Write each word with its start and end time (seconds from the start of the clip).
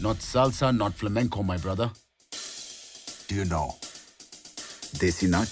Not 0.00 0.18
salsa, 0.18 0.76
not 0.76 0.94
flamenco, 0.94 1.42
my 1.42 1.56
brother. 1.56 1.90
Do 3.26 3.34
you 3.34 3.44
know 3.44 3.74
Desi 4.96 5.28
Nach? 5.28 5.48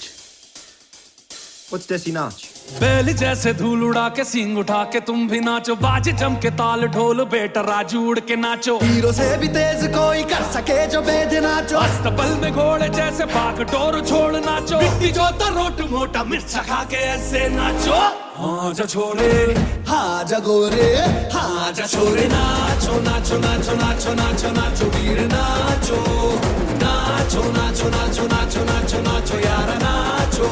What's 1.71 1.87
Desi 1.87 2.12
Nach? 2.12 2.55
बैल 2.66 3.12
जैसे 3.16 3.52
धूल 3.54 3.82
उड़ा 3.84 4.08
के 4.16 4.24
सिंग 4.24 4.58
उठा 4.58 4.82
के 4.92 5.00
तुम 5.08 5.26
भी 5.28 5.38
नाचो 5.40 5.74
बाज 5.82 6.08
जम 6.21 6.34
के 6.42 6.50
ताल 6.60 6.87
ढोल 6.96 7.24
बेटा 7.32 7.60
राजू 7.69 8.00
उड़ 8.10 8.19
के 8.28 8.37
नाचो 8.37 8.76
हीरो 8.82 9.12
से 9.19 9.37
भी 9.40 9.48
तेज 9.56 9.87
कोई 9.94 10.22
कर 10.32 10.42
सके 10.53 10.87
जो 10.92 11.00
बेद 11.08 11.32
नाचो 11.44 11.76
अस्तबल 11.78 12.35
में 12.42 12.50
घोड़े 12.53 12.88
जैसे 12.96 13.24
भाग 13.32 13.63
डोर 13.72 14.00
छोड़ 14.08 14.37
नाचो 14.46 14.81
मिट्टी 14.82 15.10
जो 15.18 15.28
रोट 15.56 15.81
मोटा 15.90 16.24
मिर्चा 16.32 16.62
खा 16.68 16.82
के 16.91 16.96
ऐसे 17.14 17.48
नाचो 17.56 18.00
हाँ 18.42 18.73
जा 18.74 18.84
छोरे 18.84 19.33
हाँ 19.88 20.24
जगोरे 20.30 20.91
हाँ 21.34 21.73
जा 21.73 21.87
छोरे 21.95 22.27
नाचो 22.34 23.01
नाचो 23.09 23.38
नाचो 23.46 23.74
नाचो 23.83 24.14
नाचो 24.20 24.51
नाचो 24.60 24.87
वीर 24.96 25.20
नाचो 25.33 26.00
नाचो 26.83 27.42
नाचो 27.56 27.88
नाचो 27.96 28.27
नाचो 28.34 28.64
नाचो 28.72 29.00
नाचो 29.08 29.38
यार 29.46 29.72
नाचो 29.86 30.48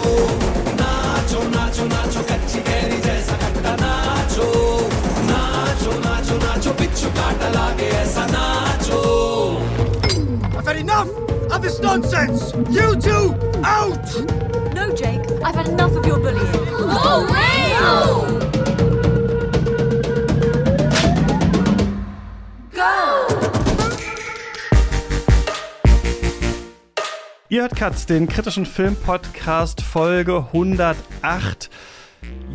नाचो 1.34 1.42
नाचो 1.50 1.86
नाचो 1.94 2.22
कच्ची 2.30 2.60
कैरी 2.68 2.98
जैसा 3.02 3.36
खट्टा 3.42 3.74
नाचो 3.82 4.46
नाचो 5.30 5.92
नाचो 6.06 6.36
नाचो 6.44 6.72
पिच्चू 6.80 7.10
काटा 7.18 7.50
लागे 7.56 7.88
ऐसा 8.02 8.26
नाचो 8.36 9.00
I've 10.58 10.68
had 10.68 10.78
enough 10.78 11.10
of 11.52 11.62
this 11.64 11.80
nonsense! 11.80 12.54
You 12.78 12.88
two, 13.08 13.24
out! 13.64 14.06
No, 14.76 14.86
Jake, 15.02 15.26
I've 15.44 15.56
had 15.56 15.68
enough 15.70 15.96
of 15.96 16.06
your 16.06 16.20
bullying. 16.20 17.60
Ihr 27.55 27.63
hört 27.63 27.77
Katz, 27.77 28.05
den 28.05 28.27
kritischen 28.27 28.67
Filmpodcast 28.67 29.81
Folge 29.81 30.39
108. 30.53 31.71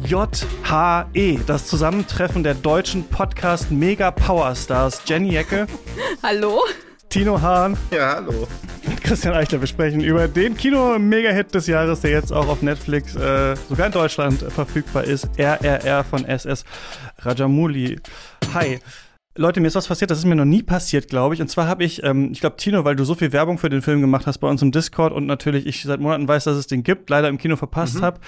JHE, 0.05 1.39
das 1.47 1.67
Zusammentreffen 1.67 2.43
der 2.43 2.53
deutschen 2.53 3.07
Podcast 3.07 3.71
Mega 3.71 4.11
Powerstars 4.11 5.03
Jenny 5.05 5.37
Ecke, 5.37 5.67
Hallo? 6.21 6.63
Tino 7.07 7.41
Hahn 7.41 7.77
Ja, 7.91 8.15
hallo. 8.15 8.45
und 8.85 9.01
Christian 9.01 9.35
Eichler. 9.35 9.61
Wir 9.61 9.67
sprechen 9.67 10.01
über 10.01 10.27
den 10.27 10.57
Kino-Mega-Hit 10.57 11.55
des 11.55 11.67
Jahres, 11.67 12.01
der 12.01 12.11
jetzt 12.11 12.33
auch 12.33 12.49
auf 12.49 12.61
Netflix, 12.61 13.15
äh, 13.15 13.55
sogar 13.69 13.85
in 13.85 13.93
Deutschland, 13.93 14.41
äh, 14.41 14.49
verfügbar 14.49 15.05
ist. 15.05 15.29
RRR 15.37 16.03
von 16.03 16.25
SS 16.25 16.65
Rajamouli. 17.19 18.01
Hi. 18.53 18.81
Leute, 19.39 19.61
mir 19.61 19.67
ist 19.67 19.75
was 19.75 19.87
passiert, 19.87 20.11
das 20.11 20.17
ist 20.17 20.25
mir 20.25 20.35
noch 20.35 20.43
nie 20.43 20.63
passiert, 20.63 21.07
glaube 21.07 21.33
ich. 21.33 21.41
Und 21.41 21.47
zwar 21.47 21.65
habe 21.67 21.85
ich, 21.85 22.03
ähm, 22.03 22.29
ich 22.33 22.41
glaube, 22.41 22.57
Tino, 22.57 22.83
weil 22.83 22.97
du 22.97 23.05
so 23.05 23.15
viel 23.15 23.31
Werbung 23.31 23.57
für 23.57 23.69
den 23.69 23.81
Film 23.81 24.01
gemacht 24.01 24.27
hast 24.27 24.39
bei 24.39 24.49
uns 24.49 24.61
im 24.61 24.73
Discord 24.73 25.13
und 25.13 25.25
natürlich 25.27 25.65
ich 25.65 25.81
seit 25.81 26.01
Monaten 26.01 26.27
weiß, 26.27 26.43
dass 26.43 26.57
es 26.57 26.67
den 26.67 26.83
gibt, 26.83 27.09
leider 27.09 27.29
im 27.29 27.37
Kino 27.37 27.55
verpasst 27.55 28.01
habe 28.01 28.19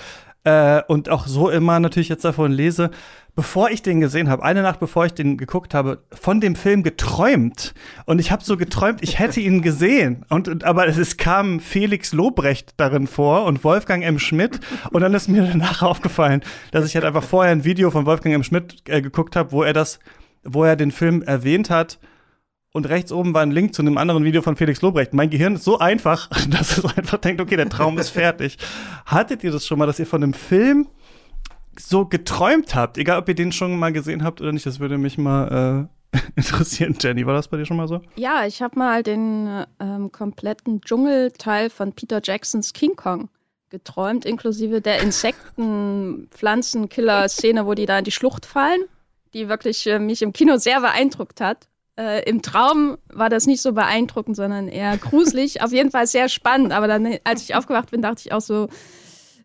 äh, 0.44 0.82
und 0.88 1.09
auch 1.09 1.28
so 1.28 1.50
immer 1.50 1.80
natürlich 1.80 2.09
jetzt 2.09 2.26
davon 2.26 2.52
lese, 2.52 2.92
bevor 3.36 3.70
ich 3.70 3.82
den 3.82 4.02
gesehen 4.02 4.30
habe, 4.30 4.44
eine 4.44 4.62
Nacht 4.62 4.80
bevor 4.80 5.06
ich 5.06 5.14
den 5.14 5.38
geguckt 5.38 5.73
habe, 5.73 6.04
von 6.12 6.42
dem 6.42 6.56
Film 6.56 6.84
geträumt. 6.84 7.73
Und 8.06 8.20
ich 8.20 8.32
habe 8.32 8.44
so 8.44 8.58
geträumt, 8.58 9.04
ich 9.04 9.20
hätte 9.20 9.39
ihn 9.39 9.62
gesehen. 9.62 10.26
Und, 10.30 10.48
und 10.48 10.64
aber 10.64 10.88
es, 10.88 10.98
es 10.98 11.17
kam 11.17 11.59
Felix 11.59 12.12
Lobrecht 12.12 12.73
darin 12.78 13.08
vor 13.08 13.45
und 13.45 13.64
Wolfgang 13.64 14.04
M. 14.04 14.17
Schmidt. 14.17 14.59
Und 14.92 15.02
dann 15.02 15.14
ist 15.14 15.28
mir 15.28 15.44
danach 15.44 15.82
aufgefallen, 15.82 16.42
dass 16.72 16.86
ich 16.86 16.95
halt 16.95 17.06
einfach 17.06 17.23
vorher 17.23 17.52
ein 17.52 17.64
Video 17.64 17.92
von 17.92 18.06
Wolfgang 18.06 18.34
M. 18.34 18.44
Schmidt 18.44 18.84
äh, 18.88 19.02
geguckt 19.02 19.36
habe, 19.36 19.52
wo 19.52 19.64
er 19.64 19.73
das, 19.73 20.00
wo 20.44 20.64
er 20.64 20.75
den 20.75 20.92
Film 20.92 21.22
erwähnt 21.22 21.70
hat. 21.70 22.00
Und 22.73 22.88
rechts 22.88 23.11
oben 23.11 23.34
war 23.34 23.42
ein 23.42 23.52
Link 23.52 23.75
zu 23.75 23.81
einem 23.81 23.97
anderen 23.97 24.23
Video 24.23 24.42
von 24.42 24.56
Felix 24.56 24.81
Lobrecht. 24.81 25.14
Mein 25.14 25.30
Gehirn 25.30 25.56
ist 25.56 25.66
so 25.66 25.80
einfach, 25.80 26.30
dass 26.50 26.78
es 26.78 26.86
einfach 26.86 27.17
denkt, 27.17 27.42
okay, 27.42 27.58
der 27.58 27.67
Traum 27.70 27.98
ist 27.98 28.09
fertig. 28.09 28.58
Hattet 29.06 29.44
ihr 29.44 29.52
das 29.52 29.67
schon 29.67 29.78
mal, 29.78 29.88
dass 29.88 30.00
ihr 30.00 30.08
von 30.08 30.23
einem 30.23 30.33
Film 30.33 30.88
so 31.77 32.05
geträumt 32.05 32.73
habt? 32.76 32.98
Egal, 32.98 33.20
ob 33.20 33.27
ihr 33.27 33.36
den 33.36 33.52
schon 33.52 33.77
mal 33.77 33.92
gesehen 33.92 34.23
habt 34.23 34.39
oder 34.42 34.54
nicht, 34.54 34.66
das 34.66 34.80
würde 34.80 34.98
mich 34.98 35.17
mal 35.17 35.89
äh, 36.14 36.17
interessieren. 36.36 36.95
Jenny, 36.99 37.26
war 37.26 37.33
das 37.33 37.48
bei 37.49 37.58
dir 37.58 37.66
schon 37.66 37.77
mal 37.77 37.89
so? 37.89 38.02
Ja, 38.16 38.45
ich 38.45 38.61
habe 38.61 38.80
mal 38.80 39.04
den 39.04 39.66
ähm, 39.80 40.11
kompletten 40.11 40.82
Dschungelteil 40.82 41.70
von 41.70 41.93
Peter 41.93 42.21
Jacksons 42.23 42.71
King 42.71 42.95
Kong 42.95 43.27
geträumt, 43.70 44.23
inklusive 44.26 44.80
der 44.82 45.02
Insekten-Pflanzenkiller-Szene, 45.02 47.66
wo 47.66 47.73
die 47.73 47.87
da 47.87 47.98
in 47.98 48.04
die 48.04 48.11
Schlucht 48.11 48.45
fallen, 48.45 48.82
die 49.33 49.49
wirklich 49.49 49.86
äh, 49.87 49.99
mich 49.99 50.21
im 50.21 50.33
Kino 50.33 50.58
sehr 50.58 50.81
beeindruckt 50.81 51.42
hat. 51.42 51.67
Äh, 51.97 52.27
Im 52.30 52.42
Traum 52.42 52.97
war 53.09 53.30
das 53.30 53.47
nicht 53.47 53.61
so 53.61 53.73
beeindruckend, 53.73 54.36
sondern 54.36 54.67
eher 54.67 54.97
gruselig. 54.97 55.61
Auf 55.61 55.71
jeden 55.71 55.92
Fall 55.92 56.08
sehr 56.08 56.30
spannend. 56.30 56.71
Aber 56.71 56.87
dann, 56.87 57.17
als 57.23 57.43
ich 57.43 57.55
aufgewacht 57.55 57.92
bin, 57.92 58.02
dachte 58.02 58.21
ich 58.25 58.31
auch 58.31 58.42
so, 58.42 58.69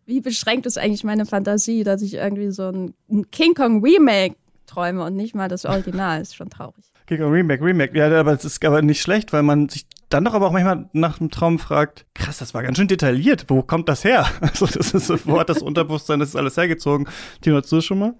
wie 0.05 0.21
beschränkt 0.21 0.65
ist 0.65 0.77
eigentlich 0.77 1.03
meine 1.03 1.25
Fantasie, 1.25 1.83
dass 1.83 2.01
ich 2.01 2.15
irgendwie 2.15 2.51
so 2.51 2.69
ein, 2.69 2.93
ein 3.11 3.29
King 3.29 3.53
Kong 3.53 3.83
Remake 3.83 4.35
träume 4.65 5.03
und 5.03 5.15
nicht 5.15 5.35
mal 5.35 5.49
das 5.49 5.65
Original. 5.65 6.21
Ist 6.21 6.35
schon 6.35 6.49
traurig. 6.49 6.85
King 7.05 7.19
Kong 7.19 7.31
Remake, 7.31 7.63
Remake. 7.63 7.97
Ja, 7.97 8.11
aber 8.19 8.33
es 8.33 8.45
ist 8.45 8.63
aber 8.63 8.81
nicht 8.81 9.01
schlecht, 9.01 9.33
weil 9.33 9.43
man 9.43 9.69
sich 9.69 9.85
dann 10.09 10.23
doch 10.23 10.33
aber 10.33 10.47
auch 10.47 10.51
manchmal 10.51 10.89
nach 10.93 11.17
dem 11.17 11.29
Traum 11.29 11.59
fragt, 11.59 12.05
krass, 12.13 12.37
das 12.37 12.53
war 12.53 12.63
ganz 12.63 12.77
schön 12.77 12.87
detailliert. 12.87 13.45
Wo 13.49 13.61
kommt 13.61 13.89
das 13.89 14.03
her? 14.03 14.25
Also, 14.41 14.65
das 14.65 14.93
ist, 14.93 15.07
so, 15.07 15.17
wo 15.25 15.39
hat 15.39 15.49
das 15.49 15.61
Unterbewusstsein 15.61 16.19
das 16.19 16.29
ist 16.29 16.35
alles 16.35 16.55
hergezogen? 16.55 17.07
Tino, 17.41 17.57
hast 17.57 17.71
du 17.71 17.77
das 17.77 17.85
schon 17.85 17.99
mal? 17.99 18.13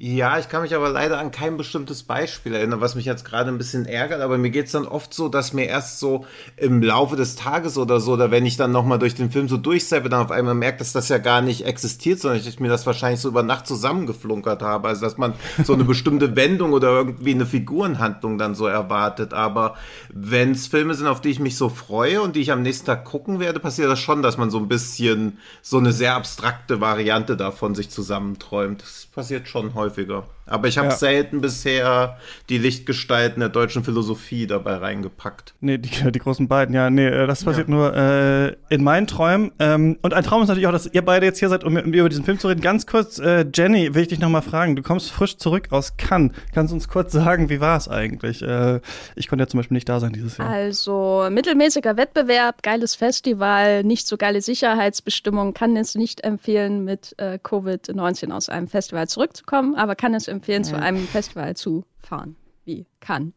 Ja, 0.00 0.38
ich 0.38 0.48
kann 0.48 0.62
mich 0.62 0.76
aber 0.76 0.90
leider 0.90 1.18
an 1.18 1.32
kein 1.32 1.56
bestimmtes 1.56 2.04
Beispiel 2.04 2.54
erinnern, 2.54 2.80
was 2.80 2.94
mich 2.94 3.04
jetzt 3.04 3.24
gerade 3.24 3.50
ein 3.50 3.58
bisschen 3.58 3.84
ärgert, 3.84 4.20
aber 4.20 4.38
mir 4.38 4.50
geht's 4.50 4.70
dann 4.70 4.86
oft 4.86 5.12
so, 5.12 5.28
dass 5.28 5.52
mir 5.52 5.64
erst 5.64 5.98
so 5.98 6.24
im 6.56 6.84
Laufe 6.84 7.16
des 7.16 7.34
Tages 7.34 7.76
oder 7.76 7.98
so, 7.98 8.12
oder 8.12 8.30
wenn 8.30 8.46
ich 8.46 8.56
dann 8.56 8.70
nochmal 8.70 9.00
durch 9.00 9.16
den 9.16 9.32
Film 9.32 9.48
so 9.48 9.56
durchseppe, 9.56 10.08
dann 10.08 10.24
auf 10.24 10.30
einmal 10.30 10.54
merkt, 10.54 10.80
dass 10.80 10.92
das 10.92 11.08
ja 11.08 11.18
gar 11.18 11.40
nicht 11.40 11.66
existiert, 11.66 12.20
sondern 12.20 12.38
ich 12.38 12.60
mir 12.60 12.68
das 12.68 12.86
wahrscheinlich 12.86 13.18
so 13.18 13.26
über 13.26 13.42
Nacht 13.42 13.66
zusammengeflunkert 13.66 14.62
habe. 14.62 14.86
Also 14.86 15.00
dass 15.00 15.18
man 15.18 15.34
so 15.64 15.72
eine 15.72 15.82
bestimmte 15.82 16.36
Wendung 16.36 16.74
oder 16.74 16.90
irgendwie 16.90 17.34
eine 17.34 17.44
Figurenhandlung 17.46 18.38
dann 18.38 18.54
so 18.54 18.68
erwartet. 18.68 19.34
Aber 19.34 19.74
wenn 20.14 20.52
es 20.52 20.68
Filme 20.68 20.94
sind, 20.94 21.08
auf 21.08 21.20
die 21.20 21.30
ich 21.30 21.40
mich 21.40 21.56
so 21.56 21.68
freue 21.70 22.22
und 22.22 22.36
die 22.36 22.40
ich 22.42 22.52
am 22.52 22.62
nächsten 22.62 22.86
Tag 22.86 23.04
gucken 23.04 23.40
werde, 23.40 23.58
passiert 23.58 23.90
das 23.90 23.98
schon, 23.98 24.22
dass 24.22 24.38
man 24.38 24.50
so 24.50 24.58
ein 24.58 24.68
bisschen 24.68 25.38
so 25.60 25.78
eine 25.78 25.90
sehr 25.90 26.14
abstrakte 26.14 26.80
Variante 26.80 27.36
davon 27.36 27.74
sich 27.74 27.90
zusammenträumt. 27.90 28.80
Das 28.82 29.08
passiert 29.12 29.48
schon 29.48 29.74
häufiger. 29.88 30.22
Aber 30.48 30.68
ich 30.68 30.78
habe 30.78 30.88
Ja. 30.88 30.94
selten 30.94 31.40
bisher 31.40 32.16
die 32.48 32.58
Lichtgestalten 32.58 33.40
der 33.40 33.48
deutschen 33.48 33.84
Philosophie 33.84 34.46
dabei 34.46 34.76
reingepackt. 34.76 35.54
Nee, 35.60 35.78
die, 35.78 35.90
die 36.12 36.18
großen 36.18 36.48
beiden, 36.48 36.74
ja, 36.74 36.90
nee, 36.90 37.06
äh, 37.06 37.26
das 37.26 37.44
passiert 37.44 37.68
nur 37.68 37.94
äh, 37.94 38.56
in 38.68 38.82
meinen 38.82 39.06
Träumen. 39.06 39.52
Ähm, 39.58 39.98
und 40.02 40.14
ein 40.14 40.24
Traum 40.24 40.42
ist 40.42 40.48
natürlich 40.48 40.66
auch, 40.66 40.72
dass 40.72 40.86
ihr 40.86 41.04
beide 41.04 41.26
jetzt 41.26 41.38
hier 41.38 41.48
seid, 41.48 41.64
um 41.64 41.72
mit 41.72 41.86
mir 41.86 42.00
über 42.00 42.08
diesen 42.08 42.24
Film 42.24 42.38
zu 42.38 42.48
reden. 42.48 42.60
Ganz 42.60 42.86
kurz, 42.86 43.18
äh, 43.18 43.44
Jenny, 43.54 43.94
will 43.94 44.02
ich 44.02 44.08
dich 44.08 44.18
noch 44.20 44.28
mal 44.30 44.42
fragen. 44.42 44.76
Du 44.76 44.82
kommst 44.82 45.10
frisch 45.10 45.36
zurück 45.36 45.68
aus 45.70 45.96
Cannes. 45.96 46.32
Kannst 46.54 46.70
du 46.72 46.74
uns 46.76 46.88
kurz 46.88 47.12
sagen, 47.12 47.48
wie 47.50 47.60
war 47.60 47.76
es 47.76 47.88
eigentlich? 47.88 48.42
Äh, 48.42 48.80
ich 49.16 49.28
konnte 49.28 49.42
ja 49.44 49.48
zum 49.48 49.58
Beispiel 49.58 49.74
nicht 49.74 49.88
da 49.88 50.00
sein 50.00 50.12
dieses 50.12 50.36
Jahr. 50.38 50.48
Also 50.48 51.26
mittelmäßiger 51.30 51.96
Wettbewerb, 51.96 52.62
geiles 52.62 52.94
Festival, 52.94 53.84
nicht 53.84 54.06
so 54.06 54.16
geile 54.16 54.40
Sicherheitsbestimmungen, 54.40 55.54
kann 55.54 55.76
es 55.76 55.94
nicht 55.94 56.24
empfehlen, 56.24 56.84
mit 56.84 57.14
äh, 57.18 57.38
Covid-19 57.42 58.30
aus 58.32 58.48
einem 58.48 58.68
Festival 58.68 59.08
zurückzukommen, 59.08 59.74
aber 59.74 59.94
kann 59.94 60.14
es 60.14 60.28
empfehlen, 60.28 60.37
zu 60.40 60.78
einem 60.78 61.06
Festival 61.06 61.56
zu 61.56 61.84
fahren, 61.98 62.36
wie 62.64 62.86
kann. 63.00 63.32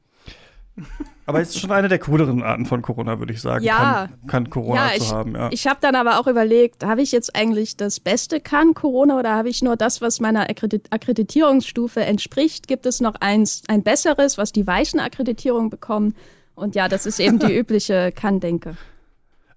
Aber 1.26 1.42
es 1.42 1.50
ist 1.50 1.60
schon 1.60 1.72
eine 1.72 1.88
der 1.88 2.00
cooleren 2.00 2.44
Arten 2.44 2.66
von 2.66 2.82
Corona, 2.82 3.20
würde 3.20 3.34
ich 3.34 3.42
sagen. 3.42 3.64
Ja. 3.64 4.10
Kann, 4.22 4.28
kann 4.28 4.50
Corona 4.50 4.88
ja, 4.88 4.98
ich, 4.98 5.08
zu 5.08 5.16
haben, 5.16 5.36
ja. 5.36 5.50
ich 5.52 5.68
habe 5.68 5.80
dann 5.80 5.96
aber 5.96 6.20
auch 6.20 6.28
überlegt, 6.28 6.84
habe 6.84 7.02
ich 7.02 7.12
jetzt 7.12 7.36
eigentlich 7.36 7.78
das 7.78 8.00
Beste 8.00 8.42
kann 8.42 8.74
Corona 8.74 9.18
oder 9.18 9.36
habe 9.36 9.48
ich 9.48 9.62
nur 9.62 9.78
das, 9.78 10.02
was 10.02 10.20
meiner 10.20 10.50
Akkredit 10.50 10.88
Akkreditierungsstufe 10.92 12.02
entspricht? 12.02 12.68
Gibt 12.68 12.86
es 12.86 13.00
noch 13.00 13.16
eins, 13.22 13.62
ein 13.68 13.84
besseres, 13.84 14.38
was 14.38 14.52
die 14.52 14.68
weichen 14.68 15.00
Akkreditierungen 15.00 15.70
bekommen? 15.70 16.16
Und 16.56 16.76
ja, 16.76 16.88
das 16.90 17.06
ist 17.06 17.20
eben 17.20 17.40
die 17.40 17.54
übliche 17.58 18.12
Kann-Denke. 18.12 18.76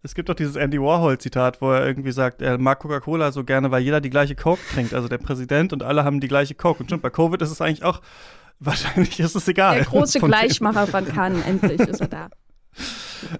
Es 0.05 0.15
gibt 0.15 0.29
doch 0.29 0.35
dieses 0.35 0.56
Andy 0.56 0.79
Warhol-Zitat, 0.79 1.62
wo 1.62 1.73
er 1.73 1.87
irgendwie 1.87 2.12
sagt, 2.12 2.43
er 2.43 2.59
mag 2.59 2.79
Coca-Cola 2.79 3.33
so 3.33 3.43
gerne, 3.43 3.71
weil 3.71 3.83
jeder 3.83 4.03
die 4.03 4.11
gleiche 4.11 4.35
Coke 4.35 4.61
trinkt. 4.75 4.93
Also 4.93 5.09
der 5.09 5.17
Präsident 5.17 5.73
und 5.73 5.83
alle 5.83 6.05
haben 6.05 6.21
die 6.21 6.29
gleiche 6.29 6.55
Coke. 6.55 6.83
Und 6.83 6.91
schon 6.91 7.01
bei 7.01 7.09
Covid 7.09 7.41
ist 7.41 7.51
es 7.51 7.62
eigentlich 7.62 7.85
auch, 7.85 8.03
wahrscheinlich 8.61 9.19
ist 9.19 9.35
es 9.35 9.49
egal. 9.49 9.77
Der 9.77 9.87
große 9.87 10.21
Von. 10.21 10.31
Gleichmacher 10.31 10.87
von 10.87 11.06
Cannes, 11.15 11.47
endlich 11.47 11.81
ist 11.81 12.03
er 12.03 12.09
da. 12.09 12.29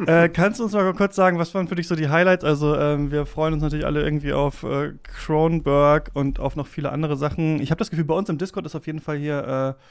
äh, 0.07 0.31
kannst 0.31 0.59
du 0.59 0.65
uns 0.65 0.73
mal 0.73 0.91
kurz 0.95 1.15
sagen, 1.15 1.39
was 1.39 1.55
waren 1.55 1.69
für 1.69 1.75
dich 1.75 1.87
so 1.87 1.97
die 1.97 2.09
Highlights? 2.09 2.45
Also 2.45 2.75
ähm, 2.79 3.11
wir 3.11 3.27
freuen 3.27 3.53
uns 3.53 3.63
natürlich 3.63 3.85
alle 3.85 4.03
irgendwie 4.03 4.33
auf 4.33 4.63
äh, 4.63 4.95
Cronenberg 5.03 6.13
und 6.15 6.41
auf 6.41 6.57
noch 6.57 6.67
viele 6.67 6.91
andere 6.93 7.19
Sachen. 7.19 7.61
Ich 7.61 7.73
habe 7.73 7.79
das 7.79 7.91
Gefühl, 7.91 8.07
bei 8.07 8.15
uns 8.15 8.31
im 8.31 8.39
Discord 8.39 8.65
ist 8.65 8.75
auf 8.75 8.87
jeden 8.87 9.01
Fall 9.01 9.19
hier, 9.19 9.77
äh, 9.77 9.83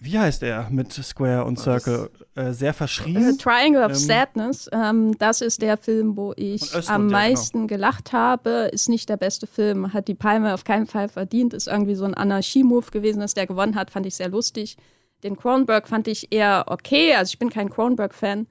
wie 0.00 0.18
heißt 0.18 0.42
er 0.42 0.68
mit 0.70 0.92
Square 0.92 1.44
und 1.44 1.58
Circle, 1.58 2.10
äh, 2.34 2.52
sehr 2.52 2.70
Äh, 2.70 2.72
verschrien. 2.72 3.38
Triangle 3.38 3.82
of 3.84 3.90
Ähm, 3.92 3.96
Sadness, 3.98 4.68
ähm, 4.72 5.16
das 5.18 5.40
ist 5.40 5.62
der 5.62 5.76
Film, 5.76 6.16
wo 6.16 6.32
ich 6.36 6.62
Östlund, 6.62 6.88
am 6.90 7.02
ja, 7.02 7.06
genau. 7.06 7.18
meisten 7.18 7.66
gelacht 7.68 8.12
habe. 8.12 8.70
Ist 8.72 8.88
nicht 8.88 9.08
der 9.08 9.16
beste 9.18 9.46
Film, 9.46 9.92
hat 9.92 10.08
die 10.08 10.14
Palme 10.14 10.54
auf 10.54 10.64
keinen 10.64 10.86
Fall 10.86 11.08
verdient. 11.08 11.54
Ist 11.54 11.68
irgendwie 11.68 11.94
so 11.94 12.04
ein 12.04 12.14
Anarchie-Move 12.14 12.90
gewesen, 12.90 13.20
dass 13.20 13.34
der 13.34 13.46
gewonnen 13.46 13.74
hat, 13.76 13.90
fand 13.90 14.06
ich 14.06 14.14
sehr 14.16 14.28
lustig. 14.28 14.76
Den 15.22 15.36
Cronenberg 15.36 15.86
fand 15.86 16.08
ich 16.08 16.32
eher 16.32 16.64
okay. 16.68 17.14
Also 17.14 17.30
ich 17.34 17.38
bin 17.38 17.50
kein 17.50 17.68
Cronenberg-Fan. 17.70 18.46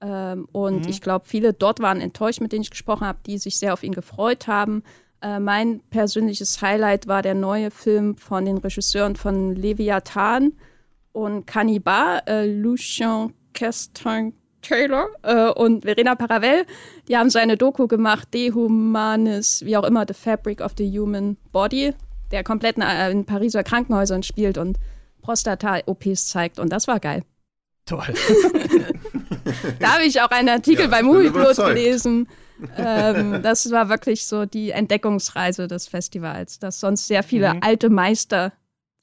Ähm, 0.00 0.48
und 0.52 0.82
Mhm. 0.84 0.88
ich 0.88 1.00
glaube, 1.00 1.24
viele 1.26 1.52
dort 1.52 1.80
waren 1.80 2.00
enttäuscht, 2.00 2.40
mit 2.40 2.52
denen 2.52 2.62
ich 2.62 2.70
gesprochen 2.70 3.06
habe, 3.06 3.18
die 3.26 3.38
sich 3.38 3.58
sehr 3.58 3.72
auf 3.72 3.82
ihn 3.82 3.92
gefreut 3.94 4.46
haben. 4.46 4.82
Äh, 5.20 5.40
mein 5.40 5.80
persönliches 5.90 6.60
Highlight 6.62 7.08
war 7.08 7.22
der 7.22 7.34
neue 7.34 7.70
Film 7.72 8.16
von 8.16 8.44
den 8.44 8.58
Regisseuren 8.58 9.16
von 9.16 9.54
Leviathan 9.56 10.52
und 11.18 11.46
Cannibal, 11.46 12.22
äh, 12.26 12.46
Lucien 12.46 13.34
Castan 13.52 14.32
Taylor 14.62 15.08
äh, 15.22 15.50
und 15.50 15.82
Verena 15.84 16.14
Paravel. 16.14 16.64
Die 17.08 17.16
haben 17.16 17.28
so 17.30 17.38
eine 17.38 17.56
Doku 17.56 17.86
gemacht, 17.88 18.28
Dehumanis, 18.32 19.64
wie 19.64 19.76
auch 19.76 19.84
immer, 19.84 20.04
The 20.06 20.14
Fabric 20.14 20.60
of 20.60 20.72
the 20.78 20.98
Human 20.98 21.36
Body, 21.52 21.92
der 22.30 22.44
komplett 22.44 22.76
in, 22.76 22.82
äh, 22.82 23.10
in 23.10 23.24
Pariser 23.24 23.64
Krankenhäusern 23.64 24.22
spielt 24.22 24.58
und 24.58 24.78
Prostata-OPs 25.22 26.28
zeigt. 26.28 26.58
Und 26.58 26.70
das 26.72 26.86
war 26.86 27.00
geil. 27.00 27.22
Toll. 27.84 28.04
Da 29.80 29.94
habe 29.94 30.04
ich 30.04 30.20
auch 30.20 30.30
einen 30.30 30.50
Artikel 30.50 30.84
Ja, 30.84 30.90
bei 30.90 31.02
Movieplot 31.02 31.56
gelesen. 31.56 32.28
ähm, 32.76 33.42
das 33.42 33.70
war 33.70 33.88
wirklich 33.88 34.26
so 34.26 34.44
die 34.44 34.70
Entdeckungsreise 34.72 35.68
des 35.68 35.88
Festivals, 35.88 36.58
das 36.58 36.80
sonst 36.80 37.06
sehr 37.06 37.22
viele 37.22 37.54
Mhm. 37.54 37.60
alte 37.62 37.88
Meister 37.88 38.52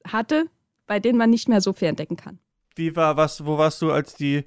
hatte, 0.07 0.45
bei 0.87 0.99
denen 0.99 1.17
man 1.17 1.29
nicht 1.29 1.49
mehr 1.49 1.61
so 1.61 1.73
viel 1.73 1.87
entdecken 1.87 2.17
kann. 2.17 2.39
Wie 2.75 2.95
war 2.95 3.17
was, 3.17 3.45
wo 3.45 3.57
warst 3.57 3.81
du, 3.81 3.91
als 3.91 4.15
die, 4.15 4.43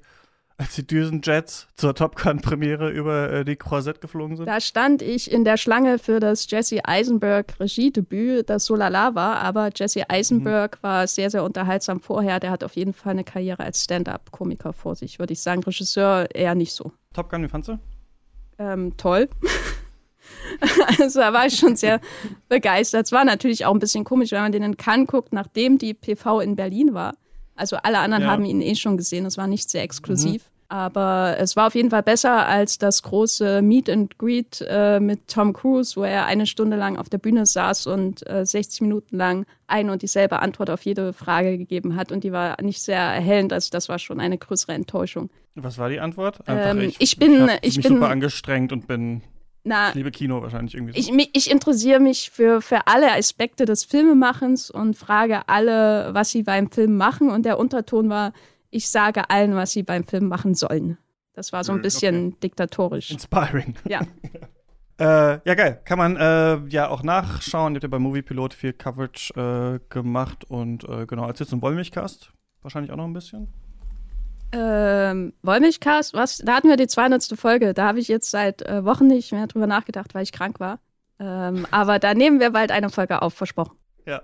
als 0.57 0.75
die 0.75 0.85
Düsenjets 0.85 1.67
zur 1.75 1.95
Top 1.95 2.15
Gun-Premiere 2.15 2.89
über 2.91 3.31
äh, 3.31 3.45
die 3.45 3.55
Croisette 3.55 3.99
geflogen 3.99 4.37
sind? 4.37 4.45
Da 4.45 4.61
stand 4.61 5.01
ich 5.01 5.31
in 5.31 5.43
der 5.43 5.57
Schlange 5.57 5.97
für 5.97 6.19
das 6.19 6.49
Jesse 6.49 6.85
Eisenberg 6.85 7.59
Regiedebüt, 7.59 8.49
das 8.49 8.65
so 8.65 8.75
lala 8.75 9.15
war, 9.15 9.37
aber 9.37 9.69
Jesse 9.75 10.09
Eisenberg 10.09 10.77
war 10.81 11.07
sehr, 11.07 11.31
sehr 11.31 11.43
unterhaltsam 11.43 11.99
vorher. 12.01 12.39
Der 12.39 12.51
hat 12.51 12.63
auf 12.63 12.75
jeden 12.75 12.93
Fall 12.93 13.13
eine 13.13 13.23
Karriere 13.23 13.63
als 13.63 13.83
Stand-up-Komiker 13.83 14.73
vor 14.73 14.95
sich, 14.95 15.17
würde 15.17 15.33
ich 15.33 15.41
sagen. 15.41 15.63
Regisseur 15.63 16.27
eher 16.35 16.53
nicht 16.55 16.73
so. 16.73 16.91
Top 17.13 17.29
Gun, 17.29 17.43
wie 17.43 17.47
fandst 17.47 17.69
du? 17.69 17.79
ähm, 18.59 18.95
toll. 18.97 19.29
also 20.99 21.19
da 21.19 21.33
war 21.33 21.45
ich 21.45 21.55
schon 21.57 21.75
sehr 21.75 21.99
begeistert. 22.47 23.05
Es 23.05 23.11
war 23.11 23.25
natürlich 23.25 23.65
auch 23.65 23.73
ein 23.73 23.79
bisschen 23.79 24.03
komisch, 24.03 24.31
wenn 24.31 24.41
man 24.41 24.51
den 24.51 24.63
in 24.63 24.77
Cannes 24.77 25.07
guckt, 25.07 25.33
nachdem 25.33 25.77
die 25.77 25.93
PV 25.93 26.41
in 26.41 26.55
Berlin 26.55 26.93
war. 26.93 27.15
Also 27.55 27.75
alle 27.77 27.99
anderen 27.99 28.23
Ja. 28.23 28.29
haben 28.29 28.45
ihn 28.45 28.61
eh 28.61 28.75
schon 28.75 28.97
gesehen. 28.97 29.25
Es 29.25 29.37
war 29.37 29.47
nicht 29.47 29.69
sehr 29.69 29.83
exklusiv. 29.83 30.43
Aber 30.71 31.35
es 31.39 31.55
war 31.55 31.65
auf 31.65 31.73
jeden 31.73 31.89
Fall 31.89 32.03
besser 32.03 32.45
als 32.45 32.77
das 32.77 33.01
große 33.01 33.63
Meet 33.63 33.89
and 33.89 34.19
Greet 34.19 34.63
äh, 34.69 34.99
mit 34.99 35.27
Tom 35.27 35.51
Cruise, 35.51 35.95
wo 35.99 36.03
er 36.03 36.27
eine 36.27 36.45
Stunde 36.45 36.77
lang 36.77 36.95
auf 36.95 37.09
der 37.09 37.17
Bühne 37.17 37.47
saß 37.47 37.87
und 37.87 38.25
äh, 38.29 38.45
60 38.45 38.81
Minuten 38.81 39.17
lang 39.17 39.47
ein 39.65 39.89
und 39.89 40.03
dieselbe 40.03 40.39
Antwort 40.43 40.69
auf 40.69 40.83
jede 40.85 41.11
Frage 41.11 41.57
gegeben 41.57 41.95
hat. 41.95 42.11
Und 42.11 42.23
die 42.23 42.31
war 42.31 42.61
nicht 42.61 42.81
sehr 42.83 42.99
erhellend. 42.99 43.51
Also 43.51 43.69
das 43.71 43.89
war 43.89 43.97
schon 43.97 44.19
eine 44.19 44.37
größere 44.37 44.73
Enttäuschung. 44.73 45.31
Was 45.55 45.79
war 45.79 45.89
die 45.89 45.99
Antwort? 45.99 46.39
Ähm, 46.45 46.93
ich 46.99 47.17
bin- 47.17 47.49
hab 47.49 47.57
ich 47.65 47.77
mich 47.77 47.87
bin- 47.87 47.95
super 47.95 48.09
angestrengt 48.09 48.71
und 48.71 48.85
bin, 48.87 49.23
Na, 49.69 49.89
ich 49.89 49.95
liebe 49.95 50.11
Kino 50.11 50.41
wahrscheinlich 50.41 50.73
irgendwie. 50.75 50.99
So. 50.99 51.13
ich, 51.13 51.29
ich 51.33 51.51
interessiere 51.51 51.99
mich 51.99 52.31
für, 52.31 52.61
für 52.61 52.87
alle 52.87 53.11
Aspekte 53.13 53.65
des 53.65 53.83
Filmemachens 53.85 54.71
und 54.71 54.95
frage 54.97 55.47
alle, 55.47 56.09
was 56.13 56.31
sie 56.31 56.43
beim 56.43 56.71
Film 56.71 56.97
machen. 56.97 57.29
Und 57.29 57.45
der 57.45 57.59
Unterton 57.59 58.09
war, 58.09 58.33
ich 58.71 58.89
sage 58.89 59.29
allen, 59.29 59.53
was 59.55 59.71
sie 59.71 59.83
beim 59.83 60.03
Film 60.03 60.27
machen 60.27 60.55
sollen. 60.55 60.97
Das 61.33 61.53
war 61.53 61.63
so 61.63 61.71
ein 61.71 61.77
Hm, 61.77 61.81
bisschen 61.83 62.39
diktatorisch. 62.41 63.11
Inspiring. 63.11 63.75
Ja. 63.87 64.01
Äh, 65.01 65.39
ja, 65.45 65.55
geil. 65.55 65.79
Kann 65.85 65.97
man 65.97 66.17
äh, 66.17 66.57
ja 66.67 66.89
auch 66.89 67.03
nachschauen. 67.03 67.71
Ihr 67.73 67.75
habt 67.77 67.83
ja 67.83 67.87
bei 67.87 67.99
Moviepilot 67.99 68.53
viel 68.53 68.73
Coverage 68.73 69.33
äh, 69.33 69.79
gemacht 69.87 70.43
und 70.43 70.83
äh, 70.83 71.05
genau, 71.05 71.23
als 71.23 71.39
jetzt 71.39 71.51
zum 71.51 71.61
Wollmilchcast 71.61 72.33
wahrscheinlich 72.63 72.91
auch 72.91 72.97
noch 72.97 73.05
ein 73.05 73.13
bisschen. 73.13 73.47
Ähm, 74.51 75.33
Wollmilchcast, 75.43 76.13
was? 76.13 76.39
Da 76.39 76.55
hatten 76.55 76.69
wir 76.69 76.77
die 76.77 76.87
200. 76.87 77.37
Folge. 77.37 77.73
Da 77.73 77.87
habe 77.87 77.99
ich 77.99 78.07
jetzt 78.07 78.31
seit 78.31 78.61
äh, 78.63 78.83
Wochen 78.83 79.07
nicht 79.07 79.31
mehr 79.31 79.47
drüber 79.47 79.67
nachgedacht, 79.67 80.13
weil 80.15 80.23
ich 80.23 80.31
krank 80.31 80.59
war. 80.59 80.79
Ähm, 81.19 81.67
aber 81.71 81.99
da 81.99 82.13
nehmen 82.13 82.39
wir 82.39 82.51
bald 82.51 82.71
eine 82.71 82.89
Folge 82.89 83.21
auf, 83.21 83.33
versprochen. 83.33 83.75
Ja, 84.05 84.21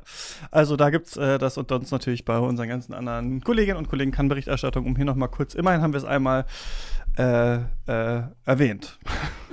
also 0.50 0.77
da 0.77 0.89
gibt's 0.89 1.16
äh, 1.16 1.38
das 1.38 1.57
und 1.57 1.69
sonst 1.69 1.92
natürlich 1.92 2.25
bei 2.25 2.39
unseren 2.39 2.69
ganzen 2.69 2.94
anderen 2.94 3.44
Kolleginnen 3.44 3.77
und 3.77 3.88
Kollegen 3.88 4.12
kann 4.12 4.30
Berichterstattung, 4.30 4.86
um 4.86 4.95
hier 4.95 5.06
nochmal 5.06 5.30
kurz, 5.30 5.54
immerhin 5.54 5.81
haben 5.81 5.94
wir 5.94 6.00
es 6.00 6.06
einmal 6.06 6.45
äh, 7.17 7.56
äh, 7.88 8.23
erwähnt. 8.45 9.00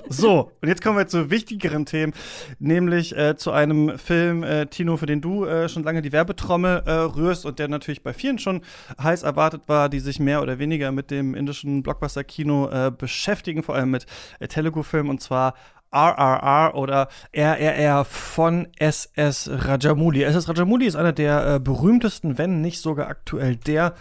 so, 0.09 0.53
und 0.61 0.69
jetzt 0.69 0.82
kommen 0.82 0.99
wir 0.99 1.06
zu 1.06 1.31
wichtigeren 1.31 1.87
Themen, 1.87 2.12
nämlich 2.59 3.17
äh, 3.17 3.37
zu 3.37 3.50
einem 3.50 3.99
Film, 3.99 4.43
äh, 4.43 4.67
Tino, 4.67 4.97
für 4.97 5.06
den 5.06 5.20
du 5.20 5.44
äh, 5.44 5.69
schon 5.69 5.82
lange 5.82 6.03
die 6.03 6.12
Werbetrommel 6.12 6.82
äh, 6.87 6.91
rührst 6.91 7.47
und 7.47 7.59
der 7.59 7.69
natürlich 7.69 8.03
bei 8.03 8.12
vielen 8.12 8.38
schon 8.38 8.62
heiß 9.00 9.23
erwartet 9.23 9.62
war, 9.69 9.88
die 9.88 10.00
sich 10.00 10.20
mehr 10.20 10.43
oder 10.43 10.59
weniger 10.59 10.93
mit 10.93 11.11
dem 11.11 11.35
indischen 11.35 11.82
Blockbuster-Kino 11.82 12.69
äh, 12.70 12.93
beschäftigen, 12.97 13.62
vor 13.62 13.75
allem 13.75 13.91
mit 13.91 14.06
äh, 14.41 14.49
Telugu-Filmen 14.49 15.11
und 15.11 15.20
zwar 15.20 15.55
RRR 15.94 16.75
oder 16.75 17.09
RRR 17.32 18.06
von 18.06 18.67
SS 18.79 19.50
Rajamouli. 19.53 20.23
SS 20.23 20.49
Rajamouli 20.49 20.87
ist 20.87 20.97
einer 20.97 21.12
der 21.12 21.61
berühmtesten, 21.61 22.38
wenn 22.38 22.62
nicht 22.62 22.81
sogar 22.81 23.09
aktuell 23.09 23.56
der 23.56 23.93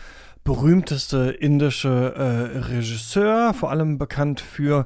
berühmteste 0.43 1.31
indische 1.31 2.13
äh, 2.15 2.57
Regisseur, 2.57 3.53
vor 3.53 3.69
allem 3.69 3.97
bekannt 3.97 4.41
für 4.41 4.85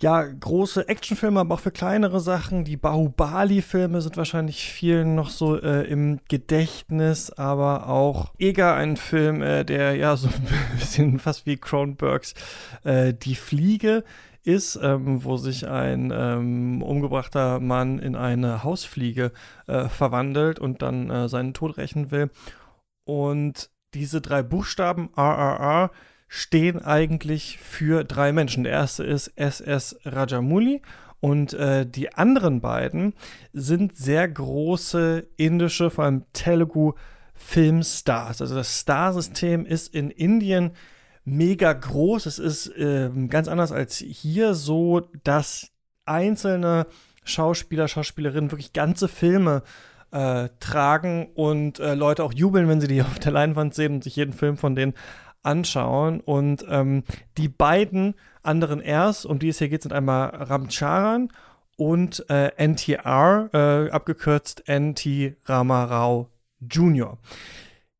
ja, 0.00 0.22
große 0.22 0.88
Actionfilme, 0.88 1.40
aber 1.40 1.56
auch 1.56 1.60
für 1.60 1.72
kleinere 1.72 2.20
Sachen. 2.20 2.64
Die 2.64 2.76
Bahubali-Filme 2.76 4.00
sind 4.00 4.16
wahrscheinlich 4.16 4.70
vielen 4.70 5.16
noch 5.16 5.30
so 5.30 5.60
äh, 5.60 5.88
im 5.88 6.20
Gedächtnis, 6.28 7.30
aber 7.32 7.88
auch 7.88 8.32
Eger, 8.38 8.74
ein 8.74 8.96
Film, 8.96 9.42
äh, 9.42 9.64
der 9.64 9.96
ja 9.96 10.16
so 10.16 10.28
ein 10.72 10.78
bisschen 10.78 11.18
fast 11.18 11.46
wie 11.46 11.56
Cronenbergs 11.56 12.34
äh, 12.84 13.12
Die 13.12 13.34
Fliege 13.34 14.04
ist, 14.44 14.78
ähm, 14.80 15.24
wo 15.24 15.36
sich 15.36 15.68
ein 15.68 16.12
ähm, 16.14 16.80
umgebrachter 16.80 17.58
Mann 17.58 17.98
in 17.98 18.14
eine 18.14 18.62
Hausfliege 18.62 19.32
äh, 19.66 19.88
verwandelt 19.88 20.60
und 20.60 20.80
dann 20.80 21.10
äh, 21.10 21.28
seinen 21.28 21.54
Tod 21.54 21.76
rächen 21.76 22.12
will. 22.12 22.30
Und 23.04 23.70
diese 23.94 24.20
drei 24.20 24.42
Buchstaben 24.42 25.10
RRR 25.16 25.90
stehen 26.28 26.80
eigentlich 26.82 27.58
für 27.58 28.04
drei 28.04 28.32
Menschen. 28.32 28.64
Der 28.64 28.72
erste 28.72 29.04
ist 29.04 29.32
SS 29.36 29.98
Rajamouli 30.04 30.82
und 31.20 31.54
äh, 31.54 31.86
die 31.86 32.14
anderen 32.14 32.60
beiden 32.60 33.14
sind 33.52 33.96
sehr 33.96 34.28
große 34.28 35.26
indische, 35.36 35.90
vor 35.90 36.04
allem 36.04 36.24
Telugu 36.32 36.92
Filmstars. 37.34 38.42
Also 38.42 38.54
das 38.54 38.80
Starsystem 38.80 39.64
ist 39.64 39.94
in 39.94 40.10
Indien 40.10 40.72
mega 41.24 41.72
groß. 41.72 42.26
Es 42.26 42.38
ist 42.38 42.72
ähm, 42.76 43.28
ganz 43.28 43.48
anders 43.48 43.72
als 43.72 43.98
hier 43.98 44.54
so, 44.54 45.00
dass 45.24 45.70
einzelne 46.04 46.86
Schauspieler, 47.24 47.88
Schauspielerinnen 47.88 48.50
wirklich 48.50 48.72
ganze 48.72 49.08
Filme 49.08 49.62
äh, 49.64 49.87
tragen 50.58 51.28
und 51.34 51.80
äh, 51.80 51.94
Leute 51.94 52.24
auch 52.24 52.32
jubeln, 52.32 52.68
wenn 52.68 52.80
sie 52.80 52.88
die 52.88 53.02
auf 53.02 53.18
der 53.18 53.32
Leinwand 53.32 53.74
sehen 53.74 53.94
und 53.94 54.04
sich 54.04 54.16
jeden 54.16 54.32
Film 54.32 54.56
von 54.56 54.74
denen 54.74 54.94
anschauen. 55.42 56.20
Und 56.20 56.64
ähm, 56.68 57.04
die 57.36 57.48
beiden 57.48 58.14
anderen 58.42 58.80
Rs, 58.80 59.24
um 59.24 59.38
die 59.38 59.48
es 59.48 59.58
hier 59.58 59.68
geht, 59.68 59.82
sind 59.82 59.92
einmal 59.92 60.28
Ramcharan 60.28 61.30
und 61.76 62.28
äh, 62.28 62.50
NTR, 62.56 63.50
äh, 63.52 63.90
abgekürzt 63.90 64.64
NT 64.68 65.36
Ramarao 65.46 66.28
Jr. 66.60 67.18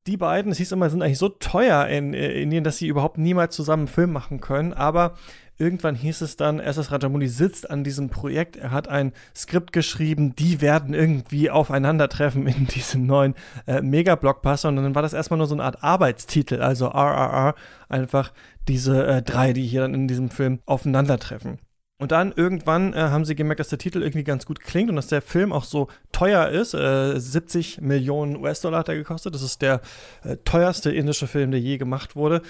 Die 0.06 0.16
beiden, 0.16 0.50
es 0.50 0.58
hieß 0.58 0.72
immer, 0.72 0.90
sind 0.90 1.02
eigentlich 1.02 1.18
so 1.18 1.28
teuer 1.28 1.86
in 1.86 2.14
äh, 2.14 2.40
Indien, 2.42 2.64
dass 2.64 2.78
sie 2.78 2.88
überhaupt 2.88 3.18
niemals 3.18 3.54
zusammen 3.54 3.82
einen 3.82 3.88
Film 3.88 4.12
machen 4.12 4.40
können. 4.40 4.72
Aber 4.72 5.14
irgendwann 5.58 5.94
hieß 5.94 6.20
es 6.20 6.36
dann, 6.36 6.60
SS 6.60 6.92
Rajamouli 6.92 7.28
sitzt 7.28 7.70
an 7.70 7.84
diesem 7.84 8.08
Projekt, 8.08 8.56
er 8.56 8.70
hat 8.70 8.88
ein 8.88 9.12
Skript 9.34 9.72
geschrieben, 9.72 10.34
die 10.36 10.60
werden 10.60 10.94
irgendwie 10.94 11.50
aufeinandertreffen 11.50 12.46
in 12.46 12.66
diesem 12.74 13.06
neuen 13.06 13.34
äh, 13.66 13.82
Mega-Blockbuster. 13.82 14.68
Und 14.68 14.76
dann 14.76 14.94
war 14.94 15.02
das 15.02 15.12
erstmal 15.12 15.38
nur 15.38 15.46
so 15.46 15.54
eine 15.54 15.64
Art 15.64 15.82
Arbeitstitel, 15.82 16.62
also 16.62 16.86
RRR, 16.86 17.54
einfach 17.88 18.32
diese 18.68 19.06
äh, 19.06 19.22
drei, 19.22 19.52
die 19.52 19.66
hier 19.66 19.82
dann 19.82 19.94
in 19.94 20.08
diesem 20.08 20.30
Film 20.30 20.60
aufeinandertreffen. 20.66 21.58
Und 22.00 22.12
dann 22.12 22.32
irgendwann 22.36 22.92
äh, 22.92 22.98
haben 22.98 23.24
sie 23.24 23.34
gemerkt, 23.34 23.58
dass 23.58 23.70
der 23.70 23.78
Titel 23.78 24.02
irgendwie 24.02 24.22
ganz 24.22 24.46
gut 24.46 24.60
klingt 24.60 24.88
und 24.88 24.94
dass 24.94 25.08
der 25.08 25.20
Film 25.20 25.52
auch 25.52 25.64
so 25.64 25.88
teuer 26.12 26.48
ist. 26.48 26.72
Äh, 26.72 27.18
70 27.18 27.80
Millionen 27.80 28.36
US-Dollar 28.36 28.78
hat 28.78 28.88
er 28.88 28.94
gekostet. 28.94 29.34
Das 29.34 29.42
ist 29.42 29.62
der 29.62 29.80
äh, 30.22 30.36
teuerste 30.44 30.92
indische 30.92 31.26
Film, 31.26 31.50
der 31.50 31.58
je 31.58 31.76
gemacht 31.76 32.14
wurde. 32.14 32.42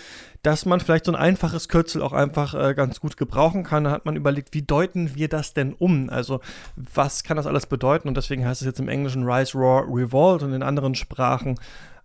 Dass 0.42 0.66
man 0.66 0.80
vielleicht 0.80 1.06
so 1.06 1.12
ein 1.12 1.16
einfaches 1.16 1.70
Kürzel 1.70 2.02
auch 2.02 2.12
einfach 2.12 2.52
äh, 2.52 2.74
ganz 2.74 3.00
gut 3.00 3.16
gebrauchen 3.16 3.64
kann. 3.64 3.84
Da 3.84 3.90
hat 3.90 4.04
man 4.04 4.16
überlegt, 4.16 4.52
wie 4.52 4.62
deuten 4.62 5.14
wir 5.14 5.28
das 5.28 5.54
denn 5.54 5.72
um? 5.72 6.10
Also, 6.10 6.40
was 6.76 7.24
kann 7.24 7.38
das 7.38 7.46
alles 7.46 7.64
bedeuten? 7.64 8.08
Und 8.08 8.18
deswegen 8.18 8.44
heißt 8.46 8.60
es 8.60 8.66
jetzt 8.66 8.80
im 8.80 8.90
Englischen 8.90 9.26
Rise, 9.26 9.56
Roar, 9.56 9.86
Revolt 9.88 10.42
und 10.42 10.52
in 10.52 10.62
anderen 10.62 10.94
Sprachen. 10.94 11.58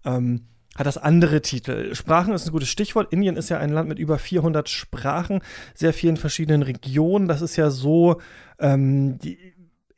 Ähm, 0.06 0.46
hat 0.76 0.88
das 0.88 0.98
andere 0.98 1.42
Titel. 1.42 1.94
Sprachen 1.96 2.34
ist 2.34 2.48
ein 2.48 2.52
gutes 2.52 2.70
Stichwort. 2.70 3.12
Indien 3.14 3.38
ist 3.38 3.50
ja 3.50 3.60
ein 3.60 3.70
Land 3.70 3.90
mit 3.90 4.00
über 4.00 4.18
400 4.18 4.68
Sprachen, 4.70 5.42
sehr 5.76 5.94
vielen 5.94 6.18
verschiedenen 6.18 6.64
Regionen. 6.64 7.28
Das 7.28 7.42
ist 7.42 7.56
ja 7.56 7.70
so, 7.70 8.22
ähm, 8.60 9.20
die, 9.20 9.38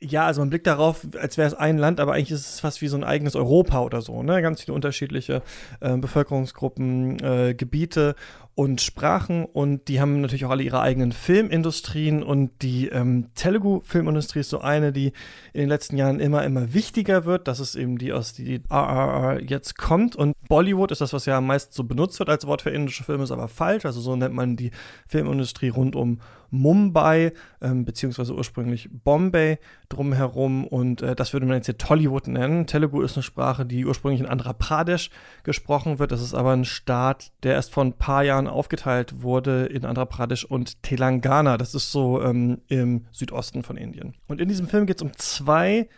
Ja, 0.02 0.26
also 0.26 0.42
man 0.42 0.50
blickt 0.50 0.66
darauf, 0.66 1.06
als 1.18 1.38
wäre 1.38 1.48
es 1.48 1.54
ein 1.54 1.78
Land, 1.78 2.00
aber 2.00 2.12
eigentlich 2.12 2.32
ist 2.32 2.46
es 2.54 2.60
fast 2.60 2.82
wie 2.82 2.88
so 2.88 2.96
ein 2.98 3.04
eigenes 3.04 3.34
Europa 3.34 3.80
oder 3.80 4.02
so, 4.02 4.22
ne? 4.22 4.42
Ganz 4.42 4.60
viele 4.62 4.74
unterschiedliche 4.74 5.42
äh, 5.80 5.96
Bevölkerungsgruppen, 5.96 7.18
äh, 7.20 7.54
Gebiete 7.54 8.14
und 8.56 8.80
Sprachen 8.80 9.44
und 9.44 9.86
die 9.86 10.00
haben 10.00 10.22
natürlich 10.22 10.46
auch 10.46 10.50
alle 10.50 10.62
ihre 10.62 10.80
eigenen 10.80 11.12
Filmindustrien 11.12 12.22
und 12.22 12.50
die 12.62 12.88
ähm, 12.88 13.26
Telugu-Filmindustrie 13.34 14.40
ist 14.40 14.48
so 14.48 14.62
eine, 14.62 14.92
die 14.92 15.12
in 15.52 15.60
den 15.60 15.68
letzten 15.68 15.98
Jahren 15.98 16.20
immer, 16.20 16.42
immer 16.42 16.72
wichtiger 16.72 17.26
wird. 17.26 17.48
Das 17.48 17.60
ist 17.60 17.74
eben 17.76 17.98
die, 17.98 18.14
aus 18.14 18.32
die 18.32 18.62
RRR 18.70 19.42
jetzt 19.42 19.76
kommt 19.76 20.16
und 20.16 20.34
Bollywood 20.48 20.90
ist 20.90 21.02
das, 21.02 21.12
was 21.12 21.26
ja 21.26 21.36
am 21.36 21.46
meisten 21.46 21.74
so 21.74 21.84
benutzt 21.84 22.18
wird 22.18 22.30
als 22.30 22.46
Wort 22.46 22.62
für 22.62 22.70
indische 22.70 23.04
Filme, 23.04 23.24
ist 23.24 23.30
aber 23.30 23.48
falsch. 23.48 23.84
Also 23.84 24.00
so 24.00 24.16
nennt 24.16 24.34
man 24.34 24.56
die 24.56 24.70
Filmindustrie 25.06 25.68
rund 25.68 25.94
um 25.94 26.20
Mumbai, 26.50 27.32
ähm, 27.60 27.84
beziehungsweise 27.84 28.34
ursprünglich 28.34 28.88
Bombay 28.90 29.58
drumherum 29.88 30.66
und 30.66 31.02
äh, 31.02 31.14
das 31.14 31.32
würde 31.32 31.46
man 31.46 31.56
jetzt 31.56 31.66
hier 31.66 31.78
Tollywood 31.78 32.28
nennen. 32.28 32.66
Telugu 32.66 33.02
ist 33.02 33.16
eine 33.16 33.22
Sprache, 33.22 33.66
die 33.66 33.84
ursprünglich 33.84 34.20
in 34.20 34.26
Andhra 34.26 34.52
Pradesh 34.52 35.10
gesprochen 35.42 35.98
wird. 35.98 36.12
Das 36.12 36.22
ist 36.22 36.34
aber 36.34 36.52
ein 36.52 36.64
Staat, 36.64 37.32
der 37.42 37.54
erst 37.54 37.72
vor 37.72 37.84
ein 37.84 37.92
paar 37.92 38.24
Jahren 38.24 38.45
aufgeteilt 38.48 39.22
wurde 39.22 39.66
in 39.66 39.84
Andhra 39.84 40.04
Pradesh 40.04 40.44
und 40.44 40.82
Telangana. 40.82 41.56
Das 41.56 41.74
ist 41.74 41.92
so 41.92 42.22
ähm, 42.22 42.62
im 42.68 43.06
Südosten 43.12 43.62
von 43.62 43.76
Indien. 43.76 44.14
Und 44.28 44.40
in 44.40 44.48
diesem 44.48 44.68
Film 44.68 44.86
geht 44.86 44.96
es 44.96 45.02
um 45.02 45.12
zwei 45.16 45.88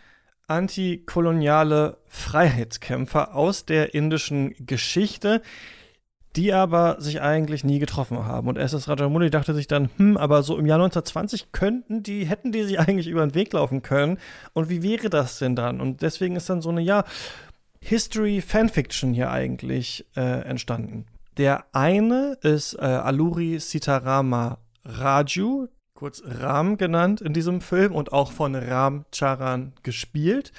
antikoloniale 0.47 1.97
Freiheitskämpfer 2.07 3.35
aus 3.35 3.65
der 3.65 3.93
indischen 3.93 4.55
Geschichte, 4.65 5.41
die 6.35 6.53
aber 6.53 6.97
sich 6.99 7.21
eigentlich 7.21 7.63
nie 7.63 7.79
getroffen 7.79 8.25
haben. 8.25 8.47
Und 8.47 8.57
SS 8.57 8.87
Rajamouli 8.87 9.29
dachte 9.29 9.53
sich 9.53 9.67
dann, 9.67 9.89
hm, 9.97 10.17
aber 10.17 10.43
so 10.43 10.57
im 10.57 10.65
Jahr 10.65 10.77
1920 10.77 11.51
könnten 11.51 12.03
die, 12.03 12.25
hätten 12.25 12.51
die 12.51 12.63
sich 12.63 12.79
eigentlich 12.79 13.07
über 13.07 13.25
den 13.25 13.35
Weg 13.35 13.53
laufen 13.53 13.81
können. 13.81 14.17
Und 14.53 14.69
wie 14.69 14.83
wäre 14.83 15.09
das 15.09 15.39
denn 15.39 15.55
dann? 15.55 15.81
Und 15.81 16.01
deswegen 16.01 16.35
ist 16.35 16.49
dann 16.49 16.61
so 16.61 16.69
eine, 16.69 16.81
ja, 16.81 17.03
History-Fanfiction 17.81 19.13
hier 19.13 19.31
eigentlich 19.31 20.05
äh, 20.15 20.41
entstanden. 20.41 21.05
Der 21.39 21.63
eine 21.71 22.37
ist 22.41 22.73
äh, 22.73 22.81
Aluri 22.81 23.59
Sitarama 23.59 24.57
Raju, 24.83 25.69
kurz 25.93 26.21
Ram 26.25 26.75
genannt 26.75 27.21
in 27.21 27.31
diesem 27.31 27.61
Film 27.61 27.95
und 27.95 28.11
auch 28.11 28.33
von 28.33 28.55
Ram 28.55 29.05
Charan 29.13 29.71
gespielt. 29.81 30.51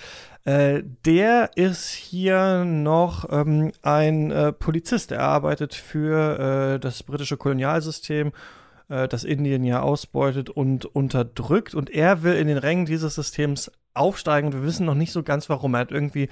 Äh, 0.44 0.82
der 1.04 1.50
ist 1.54 1.90
hier 1.90 2.64
noch 2.64 3.30
ähm, 3.30 3.72
ein 3.82 4.30
äh, 4.30 4.54
Polizist. 4.54 5.12
Er 5.12 5.20
arbeitet 5.20 5.75
für 5.75 6.38
äh, 6.38 6.80
das 6.80 7.02
britische 7.02 7.37
Kolonialsystem, 7.37 8.32
äh, 8.88 9.06
das 9.06 9.25
Indien 9.25 9.64
ja 9.64 9.82
ausbeutet 9.82 10.49
und 10.49 10.87
unterdrückt. 10.87 11.75
Und 11.75 11.90
er 11.90 12.22
will 12.22 12.37
in 12.37 12.49
den 12.49 12.56
Rängen 12.56 12.87
dieses 12.87 13.16
Systems 13.16 13.70
aufsteigen 13.94 14.49
und 14.49 14.54
wir 14.54 14.62
wissen 14.62 14.87
noch 14.87 14.94
nicht 14.94 15.12
so 15.12 15.23
ganz 15.23 15.49
warum. 15.49 15.75
Er 15.75 15.80
hat 15.80 15.90
irgendwie 15.90 16.28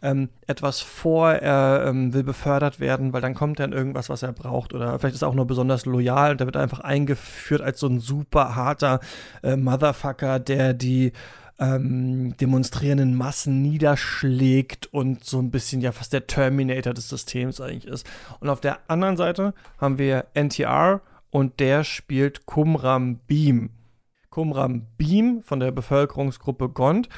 ähm, 0.00 0.30
etwas 0.46 0.80
vor, 0.80 1.30
er 1.32 1.86
ähm, 1.86 2.14
will 2.14 2.22
befördert 2.22 2.80
werden, 2.80 3.12
weil 3.12 3.20
dann 3.20 3.34
kommt 3.34 3.60
dann 3.60 3.72
irgendwas, 3.72 4.08
was 4.08 4.22
er 4.22 4.32
braucht 4.32 4.74
oder 4.74 4.98
vielleicht 4.98 5.16
ist 5.16 5.22
er 5.22 5.28
auch 5.28 5.34
nur 5.34 5.46
besonders 5.46 5.86
loyal 5.86 6.32
und 6.32 6.40
der 6.40 6.46
wird 6.46 6.56
einfach 6.56 6.80
eingeführt 6.80 7.60
als 7.60 7.80
so 7.80 7.86
ein 7.86 8.00
super 8.00 8.56
harter 8.56 9.00
äh, 9.42 9.56
Motherfucker, 9.56 10.38
der 10.38 10.74
die 10.74 11.12
ähm, 11.58 12.36
demonstrierenden 12.38 13.14
Massen 13.14 13.62
niederschlägt 13.62 14.86
und 14.86 15.24
so 15.24 15.38
ein 15.38 15.50
bisschen 15.50 15.80
ja 15.80 15.92
fast 15.92 16.12
der 16.12 16.26
Terminator 16.26 16.94
des 16.94 17.08
Systems 17.08 17.60
eigentlich 17.60 17.86
ist. 17.86 18.06
Und 18.40 18.48
auf 18.48 18.60
der 18.60 18.78
anderen 18.88 19.16
Seite 19.16 19.54
haben 19.78 19.98
wir 19.98 20.26
NTR 20.34 21.00
und 21.30 21.60
der 21.60 21.84
spielt 21.84 22.46
Kumram 22.46 23.18
Beam. 23.26 23.70
Kumram 24.32 24.86
Beam 24.96 25.42
von 25.42 25.60
der 25.60 25.70
Bevölkerungsgruppe 25.70 26.70
Gond. 26.70 27.08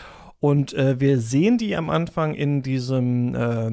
Und 0.41 0.75
äh, 0.75 1.01
wir 1.01 1.21
sehen 1.21 1.57
die 1.57 1.75
am 1.75 1.89
Anfang 1.89 2.35
in 2.35 2.63
diesem 2.63 3.35
äh, 3.35 3.71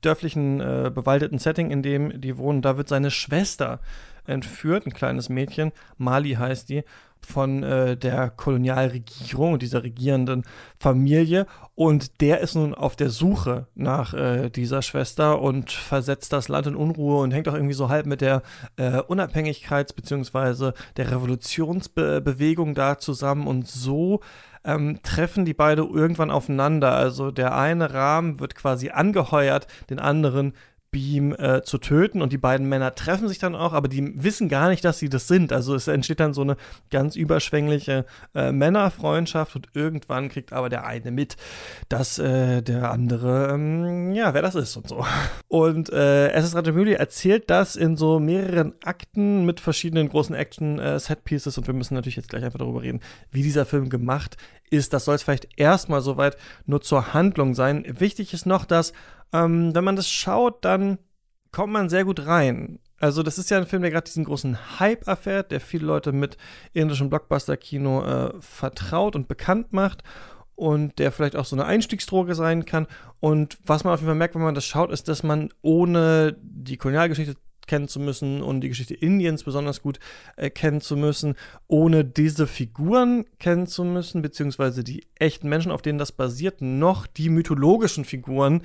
dörflichen, 0.00 0.60
äh, 0.60 0.90
bewaldeten 0.94 1.38
Setting, 1.38 1.70
in 1.70 1.82
dem 1.82 2.20
die 2.20 2.38
wohnen. 2.38 2.62
Da 2.62 2.78
wird 2.78 2.88
seine 2.88 3.10
Schwester 3.10 3.80
entführt, 4.26 4.86
ein 4.86 4.92
kleines 4.92 5.28
Mädchen. 5.28 5.72
Mali 5.96 6.34
heißt 6.34 6.68
die 6.68 6.84
von 7.24 7.62
äh, 7.62 7.96
der 7.96 8.30
Kolonialregierung, 8.30 9.58
dieser 9.58 9.82
regierenden 9.82 10.44
Familie. 10.78 11.46
Und 11.74 12.20
der 12.20 12.40
ist 12.40 12.54
nun 12.54 12.74
auf 12.74 12.96
der 12.96 13.10
Suche 13.10 13.66
nach 13.74 14.14
äh, 14.14 14.50
dieser 14.50 14.82
Schwester 14.82 15.40
und 15.40 15.72
versetzt 15.72 16.32
das 16.32 16.48
Land 16.48 16.66
in 16.68 16.76
Unruhe 16.76 17.22
und 17.22 17.32
hängt 17.32 17.48
auch 17.48 17.54
irgendwie 17.54 17.74
so 17.74 17.88
halb 17.88 18.06
mit 18.06 18.20
der 18.20 18.42
äh, 18.76 18.98
Unabhängigkeits- 18.98 19.94
bzw. 19.94 20.72
der 20.96 21.10
Revolutionsbewegung 21.10 22.74
da 22.74 22.98
zusammen. 22.98 23.46
Und 23.46 23.66
so 23.66 24.20
ähm, 24.64 25.00
treffen 25.02 25.44
die 25.44 25.54
beide 25.54 25.82
irgendwann 25.82 26.30
aufeinander. 26.30 26.92
Also 26.92 27.30
der 27.30 27.56
eine 27.56 27.92
Rahmen 27.92 28.38
wird 28.38 28.54
quasi 28.54 28.90
angeheuert, 28.90 29.66
den 29.90 29.98
anderen 29.98 30.54
Beam 30.94 31.34
äh, 31.34 31.62
zu 31.64 31.78
töten 31.78 32.22
und 32.22 32.32
die 32.32 32.38
beiden 32.38 32.68
Männer 32.68 32.94
treffen 32.94 33.26
sich 33.26 33.40
dann 33.40 33.56
auch, 33.56 33.72
aber 33.72 33.88
die 33.88 34.22
wissen 34.22 34.48
gar 34.48 34.68
nicht, 34.68 34.84
dass 34.84 35.00
sie 35.00 35.08
das 35.08 35.26
sind. 35.26 35.52
Also 35.52 35.74
es 35.74 35.88
entsteht 35.88 36.20
dann 36.20 36.34
so 36.34 36.42
eine 36.42 36.56
ganz 36.88 37.16
überschwängliche 37.16 38.06
äh, 38.32 38.52
Männerfreundschaft 38.52 39.56
und 39.56 39.66
irgendwann 39.74 40.28
kriegt 40.28 40.52
aber 40.52 40.68
der 40.68 40.86
eine 40.86 41.10
mit, 41.10 41.36
dass 41.88 42.20
äh, 42.20 42.62
der 42.62 42.92
andere, 42.92 43.48
ähm, 43.52 44.12
ja, 44.12 44.34
wer 44.34 44.42
das 44.42 44.54
ist 44.54 44.76
und 44.76 44.88
so. 44.88 45.04
Und 45.48 45.92
äh, 45.92 46.30
SS 46.30 46.56
Rajamouli 46.56 46.94
erzählt 46.94 47.48
das 47.48 47.76
in 47.76 47.96
so 47.96 48.18
mehreren 48.18 48.74
Akten 48.82 49.44
mit 49.44 49.60
verschiedenen 49.60 50.08
großen 50.08 50.34
Action-Set-Pieces 50.34 51.56
und 51.58 51.68
wir 51.68 51.74
müssen 51.74 51.94
natürlich 51.94 52.16
jetzt 52.16 52.28
gleich 52.28 52.42
einfach 52.42 52.58
darüber 52.58 52.82
reden, 52.82 53.00
wie 53.30 53.42
dieser 53.42 53.64
Film 53.64 53.88
gemacht 53.88 54.36
ist. 54.70 54.92
Das 54.92 55.04
soll 55.04 55.14
es 55.14 55.22
vielleicht 55.22 55.48
erstmal 55.56 56.00
soweit 56.00 56.36
nur 56.66 56.80
zur 56.80 57.14
Handlung 57.14 57.54
sein. 57.54 57.84
Wichtig 57.86 58.34
ist 58.34 58.46
noch, 58.46 58.64
dass 58.64 58.92
ähm, 59.32 59.74
wenn 59.74 59.84
man 59.84 59.96
das 59.96 60.10
schaut, 60.10 60.64
dann 60.64 60.98
kommt 61.52 61.72
man 61.72 61.88
sehr 61.88 62.04
gut 62.04 62.26
rein. 62.26 62.78
Also, 63.00 63.22
das 63.22 63.38
ist 63.38 63.50
ja 63.50 63.58
ein 63.58 63.66
Film, 63.66 63.82
der 63.82 63.90
gerade 63.90 64.04
diesen 64.04 64.24
großen 64.24 64.78
Hype 64.80 65.06
erfährt, 65.06 65.50
der 65.50 65.60
viele 65.60 65.86
Leute 65.86 66.12
mit 66.12 66.36
indischem 66.72 67.10
Blockbuster-Kino 67.10 68.04
äh, 68.04 68.32
vertraut 68.40 69.16
und 69.16 69.28
bekannt 69.28 69.72
macht 69.72 70.02
und 70.54 70.98
der 70.98 71.12
vielleicht 71.12 71.36
auch 71.36 71.44
so 71.44 71.56
eine 71.56 71.64
Einstiegsdroge 71.64 72.34
sein 72.34 72.64
kann. 72.64 72.86
Und 73.20 73.58
was 73.66 73.84
man 73.84 73.92
auf 73.92 74.00
jeden 74.00 74.08
Fall 74.08 74.16
merkt, 74.16 74.34
wenn 74.34 74.42
man 74.42 74.54
das 74.54 74.64
schaut, 74.64 74.90
ist, 74.90 75.08
dass 75.08 75.22
man 75.22 75.50
ohne 75.62 76.36
die 76.40 76.76
Kolonialgeschichte 76.76 77.34
kennen 77.66 77.88
zu 77.88 78.00
müssen 78.00 78.42
und 78.42 78.60
die 78.60 78.68
Geschichte 78.68 78.94
Indiens 78.94 79.44
besonders 79.44 79.82
gut 79.82 79.98
äh, 80.36 80.50
kennen 80.50 80.80
zu 80.80 80.96
müssen, 80.96 81.34
ohne 81.66 82.04
diese 82.04 82.46
Figuren 82.46 83.24
kennen 83.38 83.66
zu 83.66 83.84
müssen, 83.84 84.22
beziehungsweise 84.22 84.84
die 84.84 85.06
echten 85.16 85.48
Menschen, 85.48 85.72
auf 85.72 85.82
denen 85.82 85.98
das 85.98 86.12
basiert, 86.12 86.60
noch 86.60 87.06
die 87.06 87.28
mythologischen 87.28 88.04
Figuren, 88.04 88.62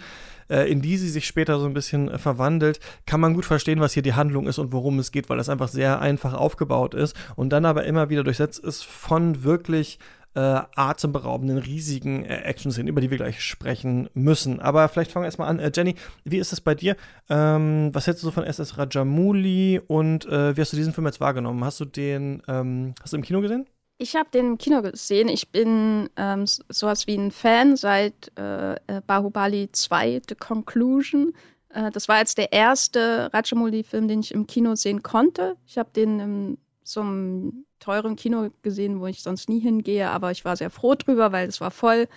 äh, 0.49 0.69
in 0.69 0.81
die 0.81 0.97
sie 0.97 1.09
sich 1.09 1.27
später 1.27 1.59
so 1.59 1.65
ein 1.65 1.73
bisschen 1.73 2.09
äh, 2.09 2.17
verwandelt, 2.17 2.79
kann 3.05 3.19
man 3.19 3.33
gut 3.33 3.45
verstehen, 3.45 3.79
was 3.79 3.93
hier 3.93 4.03
die 4.03 4.13
Handlung 4.13 4.47
ist 4.47 4.57
und 4.57 4.73
worum 4.73 4.99
es 4.99 5.11
geht, 5.11 5.29
weil 5.29 5.37
das 5.37 5.49
einfach 5.49 5.67
sehr 5.67 5.99
einfach 6.01 6.33
aufgebaut 6.33 6.93
ist 6.93 7.15
und 7.35 7.49
dann 7.49 7.65
aber 7.65 7.85
immer 7.85 8.09
wieder 8.09 8.23
durchsetzt 8.23 8.59
ist 8.59 8.83
von 8.83 9.43
wirklich 9.43 9.99
äh, 10.39 10.61
atemberaubenden, 10.75 11.57
riesigen 11.57 12.23
äh, 12.23 12.43
Action-Szenen, 12.43 12.87
über 12.87 13.01
die 13.01 13.11
wir 13.11 13.17
gleich 13.17 13.41
sprechen 13.41 14.09
müssen. 14.13 14.61
Aber 14.61 14.87
vielleicht 14.87 15.11
fangen 15.11 15.23
wir 15.23 15.27
erstmal 15.27 15.49
an. 15.49 15.59
Äh, 15.59 15.71
Jenny, 15.75 15.95
wie 16.23 16.37
ist 16.37 16.53
es 16.53 16.61
bei 16.61 16.75
dir? 16.75 16.95
Ähm, 17.29 17.89
was 17.91 18.07
hältst 18.07 18.23
du 18.23 18.27
so 18.27 18.31
von 18.31 18.45
SS 18.45 18.77
Rajamouli 18.77 19.81
und 19.85 20.25
äh, 20.27 20.55
wie 20.55 20.61
hast 20.61 20.71
du 20.71 20.77
diesen 20.77 20.93
Film 20.93 21.07
jetzt 21.07 21.19
wahrgenommen? 21.19 21.63
Hast 21.65 21.81
du 21.81 21.85
den, 21.85 22.41
ähm, 22.47 22.95
hast 23.01 23.11
du 23.11 23.17
im 23.17 23.23
Kino 23.23 23.41
gesehen? 23.41 23.67
Ich 23.97 24.15
habe 24.15 24.29
den 24.33 24.45
im 24.45 24.57
Kino 24.57 24.81
gesehen. 24.81 25.27
Ich 25.27 25.51
bin 25.51 26.09
ähm, 26.15 26.45
sowas 26.45 27.05
wie 27.05 27.17
ein 27.17 27.31
Fan 27.31 27.75
seit 27.75 28.31
äh, 28.37 28.75
äh 28.75 29.01
Bahubali 29.05 29.69
2, 29.69 30.21
The 30.29 30.35
Conclusion. 30.35 31.33
Äh, 31.67 31.91
das 31.91 32.07
war 32.07 32.19
jetzt 32.19 32.37
der 32.37 32.53
erste 32.53 33.29
Rajamouli-Film, 33.33 34.07
den 34.07 34.21
ich 34.21 34.33
im 34.33 34.47
Kino 34.47 34.75
sehen 34.75 35.03
konnte. 35.03 35.57
Ich 35.67 35.77
habe 35.77 35.89
den 35.93 36.19
im, 36.21 36.57
zum 36.83 37.65
teuren 37.79 38.15
Kino 38.15 38.49
gesehen, 38.61 38.99
wo 38.99 39.07
ich 39.07 39.21
sonst 39.23 39.49
nie 39.49 39.59
hingehe, 39.59 40.09
aber 40.09 40.31
ich 40.31 40.45
war 40.45 40.55
sehr 40.55 40.69
froh 40.69 40.95
drüber, 40.95 41.31
weil 41.31 41.47
es 41.47 41.61
war 41.61 41.71
voll 41.71 42.07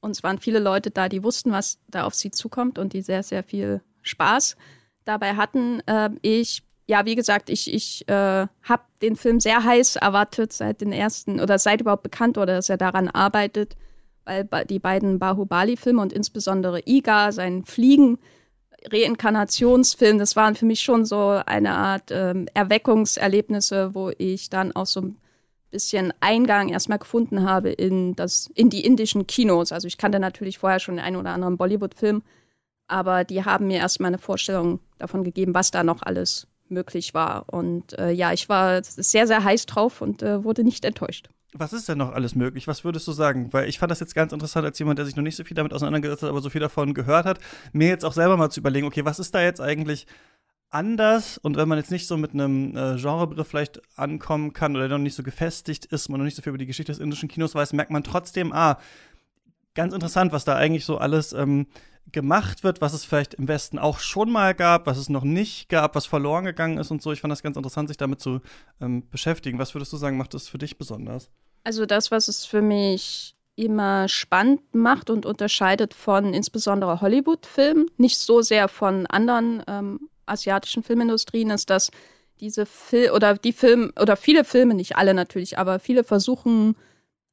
und 0.00 0.10
es 0.10 0.22
waren 0.22 0.38
viele 0.38 0.58
Leute 0.58 0.90
da, 0.90 1.08
die 1.08 1.24
wussten, 1.24 1.52
was 1.52 1.78
da 1.88 2.04
auf 2.04 2.14
sie 2.14 2.30
zukommt 2.30 2.78
und 2.78 2.92
die 2.92 3.02
sehr, 3.02 3.22
sehr 3.22 3.42
viel 3.42 3.80
Spaß 4.02 4.56
dabei 5.04 5.34
hatten. 5.36 5.80
Äh, 5.86 6.10
ich, 6.22 6.62
ja, 6.86 7.06
wie 7.06 7.14
gesagt, 7.14 7.48
ich, 7.48 7.72
ich 7.72 8.06
äh, 8.08 8.46
habe 8.62 8.82
den 9.00 9.16
Film 9.16 9.40
sehr 9.40 9.64
heiß 9.64 9.96
erwartet 9.96 10.52
seit 10.52 10.80
den 10.80 10.92
ersten 10.92 11.40
oder 11.40 11.58
seit 11.58 11.80
überhaupt 11.80 12.02
bekannt 12.02 12.36
wurde, 12.36 12.54
dass 12.54 12.68
er 12.68 12.76
daran 12.76 13.08
arbeitet, 13.08 13.76
weil 14.26 14.46
die 14.68 14.78
beiden 14.78 15.18
Bahubali-Filme 15.18 16.00
und 16.00 16.12
insbesondere 16.12 16.80
Iga, 16.84 17.32
sein 17.32 17.64
Fliegen, 17.64 18.18
Reinkarnationsfilm, 18.90 20.18
das 20.18 20.36
waren 20.36 20.54
für 20.54 20.66
mich 20.66 20.80
schon 20.80 21.04
so 21.04 21.40
eine 21.46 21.72
Art 21.72 22.10
ähm, 22.10 22.46
Erweckungserlebnisse, 22.54 23.94
wo 23.94 24.10
ich 24.18 24.50
dann 24.50 24.72
auch 24.72 24.86
so 24.86 25.00
ein 25.00 25.16
bisschen 25.70 26.12
Eingang 26.20 26.68
erstmal 26.68 26.98
gefunden 26.98 27.42
habe 27.42 27.70
in, 27.70 28.14
das, 28.14 28.50
in 28.54 28.70
die 28.70 28.84
indischen 28.84 29.26
Kinos. 29.26 29.72
Also 29.72 29.88
ich 29.88 29.98
kannte 29.98 30.20
natürlich 30.20 30.58
vorher 30.58 30.78
schon 30.78 30.96
den 30.96 31.04
einen 31.04 31.16
oder 31.16 31.30
anderen 31.30 31.56
Bollywood-Film, 31.56 32.22
aber 32.86 33.24
die 33.24 33.44
haben 33.44 33.66
mir 33.66 33.78
erstmal 33.78 34.08
eine 34.08 34.18
Vorstellung 34.18 34.80
davon 34.98 35.24
gegeben, 35.24 35.54
was 35.54 35.70
da 35.70 35.82
noch 35.82 36.02
alles 36.02 36.46
möglich 36.68 37.14
war. 37.14 37.44
Und 37.48 37.98
äh, 37.98 38.10
ja, 38.10 38.32
ich 38.32 38.48
war 38.48 38.82
sehr, 38.84 39.26
sehr 39.26 39.42
heiß 39.42 39.66
drauf 39.66 40.00
und 40.00 40.22
äh, 40.22 40.44
wurde 40.44 40.62
nicht 40.62 40.84
enttäuscht. 40.84 41.28
Was 41.56 41.72
ist 41.72 41.88
denn 41.88 41.98
noch 41.98 42.12
alles 42.12 42.34
möglich? 42.34 42.66
Was 42.66 42.84
würdest 42.84 43.06
du 43.06 43.12
sagen? 43.12 43.52
Weil 43.52 43.68
ich 43.68 43.78
fand 43.78 43.90
das 43.90 44.00
jetzt 44.00 44.14
ganz 44.14 44.32
interessant 44.32 44.66
als 44.66 44.78
jemand, 44.78 44.98
der 44.98 45.06
sich 45.06 45.14
noch 45.14 45.22
nicht 45.22 45.36
so 45.36 45.44
viel 45.44 45.54
damit 45.54 45.72
auseinandergesetzt 45.72 46.22
hat, 46.24 46.30
aber 46.30 46.40
so 46.40 46.50
viel 46.50 46.60
davon 46.60 46.94
gehört 46.94 47.26
hat, 47.26 47.38
mir 47.72 47.88
jetzt 47.88 48.04
auch 48.04 48.12
selber 48.12 48.36
mal 48.36 48.50
zu 48.50 48.60
überlegen, 48.60 48.86
okay, 48.86 49.04
was 49.04 49.20
ist 49.20 49.34
da 49.34 49.40
jetzt 49.40 49.60
eigentlich 49.60 50.06
anders? 50.70 51.38
Und 51.38 51.56
wenn 51.56 51.68
man 51.68 51.78
jetzt 51.78 51.92
nicht 51.92 52.08
so 52.08 52.16
mit 52.16 52.32
einem 52.32 52.76
äh, 52.76 52.96
Genrebegriff 52.96 53.46
vielleicht 53.46 53.80
ankommen 53.96 54.52
kann 54.52 54.74
oder 54.74 54.88
noch 54.88 54.98
nicht 54.98 55.14
so 55.14 55.22
gefestigt 55.22 55.86
ist, 55.86 56.08
man 56.08 56.18
noch 56.18 56.24
nicht 56.24 56.34
so 56.36 56.42
viel 56.42 56.50
über 56.50 56.58
die 56.58 56.66
Geschichte 56.66 56.90
des 56.90 56.98
indischen 56.98 57.28
Kinos 57.28 57.54
weiß, 57.54 57.72
merkt 57.72 57.92
man 57.92 58.02
trotzdem, 58.02 58.52
ah, 58.52 58.78
ganz 59.74 59.94
interessant, 59.94 60.32
was 60.32 60.44
da 60.44 60.56
eigentlich 60.56 60.84
so 60.84 60.98
alles 60.98 61.32
ähm, 61.32 61.66
gemacht 62.12 62.64
wird, 62.64 62.80
was 62.80 62.92
es 62.92 63.04
vielleicht 63.04 63.34
im 63.34 63.48
Westen 63.48 63.78
auch 63.78 63.98
schon 63.98 64.30
mal 64.30 64.54
gab, 64.54 64.86
was 64.86 64.98
es 64.98 65.08
noch 65.08 65.24
nicht 65.24 65.68
gab, 65.68 65.94
was 65.94 66.06
verloren 66.06 66.44
gegangen 66.44 66.78
ist 66.78 66.90
und 66.90 67.02
so. 67.02 67.12
Ich 67.12 67.20
fand 67.20 67.32
das 67.32 67.42
ganz 67.42 67.56
interessant, 67.56 67.88
sich 67.88 67.96
damit 67.96 68.20
zu 68.20 68.40
ähm, 68.80 69.08
beschäftigen. 69.10 69.58
Was 69.58 69.74
würdest 69.74 69.92
du 69.92 69.96
sagen, 69.96 70.16
macht 70.16 70.34
das 70.34 70.48
für 70.48 70.58
dich 70.58 70.78
besonders? 70.78 71.30
Also 71.64 71.86
das, 71.86 72.10
was 72.10 72.28
es 72.28 72.44
für 72.44 72.62
mich 72.62 73.34
immer 73.56 74.08
spannend 74.08 74.74
macht 74.74 75.10
und 75.10 75.26
unterscheidet 75.26 75.94
von 75.94 76.34
insbesondere 76.34 77.00
Hollywood-Filmen, 77.00 77.86
nicht 77.96 78.18
so 78.18 78.42
sehr 78.42 78.68
von 78.68 79.06
anderen 79.06 79.62
ähm, 79.66 80.08
asiatischen 80.26 80.82
Filmindustrien, 80.82 81.50
ist, 81.50 81.70
dass 81.70 81.90
diese 82.40 82.66
Fil 82.66 83.10
oder 83.12 83.34
die 83.34 83.52
Filme 83.52 83.92
oder 84.00 84.16
viele 84.16 84.44
Filme, 84.44 84.74
nicht 84.74 84.96
alle 84.96 85.14
natürlich, 85.14 85.56
aber 85.56 85.78
viele 85.78 86.02
versuchen 86.04 86.76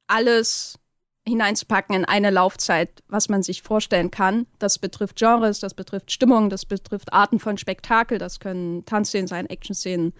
alles 0.06 0.78
hineinzupacken 1.26 1.94
in 1.94 2.04
eine 2.04 2.30
Laufzeit, 2.30 3.02
was 3.08 3.28
man 3.28 3.42
sich 3.42 3.62
vorstellen 3.62 4.10
kann. 4.10 4.46
Das 4.58 4.78
betrifft 4.78 5.16
Genres, 5.16 5.60
das 5.60 5.74
betrifft 5.74 6.10
Stimmung, 6.10 6.50
das 6.50 6.66
betrifft 6.66 7.12
Arten 7.12 7.38
von 7.38 7.58
Spektakel, 7.58 8.18
das 8.18 8.40
können 8.40 8.84
Tanzszenen 8.84 9.28
sein, 9.28 9.46
Actionszenen, 9.46 10.12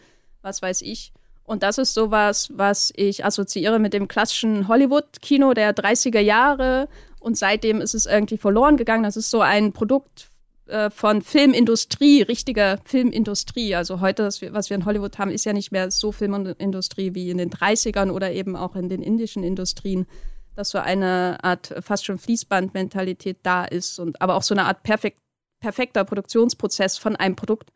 was 0.42 0.62
weiß 0.62 0.82
ich. 0.82 1.12
Und 1.44 1.64
das 1.64 1.78
ist 1.78 1.94
sowas, 1.94 2.50
was 2.54 2.92
ich 2.94 3.24
assoziiere 3.24 3.80
mit 3.80 3.92
dem 3.92 4.06
klassischen 4.06 4.68
Hollywood-Kino 4.68 5.54
der 5.54 5.74
30er 5.74 6.20
Jahre. 6.20 6.88
Und 7.18 7.36
seitdem 7.36 7.80
ist 7.80 7.94
es 7.94 8.06
irgendwie 8.06 8.38
verloren 8.38 8.76
gegangen. 8.76 9.02
Das 9.02 9.16
ist 9.16 9.30
so 9.30 9.40
ein 9.40 9.72
Produkt 9.72 10.30
äh, 10.66 10.88
von 10.90 11.20
Filmindustrie, 11.20 12.22
richtiger 12.22 12.78
Filmindustrie. 12.84 13.74
Also 13.74 14.00
heute, 14.00 14.24
was 14.24 14.40
wir, 14.40 14.52
was 14.52 14.70
wir 14.70 14.76
in 14.76 14.84
Hollywood 14.84 15.18
haben, 15.18 15.32
ist 15.32 15.44
ja 15.44 15.52
nicht 15.52 15.72
mehr 15.72 15.90
so 15.90 16.12
Filmindustrie 16.12 17.14
wie 17.14 17.30
in 17.30 17.38
den 17.38 17.50
30ern 17.50 18.12
oder 18.12 18.30
eben 18.32 18.54
auch 18.54 18.76
in 18.76 18.88
den 18.88 19.02
indischen 19.02 19.42
Industrien 19.42 20.06
dass 20.54 20.70
so 20.70 20.78
eine 20.78 21.38
Art 21.42 21.74
fast 21.80 22.04
schon 22.04 22.18
Fließbandmentalität 22.18 23.38
da 23.42 23.64
ist 23.64 23.98
und 23.98 24.20
aber 24.20 24.36
auch 24.36 24.42
so 24.42 24.54
eine 24.54 24.64
Art 24.64 24.82
perfekt, 24.82 25.18
perfekter 25.60 26.04
Produktionsprozess 26.04 26.98
von 26.98 27.16
einem 27.16 27.36
Produkt. 27.36 27.72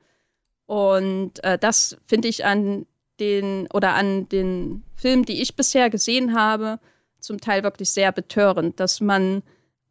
Und 0.67 1.43
äh, 1.45 1.59
das 1.59 1.97
finde 2.07 2.29
ich 2.29 2.45
an 2.45 2.87
den 3.21 3.69
oder 3.73 3.95
an 3.95 4.29
den 4.29 4.83
Filmen, 4.95 5.25
die 5.25 5.41
ich 5.41 5.57
bisher 5.57 5.91
gesehen 5.91 6.39
habe, 6.39 6.79
zum 7.21 7.41
Teil 7.41 7.63
wirklich 7.63 7.91
sehr 7.91 8.13
betörend, 8.13 8.79
dass 8.79 9.01
man 9.01 9.43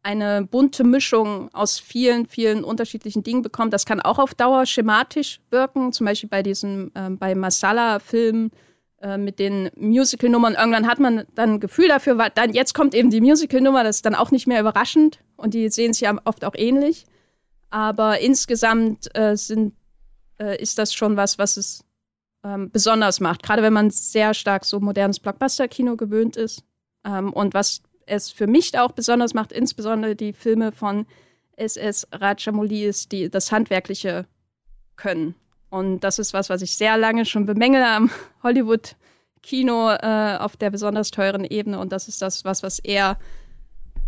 eine 0.02 0.44
bunte 0.44 0.84
Mischung 0.84 1.52
aus 1.52 1.80
vielen, 1.80 2.26
vielen 2.26 2.62
unterschiedlichen 2.62 3.24
Dingen 3.24 3.42
bekommt. 3.42 3.72
Das 3.72 3.84
kann 3.86 4.00
auch 4.00 4.20
auf 4.20 4.34
Dauer 4.34 4.64
schematisch 4.64 5.40
wirken, 5.50 5.92
zum 5.92 6.06
Beispiel 6.06 6.28
bei 6.28 6.44
diesen, 6.44 6.94
äh, 6.94 7.10
bei 7.10 7.34
Masala-Filmen, 7.34 8.52
äh, 9.00 9.18
mit 9.18 9.38
den 9.38 9.70
Musical-Nummern. 9.76 10.54
Irgendwann 10.54 10.86
hat 10.86 10.98
man 10.98 11.26
dann 11.34 11.54
ein 11.54 11.60
Gefühl 11.60 11.88
dafür, 11.88 12.18
weil 12.18 12.30
dann 12.34 12.52
jetzt 12.52 12.74
kommt 12.74 12.94
eben 12.94 13.10
die 13.10 13.20
Musical-Nummer, 13.20 13.84
das 13.84 13.96
ist 13.96 14.06
dann 14.06 14.14
auch 14.14 14.30
nicht 14.30 14.46
mehr 14.46 14.60
überraschend 14.60 15.20
und 15.36 15.54
die 15.54 15.68
sehen 15.68 15.92
sich 15.92 16.02
ja 16.02 16.16
oft 16.24 16.44
auch 16.44 16.54
ähnlich. 16.54 17.04
Aber 17.70 18.20
insgesamt 18.20 19.14
äh, 19.16 19.36
sind, 19.36 19.74
äh, 20.40 20.60
ist 20.60 20.78
das 20.78 20.94
schon 20.94 21.16
was, 21.16 21.38
was 21.38 21.56
es 21.56 21.84
ähm, 22.44 22.70
besonders 22.70 23.20
macht. 23.20 23.42
Gerade 23.42 23.62
wenn 23.62 23.72
man 23.72 23.90
sehr 23.90 24.32
stark 24.34 24.64
so 24.64 24.80
modernes 24.80 25.20
Blockbuster-Kino 25.20 25.96
gewöhnt 25.96 26.36
ist. 26.36 26.64
Ähm, 27.04 27.32
und 27.32 27.54
was 27.54 27.82
es 28.06 28.30
für 28.30 28.46
mich 28.46 28.78
auch 28.78 28.92
besonders 28.92 29.34
macht, 29.34 29.52
insbesondere 29.52 30.14
die 30.16 30.32
Filme 30.32 30.72
von 30.72 31.06
SS 31.56 32.06
Rajamouli, 32.12 32.84
ist 32.86 33.12
die, 33.12 33.28
das 33.28 33.50
handwerkliche 33.50 34.26
Können. 34.96 35.34
Und 35.76 36.00
das 36.00 36.18
ist 36.18 36.32
was, 36.32 36.48
was 36.48 36.62
ich 36.62 36.74
sehr 36.74 36.96
lange 36.96 37.26
schon 37.26 37.44
bemängele 37.44 37.86
am 37.86 38.10
Hollywood-Kino 38.42 39.90
äh, 39.90 40.38
auf 40.38 40.56
der 40.56 40.70
besonders 40.70 41.10
teuren 41.10 41.44
Ebene. 41.44 41.78
Und 41.78 41.92
das 41.92 42.08
ist 42.08 42.22
das, 42.22 42.46
was, 42.46 42.62
was 42.62 42.78
er 42.78 43.18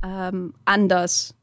ähm, 0.02 0.54
anders 0.64 1.34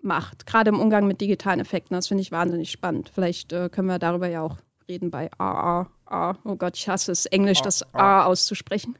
macht. 0.00 0.46
Gerade 0.46 0.70
im 0.70 0.78
Umgang 0.78 1.08
mit 1.08 1.20
digitalen 1.20 1.58
Effekten. 1.58 1.96
Das 1.96 2.06
finde 2.06 2.22
ich 2.22 2.30
wahnsinnig 2.30 2.70
spannend. 2.70 3.10
Vielleicht 3.12 3.52
äh, 3.52 3.68
können 3.70 3.88
wir 3.88 3.98
darüber 3.98 4.28
ja 4.28 4.42
auch 4.42 4.58
reden 4.88 5.10
bei 5.10 5.28
A, 5.38 5.80
A, 5.80 6.30
A. 6.30 6.38
Oh 6.44 6.54
Gott, 6.54 6.76
ich 6.76 6.88
hasse 6.88 7.10
es, 7.10 7.26
Englisch 7.26 7.60
A, 7.60 7.64
das 7.64 7.82
A, 7.92 8.20
A 8.20 8.24
auszusprechen. 8.26 8.96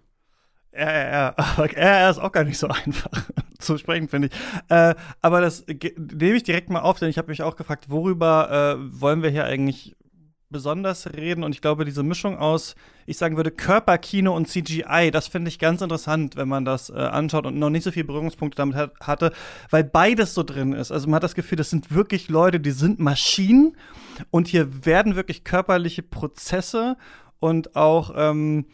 Ja, 0.72 0.90
ja, 0.90 1.11
ja. 1.11 1.35
Aber 1.37 1.70
RR 1.70 2.11
ist 2.11 2.18
auch 2.18 2.33
gar 2.33 2.42
nicht 2.42 2.59
so 2.59 2.66
einfach 2.66 3.30
zu 3.61 3.78
sprechen, 3.78 4.09
finde 4.09 4.28
ich. 4.28 4.35
Äh, 4.68 4.96
aber 5.20 5.42
das 5.42 5.64
nehme 5.68 6.37
ich 6.37 6.42
direkt 6.42 6.70
mal 6.70 6.80
auf, 6.80 6.98
denn 6.98 7.09
ich 7.09 7.18
habe 7.18 7.28
mich 7.28 7.42
auch 7.42 7.54
gefragt, 7.54 7.88
worüber 7.88 8.76
äh, 8.76 9.00
wollen 9.00 9.22
wir 9.22 9.30
hier 9.30 9.44
eigentlich 9.44 9.94
besonders 10.52 11.12
reden. 11.14 11.42
Und 11.42 11.54
ich 11.54 11.60
glaube, 11.60 11.84
diese 11.84 12.02
Mischung 12.02 12.38
aus, 12.38 12.76
ich 13.06 13.16
sagen 13.16 13.36
würde, 13.36 13.50
Körperkino 13.50 14.34
und 14.34 14.46
CGI, 14.46 15.10
das 15.10 15.26
finde 15.26 15.48
ich 15.48 15.58
ganz 15.58 15.80
interessant, 15.80 16.36
wenn 16.36 16.48
man 16.48 16.64
das 16.64 16.90
äh, 16.90 16.92
anschaut 16.92 17.46
und 17.46 17.58
noch 17.58 17.70
nicht 17.70 17.82
so 17.82 17.90
viele 17.90 18.04
Berührungspunkte 18.04 18.56
damit 18.56 18.76
hat, 18.76 18.92
hatte, 19.00 19.32
weil 19.70 19.82
beides 19.82 20.34
so 20.34 20.42
drin 20.42 20.72
ist. 20.72 20.92
Also 20.92 21.08
man 21.08 21.16
hat 21.16 21.24
das 21.24 21.34
Gefühl, 21.34 21.56
das 21.56 21.70
sind 21.70 21.92
wirklich 21.92 22.28
Leute, 22.28 22.60
die 22.60 22.70
sind 22.70 23.00
Maschinen 23.00 23.76
und 24.30 24.46
hier 24.46 24.84
werden 24.86 25.16
wirklich 25.16 25.42
körperliche 25.42 26.02
Prozesse 26.02 26.96
und 27.40 27.74
auch 27.74 28.12
ähm, 28.14 28.66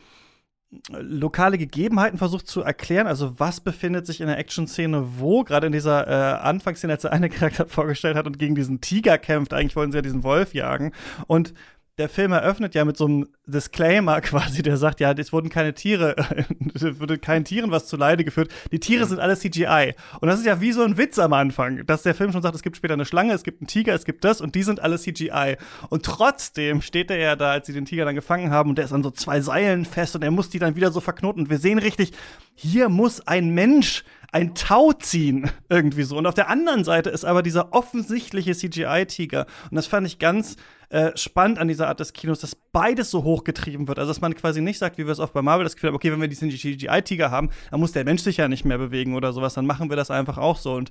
lokale 0.91 1.57
Gegebenheiten 1.57 2.19
versucht 2.19 2.47
zu 2.47 2.63
erklären. 2.63 3.07
Also 3.07 3.39
was 3.39 3.61
befindet 3.61 4.07
sich 4.07 4.21
in 4.21 4.27
der 4.27 4.39
Action-Szene 4.39 5.19
wo? 5.19 5.43
Gerade 5.43 5.67
in 5.67 5.73
dieser 5.73 6.07
äh, 6.07 6.41
Anfangsszene, 6.41 6.93
als 6.93 7.03
der 7.03 7.13
eine 7.13 7.31
Charakter 7.31 7.67
vorgestellt 7.69 8.17
hat 8.17 8.27
und 8.27 8.39
gegen 8.39 8.55
diesen 8.55 8.81
Tiger 8.81 9.17
kämpft. 9.19 9.55
Eigentlich 9.55 9.77
wollen 9.77 9.93
sie 9.93 9.99
ja 9.99 10.03
diesen 10.03 10.25
Wolf 10.25 10.55
jagen. 10.55 10.93
Und 11.27 11.55
der 11.99 12.09
Film 12.09 12.33
eröffnet 12.33 12.75
ja 12.75 12.85
mit 12.85 12.97
so 12.97 13.07
einem 13.07 13.29
Disclaimer 13.47 14.21
quasi, 14.23 14.63
der 14.63 14.77
sagt, 14.77 15.01
ja, 15.01 15.13
es 15.13 15.33
wurden 15.33 15.51
keine 15.51 15.75
Tiere, 15.75 16.17
es 16.75 17.01
wurde 17.01 17.19
keinen 17.19 17.45
Tieren 17.45 17.71
was 17.71 17.87
zu 17.87 17.97
Leide 17.97 18.25
geführt. 18.25 18.51
Die 18.73 18.81
Tiere 18.81 19.07
sind 19.07 19.19
alles 19.19 19.41
CGI. 19.41 19.95
Und 20.21 20.29
das 20.29 20.39
ist 20.39 20.47
ja 20.47 20.61
wie 20.61 20.73
so 20.73 20.83
ein 20.83 20.97
Witz 20.97 21.19
am 21.19 21.33
Anfang, 21.33 21.85
dass 21.87 22.03
der 22.03 22.15
Film 22.15 22.33
schon 22.33 22.43
sagt, 22.43 22.55
es 22.55 22.63
gibt 22.63 22.77
später 22.77 22.95
eine 22.95 23.05
Schlange, 23.05 23.33
es 23.33 23.43
gibt 23.43 23.61
einen 23.61 23.69
Tiger, 23.69 23.95
es 23.95 24.05
gibt 24.05 24.25
das 24.25 24.41
und 24.41 24.55
die 24.55 24.63
sind 24.63 24.81
alles 24.81 25.03
CGI. 25.03 25.57
Und 25.89 26.05
trotzdem 26.05 26.81
steht 26.81 27.11
er 27.11 27.19
ja 27.19 27.37
da, 27.37 27.53
als 27.53 27.67
sie 27.67 27.73
den 27.73 27.85
Tiger 27.85 28.05
dann 28.05 28.15
gefangen 28.15 28.51
haben 28.51 28.71
und 28.71 28.79
der 28.79 28.85
ist 28.85 28.93
an 28.93 29.03
so 29.03 29.11
zwei 29.11 29.41
Seilen 29.41 29.85
fest 29.85 30.15
und 30.15 30.23
er 30.23 30.31
muss 30.31 30.51
die 30.51 30.59
dann 30.59 30.77
wieder 30.77 30.93
so 30.93 31.01
verknoten. 31.01 31.43
Und 31.43 31.51
wir 31.51 31.59
sehen 31.59 31.79
richtig, 31.79 32.13
hier 32.55 32.89
muss 32.89 33.27
ein 33.27 33.51
Mensch 33.51 34.05
ein 34.33 34.55
Tau 34.55 34.93
ziehen, 34.93 35.51
irgendwie 35.69 36.03
so. 36.03 36.17
Und 36.17 36.27
auf 36.27 36.35
der 36.35 36.49
anderen 36.49 36.85
Seite 36.85 37.11
ist 37.11 37.25
aber 37.25 37.43
dieser 37.43 37.73
offensichtliche 37.73 38.55
CGI-Tiger. 38.55 39.47
Und 39.71 39.77
das 39.77 39.87
fand 39.87 40.07
ich 40.07 40.19
ganz 40.19 40.57
äh, 40.91 41.17
spannend 41.17 41.59
an 41.59 41.69
dieser 41.69 41.89
Art 41.89 42.01
des 42.01 42.13
Kinos, 42.13 42.41
dass 42.41 42.55
beides 42.55 43.11
so 43.11 43.23
hochgetrieben 43.25 43.89
wird. 43.89 43.99
Also, 43.99 44.11
dass 44.11 44.21
man 44.21 44.35
quasi 44.35 44.61
nicht 44.61 44.79
sagt, 44.79 44.99
wie 44.99 45.07
wir 45.07 45.13
es 45.13 45.19
oft 45.19 45.33
bei 45.33 45.43
Marvel 45.43 45.65
das 45.65 45.77
Gefühl 45.77 45.89
haben, 45.89 45.97
okay, 45.97 46.13
wenn 46.13 46.21
wir 46.21 46.29
diesen 46.29 46.51
CGI-Tiger 46.51 47.31
haben, 47.31 47.51
dann 47.71 47.81
muss 47.81 47.93
der 47.93 48.05
Mensch 48.05 48.23
sich 48.23 48.39
ja 48.39 48.49
nicht 48.49 48.65
mehr 48.65 48.79
bewegen 48.79 49.15
oder 49.15 49.33
sowas, 49.33 49.55
dann 49.55 49.67
machen 49.67 49.91
wir 49.91 49.97
das 49.97 50.11
einfach 50.11 50.39
auch 50.39 50.57
so. 50.57 50.75
Und 50.75 50.91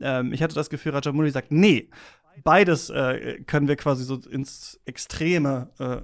ähm, 0.00 0.32
ich 0.32 0.42
hatte 0.42 0.54
das 0.54 0.70
Gefühl, 0.70 0.92
Rajamouli 0.92 1.30
sagt, 1.30 1.50
nee, 1.50 1.88
beides 2.44 2.90
äh, 2.90 3.40
können 3.46 3.68
wir 3.68 3.76
quasi 3.76 4.04
so 4.04 4.16
ins 4.16 4.80
Extreme 4.84 5.70
äh, 5.78 5.98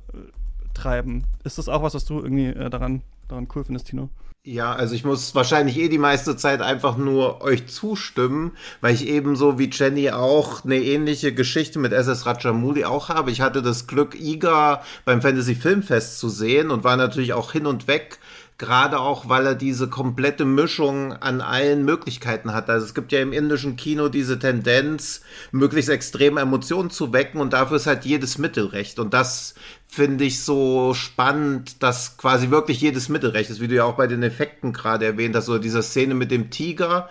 treiben. 0.75 1.25
Ist 1.45 1.59
das 1.59 1.69
auch 1.69 1.83
was, 1.83 1.95
was 1.95 2.05
du 2.05 2.21
irgendwie 2.21 2.47
äh, 2.47 2.71
daran, 2.71 3.03
daran 3.29 3.49
cool 3.55 3.65
findest, 3.65 3.89
Tino? 3.89 4.11
Ja, 4.47 4.75
also 4.75 4.95
ich 4.95 5.05
muss 5.05 5.35
wahrscheinlich 5.35 5.79
eh 5.79 5.89
die 5.89 5.97
meiste 5.97 6.37
Zeit 6.37 6.61
einfach 6.61 6.99
nur 6.99 7.41
euch 7.41 7.67
zustimmen, 7.67 8.53
weil 8.83 8.95
ich 8.95 9.07
ebenso 9.09 9.59
wie 9.59 9.71
Jenny 9.73 10.11
auch 10.11 10.67
eine 10.67 10.77
ähnliche 10.77 11.33
Geschichte 11.33 11.79
mit 11.79 11.95
SS 11.95 12.27
Rajamouli 12.27 12.85
auch 12.85 13.09
habe. 13.09 13.31
Ich 13.31 13.41
hatte 13.41 13.63
das 13.63 13.87
Glück, 13.87 14.15
Iga 14.21 14.83
beim 15.07 15.23
Fantasy 15.23 15.55
Filmfest 15.55 16.19
zu 16.19 16.29
sehen 16.29 16.71
und 16.71 16.85
war 16.85 16.99
natürlich 16.99 17.33
auch 17.33 17.53
hin 17.53 17.65
und 17.65 17.89
weg 17.89 18.19
gerade 18.57 19.01
auch, 19.01 19.29
weil 19.29 19.47
er 19.47 19.55
diese 19.55 19.89
komplette 19.89 20.45
Mischung 20.45 21.13
an 21.13 21.41
allen 21.41 21.85
Möglichkeiten 21.85 22.53
hat. 22.53 22.71
Also 22.71 22.87
es 22.87 22.95
gibt 22.95 23.11
ja 23.11 23.21
im 23.21 23.33
indischen 23.33 23.77
Kino 23.77 24.09
diese 24.09 24.39
Tendenz, 24.39 25.23
möglichst 25.51 25.91
extreme 25.91 26.41
Emotionen 26.41 26.91
zu 26.91 27.13
wecken 27.13 27.41
und 27.41 27.53
dafür 27.53 27.79
ist 27.79 27.87
halt 27.87 28.05
jedes 28.05 28.39
Mittel 28.39 28.67
recht. 28.67 28.99
Und 29.01 29.13
das 29.13 29.55
finde 29.87 30.25
ich 30.25 30.45
so 30.45 30.95
spannend, 30.95 31.83
dass 31.83 32.17
quasi 32.17 32.51
wirklich 32.51 32.81
jedes 32.81 33.09
Mittel 33.09 33.31
recht 33.31 33.51
ist, 33.51 33.61
wie 33.61 33.69
du 33.69 33.75
ja 33.75 33.85
auch 33.85 33.97
bei 33.97 34.07
den 34.07 34.23
Effekten 34.23 34.73
gerade 34.73 35.05
erwähnt 35.05 35.35
hast, 35.35 35.49
oder 35.49 35.59
dieser 35.59 35.83
Szene 35.83 36.15
mit 36.15 36.31
dem 36.31 36.51
Tiger, 36.51 37.09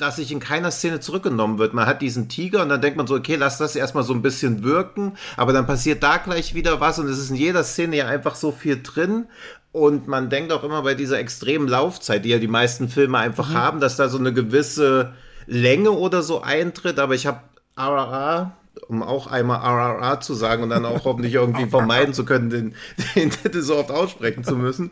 dass 0.00 0.16
sich 0.16 0.32
in 0.32 0.40
keiner 0.40 0.70
Szene 0.70 1.00
zurückgenommen 1.00 1.58
wird. 1.58 1.74
Man 1.74 1.86
hat 1.86 2.00
diesen 2.00 2.28
Tiger 2.28 2.62
und 2.62 2.70
dann 2.70 2.80
denkt 2.80 2.96
man 2.96 3.06
so, 3.06 3.14
okay, 3.14 3.36
lass 3.36 3.58
das 3.58 3.76
erstmal 3.76 4.04
so 4.04 4.14
ein 4.14 4.22
bisschen 4.22 4.62
wirken, 4.62 5.16
aber 5.36 5.52
dann 5.52 5.66
passiert 5.66 6.02
da 6.02 6.16
gleich 6.16 6.54
wieder 6.54 6.80
was 6.80 6.98
und 6.98 7.06
es 7.06 7.18
ist 7.18 7.30
in 7.30 7.36
jeder 7.36 7.64
Szene 7.64 7.96
ja 7.96 8.06
einfach 8.06 8.34
so 8.34 8.50
viel 8.50 8.82
drin 8.82 9.26
und 9.72 10.08
man 10.08 10.30
denkt 10.30 10.52
auch 10.52 10.64
immer 10.64 10.82
bei 10.82 10.94
dieser 10.94 11.18
extremen 11.18 11.68
Laufzeit, 11.68 12.24
die 12.24 12.30
ja 12.30 12.38
die 12.38 12.48
meisten 12.48 12.88
Filme 12.88 13.18
einfach 13.18 13.50
mhm. 13.50 13.54
haben, 13.54 13.80
dass 13.80 13.96
da 13.96 14.08
so 14.08 14.18
eine 14.18 14.32
gewisse 14.32 15.14
Länge 15.46 15.92
oder 15.92 16.22
so 16.22 16.42
eintritt. 16.42 16.98
Aber 16.98 17.14
ich 17.14 17.26
habe 17.26 17.40
RRR 17.76 18.56
um 18.88 19.02
auch 19.02 19.26
einmal 19.26 19.60
RRR 19.60 20.20
zu 20.20 20.34
sagen 20.34 20.62
und 20.62 20.70
dann 20.70 20.84
auch 20.84 21.04
hoffentlich 21.04 21.34
irgendwie 21.34 21.66
vermeiden 21.70 22.14
zu 22.14 22.24
können, 22.24 22.50
den, 22.50 22.74
den 23.14 23.30
Titel 23.30 23.62
so 23.62 23.76
oft 23.76 23.90
aussprechen 23.90 24.44
zu 24.44 24.56
müssen, 24.56 24.90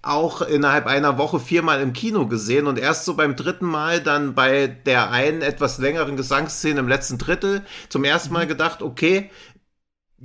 auch 0.00 0.42
innerhalb 0.42 0.86
einer 0.86 1.18
Woche 1.18 1.40
viermal 1.40 1.80
im 1.80 1.92
Kino 1.92 2.26
gesehen 2.26 2.66
und 2.66 2.78
erst 2.78 3.04
so 3.04 3.14
beim 3.14 3.36
dritten 3.36 3.66
Mal 3.66 4.00
dann 4.00 4.34
bei 4.34 4.66
der 4.66 5.10
einen 5.10 5.42
etwas 5.42 5.78
längeren 5.78 6.16
Gesangsszene 6.16 6.80
im 6.80 6.88
letzten 6.88 7.18
Drittel 7.18 7.62
zum 7.88 8.04
ersten 8.04 8.32
Mal 8.32 8.46
gedacht, 8.46 8.82
okay, 8.82 9.30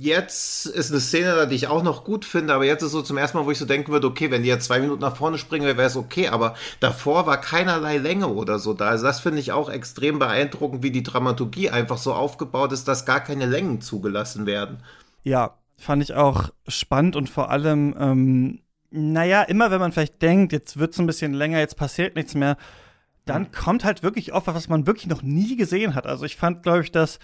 jetzt 0.00 0.66
ist 0.66 0.92
eine 0.92 1.00
Szene, 1.00 1.48
die 1.48 1.56
ich 1.56 1.66
auch 1.66 1.82
noch 1.82 2.04
gut 2.04 2.24
finde, 2.24 2.54
aber 2.54 2.64
jetzt 2.64 2.82
ist 2.82 2.92
so 2.92 3.02
zum 3.02 3.16
ersten 3.16 3.36
Mal, 3.36 3.46
wo 3.46 3.50
ich 3.50 3.58
so 3.58 3.64
denken 3.64 3.90
würde, 3.90 4.06
okay, 4.06 4.30
wenn 4.30 4.44
die 4.44 4.48
jetzt 4.48 4.66
zwei 4.66 4.78
Minuten 4.78 5.00
nach 5.00 5.16
vorne 5.16 5.38
springen, 5.38 5.66
wäre 5.66 5.82
es 5.82 5.96
okay, 5.96 6.28
aber 6.28 6.54
davor 6.78 7.26
war 7.26 7.40
keinerlei 7.40 7.98
Länge 7.98 8.28
oder 8.28 8.60
so 8.60 8.74
da. 8.74 8.90
Also 8.90 9.04
das 9.04 9.18
finde 9.18 9.40
ich 9.40 9.50
auch 9.50 9.68
extrem 9.68 10.20
beeindruckend, 10.20 10.84
wie 10.84 10.92
die 10.92 11.02
Dramaturgie 11.02 11.70
einfach 11.70 11.98
so 11.98 12.14
aufgebaut 12.14 12.70
ist, 12.70 12.86
dass 12.86 13.06
gar 13.06 13.18
keine 13.18 13.46
Längen 13.46 13.80
zugelassen 13.80 14.46
werden. 14.46 14.78
Ja, 15.24 15.58
fand 15.76 16.04
ich 16.04 16.14
auch 16.14 16.50
spannend 16.68 17.16
und 17.16 17.28
vor 17.28 17.50
allem, 17.50 17.96
ähm, 17.98 18.60
naja, 18.90 19.42
immer 19.42 19.72
wenn 19.72 19.80
man 19.80 19.90
vielleicht 19.90 20.22
denkt, 20.22 20.52
jetzt 20.52 20.78
wird 20.78 20.92
es 20.92 21.00
ein 21.00 21.06
bisschen 21.06 21.34
länger, 21.34 21.58
jetzt 21.58 21.76
passiert 21.76 22.14
nichts 22.14 22.34
mehr, 22.34 22.56
dann 23.24 23.50
kommt 23.50 23.84
halt 23.84 24.04
wirklich 24.04 24.32
auf, 24.32 24.46
was 24.46 24.68
man 24.68 24.86
wirklich 24.86 25.08
noch 25.08 25.22
nie 25.22 25.56
gesehen 25.56 25.96
hat. 25.96 26.06
Also 26.06 26.24
ich 26.24 26.36
fand, 26.36 26.62
glaube 26.62 26.82
ich, 26.82 26.92
das 26.92 27.18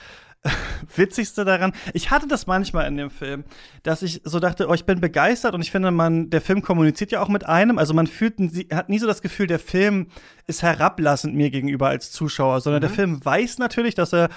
Witzigste 0.96 1.44
daran, 1.44 1.72
ich 1.92 2.11
hatte 2.11 2.28
das 2.28 2.46
manchmal 2.46 2.87
in 2.87 2.96
dem 2.96 3.11
Film, 3.11 3.44
dass 3.83 4.02
ich 4.02 4.20
so 4.24 4.40
dachte, 4.40 4.68
oh, 4.68 4.74
ich 4.74 4.85
bin 4.85 5.00
begeistert 5.00 5.54
und 5.54 5.62
ich 5.62 5.70
finde, 5.70 5.90
man, 5.90 6.30
der 6.30 6.40
Film 6.40 6.62
kommuniziert 6.62 7.12
ja 7.12 7.22
auch 7.22 7.28
mit 7.28 7.46
einem. 7.46 7.78
Also 7.78 7.94
man 7.94 8.07
fühlt, 8.07 8.38
hat 8.72 8.88
nie 8.88 8.98
so 8.98 9.07
das 9.07 9.22
Gefühl, 9.22 9.46
der 9.46 9.59
Film 9.59 10.09
ist 10.46 10.62
herablassend 10.62 11.35
mir 11.35 11.50
gegenüber 11.50 11.88
als 11.88 12.11
Zuschauer, 12.11 12.61
sondern 12.61 12.80
mhm. 12.80 12.87
der 12.87 12.94
Film 12.94 13.24
weiß 13.24 13.59
natürlich, 13.59 13.94
dass 13.94 14.12
er 14.12 14.28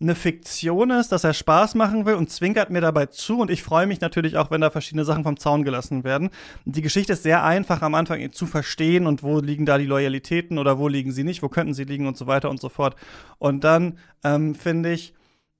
eine 0.00 0.14
Fiktion 0.16 0.90
ist, 0.90 1.12
dass 1.12 1.24
er 1.24 1.32
Spaß 1.32 1.76
machen 1.76 2.04
will 2.04 2.14
und 2.14 2.28
zwinkert 2.28 2.68
mir 2.68 2.80
dabei 2.80 3.06
zu. 3.06 3.38
Und 3.40 3.50
ich 3.50 3.62
freue 3.62 3.86
mich 3.86 4.00
natürlich 4.00 4.36
auch, 4.36 4.50
wenn 4.50 4.60
da 4.60 4.70
verschiedene 4.70 5.04
Sachen 5.04 5.22
vom 5.22 5.38
Zaun 5.38 5.62
gelassen 5.62 6.04
werden. 6.04 6.30
Die 6.64 6.82
Geschichte 6.82 7.12
ist 7.12 7.22
sehr 7.22 7.44
einfach 7.44 7.80
am 7.80 7.94
Anfang 7.94 8.32
zu 8.32 8.46
verstehen 8.46 9.06
und 9.06 9.22
wo 9.22 9.38
liegen 9.38 9.66
da 9.66 9.78
die 9.78 9.86
Loyalitäten 9.86 10.58
oder 10.58 10.78
wo 10.78 10.88
liegen 10.88 11.12
sie 11.12 11.24
nicht, 11.24 11.42
wo 11.42 11.48
könnten 11.48 11.74
sie 11.74 11.84
liegen 11.84 12.08
und 12.08 12.16
so 12.16 12.26
weiter 12.26 12.50
und 12.50 12.60
so 12.60 12.68
fort. 12.68 12.96
Und 13.38 13.62
dann 13.62 13.98
ähm, 14.24 14.54
finde 14.54 14.92
ich, 14.92 15.14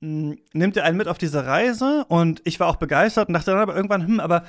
nimmt 0.04 0.76
er 0.76 0.84
einen 0.84 0.96
mit 0.96 1.08
auf 1.08 1.18
diese 1.18 1.46
Reise 1.46 2.04
und 2.08 2.42
ich 2.44 2.60
war 2.60 2.68
auch 2.68 2.76
begeistert 2.76 3.28
und 3.28 3.34
dachte 3.34 3.52
dann 3.52 3.60
aber 3.60 3.74
irgendwann, 3.74 4.06
hm, 4.06 4.20
aber 4.20 4.44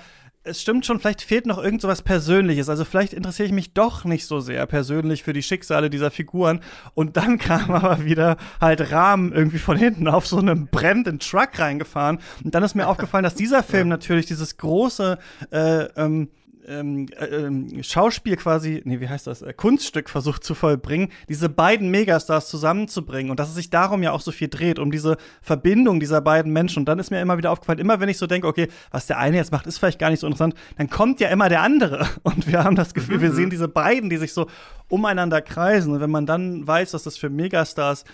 es 0.45 0.61
stimmt 0.61 0.85
schon, 0.85 0.99
vielleicht 0.99 1.23
fehlt 1.23 1.47
noch 1.47 1.57
irgend 1.57 1.81
so 1.81 1.87
was 1.87 2.03
Persönliches. 2.03 2.69
Also 2.69 2.85
vielleicht 2.85 3.13
interessiere 3.13 3.47
ich 3.47 3.53
mich 3.53 3.73
doch 3.73 4.05
nicht 4.05 4.27
so 4.27 4.39
sehr 4.39 4.65
persönlich 4.67 5.23
für 5.23 5.33
die 5.33 5.41
Schicksale 5.41 5.89
dieser 5.89 6.11
Figuren. 6.11 6.61
Und 6.93 7.17
dann 7.17 7.37
kam 7.39 7.71
aber 7.71 8.05
wieder 8.05 8.37
halt 8.61 8.91
Rahmen 8.91 9.33
irgendwie 9.33 9.57
von 9.57 9.75
hinten 9.75 10.07
auf 10.07 10.27
so 10.27 10.37
einem 10.37 10.67
brennenden 10.67 11.19
Truck 11.19 11.57
reingefahren. 11.57 12.19
Und 12.43 12.53
dann 12.53 12.63
ist 12.63 12.75
mir 12.75 12.87
aufgefallen, 12.87 13.23
dass 13.23 13.35
dieser 13.35 13.63
Film 13.63 13.87
natürlich 13.89 14.27
dieses 14.27 14.57
große 14.57 15.17
äh, 15.51 15.83
ähm, 15.95 16.29
ähm, 16.67 17.07
äh, 17.17 17.25
ähm, 17.25 17.83
Schauspiel 17.83 18.35
quasi, 18.35 18.81
nee, 18.85 18.99
wie 18.99 19.09
heißt 19.09 19.27
das, 19.27 19.41
äh, 19.41 19.53
Kunststück 19.53 20.09
versucht 20.09 20.43
zu 20.43 20.55
vollbringen, 20.55 21.09
diese 21.29 21.49
beiden 21.49 21.89
Megastars 21.89 22.47
zusammenzubringen 22.47 23.31
und 23.31 23.39
dass 23.39 23.49
es 23.49 23.55
sich 23.55 23.69
darum 23.69 24.03
ja 24.03 24.11
auch 24.11 24.21
so 24.21 24.31
viel 24.31 24.47
dreht, 24.47 24.79
um 24.79 24.91
diese 24.91 25.17
Verbindung 25.41 25.99
dieser 25.99 26.21
beiden 26.21 26.51
Menschen. 26.51 26.79
Und 26.79 26.85
dann 26.85 26.99
ist 26.99 27.11
mir 27.11 27.21
immer 27.21 27.37
wieder 27.37 27.51
aufgefallen, 27.51 27.79
immer 27.79 27.99
wenn 27.99 28.09
ich 28.09 28.17
so 28.17 28.27
denke, 28.27 28.47
okay, 28.47 28.67
was 28.91 29.07
der 29.07 29.17
eine 29.17 29.37
jetzt 29.37 29.51
macht, 29.51 29.67
ist 29.67 29.77
vielleicht 29.77 29.99
gar 29.99 30.09
nicht 30.09 30.19
so 30.19 30.27
interessant, 30.27 30.55
dann 30.77 30.89
kommt 30.89 31.19
ja 31.19 31.29
immer 31.29 31.49
der 31.49 31.61
andere. 31.61 32.07
Und 32.23 32.47
wir 32.47 32.63
haben 32.63 32.75
das 32.75 32.93
Gefühl, 32.93 33.21
wir 33.21 33.29
mhm. 33.29 33.35
sehen 33.35 33.49
diese 33.49 33.67
beiden, 33.67 34.09
die 34.09 34.17
sich 34.17 34.33
so 34.33 34.47
umeinander 34.87 35.41
kreisen. 35.41 35.93
Und 35.93 36.01
wenn 36.01 36.11
man 36.11 36.25
dann 36.25 36.65
weiß, 36.65 36.91
dass 36.91 37.03
das 37.03 37.17
für 37.17 37.29
Megastars 37.29 38.05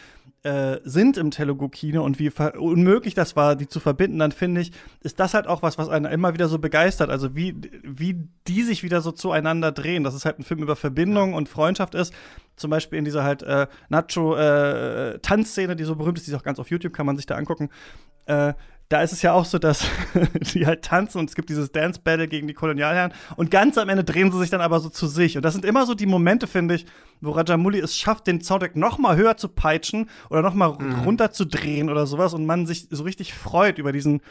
äh, 0.44 0.80
sind 0.84 1.18
im 1.18 1.30
Telugu-Kino 1.30 2.04
und 2.04 2.18
wie 2.18 2.32
unmöglich 2.58 3.14
das 3.14 3.36
war, 3.36 3.56
die 3.56 3.68
zu 3.68 3.80
verbinden, 3.80 4.18
dann 4.18 4.32
finde 4.32 4.62
ich, 4.62 4.72
ist 5.02 5.20
das 5.20 5.34
halt 5.34 5.46
auch 5.46 5.62
was, 5.62 5.78
was 5.78 5.90
einen 5.90 6.12
immer 6.12 6.34
wieder 6.34 6.48
so 6.48 6.58
begeistert. 6.58 7.10
Also 7.10 7.36
wie, 7.36 7.56
wie 7.84 8.28
die 8.48 8.64
sich 8.64 8.82
wieder 8.82 9.02
so 9.02 9.12
zueinander 9.12 9.72
drehen. 9.72 10.04
Dass 10.04 10.16
es 10.16 10.26
halt 10.26 10.40
ein 10.40 10.44
Film 10.44 10.64
über 10.64 10.76
Verbindung 10.76 11.34
und 11.34 11.48
Freundschaft 11.48 11.94
ist. 11.94 12.14
Zum 12.56 12.72
Beispiel 12.72 13.00
in 13.00 13.06
dieser 13.06 13.24
halt 13.24 13.44
äh, 13.44 13.68
Nacho-Tanzszene, 13.90 15.74
äh, 15.74 15.76
die 15.76 15.84
so 15.84 15.96
berühmt 15.96 16.18
ist, 16.18 16.28
die 16.28 16.32
ist 16.32 16.38
auch 16.38 16.44
ganz 16.44 16.60
auf 16.60 16.70
YouTube, 16.70 16.94
kann 16.94 17.06
man 17.06 17.18
sich 17.18 17.26
da 17.26 17.36
angucken. 17.36 17.70
Äh, 18.26 18.54
da 18.92 19.02
ist 19.02 19.14
es 19.14 19.22
ja 19.22 19.32
auch 19.32 19.46
so, 19.46 19.58
dass 19.58 19.86
die 20.54 20.66
halt 20.66 20.84
tanzen 20.84 21.20
und 21.20 21.30
es 21.30 21.36
gibt 21.36 21.50
dieses 21.50 21.72
Dance-Battle 21.72 22.28
gegen 22.28 22.48
die 22.48 22.54
Kolonialherren 22.54 23.14
und 23.38 23.50
ganz 23.50 23.78
am 23.78 23.88
Ende 23.88 24.04
drehen 24.04 24.32
sie 24.32 24.40
sich 24.40 24.50
dann 24.50 24.60
aber 24.60 24.82
so 24.82 24.90
zu 24.90 25.08
sich. 25.08 25.38
Und 25.38 25.44
das 25.44 25.54
sind 25.54 25.64
immer 25.64 25.86
so 25.86 25.94
die 25.94 26.06
Momente, 26.06 26.46
finde 26.46 26.76
ich, 26.76 26.86
wo 27.22 27.32
Rajamouli 27.32 27.80
es 27.80 27.96
schafft, 27.96 28.28
den 28.28 28.42
Soundtrack 28.42 28.76
noch 28.76 28.98
mal 28.98 29.16
höher 29.16 29.38
zu 29.38 29.48
peitschen 29.48 30.10
oder 30.30 30.42
noch 30.42 30.54
mal 30.54 30.78
mhm. 30.78 31.04
runter 31.04 31.32
zu 31.32 31.46
drehen 31.46 31.90
oder 31.90 32.06
sowas 32.06 32.34
und 32.34 32.46
man 32.46 32.66
sich 32.66 32.88
so 32.90 33.04
richtig 33.04 33.34
freut 33.34 33.78
über 33.78 33.94
diesen 33.94 34.22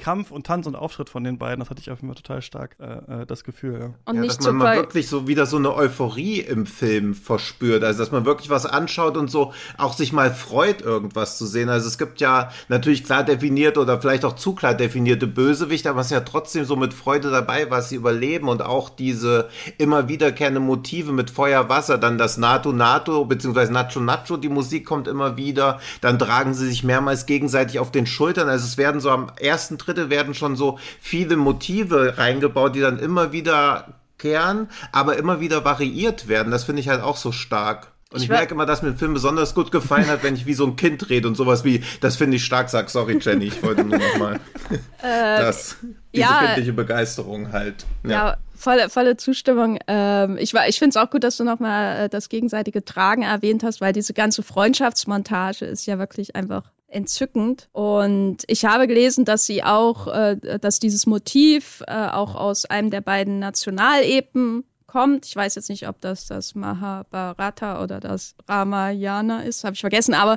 Kampf 0.00 0.30
und 0.30 0.46
Tanz 0.46 0.66
und 0.66 0.74
Auftritt 0.74 1.10
von 1.10 1.22
den 1.22 1.38
beiden, 1.38 1.60
das 1.60 1.70
hatte 1.70 1.80
ich 1.80 1.90
auf 1.90 2.00
jeden 2.00 2.12
Fall 2.12 2.22
total 2.22 2.42
stark 2.42 2.76
äh, 2.80 3.22
äh 3.22 3.26
das 3.26 3.44
Gefühl. 3.44 3.78
Ja. 3.80 3.94
Und 4.06 4.16
ja, 4.16 4.22
dass 4.26 4.40
man 4.40 4.56
mal 4.56 4.76
wirklich 4.76 5.08
so 5.08 5.28
wieder 5.28 5.46
so 5.46 5.56
eine 5.56 5.74
Euphorie 5.74 6.40
im 6.40 6.66
Film 6.66 7.14
verspürt, 7.14 7.84
also 7.84 7.98
dass 8.00 8.10
man 8.10 8.24
wirklich 8.24 8.50
was 8.50 8.66
anschaut 8.66 9.16
und 9.16 9.30
so 9.30 9.52
auch 9.76 9.92
sich 9.92 10.12
mal 10.12 10.32
freut, 10.32 10.82
irgendwas 10.82 11.38
zu 11.38 11.46
sehen. 11.46 11.68
Also 11.68 11.86
es 11.86 11.98
gibt 11.98 12.20
ja 12.20 12.50
natürlich 12.68 13.04
klar 13.04 13.22
definierte 13.22 13.80
oder 13.80 14.00
vielleicht 14.00 14.24
auch 14.24 14.34
zu 14.34 14.54
klar 14.54 14.74
definierte 14.74 15.26
Bösewichte, 15.26 15.90
aber 15.90 16.00
es 16.00 16.06
ist 16.06 16.12
ja 16.12 16.20
trotzdem 16.20 16.64
so 16.64 16.76
mit 16.76 16.94
Freude 16.94 17.30
dabei, 17.30 17.70
was 17.70 17.90
sie 17.90 17.96
überleben 17.96 18.48
und 18.48 18.62
auch 18.62 18.88
diese 18.88 19.48
immer 19.78 20.08
wiederkehrende 20.08 20.60
Motive 20.60 21.12
mit 21.12 21.30
Feuer, 21.30 21.68
Wasser, 21.68 21.98
dann 21.98 22.18
das 22.18 22.38
NATO, 22.38 22.72
NATO, 22.72 23.24
beziehungsweise 23.24 23.72
Nacho, 23.72 24.00
Nacho, 24.00 24.36
die 24.36 24.48
Musik 24.48 24.86
kommt 24.86 25.08
immer 25.08 25.36
wieder, 25.36 25.80
dann 26.00 26.18
tragen 26.18 26.54
sie 26.54 26.66
sich 26.66 26.84
mehrmals 26.84 27.26
gegenseitig 27.26 27.78
auf 27.78 27.90
den 27.90 28.06
Schultern. 28.06 28.48
Also 28.48 28.64
es 28.64 28.78
werden 28.78 29.00
so 29.00 29.10
am 29.10 29.30
ersten 29.38 29.76
Drittel 29.78 29.89
Drittel 29.90 30.10
werden 30.10 30.34
schon 30.34 30.56
so 30.56 30.78
viele 31.00 31.36
Motive 31.36 32.18
reingebaut, 32.18 32.74
die 32.74 32.80
dann 32.80 32.98
immer 32.98 33.32
wieder 33.32 33.94
kehren, 34.18 34.68
aber 34.92 35.16
immer 35.16 35.40
wieder 35.40 35.64
variiert 35.64 36.28
werden. 36.28 36.52
Das 36.52 36.64
finde 36.64 36.80
ich 36.80 36.88
halt 36.88 37.02
auch 37.02 37.16
so 37.16 37.32
stark. 37.32 37.92
Und 38.12 38.18
ich, 38.18 38.24
ich 38.24 38.28
merke 38.28 38.54
immer, 38.54 38.66
dass 38.66 38.82
mir 38.82 38.88
ein 38.88 38.96
Film 38.96 39.14
besonders 39.14 39.54
gut 39.54 39.70
gefallen 39.70 40.08
hat, 40.08 40.24
wenn 40.24 40.34
ich 40.34 40.44
wie 40.44 40.54
so 40.54 40.66
ein 40.66 40.74
Kind 40.74 41.08
rede 41.10 41.28
und 41.28 41.36
sowas 41.36 41.64
wie, 41.64 41.82
das 42.00 42.16
finde 42.16 42.36
ich 42.36 42.44
stark, 42.44 42.68
sag 42.68 42.90
sorry 42.90 43.18
Jenny, 43.20 43.46
ich 43.46 43.62
wollte 43.62 43.84
nur 43.84 43.98
nochmal 43.98 44.34
äh, 45.00 45.40
das, 45.40 45.76
diese 46.12 46.24
ja, 46.24 46.44
kindliche 46.44 46.72
Begeisterung 46.72 47.52
halt. 47.52 47.86
Ja, 48.02 48.10
ja 48.10 48.36
volle, 48.60 48.90
volle 48.90 49.16
Zustimmung. 49.16 49.78
Ähm, 49.86 50.36
ich 50.38 50.54
ich 50.54 50.78
finde 50.78 50.90
es 50.90 50.96
auch 50.96 51.10
gut, 51.10 51.22
dass 51.22 51.36
du 51.36 51.44
nochmal 51.44 52.04
äh, 52.04 52.08
das 52.08 52.28
gegenseitige 52.28 52.84
Tragen 52.84 53.22
erwähnt 53.22 53.62
hast, 53.62 53.80
weil 53.80 53.92
diese 53.92 54.12
ganze 54.12 54.42
Freundschaftsmontage 54.42 55.64
ist 55.64 55.86
ja 55.86 55.98
wirklich 55.98 56.34
einfach 56.34 56.64
entzückend. 56.90 57.68
Und 57.72 58.38
ich 58.46 58.64
habe 58.64 58.86
gelesen, 58.86 59.24
dass 59.24 59.46
sie 59.46 59.62
auch, 59.62 60.06
äh, 60.08 60.58
dass 60.60 60.78
dieses 60.78 61.06
Motiv 61.06 61.82
äh, 61.86 62.08
auch 62.08 62.34
aus 62.34 62.64
einem 62.64 62.90
der 62.90 63.00
beiden 63.00 63.38
Nationalepen 63.38 64.64
kommt. 64.90 65.24
Ich 65.26 65.36
weiß 65.36 65.54
jetzt 65.54 65.68
nicht, 65.68 65.88
ob 65.88 66.00
das 66.00 66.26
das 66.26 66.54
Mahabharata 66.54 67.82
oder 67.82 68.00
das 68.00 68.34
Ramayana 68.48 69.42
ist, 69.42 69.62
habe 69.64 69.74
ich 69.74 69.80
vergessen. 69.80 70.14
Aber, 70.14 70.36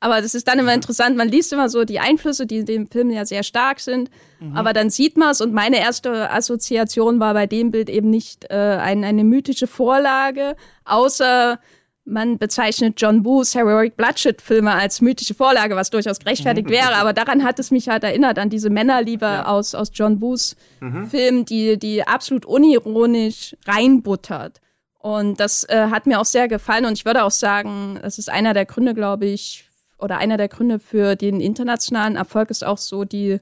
aber 0.00 0.20
das 0.20 0.34
ist 0.34 0.48
dann 0.48 0.58
immer 0.58 0.74
interessant. 0.74 1.16
Man 1.16 1.28
liest 1.28 1.52
immer 1.52 1.68
so 1.68 1.84
die 1.84 2.00
Einflüsse, 2.00 2.46
die 2.46 2.58
in 2.58 2.66
dem 2.66 2.86
Film 2.88 3.10
ja 3.10 3.24
sehr 3.24 3.44
stark 3.44 3.80
sind. 3.80 4.10
Mhm. 4.40 4.56
Aber 4.56 4.72
dann 4.72 4.90
sieht 4.90 5.16
man 5.16 5.30
es. 5.30 5.40
Und 5.40 5.52
meine 5.52 5.78
erste 5.78 6.30
Assoziation 6.30 7.20
war 7.20 7.32
bei 7.32 7.46
dem 7.46 7.70
Bild 7.70 7.88
eben 7.88 8.10
nicht 8.10 8.46
äh, 8.50 8.56
ein, 8.56 9.04
eine 9.04 9.24
mythische 9.24 9.68
Vorlage, 9.68 10.56
außer 10.84 11.60
man 12.04 12.38
bezeichnet 12.38 13.00
John 13.00 13.24
Woos 13.24 13.54
Heroic 13.54 13.96
Bloodshed-Filme 13.96 14.72
als 14.72 15.00
mythische 15.00 15.34
Vorlage, 15.34 15.76
was 15.76 15.90
durchaus 15.90 16.18
gerechtfertigt 16.18 16.68
mhm. 16.68 16.72
wäre, 16.72 16.94
aber 16.96 17.12
daran 17.12 17.44
hat 17.44 17.58
es 17.58 17.70
mich 17.70 17.88
halt 17.88 18.04
erinnert, 18.04 18.38
an 18.38 18.50
diese 18.50 18.70
Männerliebe 18.70 19.24
ja. 19.24 19.46
aus, 19.46 19.74
aus 19.74 19.90
John 19.94 20.20
Woos 20.20 20.56
mhm. 20.80 21.06
Film, 21.06 21.44
die, 21.44 21.78
die 21.78 22.06
absolut 22.06 22.44
unironisch 22.44 23.56
reinbuttert. 23.66 24.60
Und 24.98 25.40
das 25.40 25.64
äh, 25.64 25.88
hat 25.90 26.06
mir 26.06 26.20
auch 26.20 26.24
sehr 26.24 26.48
gefallen 26.48 26.84
und 26.84 26.92
ich 26.92 27.04
würde 27.04 27.24
auch 27.24 27.30
sagen, 27.30 27.98
es 28.02 28.18
ist 28.18 28.30
einer 28.30 28.54
der 28.54 28.66
Gründe, 28.66 28.94
glaube 28.94 29.26
ich, 29.26 29.64
oder 29.98 30.18
einer 30.18 30.36
der 30.36 30.48
Gründe 30.48 30.78
für 30.78 31.16
den 31.16 31.40
internationalen 31.40 32.16
Erfolg 32.16 32.50
ist 32.50 32.64
auch 32.64 32.78
so 32.78 33.04
die 33.04 33.38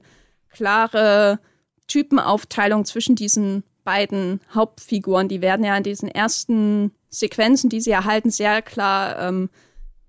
klare 0.49 1.39
Typenaufteilung 1.87 2.85
zwischen 2.85 3.15
diesen 3.15 3.63
beiden 3.83 4.41
Hauptfiguren. 4.53 5.27
Die 5.27 5.41
werden 5.41 5.65
ja 5.65 5.75
in 5.75 5.83
diesen 5.83 6.07
ersten 6.07 6.91
Sequenzen, 7.11 7.69
die 7.69 7.81
sie 7.81 7.91
erhalten, 7.91 8.31
sehr 8.31 8.61
klar 8.61 9.19
ähm, 9.19 9.49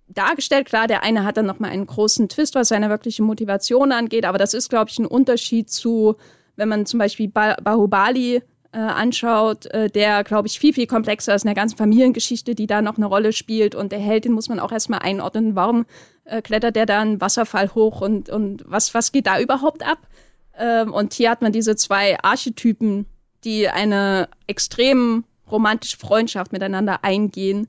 dargestellt. 0.08 0.66
Klar, 0.66 0.86
der 0.86 1.02
eine 1.02 1.24
hat 1.24 1.36
dann 1.36 1.46
noch 1.46 1.58
mal 1.58 1.68
einen 1.68 1.86
großen 1.86 2.28
Twist, 2.28 2.54
was 2.54 2.68
seine 2.68 2.88
wirkliche 2.88 3.22
Motivation 3.22 3.92
angeht, 3.92 4.24
aber 4.24 4.38
das 4.38 4.54
ist, 4.54 4.70
glaube 4.70 4.90
ich, 4.90 4.98
ein 4.98 5.06
Unterschied 5.06 5.70
zu, 5.70 6.16
wenn 6.56 6.68
man 6.68 6.86
zum 6.86 6.98
Beispiel 6.98 7.28
ba 7.28 7.56
Bahubali 7.62 8.42
äh, 8.72 8.78
anschaut, 8.78 9.66
äh, 9.66 9.90
der, 9.90 10.24
glaube 10.24 10.48
ich, 10.48 10.58
viel, 10.58 10.72
viel 10.72 10.86
komplexer 10.86 11.34
ist 11.34 11.42
in 11.42 11.48
der 11.48 11.54
ganzen 11.54 11.76
Familiengeschichte, 11.76 12.54
die 12.54 12.66
da 12.66 12.80
noch 12.80 12.96
eine 12.96 13.06
Rolle 13.06 13.32
spielt. 13.32 13.74
Und 13.74 13.92
der 13.92 13.98
Held, 13.98 14.24
den 14.24 14.32
muss 14.32 14.48
man 14.48 14.60
auch 14.60 14.72
erstmal 14.72 15.00
einordnen. 15.00 15.54
Warum 15.54 15.84
äh, 16.24 16.40
klettert 16.40 16.76
der 16.76 16.86
da 16.86 17.00
einen 17.00 17.20
Wasserfall 17.20 17.74
hoch 17.74 18.00
und, 18.00 18.30
und 18.30 18.64
was, 18.66 18.94
was 18.94 19.12
geht 19.12 19.26
da 19.26 19.40
überhaupt 19.40 19.86
ab? 19.86 19.98
Ähm, 20.56 20.92
und 20.92 21.12
hier 21.12 21.30
hat 21.30 21.42
man 21.42 21.52
diese 21.52 21.76
zwei 21.76 22.18
Archetypen, 22.22 23.06
die 23.44 23.68
eine 23.68 24.28
extrem 24.46 25.24
romantische 25.52 25.98
Freundschaft 25.98 26.52
miteinander 26.52 27.04
eingehen. 27.04 27.68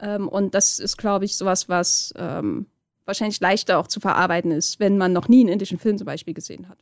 Ähm, 0.00 0.28
und 0.28 0.54
das 0.54 0.78
ist, 0.78 0.96
glaube 0.96 1.24
ich, 1.24 1.36
sowas, 1.36 1.68
was 1.68 2.14
ähm, 2.16 2.66
wahrscheinlich 3.04 3.40
leichter 3.40 3.78
auch 3.78 3.88
zu 3.88 4.00
verarbeiten 4.00 4.50
ist, 4.50 4.80
wenn 4.80 4.96
man 4.96 5.12
noch 5.12 5.28
nie 5.28 5.40
einen 5.40 5.50
indischen 5.50 5.78
Film 5.78 5.98
zum 5.98 6.06
Beispiel 6.06 6.34
gesehen 6.34 6.68
hat. 6.68 6.78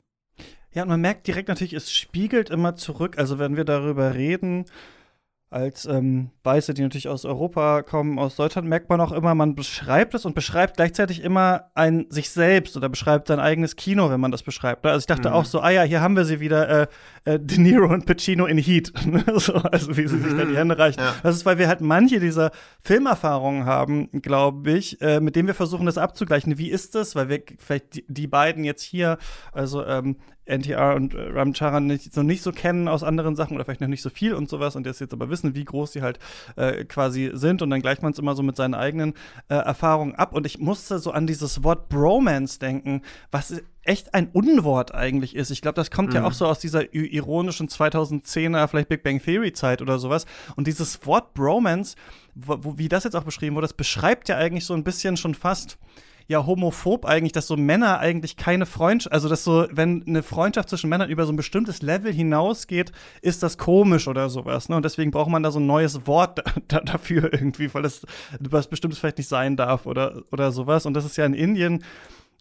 Ja, 0.74 0.82
und 0.82 0.88
man 0.88 1.00
merkt 1.00 1.26
direkt 1.26 1.48
natürlich, 1.48 1.74
es 1.74 1.92
spiegelt 1.92 2.48
immer 2.50 2.76
zurück. 2.76 3.18
Also 3.18 3.38
wenn 3.38 3.56
wir 3.56 3.64
darüber 3.64 4.14
reden, 4.14 4.64
als 5.52 5.84
ähm, 5.84 6.30
Weiße, 6.44 6.74
die 6.74 6.82
natürlich 6.82 7.08
aus 7.08 7.24
Europa 7.24 7.82
kommen, 7.82 8.18
aus 8.18 8.36
Deutschland, 8.36 8.66
merkt 8.68 8.88
man 8.88 9.00
auch 9.00 9.12
immer, 9.12 9.34
man 9.34 9.54
beschreibt 9.54 10.14
es 10.14 10.24
und 10.24 10.34
beschreibt 10.34 10.76
gleichzeitig 10.76 11.22
immer 11.22 11.70
ein 11.74 12.06
sich 12.08 12.30
selbst 12.30 12.76
oder 12.76 12.88
beschreibt 12.88 13.28
sein 13.28 13.38
eigenes 13.38 13.76
Kino, 13.76 14.10
wenn 14.10 14.20
man 14.20 14.30
das 14.30 14.42
beschreibt. 14.42 14.84
Also 14.86 15.00
ich 15.00 15.06
dachte 15.06 15.28
mhm. 15.28 15.34
auch 15.34 15.44
so, 15.44 15.60
ah 15.60 15.70
ja, 15.70 15.82
hier 15.82 16.00
haben 16.00 16.16
wir 16.16 16.24
sie 16.24 16.40
wieder, 16.40 16.68
äh, 16.68 16.86
äh, 17.24 17.38
De 17.38 17.58
Niro 17.58 17.92
und 17.92 18.06
Pacino 18.06 18.46
in 18.46 18.58
Heat. 18.58 18.92
so, 19.34 19.54
also 19.54 19.96
wie 19.96 20.08
sie 20.08 20.18
sich 20.18 20.36
da 20.36 20.44
die 20.44 20.56
Hände 20.56 20.78
reichen. 20.78 21.00
Ja. 21.00 21.14
Das 21.22 21.36
ist, 21.36 21.46
weil 21.46 21.58
wir 21.58 21.68
halt 21.68 21.80
manche 21.80 22.18
dieser 22.18 22.50
Filmerfahrungen 22.80 23.66
haben, 23.66 24.10
glaube 24.22 24.72
ich, 24.72 25.00
äh, 25.00 25.20
mit 25.20 25.36
denen 25.36 25.48
wir 25.48 25.54
versuchen, 25.54 25.86
das 25.86 25.98
abzugleichen. 25.98 26.58
Wie 26.58 26.70
ist 26.70 26.94
das? 26.94 27.14
Weil 27.14 27.28
wir 27.28 27.42
vielleicht 27.58 27.94
die, 27.94 28.04
die 28.08 28.26
beiden 28.26 28.64
jetzt 28.64 28.82
hier, 28.82 29.18
also 29.52 29.84
ähm, 29.84 30.16
NTR 30.44 30.96
und 30.96 31.14
äh, 31.14 31.30
Ramcharan 31.30 31.86
nicht, 31.86 32.16
noch 32.16 32.24
nicht 32.24 32.42
so 32.42 32.52
kennen 32.52 32.88
aus 32.88 33.02
anderen 33.02 33.36
Sachen 33.36 33.54
oder 33.54 33.64
vielleicht 33.64 33.80
noch 33.80 33.88
nicht 33.88 34.02
so 34.02 34.10
viel 34.10 34.34
und 34.34 34.48
sowas 34.48 34.74
und 34.74 34.86
jetzt 34.86 35.02
aber 35.12 35.30
wissen, 35.30 35.54
wie 35.54 35.64
groß 35.64 35.92
die 35.92 36.02
halt 36.02 36.18
äh, 36.56 36.84
quasi 36.84 37.30
sind 37.34 37.62
und 37.62 37.70
dann 37.70 37.80
gleicht 37.80 38.02
man 38.02 38.12
es 38.12 38.18
immer 38.18 38.34
so 38.34 38.42
mit 38.42 38.56
seinen 38.56 38.74
eigenen 38.74 39.14
äh, 39.48 39.54
Erfahrungen 39.54 40.14
ab 40.14 40.34
und 40.34 40.46
ich 40.46 40.58
musste 40.58 40.98
so 40.98 41.12
an 41.12 41.26
dieses 41.26 41.62
Wort 41.62 41.88
Bromance 41.88 42.58
denken, 42.58 43.02
was 43.30 43.62
echt 43.84 44.14
ein 44.14 44.28
Unwort 44.28 44.94
eigentlich 44.94 45.34
ist. 45.34 45.50
Ich 45.50 45.60
glaube, 45.60 45.74
das 45.74 45.90
kommt 45.90 46.10
mhm. 46.10 46.16
ja 46.16 46.24
auch 46.24 46.32
so 46.32 46.46
aus 46.46 46.60
dieser 46.60 46.92
ironischen 46.94 47.68
2010er, 47.68 48.66
vielleicht 48.68 48.88
Big 48.88 49.02
Bang 49.02 49.20
Theory 49.20 49.52
Zeit 49.52 49.82
oder 49.82 49.98
sowas 49.98 50.26
und 50.56 50.66
dieses 50.66 51.04
Wort 51.06 51.34
Bromance, 51.34 51.96
wo, 52.34 52.78
wie 52.78 52.88
das 52.88 53.04
jetzt 53.04 53.14
auch 53.14 53.24
beschrieben 53.24 53.54
wurde, 53.54 53.66
das 53.66 53.74
beschreibt 53.74 54.28
ja 54.28 54.36
eigentlich 54.36 54.64
so 54.64 54.74
ein 54.74 54.84
bisschen 54.84 55.16
schon 55.16 55.34
fast 55.34 55.78
ja 56.26 56.46
homophob 56.46 57.04
eigentlich, 57.04 57.32
dass 57.32 57.46
so 57.46 57.56
Männer 57.56 57.98
eigentlich 57.98 58.36
keine 58.36 58.66
Freundschaft, 58.66 59.12
also 59.12 59.28
dass 59.28 59.44
so, 59.44 59.66
wenn 59.70 60.04
eine 60.06 60.22
Freundschaft 60.22 60.68
zwischen 60.68 60.88
Männern 60.88 61.10
über 61.10 61.26
so 61.26 61.32
ein 61.32 61.36
bestimmtes 61.36 61.82
Level 61.82 62.12
hinausgeht, 62.12 62.92
ist 63.20 63.42
das 63.42 63.58
komisch 63.58 64.08
oder 64.08 64.28
sowas. 64.28 64.68
Ne? 64.68 64.76
Und 64.76 64.84
deswegen 64.84 65.10
braucht 65.10 65.30
man 65.30 65.42
da 65.42 65.50
so 65.50 65.60
ein 65.60 65.66
neues 65.66 66.06
Wort 66.06 66.42
da, 66.68 66.80
dafür 66.80 67.32
irgendwie, 67.32 67.72
weil 67.74 67.82
das 67.82 68.06
was 68.40 68.68
Bestimmtes 68.68 68.98
vielleicht 68.98 69.18
nicht 69.18 69.28
sein 69.28 69.56
darf 69.56 69.86
oder, 69.86 70.22
oder 70.30 70.52
sowas. 70.52 70.86
Und 70.86 70.94
das 70.94 71.04
ist 71.04 71.16
ja 71.16 71.26
in 71.26 71.34
Indien 71.34 71.84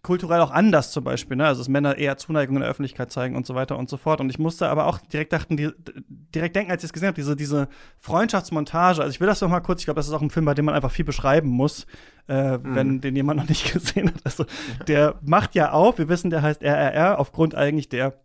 kulturell 0.04 0.42
auch 0.42 0.52
anders 0.52 0.92
zum 0.92 1.04
Beispiel, 1.04 1.38
ne? 1.38 1.46
Also 1.46 1.62
dass 1.62 1.70
Männer 1.70 1.98
eher 1.98 2.18
Zuneigung 2.18 2.56
in 2.56 2.62
der 2.62 2.70
Öffentlichkeit 2.70 3.12
zeigen 3.12 3.36
und 3.36 3.46
so 3.46 3.54
weiter 3.54 3.78
und 3.78 3.90
so 3.90 3.98
fort. 3.98 4.20
Und 4.20 4.30
ich 4.30 4.40
musste 4.40 4.68
aber 4.68 4.88
auch 4.88 4.98
direkt 4.98 5.32
dachten, 5.32 5.58
die, 5.58 5.70
direkt 6.34 6.56
denken, 6.56 6.72
als 6.72 6.84
ich 6.84 6.88
es 6.88 6.94
gesehen 6.94 7.08
habe, 7.08 7.16
diese, 7.16 7.36
diese 7.36 7.68
Freundschaftsmontage. 8.00 9.02
Also 9.02 9.12
ich 9.12 9.20
will 9.20 9.28
das 9.28 9.42
noch 9.42 9.50
mal 9.50 9.60
kurz, 9.60 9.82
ich 9.82 9.86
glaube, 9.86 10.00
das 10.00 10.08
ist 10.08 10.14
auch 10.14 10.22
ein 10.22 10.32
Film, 10.32 10.46
bei 10.46 10.56
dem 10.56 10.66
man 10.66 10.74
einfach 10.74 10.92
viel 10.92 11.06
beschreiben 11.06 11.50
muss, 11.50 11.86
äh, 12.28 12.58
mhm. 12.58 12.76
wenn 12.76 13.02
den 13.02 13.16
jemand 13.16 13.40
noch 13.40 13.50
nicht 13.50 13.74
gesehen 13.74 14.10
hat. 14.10 14.22
Also 14.24 14.46
der 14.88 15.20
macht 15.22 15.54
ja 15.54 15.72
auf, 15.72 16.00
wir 16.00 16.10
wissen, 16.10 16.32
der 16.32 16.42
heißt 16.42 16.64
RRR, 16.64 17.20
aufgrund 17.20 17.54
eigentlich 17.54 17.90
der 17.90 18.16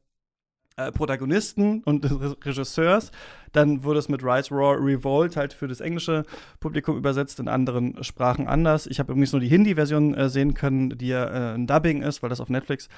äh, 0.77 0.93
Protagonisten 0.93 1.83
und 1.85 2.05
des 2.05 2.12
Regisseurs. 2.45 3.11
Dann 3.57 3.85
wurde 3.85 3.99
es 3.99 4.11
mit 4.11 4.23
Rise 4.23 4.55
Raw 4.55 4.77
Revolt 4.79 5.35
halt 5.35 5.55
für 5.55 5.66
das 5.66 5.81
englische 5.81 6.25
Publikum 6.61 6.99
übersetzt, 6.99 7.40
in 7.40 7.49
anderen 7.49 8.05
Sprachen 8.05 8.47
anders. 8.47 8.87
Ich 8.87 8.99
habe 8.99 9.12
übrigens 9.12 9.33
nur 9.33 9.40
die 9.40 9.49
Hindi-Version 9.49 10.14
äh, 10.14 10.29
sehen 10.29 10.53
können, 10.53 10.90
die 10.99 11.09
ja 11.09 11.25
äh, 11.25 11.55
ein 11.55 11.66
Dubbing 11.66 12.03
ist, 12.03 12.23
weil 12.23 12.29
das 12.29 12.40
auf 12.40 12.51
Netflix 12.51 12.90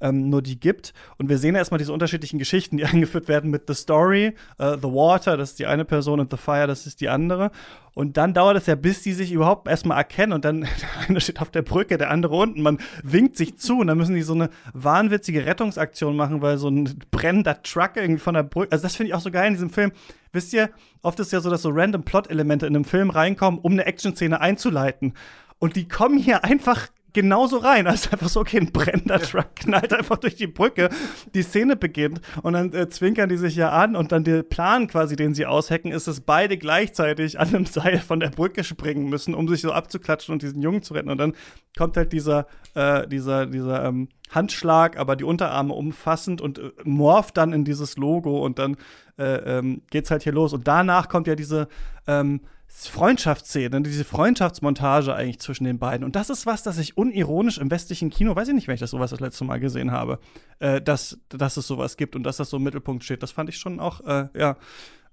ähm, 0.00 0.28
nur 0.28 0.42
die 0.42 0.58
gibt. 0.58 0.92
Und 1.18 1.28
wir 1.28 1.38
sehen 1.38 1.54
erstmal 1.54 1.78
diese 1.78 1.92
unterschiedlichen 1.92 2.38
Geschichten, 2.38 2.76
die 2.76 2.84
eingeführt 2.86 3.28
werden 3.28 3.50
mit 3.50 3.64
The 3.66 3.74
Story, 3.74 4.34
uh, 4.60 4.76
The 4.76 4.88
Water, 4.88 5.36
das 5.36 5.50
ist 5.50 5.58
die 5.58 5.66
eine 5.66 5.84
Person, 5.84 6.20
und 6.20 6.30
The 6.30 6.36
Fire, 6.36 6.66
das 6.66 6.86
ist 6.86 7.00
die 7.00 7.08
andere. 7.08 7.50
Und 7.94 8.18
dann 8.18 8.34
dauert 8.34 8.58
es 8.58 8.66
ja, 8.66 8.74
bis 8.74 9.02
die 9.02 9.14
sich 9.14 9.32
überhaupt 9.32 9.68
erstmal 9.68 9.96
erkennen 9.96 10.34
und 10.34 10.44
dann 10.44 10.60
der 10.80 11.08
eine 11.08 11.20
steht 11.20 11.40
auf 11.40 11.50
der 11.50 11.62
Brücke, 11.62 11.96
der 11.96 12.10
andere 12.10 12.36
unten. 12.36 12.60
Man 12.60 12.78
winkt 13.02 13.36
sich 13.38 13.56
zu 13.56 13.78
und 13.78 13.86
dann 13.86 13.96
müssen 13.96 14.14
die 14.14 14.22
so 14.22 14.34
eine 14.34 14.50
wahnwitzige 14.74 15.46
Rettungsaktion 15.46 16.14
machen, 16.14 16.42
weil 16.42 16.58
so 16.58 16.68
ein 16.68 16.98
brennender 17.10 17.62
Truck 17.62 17.92
irgendwie 17.96 18.20
von 18.20 18.34
der 18.34 18.42
Brücke. 18.42 18.72
Also, 18.72 18.82
das 18.82 18.96
finde 18.96 19.08
ich 19.08 19.14
auch 19.14 19.20
so 19.20 19.30
geil 19.30 19.48
in 19.48 19.54
diesem 19.54 19.70
Film. 19.70 19.92
Wisst 20.36 20.52
ihr, 20.52 20.68
oft 21.00 21.18
ist 21.18 21.32
ja 21.32 21.40
so, 21.40 21.48
dass 21.48 21.62
so 21.62 21.70
random 21.70 22.02
Plot-Elemente 22.02 22.66
in 22.66 22.76
einem 22.76 22.84
Film 22.84 23.08
reinkommen, 23.08 23.58
um 23.58 23.72
eine 23.72 23.86
Action-Szene 23.86 24.38
einzuleiten. 24.38 25.14
Und 25.58 25.76
die 25.76 25.88
kommen 25.88 26.18
hier 26.18 26.44
einfach 26.44 26.88
genauso 27.16 27.56
rein. 27.56 27.86
Also 27.86 28.10
einfach 28.10 28.28
so, 28.28 28.40
okay, 28.40 28.58
ein 28.58 28.72
brennender 28.72 29.18
Truck 29.18 29.56
knallt 29.56 29.92
einfach 29.94 30.18
durch 30.18 30.36
die 30.36 30.46
Brücke. 30.46 30.90
Die 31.34 31.42
Szene 31.42 31.74
beginnt 31.74 32.20
und 32.42 32.52
dann 32.52 32.72
äh, 32.74 32.88
zwinkern 32.88 33.30
die 33.30 33.38
sich 33.38 33.56
ja 33.56 33.70
an 33.70 33.96
und 33.96 34.12
dann 34.12 34.22
der 34.22 34.42
Plan 34.42 34.86
quasi, 34.86 35.16
den 35.16 35.34
sie 35.34 35.46
aushacken, 35.46 35.90
ist, 35.92 36.06
dass 36.06 36.20
beide 36.20 36.58
gleichzeitig 36.58 37.40
an 37.40 37.48
einem 37.48 37.64
Seil 37.66 37.98
von 37.98 38.20
der 38.20 38.28
Brücke 38.28 38.64
springen 38.64 39.08
müssen, 39.08 39.34
um 39.34 39.48
sich 39.48 39.62
so 39.62 39.72
abzuklatschen 39.72 40.34
und 40.34 40.42
diesen 40.42 40.60
Jungen 40.60 40.82
zu 40.82 40.92
retten. 40.92 41.08
Und 41.08 41.16
dann 41.16 41.32
kommt 41.76 41.96
halt 41.96 42.12
dieser, 42.12 42.46
äh, 42.74 43.08
dieser, 43.08 43.46
dieser 43.46 43.86
ähm, 43.86 44.08
Handschlag, 44.30 44.98
aber 44.98 45.16
die 45.16 45.24
Unterarme 45.24 45.72
umfassend 45.72 46.42
und 46.42 46.58
äh, 46.58 46.70
morpht 46.84 47.36
dann 47.38 47.54
in 47.54 47.64
dieses 47.64 47.96
Logo 47.96 48.44
und 48.44 48.58
dann 48.58 48.76
äh, 49.18 49.58
ähm, 49.58 49.80
geht's 49.90 50.10
halt 50.10 50.22
hier 50.22 50.32
los. 50.32 50.52
Und 50.52 50.68
danach 50.68 51.08
kommt 51.08 51.26
ja 51.26 51.34
diese 51.34 51.68
ähm, 52.06 52.40
Freundschaftsszene, 52.68 53.82
diese 53.82 54.04
Freundschaftsmontage 54.04 55.14
eigentlich 55.14 55.38
zwischen 55.40 55.64
den 55.64 55.78
beiden. 55.78 56.04
Und 56.04 56.16
das 56.16 56.30
ist 56.30 56.46
was, 56.46 56.62
das 56.62 56.78
ich 56.78 56.96
unironisch 56.96 57.58
im 57.58 57.70
westlichen 57.70 58.10
Kino, 58.10 58.36
weiß 58.36 58.48
ich 58.48 58.54
nicht, 58.54 58.68
wenn 58.68 58.74
ich 58.74 58.80
das 58.80 58.90
sowas 58.90 59.10
das 59.10 59.20
letzte 59.20 59.44
Mal 59.44 59.60
gesehen 59.60 59.92
habe, 59.92 60.18
äh, 60.58 60.80
dass, 60.80 61.18
dass 61.28 61.56
es 61.56 61.66
sowas 61.66 61.96
gibt 61.96 62.16
und 62.16 62.22
dass 62.22 62.36
das 62.36 62.50
so 62.50 62.58
im 62.58 62.64
Mittelpunkt 62.64 63.04
steht. 63.04 63.22
Das 63.22 63.30
fand 63.30 63.48
ich 63.48 63.56
schon 63.58 63.80
auch, 63.80 64.00
äh, 64.00 64.28
ja, 64.38 64.56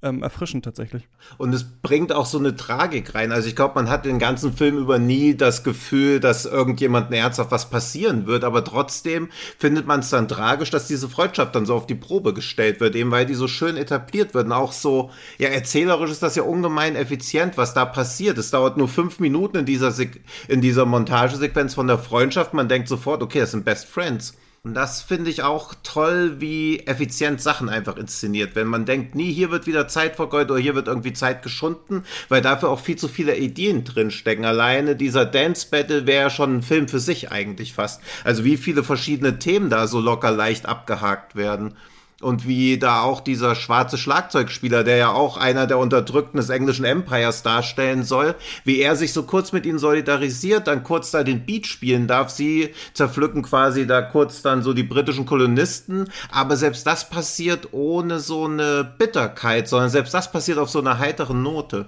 ähm, 0.04 0.22
erfrischend 0.22 0.66
tatsächlich. 0.66 1.08
Und 1.38 1.54
es 1.54 1.64
bringt 1.64 2.12
auch 2.12 2.26
so 2.26 2.38
eine 2.38 2.56
Tragik 2.56 3.16
rein. 3.16 3.32
Also 3.32 3.48
ich 3.48 3.56
glaube, 3.56 3.76
man 3.76 3.90
hat 3.90 4.06
den 4.06 4.20
ganzen 4.20 4.54
Film 4.54 4.78
über 4.78 5.00
nie 5.00 5.36
das 5.36 5.64
Gefühl, 5.64 6.20
dass 6.20 6.46
irgendjemandem 6.46 7.14
ernsthaft 7.14 7.52
was 7.52 7.70
passieren 7.70 8.28
wird, 8.28 8.44
aber 8.44 8.64
trotzdem 8.64 9.30
findet 9.58 9.88
man 9.88 10.02
es 10.02 10.10
dann 10.10 10.28
tragisch, 10.28 10.70
dass 10.70 10.88
diese 10.88 11.10
Freundschaft 11.10 11.56
dann 11.56 11.66
so 11.66 11.76
auf 11.76 11.88
die 11.88 11.96
Probe 11.96 12.34
gestellt 12.34 12.80
wird, 12.80 12.96
eben 12.96 13.12
weil 13.12 13.26
die 13.26 13.34
so 13.34 13.48
schön 13.48 13.78
etabliert 13.78 14.34
wird 14.34 14.46
und 14.46 14.52
auch 14.52 14.74
so, 14.74 15.10
ja, 15.38 15.50
erzählerisch 15.50 16.12
ist 16.12 16.24
das 16.24 16.36
ja 16.36 16.44
ungemein 16.44 16.96
effizient, 16.96 17.58
was 17.58 17.74
da 17.74 17.86
passiert. 17.86 18.38
Es 18.38 18.52
dauert 18.52 18.78
nur 18.78 18.88
fünf 18.88 19.20
Minuten 19.20 19.58
in 19.58 19.66
dieser, 19.66 19.92
Se 19.92 20.10
in 20.48 20.62
dieser 20.62 20.86
Montagesequenz 20.86 21.74
von 21.74 21.88
der 21.88 21.98
Freundschaft. 21.98 22.54
Man 22.54 22.68
denkt 22.68 22.90
sofort, 22.90 23.24
okay, 23.24 23.40
das 23.40 23.52
sind 23.52 23.64
Best 23.66 23.88
Friends. 23.88 24.36
Und 24.66 24.76
das 24.76 25.02
finde 25.02 25.30
ich 25.30 25.44
auch 25.44 25.74
toll, 25.84 26.40
wie 26.40 26.88
effizient 26.88 27.42
Sachen 27.42 27.68
einfach 27.68 27.98
inszeniert. 27.98 28.56
Wenn 28.56 28.68
man 28.68 28.86
denkt, 28.86 29.14
nie, 29.14 29.30
hier 29.30 29.52
wird 29.52 29.68
wieder 29.68 29.90
Zeit 29.90 30.16
vergeudet 30.16 30.52
oder 30.52 30.62
hier 30.62 30.74
wird 30.74 30.88
irgendwie 30.88 31.12
Zeit 31.12 31.44
geschunden, 31.44 32.06
weil 32.30 32.42
dafür 32.42 32.70
auch 32.70 32.80
viel 32.80 32.96
zu 32.96 33.10
viele 33.10 33.36
Ideen 33.36 33.84
drinstecken. 33.84 34.46
Alleine 34.46 34.96
dieser 34.96 35.26
Dance 35.26 35.68
Battle 35.70 36.08
wäre 36.08 36.30
schon 36.30 36.56
ein 36.56 36.62
Film 36.62 36.88
für 36.88 37.02
sich 37.02 37.30
eigentlich 37.30 37.74
fast. 37.74 38.02
Also 38.24 38.46
wie 38.46 38.56
viele 38.56 38.86
verschiedene 38.86 39.38
Themen 39.38 39.70
da 39.70 39.86
so 39.86 40.00
locker 40.00 40.32
leicht 40.32 40.66
abgehakt 40.66 41.36
werden 41.36 41.76
und 42.24 42.48
wie 42.48 42.78
da 42.78 43.02
auch 43.02 43.22
dieser 43.22 43.56
schwarze 43.56 43.98
Schlagzeugspieler, 43.98 44.84
der 44.84 44.98
ja 44.98 45.12
auch 45.12 45.38
einer 45.38 45.68
der 45.68 45.78
Unterdrückten 45.78 46.38
des 46.38 46.50
englischen 46.50 46.86
Empires 46.86 47.44
darstellen 47.44 48.04
soll, 48.04 48.36
wie 48.64 48.80
er 48.80 48.96
sich 48.96 49.14
so 49.14 49.24
kurz 49.24 49.52
mit 49.52 49.66
ihnen 49.66 49.80
solidarisiert, 49.80 50.68
dann 50.68 50.84
kurz 50.84 51.12
da 51.12 51.24
den 51.24 51.46
Beat 51.46 51.68
spielen 51.68 52.08
darf. 52.08 52.30
Sie 52.30 52.70
zerpflücken 52.94 53.44
quasi 53.44 53.86
da 53.86 54.02
kurz 54.02 54.42
dann 54.42 54.64
so 54.64 54.74
die 54.74 54.84
britischen 54.84 55.26
Kolonisten, 55.26 56.10
aber 56.32 56.56
selbst 56.56 56.88
das 56.88 57.10
passiert 57.10 57.70
ohne 57.74 58.20
so 58.20 58.46
eine 58.46 58.84
Bitterkeit, 58.98 59.68
sondern 59.68 59.90
selbst 59.90 60.14
das 60.14 60.32
passiert 60.32 60.58
auf 60.58 60.70
so 60.70 60.80
einer 60.80 61.00
heiteren 61.00 61.44
Note. 61.44 61.88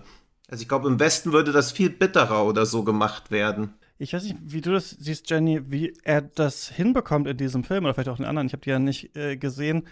Also 0.50 0.62
ich 0.62 0.68
glaube, 0.68 0.88
im 0.88 1.00
Westen 1.00 1.34
würde 1.34 1.52
das 1.52 1.72
viel 1.72 1.90
bitterer 1.90 2.46
oder 2.46 2.66
so 2.66 2.84
gemacht 2.84 3.32
werden. 3.32 3.74
Ich 3.98 4.14
weiß 4.14 4.24
nicht, 4.24 4.36
wie 4.42 4.62
du 4.62 4.74
das 4.74 4.90
siehst, 4.90 5.30
Jenny, 5.30 5.72
wie 5.72 5.94
er 6.04 6.22
das 6.22 6.70
hinbekommt 6.70 7.28
in 7.28 7.38
diesem 7.38 7.64
Film 7.64 7.86
oder 7.86 7.94
vielleicht 7.94 8.10
auch 8.10 8.20
in 8.20 8.26
anderen. 8.26 8.48
Ich 8.48 8.54
habe 8.54 8.62
die 8.62 8.70
ja 8.70 8.80
nicht 8.80 9.16
äh, 9.16 9.38
gesehen 9.38 9.88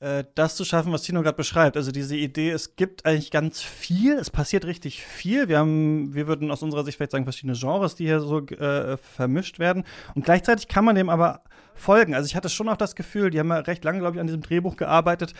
äh, 0.00 0.24
das 0.34 0.54
zu 0.54 0.64
schaffen, 0.64 0.92
was 0.92 1.02
Tino 1.02 1.22
gerade 1.22 1.36
beschreibt. 1.36 1.76
Also 1.76 1.90
diese 1.90 2.16
Idee, 2.16 2.50
es 2.50 2.76
gibt 2.76 3.04
eigentlich 3.04 3.30
ganz 3.30 3.62
viel, 3.62 4.14
es 4.14 4.30
passiert 4.30 4.64
richtig 4.64 5.02
viel. 5.02 5.48
Wir 5.48 5.58
haben, 5.58 6.14
wir 6.14 6.28
würden 6.28 6.50
aus 6.50 6.62
unserer 6.62 6.84
Sicht 6.84 6.96
vielleicht 6.96 7.12
sagen, 7.12 7.24
verschiedene 7.24 7.58
Genres, 7.58 7.96
die 7.96 8.04
hier 8.04 8.20
so 8.20 8.40
äh, 8.40 8.96
vermischt 8.96 9.58
werden. 9.58 9.84
Und 10.14 10.24
gleichzeitig 10.24 10.68
kann 10.68 10.84
man 10.84 10.94
dem 10.94 11.08
aber 11.08 11.42
folgen. 11.74 12.14
Also 12.14 12.26
ich 12.26 12.36
hatte 12.36 12.48
schon 12.48 12.68
auch 12.68 12.76
das 12.76 12.94
Gefühl, 12.94 13.30
die 13.30 13.40
haben 13.40 13.48
ja 13.48 13.58
recht 13.58 13.84
lange, 13.84 13.98
glaube 13.98 14.16
ich, 14.16 14.20
an 14.20 14.26
diesem 14.26 14.42
Drehbuch 14.42 14.76
gearbeitet, 14.76 15.34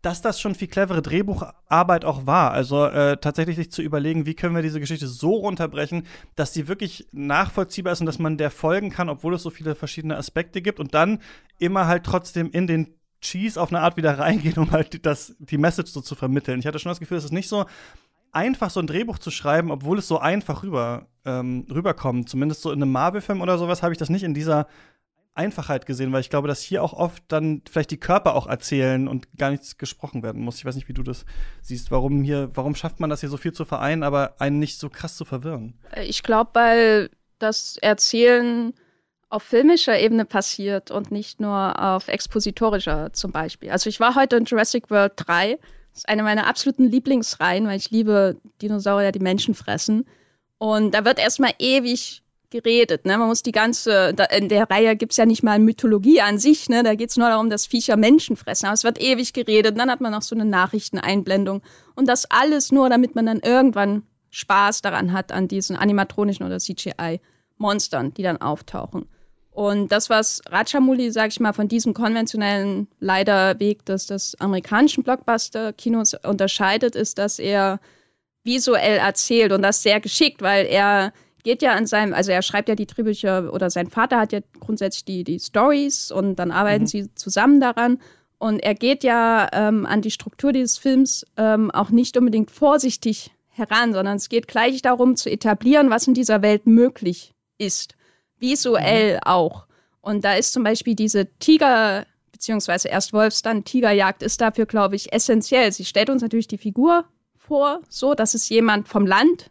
dass 0.00 0.22
das 0.22 0.40
schon 0.40 0.54
viel 0.54 0.68
clevere 0.68 1.02
Drehbucharbeit 1.02 2.04
auch 2.04 2.24
war. 2.24 2.52
Also 2.52 2.86
äh, 2.86 3.16
tatsächlich 3.16 3.56
sich 3.56 3.72
zu 3.72 3.82
überlegen, 3.82 4.26
wie 4.26 4.34
können 4.34 4.54
wir 4.54 4.62
diese 4.62 4.80
Geschichte 4.80 5.08
so 5.08 5.32
runterbrechen, 5.32 6.06
dass 6.36 6.54
sie 6.54 6.68
wirklich 6.68 7.08
nachvollziehbar 7.12 7.92
ist 7.92 8.00
und 8.00 8.06
dass 8.06 8.18
man 8.18 8.38
der 8.38 8.50
folgen 8.50 8.90
kann, 8.90 9.08
obwohl 9.08 9.34
es 9.34 9.42
so 9.42 9.50
viele 9.50 9.74
verschiedene 9.74 10.16
Aspekte 10.16 10.62
gibt 10.62 10.78
und 10.78 10.94
dann 10.94 11.20
immer 11.58 11.88
halt 11.88 12.04
trotzdem 12.04 12.50
in 12.52 12.66
den 12.66 12.94
Cheese 13.20 13.60
auf 13.60 13.70
eine 13.70 13.80
Art 13.80 13.96
wieder 13.96 14.18
reingehen, 14.18 14.58
um 14.58 14.70
halt 14.70 15.04
das, 15.04 15.34
die 15.38 15.58
Message 15.58 15.90
so 15.90 16.00
zu 16.00 16.14
vermitteln. 16.14 16.60
Ich 16.60 16.66
hatte 16.66 16.78
schon 16.78 16.90
das 16.90 17.00
Gefühl, 17.00 17.18
es 17.18 17.24
ist 17.24 17.32
nicht 17.32 17.48
so 17.48 17.66
einfach, 18.32 18.70
so 18.70 18.80
ein 18.80 18.86
Drehbuch 18.86 19.18
zu 19.18 19.30
schreiben, 19.30 19.70
obwohl 19.70 19.98
es 19.98 20.08
so 20.08 20.18
einfach 20.18 20.62
rüber, 20.62 21.08
ähm, 21.24 21.66
rüberkommt. 21.70 22.28
Zumindest 22.28 22.62
so 22.62 22.70
in 22.70 22.82
einem 22.82 22.92
Marvel-Film 22.92 23.40
oder 23.40 23.58
sowas 23.58 23.82
habe 23.82 23.92
ich 23.92 23.98
das 23.98 24.10
nicht 24.10 24.22
in 24.22 24.34
dieser 24.34 24.66
Einfachheit 25.34 25.86
gesehen, 25.86 26.12
weil 26.12 26.20
ich 26.20 26.30
glaube, 26.30 26.48
dass 26.48 26.60
hier 26.60 26.82
auch 26.82 26.92
oft 26.92 27.22
dann 27.28 27.62
vielleicht 27.70 27.92
die 27.92 28.00
Körper 28.00 28.34
auch 28.34 28.48
erzählen 28.48 29.06
und 29.06 29.36
gar 29.36 29.50
nichts 29.50 29.78
gesprochen 29.78 30.22
werden 30.24 30.42
muss. 30.42 30.56
Ich 30.56 30.64
weiß 30.64 30.74
nicht, 30.74 30.88
wie 30.88 30.94
du 30.94 31.04
das 31.04 31.24
siehst. 31.62 31.92
Warum 31.92 32.22
hier, 32.24 32.50
warum 32.54 32.74
schafft 32.74 32.98
man 32.98 33.08
das 33.08 33.20
hier 33.20 33.28
so 33.28 33.36
viel 33.36 33.52
zu 33.52 33.64
vereinen, 33.64 34.02
aber 34.02 34.34
einen 34.40 34.58
nicht 34.58 34.80
so 34.80 34.90
krass 34.90 35.16
zu 35.16 35.24
verwirren? 35.24 35.78
Ich 36.02 36.24
glaube, 36.24 36.50
weil 36.54 37.10
das 37.38 37.76
Erzählen 37.76 38.74
auf 39.30 39.42
filmischer 39.42 39.98
Ebene 39.98 40.24
passiert 40.24 40.90
und 40.90 41.10
nicht 41.10 41.40
nur 41.40 41.82
auf 41.82 42.08
expositorischer 42.08 43.12
zum 43.12 43.30
Beispiel. 43.30 43.70
Also 43.70 43.90
ich 43.90 44.00
war 44.00 44.14
heute 44.14 44.36
in 44.36 44.44
Jurassic 44.44 44.90
World 44.90 45.12
3. 45.16 45.58
Das 45.92 45.98
ist 45.98 46.08
eine 46.08 46.22
meiner 46.22 46.46
absoluten 46.46 46.84
Lieblingsreihen, 46.84 47.66
weil 47.66 47.76
ich 47.76 47.90
liebe 47.90 48.36
Dinosaurier, 48.62 49.12
die 49.12 49.18
Menschen 49.18 49.54
fressen. 49.54 50.06
Und 50.56 50.94
da 50.94 51.04
wird 51.04 51.18
erstmal 51.18 51.52
ewig 51.58 52.22
geredet. 52.50 53.04
Ne? 53.04 53.18
Man 53.18 53.28
muss 53.28 53.42
die 53.42 53.52
ganze, 53.52 54.14
in 54.30 54.48
der 54.48 54.70
Reihe 54.70 54.96
gibt 54.96 55.12
es 55.12 55.18
ja 55.18 55.26
nicht 55.26 55.42
mal 55.42 55.58
Mythologie 55.58 56.22
an 56.22 56.38
sich, 56.38 56.70
ne? 56.70 56.82
da 56.82 56.94
geht 56.94 57.10
es 57.10 57.18
nur 57.18 57.28
darum, 57.28 57.50
dass 57.50 57.66
Viecher 57.66 57.96
Menschen 57.96 58.36
fressen. 58.36 58.66
Aber 58.66 58.74
es 58.74 58.84
wird 58.84 59.00
ewig 59.00 59.34
geredet. 59.34 59.72
Und 59.72 59.78
dann 59.78 59.90
hat 59.90 60.00
man 60.00 60.12
noch 60.12 60.22
so 60.22 60.34
eine 60.34 60.46
Nachrichteneinblendung. 60.46 61.62
Und 61.94 62.08
das 62.08 62.30
alles 62.30 62.72
nur, 62.72 62.88
damit 62.88 63.14
man 63.14 63.26
dann 63.26 63.40
irgendwann 63.40 64.04
Spaß 64.30 64.80
daran 64.80 65.12
hat, 65.12 65.32
an 65.32 65.48
diesen 65.48 65.76
animatronischen 65.76 66.46
oder 66.46 66.58
CGI-Monstern, 66.58 68.14
die 68.14 68.22
dann 68.22 68.38
auftauchen. 68.38 69.06
Und 69.58 69.90
das, 69.90 70.08
was 70.08 70.40
Rajamouli, 70.48 71.10
sag 71.10 71.32
ich 71.32 71.40
mal, 71.40 71.52
von 71.52 71.66
diesem 71.66 71.92
konventionellen 71.92 72.86
leider 73.00 73.58
Weg 73.58 73.84
des, 73.86 74.06
des 74.06 74.40
amerikanischen 74.40 75.02
Blockbuster-Kinos 75.02 76.14
unterscheidet, 76.22 76.94
ist, 76.94 77.18
dass 77.18 77.40
er 77.40 77.80
visuell 78.44 78.98
erzählt 78.98 79.50
und 79.50 79.62
das 79.62 79.82
sehr 79.82 79.98
geschickt, 79.98 80.42
weil 80.42 80.64
er 80.66 81.12
geht 81.42 81.60
ja 81.60 81.72
an 81.72 81.88
seinem, 81.88 82.14
also 82.14 82.30
er 82.30 82.42
schreibt 82.42 82.68
ja 82.68 82.76
die 82.76 82.86
Drehbücher 82.86 83.52
oder 83.52 83.68
sein 83.68 83.88
Vater 83.88 84.20
hat 84.20 84.32
ja 84.32 84.38
grundsätzlich 84.60 85.04
die, 85.04 85.24
die 85.24 85.40
Stories 85.40 86.12
und 86.12 86.36
dann 86.36 86.52
arbeiten 86.52 86.84
mhm. 86.84 86.86
sie 86.86 87.14
zusammen 87.16 87.58
daran. 87.58 87.98
Und 88.38 88.60
er 88.60 88.76
geht 88.76 89.02
ja 89.02 89.48
ähm, 89.52 89.86
an 89.86 90.02
die 90.02 90.12
Struktur 90.12 90.52
dieses 90.52 90.78
Films 90.78 91.26
ähm, 91.36 91.72
auch 91.72 91.90
nicht 91.90 92.16
unbedingt 92.16 92.52
vorsichtig 92.52 93.32
heran, 93.48 93.92
sondern 93.92 94.18
es 94.18 94.28
geht 94.28 94.46
gleich 94.46 94.82
darum 94.82 95.16
zu 95.16 95.28
etablieren, 95.28 95.90
was 95.90 96.06
in 96.06 96.14
dieser 96.14 96.42
Welt 96.42 96.68
möglich 96.68 97.34
ist 97.58 97.97
visuell 98.40 99.14
mhm. 99.14 99.20
auch. 99.24 99.66
Und 100.00 100.24
da 100.24 100.34
ist 100.34 100.52
zum 100.52 100.62
Beispiel 100.62 100.94
diese 100.94 101.26
Tiger, 101.38 102.06
beziehungsweise 102.32 102.88
erst 102.88 103.12
Wolfs, 103.12 103.42
dann 103.42 103.64
Tigerjagd, 103.64 104.22
ist 104.22 104.40
dafür, 104.40 104.66
glaube 104.66 104.96
ich, 104.96 105.12
essentiell. 105.12 105.72
Sie 105.72 105.84
stellt 105.84 106.10
uns 106.10 106.22
natürlich 106.22 106.48
die 106.48 106.58
Figur 106.58 107.04
vor, 107.36 107.80
so, 107.88 108.14
dass 108.14 108.34
es 108.34 108.48
jemand 108.48 108.88
vom 108.88 109.06
Land, 109.06 109.50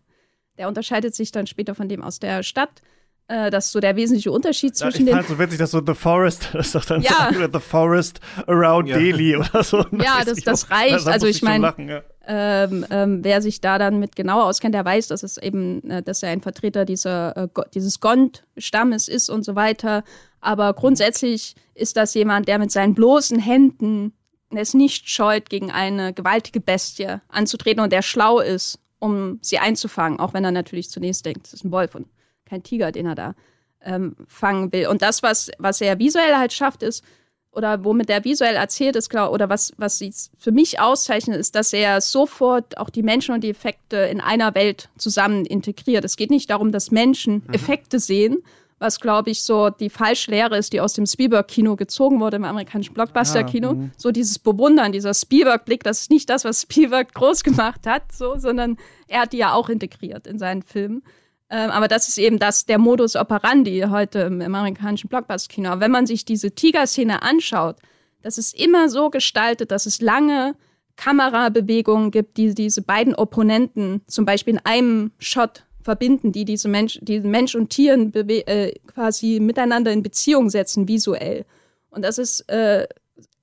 der 0.57 0.67
unterscheidet 0.67 1.15
sich 1.15 1.31
dann 1.31 1.47
später 1.47 1.75
von 1.75 1.89
dem 1.89 2.01
aus 2.01 2.19
der 2.19 2.43
Stadt. 2.43 2.81
Äh, 3.29 3.51
das 3.51 3.67
ist 3.67 3.71
so 3.73 3.79
der 3.81 3.95
wesentliche 3.95 4.31
Unterschied 4.31 4.75
zwischen 4.77 5.05
ja, 5.05 5.13
ich 5.13 5.15
den. 5.15 5.15
fand 5.15 5.27
so 5.27 5.39
witzig, 5.39 5.59
dass 5.59 5.71
so 5.71 5.81
The 5.85 5.93
Forest, 5.93 6.49
das 6.53 6.67
ist 6.67 6.75
doch 6.75 6.85
dann 6.85 7.01
ja. 7.01 7.29
so, 7.33 7.39
The 7.51 7.59
Forest 7.59 8.21
Around 8.47 8.87
ja. 8.87 8.97
Delhi 8.97 9.35
oder 9.35 9.63
so. 9.63 9.85
Ja, 9.91 10.23
das, 10.25 10.41
das 10.41 10.71
reicht. 10.71 11.07
also 11.07 11.27
ich 11.27 11.41
meine, 11.41 11.73
ja. 11.77 12.01
ähm, 12.25 12.85
ähm, 12.89 13.23
wer 13.23 13.41
sich 13.41 13.59
da 13.59 13.77
dann 13.77 13.99
mit 13.99 14.15
genauer 14.15 14.45
auskennt, 14.45 14.75
der 14.75 14.85
weiß, 14.85 15.07
dass 15.07 15.23
es 15.23 15.37
eben, 15.37 15.89
äh, 15.89 16.01
dass 16.01 16.23
er 16.23 16.29
ein 16.29 16.41
Vertreter 16.41 16.85
dieser, 16.85 17.35
äh, 17.35 17.47
dieses 17.73 17.99
Gond-Stammes 17.99 19.09
ist 19.09 19.29
und 19.29 19.43
so 19.43 19.55
weiter. 19.55 20.03
Aber 20.39 20.73
grundsätzlich 20.73 21.55
ist 21.73 21.97
das 21.97 22.13
jemand, 22.13 22.47
der 22.47 22.59
mit 22.59 22.71
seinen 22.71 22.95
bloßen 22.95 23.39
Händen 23.39 24.13
es 24.55 24.73
nicht 24.73 25.09
scheut, 25.09 25.49
gegen 25.49 25.71
eine 25.71 26.13
gewaltige 26.13 26.61
Bestie 26.61 27.19
anzutreten 27.27 27.83
und 27.83 27.91
der 27.91 28.01
schlau 28.01 28.39
ist, 28.39 28.79
um 28.99 29.39
sie 29.41 29.59
einzufangen, 29.59 30.19
auch 30.19 30.33
wenn 30.33 30.45
er 30.45 30.51
natürlich 30.51 30.89
zunächst 30.89 31.25
denkt, 31.25 31.47
es 31.47 31.53
ist 31.53 31.65
ein 31.65 31.71
Wolf 31.71 31.93
und 31.95 32.07
kein 32.47 32.63
Tiger, 32.63 32.91
den 32.91 33.05
er 33.05 33.15
da 33.15 33.35
ähm, 33.81 34.15
fangen 34.27 34.71
will. 34.71 34.87
Und 34.87 35.01
das, 35.01 35.23
was, 35.23 35.51
was 35.59 35.81
er 35.81 35.99
visuell 35.99 36.35
halt 36.35 36.53
schafft, 36.53 36.83
ist, 36.83 37.03
oder 37.51 37.83
womit 37.83 38.09
er 38.09 38.23
visuell 38.23 38.55
erzählt 38.55 38.95
ist, 38.95 39.09
klar, 39.09 39.31
oder 39.31 39.49
was, 39.49 39.73
was 39.77 39.97
sie 39.97 40.13
für 40.37 40.51
mich 40.51 40.79
auszeichnet, 40.79 41.37
ist, 41.37 41.55
dass 41.55 41.73
er 41.73 42.01
sofort 42.01 42.77
auch 42.77 42.91
die 42.91 43.01
Menschen 43.01 43.33
und 43.33 43.43
die 43.43 43.49
Effekte 43.49 43.97
in 43.97 44.21
einer 44.21 44.53
Welt 44.53 44.89
zusammen 44.97 45.43
integriert. 45.43 46.05
Es 46.05 46.17
geht 46.17 46.29
nicht 46.29 46.51
darum, 46.51 46.71
dass 46.71 46.91
Menschen 46.91 47.43
mhm. 47.47 47.53
Effekte 47.53 47.99
sehen, 47.99 48.43
was, 48.79 48.99
glaube 48.99 49.31
ich, 49.31 49.41
so 49.41 49.71
die 49.71 49.89
falsche 49.89 50.29
Lehre 50.29 50.55
ist, 50.55 50.71
die 50.71 50.81
aus 50.81 50.93
dem 50.93 51.07
Spielberg-Kino 51.07 51.75
gezogen 51.75 52.19
wurde, 52.19 52.37
im 52.37 52.43
amerikanischen 52.43 52.93
Blockbuster-Kino. 52.93 53.73
Ja, 53.73 53.89
so 53.97 54.11
dieses 54.11 54.37
Bewundern, 54.37 54.91
dieser 54.91 55.15
Spielberg-Blick, 55.15 55.83
das 55.83 56.01
ist 56.01 56.11
nicht 56.11 56.29
das, 56.29 56.45
was 56.45 56.61
Spielberg 56.61 57.11
groß 57.15 57.43
gemacht 57.43 57.87
hat, 57.87 58.11
so, 58.11 58.37
sondern 58.37 58.77
er 59.07 59.21
hat 59.21 59.33
die 59.33 59.37
ja 59.37 59.53
auch 59.53 59.69
integriert 59.69 60.27
in 60.27 60.37
seinen 60.37 60.61
Filmen. 60.61 61.01
Ähm, 61.49 61.69
aber 61.69 61.87
das 61.87 62.07
ist 62.07 62.17
eben 62.17 62.39
das, 62.39 62.65
der 62.65 62.77
Modus 62.77 63.15
operandi 63.15 63.85
heute 63.89 64.19
im, 64.19 64.41
amerikanischen 64.41 65.09
Blockbuster-Kino. 65.09 65.79
Wenn 65.79 65.91
man 65.91 66.05
sich 66.05 66.25
diese 66.25 66.51
Tiger-Szene 66.51 67.21
anschaut, 67.21 67.77
das 68.21 68.37
ist 68.37 68.59
immer 68.59 68.89
so 68.89 69.09
gestaltet, 69.09 69.71
dass 69.71 69.85
es 69.85 70.01
lange 70.01 70.55
Kamerabewegungen 70.97 72.11
gibt, 72.11 72.37
die 72.37 72.53
diese 72.53 72.81
beiden 72.81 73.15
Opponenten 73.15 74.01
zum 74.07 74.25
Beispiel 74.25 74.55
in 74.55 74.65
einem 74.65 75.11
Shot 75.19 75.63
verbinden, 75.81 76.33
die 76.33 76.43
diese 76.43 76.67
Mensch, 76.67 76.99
die 77.01 77.21
Mensch 77.21 77.55
und 77.55 77.69
Tieren 77.69 78.13
äh, 78.13 78.73
quasi 78.87 79.39
miteinander 79.39 79.91
in 79.91 80.03
Beziehung 80.03 80.49
setzen, 80.49 80.87
visuell. 80.87 81.45
Und 81.89 82.03
das 82.03 82.17
ist 82.17 82.41
äh, 82.49 82.87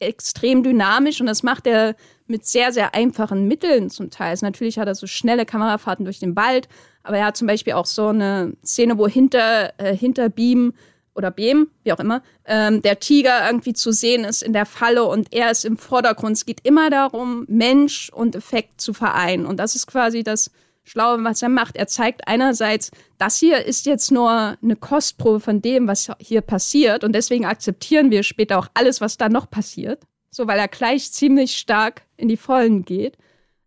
extrem 0.01 0.63
dynamisch 0.63 1.21
und 1.21 1.27
das 1.27 1.43
macht 1.43 1.67
er 1.67 1.95
mit 2.27 2.47
sehr, 2.47 2.73
sehr 2.73 2.95
einfachen 2.95 3.47
Mitteln 3.49 3.91
zum 3.91 4.11
Teil. 4.11 4.31
Also 4.31 4.47
natürlich 4.47 4.79
hat 4.79 4.89
er 4.89 4.95
so 4.95 5.07
schnelle 5.07 5.47
Kamerafahrten 5.47 6.05
durch 6.05 6.19
den 6.19 6.37
Wald, 6.37 6.69
aber 7.03 7.19
er 7.19 7.27
hat 7.27 7.37
zum 7.37 7.47
Beispiel 7.47 7.75
auch 7.75 7.87
so 7.87 8.09
eine 8.09 8.55
Szene, 8.65 8.99
wo 8.99 9.07
hinter, 9.07 9.73
äh, 9.79 9.95
hinter 9.95 10.29
Beam 10.29 10.73
oder 11.15 11.31
Beam, 11.31 11.69
wie 11.85 11.93
auch 11.93 12.01
immer, 12.01 12.23
ähm, 12.45 12.83
der 12.83 12.99
Tiger 12.99 13.47
irgendwie 13.47 13.73
zu 13.73 13.93
sehen 13.93 14.25
ist 14.25 14.43
in 14.43 14.53
der 14.53 14.67
Falle 14.67 15.05
und 15.05 15.33
er 15.33 15.51
ist 15.51 15.65
im 15.65 15.77
Vordergrund. 15.77 16.37
Es 16.37 16.47
geht 16.47 16.61
immer 16.65 16.91
darum, 16.91 17.45
Mensch 17.49 18.11
und 18.11 18.35
Effekt 18.35 18.81
zu 18.81 18.93
vereinen. 18.95 19.47
Und 19.47 19.59
das 19.59 19.77
ist 19.77 19.87
quasi 19.87 20.25
das 20.25 20.51
Schlaue, 20.85 21.23
was 21.25 21.43
er 21.43 21.49
macht. 21.49 21.77
Er 21.77 21.87
zeigt 21.87 22.29
einerseits, 22.29 22.91
das 23.19 23.39
hier 23.39 23.65
ist 23.65 23.87
jetzt 23.87 24.13
nur 24.13 24.57
eine 24.63 24.77
Kostprobe 24.77 25.41
von 25.41 25.63
dem, 25.63 25.89
was 25.89 26.11
hier 26.19 26.43
passiert. 26.43 27.05
Und 27.05 27.13
deswegen 27.15 27.47
akzeptieren 27.47 28.11
wir 28.11 28.23
später 28.23 28.59
auch 28.59 28.69
alles, 28.75 29.01
was 29.01 29.17
da 29.17 29.29
noch 29.29 29.51
passiert. 29.51 30.05
So, 30.31 30.47
weil 30.47 30.59
er 30.59 30.69
gleich 30.69 31.11
ziemlich 31.11 31.57
stark 31.57 32.03
in 32.17 32.29
die 32.29 32.37
Vollen 32.37 32.85
geht. 32.85 33.17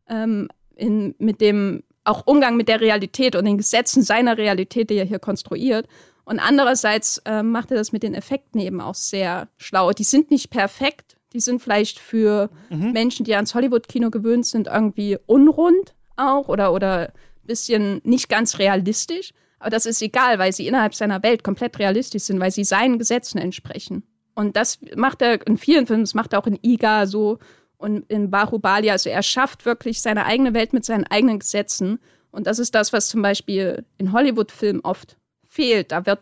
Ähm, 0.08 0.48
in, 0.76 1.16
mit 1.18 1.42
dem 1.42 1.84
auch 2.04 2.26
Umgang 2.26 2.56
mit 2.56 2.70
der 2.70 2.80
Realität 2.80 3.36
und 3.36 3.46
den 3.46 3.58
Gesetzen 3.58 4.02
seiner 4.02 4.38
Realität, 4.38 4.90
die 4.90 4.96
er 4.96 5.06
hier 5.06 5.20
konstruiert. 5.20 5.88
Und 6.24 6.40
andererseits 6.40 7.20
äh, 7.26 7.44
macht 7.44 7.72
er 7.72 7.78
das 7.78 7.92
mit 7.92 8.04
den 8.04 8.14
Effekten 8.14 8.60
eben 8.60 8.80
auch 8.80 8.96
sehr 8.96 9.50
schlau. 9.58 9.92
Die 9.92 10.04
sind 10.04 10.32
nicht 10.32 10.50
perfekt, 10.50 11.18
die 11.34 11.40
sind 11.40 11.62
vielleicht 11.62 12.00
für 12.00 12.50
mhm. 12.70 12.92
Menschen, 12.92 13.26
die 13.26 13.36
ans 13.36 13.56
Hollywood-Kino 13.56 14.10
gewöhnt 14.10 14.46
sind, 14.46 14.68
irgendwie 14.68 15.18
unrund 15.26 15.96
auch 16.18 16.48
oder, 16.48 16.74
oder 16.74 17.10
ein 17.10 17.48
bisschen 17.48 18.02
nicht 18.04 18.30
ganz 18.30 18.60
realistisch. 18.60 19.34
Aber 19.60 19.70
das 19.70 19.86
ist 19.86 20.02
egal, 20.02 20.40
weil 20.40 20.54
sie 20.54 20.68
innerhalb 20.68 20.94
seiner 20.94 21.24
Welt 21.24 21.44
komplett 21.44 21.80
realistisch 21.80 22.24
sind, 22.24 22.40
weil 22.40 22.52
sie 22.52 22.64
seinen 22.64 23.00
Gesetzen 23.00 23.40
entsprechen. 23.40 24.04
Und 24.36 24.56
das 24.56 24.80
macht 24.96 25.22
er 25.22 25.46
in 25.48 25.58
vielen 25.58 25.88
Filmen, 25.88 26.04
das 26.04 26.14
macht 26.14 26.34
er 26.34 26.40
auch 26.40 26.48
in 26.48 26.60
Iga 26.62 27.08
so 27.08 27.40
und 27.78 28.10
in 28.12 28.30
Bahubali. 28.30 28.92
Also 28.92 29.10
er 29.10 29.24
schafft 29.24 29.66
wirklich 29.66 30.02
seine 30.02 30.26
eigene 30.26 30.54
Welt 30.54 30.74
mit 30.74 30.86
seinen 30.86 31.06
eigenen 31.06 31.40
Gesetzen. 31.40 32.00
Und 32.30 32.46
das 32.46 32.60
ist 32.60 32.76
das, 32.76 32.94
was 32.94 33.10
zum 33.10 33.24
Beispiel 33.24 33.84
in 33.98 34.12
Hollywood-Filmen 34.12 34.82
oft 34.82 35.18
fehlt. 35.44 35.92
Da 35.92 36.06
wird 36.06 36.20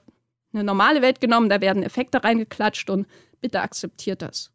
eine 0.53 0.63
normale 0.63 1.01
Welt 1.01 1.19
genommen, 1.19 1.49
da 1.49 1.60
werden 1.60 1.84
Effekte 1.84 2.23
reingeklatscht 2.23 2.89
und 2.89 3.05
bitte 3.41 3.60
akzeptiert 3.60 4.21
das. 4.21 4.51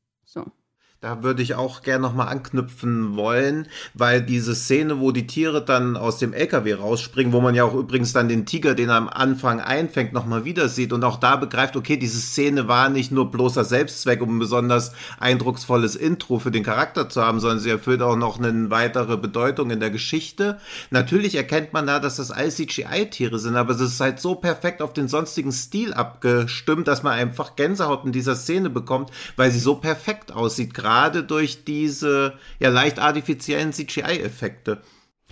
Da 1.02 1.22
würde 1.22 1.42
ich 1.42 1.54
auch 1.54 1.80
gerne 1.80 2.02
nochmal 2.02 2.28
anknüpfen 2.28 3.16
wollen, 3.16 3.68
weil 3.94 4.20
diese 4.20 4.54
Szene, 4.54 5.00
wo 5.00 5.12
die 5.12 5.26
Tiere 5.26 5.64
dann 5.64 5.96
aus 5.96 6.18
dem 6.18 6.34
LKW 6.34 6.74
rausspringen, 6.74 7.32
wo 7.32 7.40
man 7.40 7.54
ja 7.54 7.64
auch 7.64 7.72
übrigens 7.72 8.12
dann 8.12 8.28
den 8.28 8.44
Tiger, 8.44 8.74
den 8.74 8.90
er 8.90 8.96
am 8.96 9.08
Anfang 9.08 9.60
einfängt, 9.60 10.12
nochmal 10.12 10.44
wieder 10.44 10.68
sieht 10.68 10.92
und 10.92 11.02
auch 11.02 11.16
da 11.16 11.36
begreift, 11.36 11.74
okay, 11.74 11.96
diese 11.96 12.20
Szene 12.20 12.68
war 12.68 12.90
nicht 12.90 13.12
nur 13.12 13.30
bloßer 13.30 13.64
Selbstzweck, 13.64 14.20
um 14.20 14.36
ein 14.36 14.38
besonders 14.40 14.92
eindrucksvolles 15.18 15.96
Intro 15.96 16.38
für 16.38 16.50
den 16.50 16.64
Charakter 16.64 17.08
zu 17.08 17.24
haben, 17.24 17.40
sondern 17.40 17.60
sie 17.60 17.70
erfüllt 17.70 18.02
auch 18.02 18.16
noch 18.16 18.38
eine 18.38 18.68
weitere 18.68 19.16
Bedeutung 19.16 19.70
in 19.70 19.80
der 19.80 19.88
Geschichte. 19.88 20.58
Natürlich 20.90 21.34
erkennt 21.34 21.72
man 21.72 21.86
da, 21.86 21.98
dass 21.98 22.16
das 22.16 22.30
all 22.30 22.50
CGI-Tiere 22.50 23.38
sind, 23.38 23.56
aber 23.56 23.72
es 23.72 23.80
ist 23.80 24.00
halt 24.00 24.20
so 24.20 24.34
perfekt 24.34 24.82
auf 24.82 24.92
den 24.92 25.08
sonstigen 25.08 25.52
Stil 25.52 25.94
abgestimmt, 25.94 26.88
dass 26.88 27.02
man 27.02 27.14
einfach 27.14 27.56
Gänsehaut 27.56 28.04
in 28.04 28.12
dieser 28.12 28.36
Szene 28.36 28.68
bekommt, 28.68 29.08
weil 29.36 29.50
sie 29.50 29.60
so 29.60 29.76
perfekt 29.76 30.30
aussieht, 30.32 30.74
gerade 30.74 30.89
gerade 30.90 31.22
durch 31.22 31.64
diese 31.64 32.34
ja 32.58 32.68
leicht 32.68 32.98
artifiziellen 32.98 33.72
CGI-Effekte. 33.72 34.82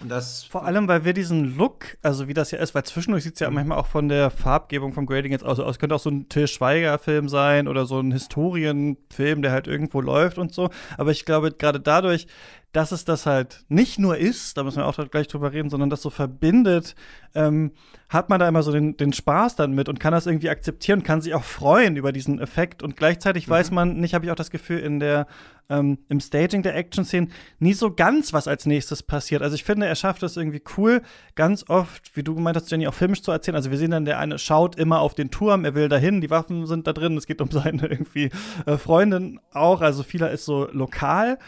Das 0.07 0.45
Vor 0.45 0.65
allem, 0.65 0.87
weil 0.87 1.05
wir 1.05 1.13
diesen 1.13 1.57
Look, 1.57 1.97
also 2.03 2.29
wie 2.29 2.35
das 2.35 2.53
ja 2.53 2.61
ist, 2.61 2.73
weil 2.77 2.85
zwischendurch 2.85 3.25
sieht 3.25 3.35
es 3.35 3.41
ja 3.41 3.51
manchmal 3.51 3.79
auch 3.79 3.89
von 3.89 4.09
der 4.09 4.31
Farbgebung 4.31 4.93
vom 4.93 5.07
Grading 5.07 5.33
jetzt 5.33 5.45
aus. 5.45 5.59
Es 5.59 5.81
könnte 5.81 5.97
auch 5.97 6.01
so 6.01 6.11
ein 6.11 6.29
Till 6.29 6.47
Schweiger-Film 6.47 7.29
sein 7.29 7.67
oder 7.67 7.85
so 7.85 7.99
ein 7.99 8.13
Historienfilm, 8.13 9.43
der 9.43 9.51
halt 9.51 9.67
irgendwo 9.67 10.01
läuft 10.01 10.39
und 10.39 10.55
so. 10.55 10.71
Aber 10.97 11.11
ich 11.11 11.25
glaube, 11.25 11.51
gerade 11.51 11.81
dadurch, 11.81 12.29
dass 12.73 12.93
es 12.93 13.05
das 13.05 13.25
halt 13.25 13.65
nicht 13.69 13.99
nur 13.99 14.19
ist, 14.19 14.57
da 14.57 14.63
müssen 14.63 14.79
wir 14.79 14.87
auch 14.87 14.99
gleich 15.11 15.29
drüber 15.29 15.53
reden, 15.53 15.71
sondern 15.71 15.89
das 15.89 16.03
so 16.03 16.11
verbindet, 16.11 16.95
ähm, 17.35 17.73
hat 18.09 18.29
man 18.29 18.41
da 18.41 18.49
immer 18.49 18.63
so 18.63 18.73
den, 18.73 18.97
den 18.97 19.13
Spaß 19.13 19.57
dann 19.57 19.73
mit 19.73 19.89
und 19.89 20.01
kann 20.01 20.13
das 20.13 20.27
irgendwie 20.27 20.51
akzeptieren, 20.51 21.03
kann 21.03 21.21
sich 21.21 21.35
auch 21.35 21.45
freuen 21.45 21.97
über 21.97 22.13
diesen 22.13 22.41
Effekt 22.41 22.83
und 22.83 22.97
gleichzeitig 22.97 23.47
mhm. 23.47 23.53
weiß 23.53 23.71
man 23.71 23.97
nicht, 23.99 24.15
habe 24.15 24.27
ich 24.27 24.31
auch 24.31 24.37
das 24.37 24.51
Gefühl, 24.51 24.81
in 24.81 25.01
der 25.01 25.27
ähm, 25.71 25.99
im 26.09 26.21
Staging 26.21 26.63
der 26.63 26.77
Action-Szenen 26.77 27.31
nie 27.59 27.75
so 27.75 27.93
ganz, 27.93 28.33
was 28.33 28.49
als 28.49 28.67
nächstes 28.67 29.03
passiert. 29.03 29.43
Also 29.43 29.55
ich 29.55 29.65
finde, 29.65 29.87
er 29.87 29.95
schafft 29.95 30.23
es 30.23 30.37
irgendwie 30.37 30.63
cool, 30.77 31.03
ganz 31.35 31.69
oft, 31.69 32.17
wie 32.17 32.23
du 32.23 32.35
gemeint 32.35 32.57
hast, 32.57 32.71
Jenny, 32.71 32.89
auch 32.89 32.95
filmisch 32.95 33.23
zu 33.23 33.31
erzählen. 33.31 33.57
Also 33.57 33.71
wir 33.71 33.79
sehen 33.79 33.91
dann, 33.91 34.05
der 34.05 34.19
eine 34.19 34.39
schaut 34.39 34.77
immer 34.77 35.01
auf 35.01 35.15
den 35.15 35.31
Turm, 35.31 35.65
er 35.65 35.75
will 35.75 35.89
dahin, 35.89 36.21
die 36.21 36.31
Waffen 36.31 36.67
sind 36.67 36.87
da 36.87 36.93
drin, 36.93 37.17
es 37.17 37.27
geht 37.27 37.41
um 37.41 37.51
seine 37.51 37.87
irgendwie 37.87 38.31
äh, 38.67 38.77
Freundin 38.77 39.41
auch. 39.53 39.81
Also 39.81 40.03
vieler 40.03 40.31
ist 40.31 40.45
so 40.45 40.69
lokal 40.73 41.39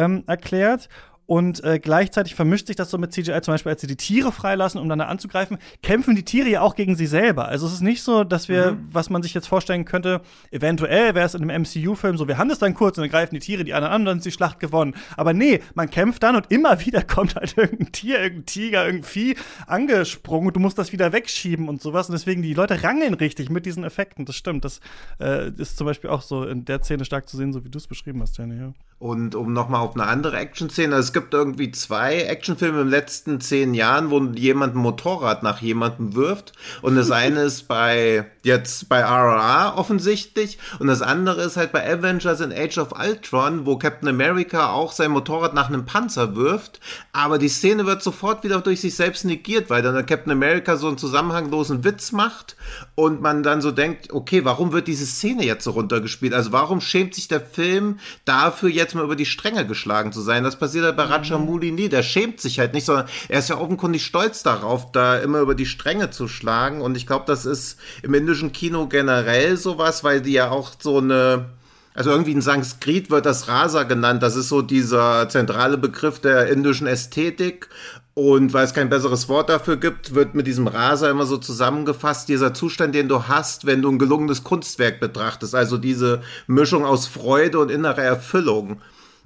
ähm, 0.00 0.24
erklärt. 0.26 0.88
Und 1.30 1.62
äh, 1.62 1.78
gleichzeitig 1.78 2.34
vermischt 2.34 2.66
sich 2.66 2.74
das 2.74 2.90
so 2.90 2.98
mit 2.98 3.12
CGI, 3.12 3.40
zum 3.40 3.54
Beispiel, 3.54 3.70
als 3.70 3.80
sie 3.80 3.86
die 3.86 3.94
Tiere 3.94 4.32
freilassen, 4.32 4.80
um 4.80 4.88
dann 4.88 4.98
da 4.98 5.04
anzugreifen, 5.04 5.58
kämpfen 5.80 6.16
die 6.16 6.24
Tiere 6.24 6.48
ja 6.48 6.60
auch 6.60 6.74
gegen 6.74 6.96
sie 6.96 7.06
selber. 7.06 7.46
Also 7.46 7.68
es 7.68 7.74
ist 7.74 7.82
nicht 7.82 8.02
so, 8.02 8.24
dass 8.24 8.48
wir, 8.48 8.72
mhm. 8.72 8.88
was 8.90 9.10
man 9.10 9.22
sich 9.22 9.32
jetzt 9.32 9.46
vorstellen 9.46 9.84
könnte, 9.84 10.22
eventuell 10.50 11.14
wäre 11.14 11.24
es 11.24 11.36
in 11.36 11.48
einem 11.48 11.62
MCU-Film 11.62 12.16
so, 12.16 12.26
wir 12.26 12.36
haben 12.36 12.48
das 12.48 12.58
dann 12.58 12.74
kurz 12.74 12.98
und 12.98 13.02
dann 13.02 13.12
greifen 13.12 13.36
die 13.36 13.40
Tiere 13.40 13.62
die 13.62 13.74
anderen 13.74 13.94
an 13.94 14.02
und 14.02 14.06
dann 14.06 14.16
ist 14.16 14.26
die 14.26 14.32
Schlacht 14.32 14.58
gewonnen. 14.58 14.96
Aber 15.16 15.32
nee, 15.32 15.60
man 15.74 15.88
kämpft 15.88 16.24
dann 16.24 16.34
und 16.34 16.50
immer 16.50 16.80
wieder 16.84 17.02
kommt 17.02 17.36
halt 17.36 17.56
irgendein 17.56 17.92
Tier, 17.92 18.18
irgendein 18.18 18.46
Tiger, 18.46 18.86
irgendein 18.86 19.08
Vieh 19.08 19.36
angesprungen 19.68 20.48
und 20.48 20.56
du 20.56 20.60
musst 20.60 20.78
das 20.78 20.90
wieder 20.90 21.12
wegschieben 21.12 21.68
und 21.68 21.80
sowas. 21.80 22.08
Und 22.08 22.14
deswegen, 22.14 22.42
die 22.42 22.54
Leute 22.54 22.82
rangeln 22.82 23.14
richtig 23.14 23.50
mit 23.50 23.66
diesen 23.66 23.84
Effekten. 23.84 24.24
Das 24.24 24.34
stimmt. 24.34 24.64
Das 24.64 24.80
äh, 25.20 25.50
ist 25.50 25.76
zum 25.76 25.86
Beispiel 25.86 26.10
auch 26.10 26.22
so 26.22 26.42
in 26.42 26.64
der 26.64 26.82
Szene 26.82 27.04
stark 27.04 27.28
zu 27.28 27.36
sehen, 27.36 27.52
so 27.52 27.64
wie 27.64 27.68
du 27.68 27.78
es 27.78 27.86
beschrieben 27.86 28.20
hast, 28.20 28.36
Jenny. 28.36 28.58
Ja. 28.58 28.72
Und 29.00 29.34
um 29.34 29.54
nochmal 29.54 29.80
auf 29.80 29.94
eine 29.94 30.06
andere 30.06 30.36
Action-Szene, 30.36 30.94
es 30.96 31.14
gibt 31.14 31.19
irgendwie 31.30 31.70
zwei 31.70 32.22
Actionfilme 32.22 32.80
in 32.80 32.86
den 32.86 32.90
letzten 32.90 33.40
zehn 33.40 33.74
Jahren, 33.74 34.10
wo 34.10 34.20
jemand 34.20 34.74
ein 34.74 34.78
Motorrad 34.78 35.42
nach 35.42 35.60
jemandem 35.60 36.14
wirft. 36.14 36.52
Und 36.82 36.96
das 36.96 37.10
eine 37.10 37.42
ist 37.42 37.68
bei, 37.68 38.26
jetzt 38.42 38.88
bei 38.88 39.00
RRR 39.00 39.76
offensichtlich. 39.76 40.58
Und 40.78 40.86
das 40.86 41.02
andere 41.02 41.42
ist 41.42 41.56
halt 41.56 41.72
bei 41.72 41.86
Avengers 41.86 42.40
in 42.40 42.52
Age 42.52 42.78
of 42.78 42.92
Ultron, 42.98 43.66
wo 43.66 43.76
Captain 43.76 44.08
America 44.08 44.70
auch 44.70 44.92
sein 44.92 45.10
Motorrad 45.10 45.54
nach 45.54 45.68
einem 45.68 45.84
Panzer 45.84 46.36
wirft. 46.36 46.80
Aber 47.12 47.38
die 47.38 47.48
Szene 47.48 47.86
wird 47.86 48.02
sofort 48.02 48.42
wieder 48.44 48.60
durch 48.60 48.80
sich 48.80 48.96
selbst 48.96 49.24
negiert, 49.24 49.70
weil 49.70 49.82
dann 49.82 50.06
Captain 50.06 50.32
America 50.32 50.76
so 50.76 50.88
einen 50.88 50.98
zusammenhanglosen 50.98 51.84
Witz 51.84 52.12
macht 52.12 52.56
und 52.94 53.20
man 53.20 53.42
dann 53.42 53.60
so 53.60 53.70
denkt, 53.70 54.12
okay, 54.12 54.44
warum 54.44 54.72
wird 54.72 54.88
diese 54.88 55.06
Szene 55.06 55.44
jetzt 55.44 55.64
so 55.64 55.72
runtergespielt? 55.72 56.32
Also 56.32 56.52
warum 56.52 56.80
schämt 56.80 57.14
sich 57.14 57.28
der 57.28 57.40
Film 57.40 57.98
dafür 58.24 58.68
jetzt 58.68 58.94
mal 58.94 59.04
über 59.04 59.16
die 59.16 59.26
Stränge 59.26 59.66
geschlagen 59.66 60.12
zu 60.12 60.20
sein. 60.20 60.44
Das 60.44 60.56
passiert 60.56 60.84
halt 60.84 60.96
bei. 60.96 61.09
Rajamouli 61.10 61.72
nie. 61.72 61.88
Der 61.88 62.02
schämt 62.02 62.40
sich 62.40 62.58
halt 62.58 62.72
nicht, 62.72 62.86
sondern 62.86 63.06
er 63.28 63.40
ist 63.40 63.48
ja 63.48 63.58
offenkundig 63.58 64.04
stolz 64.04 64.42
darauf, 64.42 64.92
da 64.92 65.18
immer 65.18 65.40
über 65.40 65.54
die 65.54 65.66
Stränge 65.66 66.10
zu 66.10 66.28
schlagen. 66.28 66.80
Und 66.80 66.96
ich 66.96 67.06
glaube, 67.06 67.24
das 67.26 67.46
ist 67.46 67.78
im 68.02 68.14
indischen 68.14 68.52
Kino 68.52 68.86
generell 68.86 69.56
sowas, 69.56 70.04
weil 70.04 70.20
die 70.20 70.32
ja 70.32 70.50
auch 70.50 70.72
so 70.80 70.98
eine 70.98 71.46
also 71.92 72.10
irgendwie 72.10 72.32
in 72.32 72.40
Sanskrit 72.40 73.10
wird 73.10 73.26
das 73.26 73.48
Rasa 73.48 73.82
genannt. 73.82 74.22
Das 74.22 74.36
ist 74.36 74.48
so 74.48 74.62
dieser 74.62 75.28
zentrale 75.28 75.76
Begriff 75.76 76.20
der 76.20 76.48
indischen 76.48 76.86
Ästhetik. 76.86 77.68
Und 78.14 78.52
weil 78.52 78.64
es 78.64 78.74
kein 78.74 78.90
besseres 78.90 79.28
Wort 79.28 79.48
dafür 79.48 79.76
gibt, 79.76 80.14
wird 80.14 80.34
mit 80.34 80.46
diesem 80.46 80.66
Rasa 80.66 81.10
immer 81.10 81.26
so 81.26 81.36
zusammengefasst, 81.36 82.28
dieser 82.28 82.52
Zustand, 82.54 82.94
den 82.94 83.08
du 83.08 83.28
hast, 83.28 83.66
wenn 83.66 83.82
du 83.82 83.90
ein 83.90 83.98
gelungenes 83.98 84.44
Kunstwerk 84.44 85.00
betrachtest. 85.00 85.54
Also 85.54 85.78
diese 85.78 86.22
Mischung 86.46 86.84
aus 86.84 87.06
Freude 87.06 87.58
und 87.58 87.70
innerer 87.70 88.02
Erfüllung. 88.02 88.82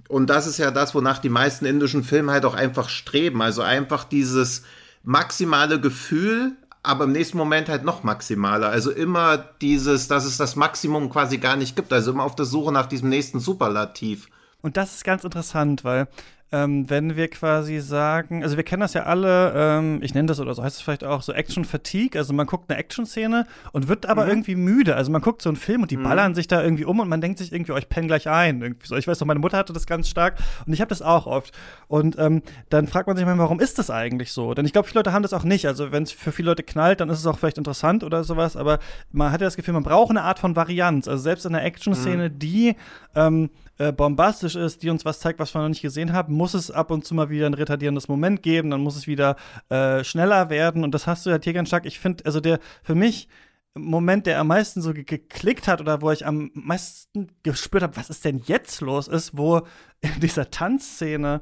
Und 0.08 0.28
das 0.28 0.46
ist 0.46 0.58
ja 0.58 0.70
das, 0.70 0.94
wonach 0.94 1.18
die 1.18 1.28
meisten 1.28 1.64
indischen 1.64 2.04
Filme 2.04 2.32
halt 2.32 2.44
auch 2.44 2.54
einfach 2.54 2.88
streben. 2.88 3.42
Also 3.42 3.62
einfach 3.62 4.04
dieses 4.04 4.64
maximale 5.02 5.80
Gefühl, 5.80 6.52
aber 6.82 7.04
im 7.04 7.12
nächsten 7.12 7.38
Moment 7.38 7.68
halt 7.68 7.84
noch 7.84 8.02
maximaler. 8.02 8.68
Also 8.68 8.90
immer 8.90 9.38
dieses, 9.60 10.08
dass 10.08 10.24
es 10.24 10.36
das 10.36 10.56
Maximum 10.56 11.10
quasi 11.10 11.38
gar 11.38 11.56
nicht 11.56 11.76
gibt. 11.76 11.92
Also 11.92 12.12
immer 12.12 12.24
auf 12.24 12.36
der 12.36 12.44
Suche 12.44 12.72
nach 12.72 12.86
diesem 12.86 13.08
nächsten 13.08 13.40
Superlativ. 13.40 14.28
Und 14.60 14.76
das 14.76 14.94
ist 14.94 15.04
ganz 15.04 15.24
interessant, 15.24 15.84
weil 15.84 16.08
ähm, 16.54 16.88
wenn 16.88 17.16
wir 17.16 17.28
quasi 17.28 17.80
sagen, 17.80 18.44
also 18.44 18.56
wir 18.56 18.62
kennen 18.62 18.80
das 18.80 18.94
ja 18.94 19.02
alle, 19.02 19.52
ähm, 19.56 19.98
ich 20.02 20.14
nenne 20.14 20.26
das 20.26 20.38
oder 20.38 20.54
so 20.54 20.62
heißt 20.62 20.76
es 20.76 20.82
vielleicht 20.82 21.02
auch 21.02 21.20
so 21.20 21.32
Action 21.32 21.64
Fatigue, 21.64 22.16
also 22.16 22.32
man 22.32 22.46
guckt 22.46 22.70
eine 22.70 22.78
Action-Szene 22.78 23.44
und 23.72 23.88
wird 23.88 24.06
aber 24.06 24.24
mhm. 24.24 24.30
irgendwie 24.30 24.54
müde. 24.54 24.94
Also 24.94 25.10
man 25.10 25.20
guckt 25.20 25.42
so 25.42 25.48
einen 25.48 25.56
Film 25.56 25.82
und 25.82 25.90
die 25.90 25.96
mhm. 25.96 26.04
ballern 26.04 26.34
sich 26.36 26.46
da 26.46 26.62
irgendwie 26.62 26.84
um 26.84 27.00
und 27.00 27.08
man 27.08 27.20
denkt 27.20 27.38
sich 27.38 27.52
irgendwie, 27.52 27.72
oh, 27.72 27.76
ich 27.76 27.88
penne 27.88 28.06
gleich 28.06 28.28
ein. 28.28 28.62
Irgendwie 28.62 28.86
so. 28.86 28.94
Ich 28.94 29.08
weiß 29.08 29.18
noch, 29.18 29.26
meine 29.26 29.40
Mutter 29.40 29.58
hatte 29.58 29.72
das 29.72 29.86
ganz 29.86 30.08
stark 30.08 30.38
und 30.64 30.72
ich 30.72 30.80
habe 30.80 30.90
das 30.90 31.02
auch 31.02 31.26
oft. 31.26 31.52
Und 31.88 32.16
ähm, 32.20 32.42
dann 32.68 32.86
fragt 32.86 33.08
man 33.08 33.16
sich 33.16 33.26
mal, 33.26 33.36
warum 33.36 33.58
ist 33.58 33.80
das 33.80 33.90
eigentlich 33.90 34.30
so? 34.30 34.54
Denn 34.54 34.64
ich 34.64 34.72
glaube, 34.72 34.86
viele 34.86 35.00
Leute 35.00 35.12
haben 35.12 35.24
das 35.24 35.32
auch 35.32 35.44
nicht. 35.44 35.66
Also 35.66 35.90
wenn 35.90 36.04
es 36.04 36.12
für 36.12 36.30
viele 36.30 36.50
Leute 36.50 36.62
knallt, 36.62 37.00
dann 37.00 37.08
ist 37.08 37.18
es 37.18 37.26
auch 37.26 37.36
vielleicht 37.36 37.58
interessant 37.58 38.04
oder 38.04 38.22
sowas, 38.22 38.56
aber 38.56 38.78
man 39.10 39.32
hat 39.32 39.40
ja 39.40 39.48
das 39.48 39.56
Gefühl, 39.56 39.74
man 39.74 39.82
braucht 39.82 40.10
eine 40.10 40.22
Art 40.22 40.38
von 40.38 40.54
Varianz. 40.54 41.08
Also 41.08 41.20
selbst 41.24 41.46
in 41.46 41.54
einer 41.56 41.64
Action-Szene, 41.64 42.28
mhm. 42.28 42.38
die 42.38 42.76
ähm, 43.16 43.50
äh, 43.78 43.92
bombastisch 43.92 44.56
ist, 44.56 44.82
die 44.82 44.90
uns 44.90 45.04
was 45.04 45.20
zeigt, 45.20 45.38
was 45.38 45.54
wir 45.54 45.60
noch 45.60 45.68
nicht 45.68 45.82
gesehen 45.82 46.12
haben, 46.12 46.34
muss 46.34 46.54
es 46.54 46.70
ab 46.70 46.90
und 46.90 47.04
zu 47.04 47.14
mal 47.14 47.30
wieder 47.30 47.46
ein 47.46 47.54
retardierendes 47.54 48.08
Moment 48.08 48.42
geben, 48.42 48.70
dann 48.70 48.82
muss 48.82 48.96
es 48.96 49.06
wieder 49.06 49.36
äh, 49.68 50.04
schneller 50.04 50.50
werden. 50.50 50.84
Und 50.84 50.94
das 50.94 51.06
hast 51.06 51.26
du 51.26 51.30
ja 51.30 51.38
hier 51.42 51.52
ganz 51.52 51.68
stark. 51.68 51.86
Ich 51.86 51.98
finde, 51.98 52.24
also 52.24 52.40
der 52.40 52.60
für 52.82 52.94
mich 52.94 53.28
Moment, 53.76 54.26
der 54.26 54.38
am 54.38 54.46
meisten 54.46 54.80
so 54.82 54.92
geklickt 54.94 55.66
hat 55.66 55.80
oder 55.80 56.00
wo 56.00 56.12
ich 56.12 56.24
am 56.24 56.52
meisten 56.54 57.28
gespürt 57.42 57.82
habe, 57.82 57.96
was 57.96 58.08
ist 58.08 58.24
denn 58.24 58.40
jetzt 58.46 58.80
los, 58.80 59.08
ist, 59.08 59.36
wo 59.36 59.62
in 60.00 60.20
dieser 60.20 60.50
Tanzszene 60.50 61.40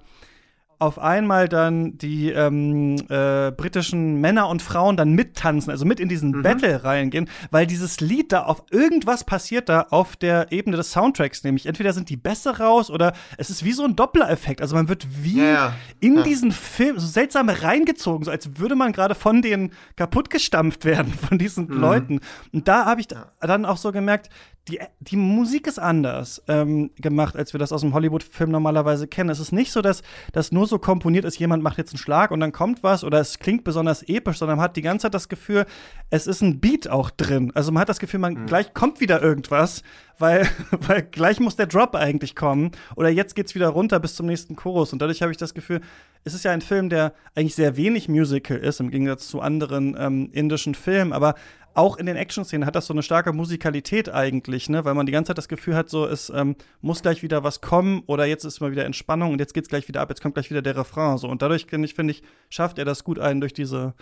auf 0.82 0.98
einmal 0.98 1.48
dann 1.48 1.96
die 1.96 2.30
ähm, 2.30 2.96
äh, 3.08 3.52
britischen 3.52 4.20
Männer 4.20 4.48
und 4.48 4.62
Frauen 4.62 4.96
dann 4.96 5.12
mittanzen, 5.12 5.70
also 5.70 5.84
mit 5.84 6.00
in 6.00 6.08
diesen 6.08 6.32
mhm. 6.32 6.42
Battle 6.42 6.82
reingehen, 6.82 7.30
weil 7.52 7.68
dieses 7.68 8.00
Lied 8.00 8.32
da 8.32 8.42
auf 8.42 8.64
irgendwas 8.70 9.22
passiert 9.22 9.68
da 9.68 9.86
auf 9.90 10.16
der 10.16 10.50
Ebene 10.50 10.76
des 10.76 10.90
Soundtracks, 10.90 11.44
nämlich 11.44 11.66
entweder 11.66 11.92
sind 11.92 12.10
die 12.10 12.16
besser 12.16 12.58
raus 12.58 12.90
oder 12.90 13.12
es 13.38 13.48
ist 13.48 13.64
wie 13.64 13.70
so 13.70 13.84
ein 13.84 13.94
Doppler-Effekt. 13.94 14.60
Also 14.60 14.74
man 14.74 14.88
wird 14.88 15.06
wie 15.22 15.38
ja, 15.38 15.44
ja. 15.44 15.74
in 16.00 16.16
ja. 16.16 16.22
diesen 16.24 16.50
Film 16.50 16.98
so 16.98 17.06
seltsam 17.06 17.48
reingezogen, 17.48 18.24
so 18.24 18.32
als 18.32 18.58
würde 18.58 18.74
man 18.74 18.92
gerade 18.92 19.14
von 19.14 19.40
denen 19.40 19.72
kaputt 19.94 20.30
gestampft 20.30 20.84
werden, 20.84 21.12
von 21.14 21.38
diesen 21.38 21.68
mhm. 21.68 21.80
Leuten. 21.80 22.20
Und 22.52 22.66
da 22.66 22.86
habe 22.86 23.00
ich 23.00 23.06
dann 23.06 23.64
auch 23.64 23.76
so 23.76 23.92
gemerkt, 23.92 24.30
die, 24.68 24.78
die 25.00 25.16
Musik 25.16 25.66
ist 25.66 25.80
anders 25.80 26.40
ähm, 26.46 26.90
gemacht, 26.96 27.36
als 27.36 27.52
wir 27.52 27.58
das 27.58 27.72
aus 27.72 27.80
dem 27.80 27.94
Hollywood-Film 27.94 28.50
normalerweise 28.50 29.08
kennen. 29.08 29.30
Es 29.30 29.40
ist 29.40 29.52
nicht 29.52 29.72
so, 29.72 29.82
dass 29.82 30.02
das 30.32 30.52
nur 30.52 30.68
so 30.68 30.78
komponiert 30.78 31.24
ist, 31.24 31.38
jemand 31.38 31.64
macht 31.64 31.78
jetzt 31.78 31.92
einen 31.92 31.98
Schlag 31.98 32.30
und 32.30 32.38
dann 32.38 32.52
kommt 32.52 32.84
was 32.84 33.02
oder 33.02 33.18
es 33.18 33.40
klingt 33.40 33.64
besonders 33.64 34.04
episch, 34.04 34.38
sondern 34.38 34.58
man 34.58 34.64
hat 34.64 34.76
die 34.76 34.82
ganze 34.82 35.04
Zeit 35.04 35.14
das 35.14 35.28
Gefühl, 35.28 35.66
es 36.10 36.28
ist 36.28 36.42
ein 36.42 36.60
Beat 36.60 36.88
auch 36.88 37.10
drin. 37.10 37.50
Also 37.54 37.72
man 37.72 37.80
hat 37.80 37.88
das 37.88 37.98
Gefühl, 37.98 38.20
man 38.20 38.34
mhm. 38.34 38.46
gleich 38.46 38.72
kommt 38.72 39.00
wieder 39.00 39.20
irgendwas, 39.20 39.82
weil, 40.18 40.48
weil 40.70 41.02
gleich 41.02 41.40
muss 41.40 41.56
der 41.56 41.66
Drop 41.66 41.96
eigentlich 41.96 42.36
kommen 42.36 42.70
oder 42.94 43.08
jetzt 43.08 43.34
geht's 43.34 43.56
wieder 43.56 43.68
runter 43.68 43.98
bis 43.98 44.14
zum 44.14 44.26
nächsten 44.26 44.54
Chorus. 44.54 44.92
Und 44.92 45.02
dadurch 45.02 45.22
habe 45.22 45.32
ich 45.32 45.38
das 45.38 45.54
Gefühl, 45.54 45.80
es 46.24 46.34
ist 46.34 46.44
ja 46.44 46.52
ein 46.52 46.60
Film, 46.60 46.88
der 46.88 47.14
eigentlich 47.34 47.54
sehr 47.54 47.76
wenig 47.76 48.08
Musical 48.08 48.58
ist, 48.58 48.80
im 48.80 48.90
Gegensatz 48.90 49.28
zu 49.28 49.40
anderen 49.40 49.96
ähm, 49.98 50.30
indischen 50.32 50.74
Filmen, 50.74 51.12
aber 51.12 51.34
auch 51.74 51.96
in 51.96 52.06
den 52.06 52.16
Action-Szenen 52.16 52.66
hat 52.66 52.76
das 52.76 52.86
so 52.86 52.92
eine 52.92 53.02
starke 53.02 53.32
Musikalität 53.32 54.10
eigentlich, 54.10 54.68
ne? 54.68 54.84
Weil 54.84 54.94
man 54.94 55.06
die 55.06 55.12
ganze 55.12 55.30
Zeit 55.30 55.38
das 55.38 55.48
Gefühl 55.48 55.74
hat, 55.74 55.88
so 55.88 56.06
es 56.06 56.30
ähm, 56.30 56.56
muss 56.80 57.02
gleich 57.02 57.22
wieder 57.22 57.44
was 57.44 57.60
kommen 57.60 58.02
oder 58.06 58.26
jetzt 58.26 58.44
ist 58.44 58.60
mal 58.60 58.72
wieder 58.72 58.84
Entspannung 58.84 59.32
und 59.32 59.38
jetzt 59.38 59.54
geht's 59.54 59.68
gleich 59.68 59.88
wieder 59.88 60.02
ab, 60.02 60.10
jetzt 60.10 60.20
kommt 60.20 60.34
gleich 60.34 60.50
wieder 60.50 60.62
der 60.62 60.76
Refrain. 60.76 61.16
So. 61.16 61.28
Und 61.28 61.40
dadurch, 61.40 61.66
finde 61.66 61.86
ich, 61.86 61.94
find 61.94 62.10
ich, 62.10 62.22
schafft 62.50 62.78
er 62.78 62.84
das 62.84 63.04
gut 63.04 63.18
ein, 63.18 63.40
durch 63.40 63.54
diese 63.54 63.94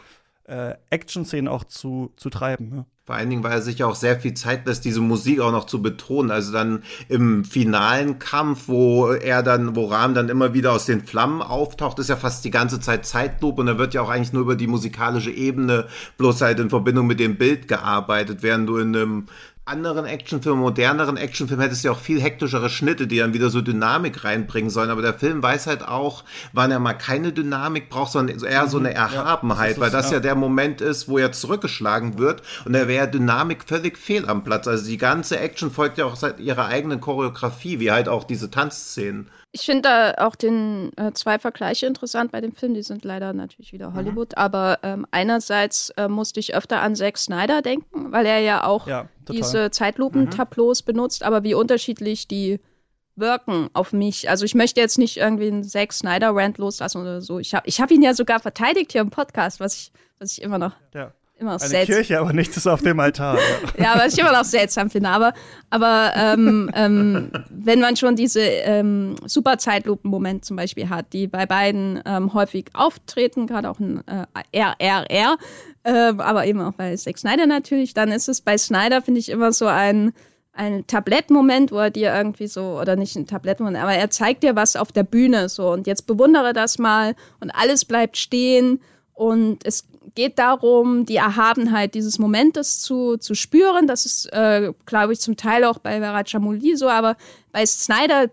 äh, 0.50 0.74
Action-Szenen 0.90 1.48
auch 1.48 1.64
zu, 1.64 2.12
zu 2.16 2.28
treiben. 2.28 2.72
Ja. 2.74 2.86
Vor 3.04 3.14
allen 3.14 3.30
Dingen, 3.30 3.42
weil 3.42 3.52
er 3.52 3.62
sich 3.62 3.82
auch 3.82 3.94
sehr 3.94 4.20
viel 4.20 4.34
Zeit 4.34 4.66
lässt, 4.66 4.84
diese 4.84 5.00
Musik 5.00 5.40
auch 5.40 5.52
noch 5.52 5.64
zu 5.64 5.82
betonen. 5.82 6.30
Also 6.30 6.52
dann 6.52 6.82
im 7.08 7.44
finalen 7.44 8.18
Kampf, 8.18 8.68
wo 8.68 9.10
er 9.10 9.42
dann, 9.42 9.74
wo 9.74 9.86
Rahm 9.86 10.14
dann 10.14 10.28
immer 10.28 10.54
wieder 10.54 10.72
aus 10.72 10.86
den 10.86 11.02
Flammen 11.02 11.42
auftaucht, 11.42 11.98
ist 11.98 12.08
ja 12.08 12.16
fast 12.16 12.44
die 12.44 12.50
ganze 12.50 12.78
Zeit 12.78 13.06
Zeitlupe 13.06 13.60
und 13.60 13.66
da 13.66 13.78
wird 13.78 13.94
ja 13.94 14.02
auch 14.02 14.10
eigentlich 14.10 14.32
nur 14.32 14.42
über 14.42 14.54
die 14.54 14.66
musikalische 14.66 15.30
Ebene 15.30 15.86
bloß 16.18 16.40
halt 16.40 16.60
in 16.60 16.70
Verbindung 16.70 17.06
mit 17.06 17.20
dem 17.20 17.36
Bild 17.36 17.66
gearbeitet, 17.66 18.42
während 18.42 18.68
du 18.68 18.76
in 18.76 18.94
einem 18.94 19.26
anderen 19.70 20.04
Actionfilmen, 20.04 20.60
moderneren 20.60 21.16
Actionfilmen 21.16 21.62
hättest 21.62 21.84
du 21.84 21.88
ja 21.88 21.92
auch 21.92 21.98
viel 21.98 22.20
hektischere 22.20 22.68
Schnitte, 22.68 23.06
die 23.06 23.18
dann 23.18 23.32
wieder 23.32 23.50
so 23.50 23.60
Dynamik 23.60 24.24
reinbringen 24.24 24.70
sollen. 24.70 24.90
Aber 24.90 25.02
der 25.02 25.14
Film 25.14 25.42
weiß 25.42 25.66
halt 25.66 25.86
auch, 25.86 26.24
wann 26.52 26.70
er 26.70 26.80
mal 26.80 26.94
keine 26.94 27.32
Dynamik 27.32 27.88
braucht, 27.88 28.12
sondern 28.12 28.38
eher 28.42 28.68
so 28.68 28.78
eine 28.78 28.92
Erhabenheit, 28.92 29.68
ja, 29.68 29.74
das 29.74 29.80
weil 29.80 29.90
das 29.90 30.10
ja. 30.10 30.16
ja 30.16 30.20
der 30.20 30.34
Moment 30.34 30.80
ist, 30.80 31.08
wo 31.08 31.18
er 31.18 31.32
zurückgeschlagen 31.32 32.18
wird. 32.18 32.42
Und 32.64 32.72
da 32.72 32.88
wäre 32.88 33.08
Dynamik 33.08 33.64
völlig 33.64 33.96
fehl 33.96 34.28
am 34.28 34.44
Platz. 34.44 34.66
Also 34.66 34.86
die 34.86 34.98
ganze 34.98 35.38
Action 35.38 35.70
folgt 35.70 35.98
ja 35.98 36.04
auch 36.04 36.16
seit 36.16 36.40
ihrer 36.40 36.66
eigenen 36.66 37.00
Choreografie, 37.00 37.80
wie 37.80 37.90
halt 37.92 38.08
auch 38.08 38.24
diese 38.24 38.50
Tanzszenen. 38.50 39.30
Ich 39.52 39.62
finde 39.62 39.82
da 39.82 40.14
auch 40.26 40.36
den 40.36 40.92
äh, 40.96 41.12
zwei 41.12 41.38
Vergleiche 41.40 41.86
interessant 41.86 42.30
bei 42.30 42.40
dem 42.40 42.52
Film. 42.52 42.74
Die 42.74 42.82
sind 42.82 43.04
leider 43.04 43.32
natürlich 43.32 43.72
wieder 43.72 43.90
mhm. 43.90 43.94
Hollywood. 43.94 44.30
Mhm. 44.30 44.42
Aber 44.42 44.78
ähm, 44.82 45.06
einerseits 45.10 45.90
äh, 45.96 46.08
musste 46.08 46.38
ich 46.38 46.54
öfter 46.54 46.80
an 46.80 46.94
Zack 46.94 47.18
Snyder 47.18 47.60
denken, 47.60 48.12
weil 48.12 48.26
er 48.26 48.38
ja 48.38 48.64
auch 48.64 48.86
ja, 48.86 49.08
diese 49.28 49.70
Zeitlupen-Tableaus 49.70 50.82
mhm. 50.82 50.86
benutzt. 50.86 51.24
Aber 51.24 51.42
wie 51.42 51.54
unterschiedlich 51.54 52.28
die 52.28 52.60
wirken 53.16 53.68
auf 53.72 53.92
mich. 53.92 54.30
Also 54.30 54.44
ich 54.44 54.54
möchte 54.54 54.80
jetzt 54.80 54.98
nicht 54.98 55.16
irgendwie 55.16 55.48
einen 55.48 55.64
Zack 55.64 55.92
Snyder 55.92 56.34
Rant 56.34 56.58
loslassen 56.58 57.00
oder 57.00 57.20
so. 57.20 57.38
Ich 57.38 57.54
habe 57.54 57.68
ich 57.68 57.80
hab 57.80 57.90
ihn 57.90 58.02
ja 58.02 58.14
sogar 58.14 58.40
verteidigt 58.40 58.92
hier 58.92 59.00
im 59.00 59.10
Podcast, 59.10 59.60
was 59.60 59.74
ich, 59.74 59.92
was 60.18 60.32
ich 60.32 60.42
immer 60.42 60.58
noch 60.58 60.74
Ja. 60.94 61.12
Immer 61.40 61.54
noch 61.54 61.60
Eine 61.60 61.70
seltsam 61.70 61.96
Kirche, 61.96 62.20
aber 62.20 62.32
nichts 62.32 62.56
ist 62.56 62.66
auf 62.66 62.82
dem 62.82 63.00
Altar. 63.00 63.36
Ja. 63.78 63.84
ja, 63.94 63.98
was 63.98 64.12
ich 64.12 64.18
immer 64.20 64.32
noch 64.32 64.44
seltsam 64.44 64.90
finde. 64.90 65.08
Aber, 65.08 65.32
aber 65.70 66.12
ähm, 66.14 66.70
ähm, 66.74 67.30
wenn 67.48 67.80
man 67.80 67.96
schon 67.96 68.16
diese 68.16 68.40
ähm, 68.40 69.16
super 69.24 69.58
Zeitlupen-Moment 69.58 70.44
zum 70.44 70.56
Beispiel 70.56 70.88
hat, 70.88 71.12
die 71.12 71.26
bei 71.26 71.46
beiden 71.46 72.00
ähm, 72.04 72.34
häufig 72.34 72.66
auftreten, 72.74 73.46
gerade 73.46 73.70
auch 73.70 73.80
in 73.80 74.02
äh, 74.06 74.26
RRR, 74.52 75.36
ähm, 75.84 76.20
aber 76.20 76.46
eben 76.46 76.60
auch 76.60 76.74
bei 76.74 76.94
Zack 76.96 77.18
Snyder 77.18 77.46
natürlich, 77.46 77.94
dann 77.94 78.12
ist 78.12 78.28
es 78.28 78.42
bei 78.42 78.58
Snyder, 78.58 79.00
finde 79.00 79.20
ich, 79.20 79.30
immer 79.30 79.52
so 79.52 79.66
ein, 79.66 80.12
ein 80.52 80.86
Tablettmoment, 80.86 81.72
wo 81.72 81.78
er 81.78 81.90
dir 81.90 82.14
irgendwie 82.14 82.48
so, 82.48 82.78
oder 82.78 82.96
nicht 82.96 83.16
ein 83.16 83.26
Tablettmoment, 83.26 83.78
aber 83.78 83.94
er 83.94 84.10
zeigt 84.10 84.42
dir 84.42 84.56
was 84.56 84.76
auf 84.76 84.92
der 84.92 85.04
Bühne 85.04 85.48
so 85.48 85.72
und 85.72 85.86
jetzt 85.86 86.06
bewundere 86.06 86.52
das 86.52 86.78
mal 86.78 87.14
und 87.40 87.50
alles 87.50 87.86
bleibt 87.86 88.18
stehen 88.18 88.80
und 89.14 89.66
es 89.66 89.86
geht 90.14 90.38
darum, 90.38 91.06
die 91.06 91.16
Erhabenheit 91.16 91.94
dieses 91.94 92.18
Momentes 92.18 92.80
zu, 92.80 93.16
zu 93.16 93.34
spüren. 93.34 93.86
Das 93.86 94.06
ist, 94.06 94.26
äh, 94.32 94.72
glaube 94.86 95.12
ich, 95.12 95.20
zum 95.20 95.36
Teil 95.36 95.64
auch 95.64 95.78
bei 95.78 95.98
Rajamouli 95.98 96.76
so, 96.76 96.88
aber 96.88 97.16
bei 97.52 97.64
Snyder 97.66 98.30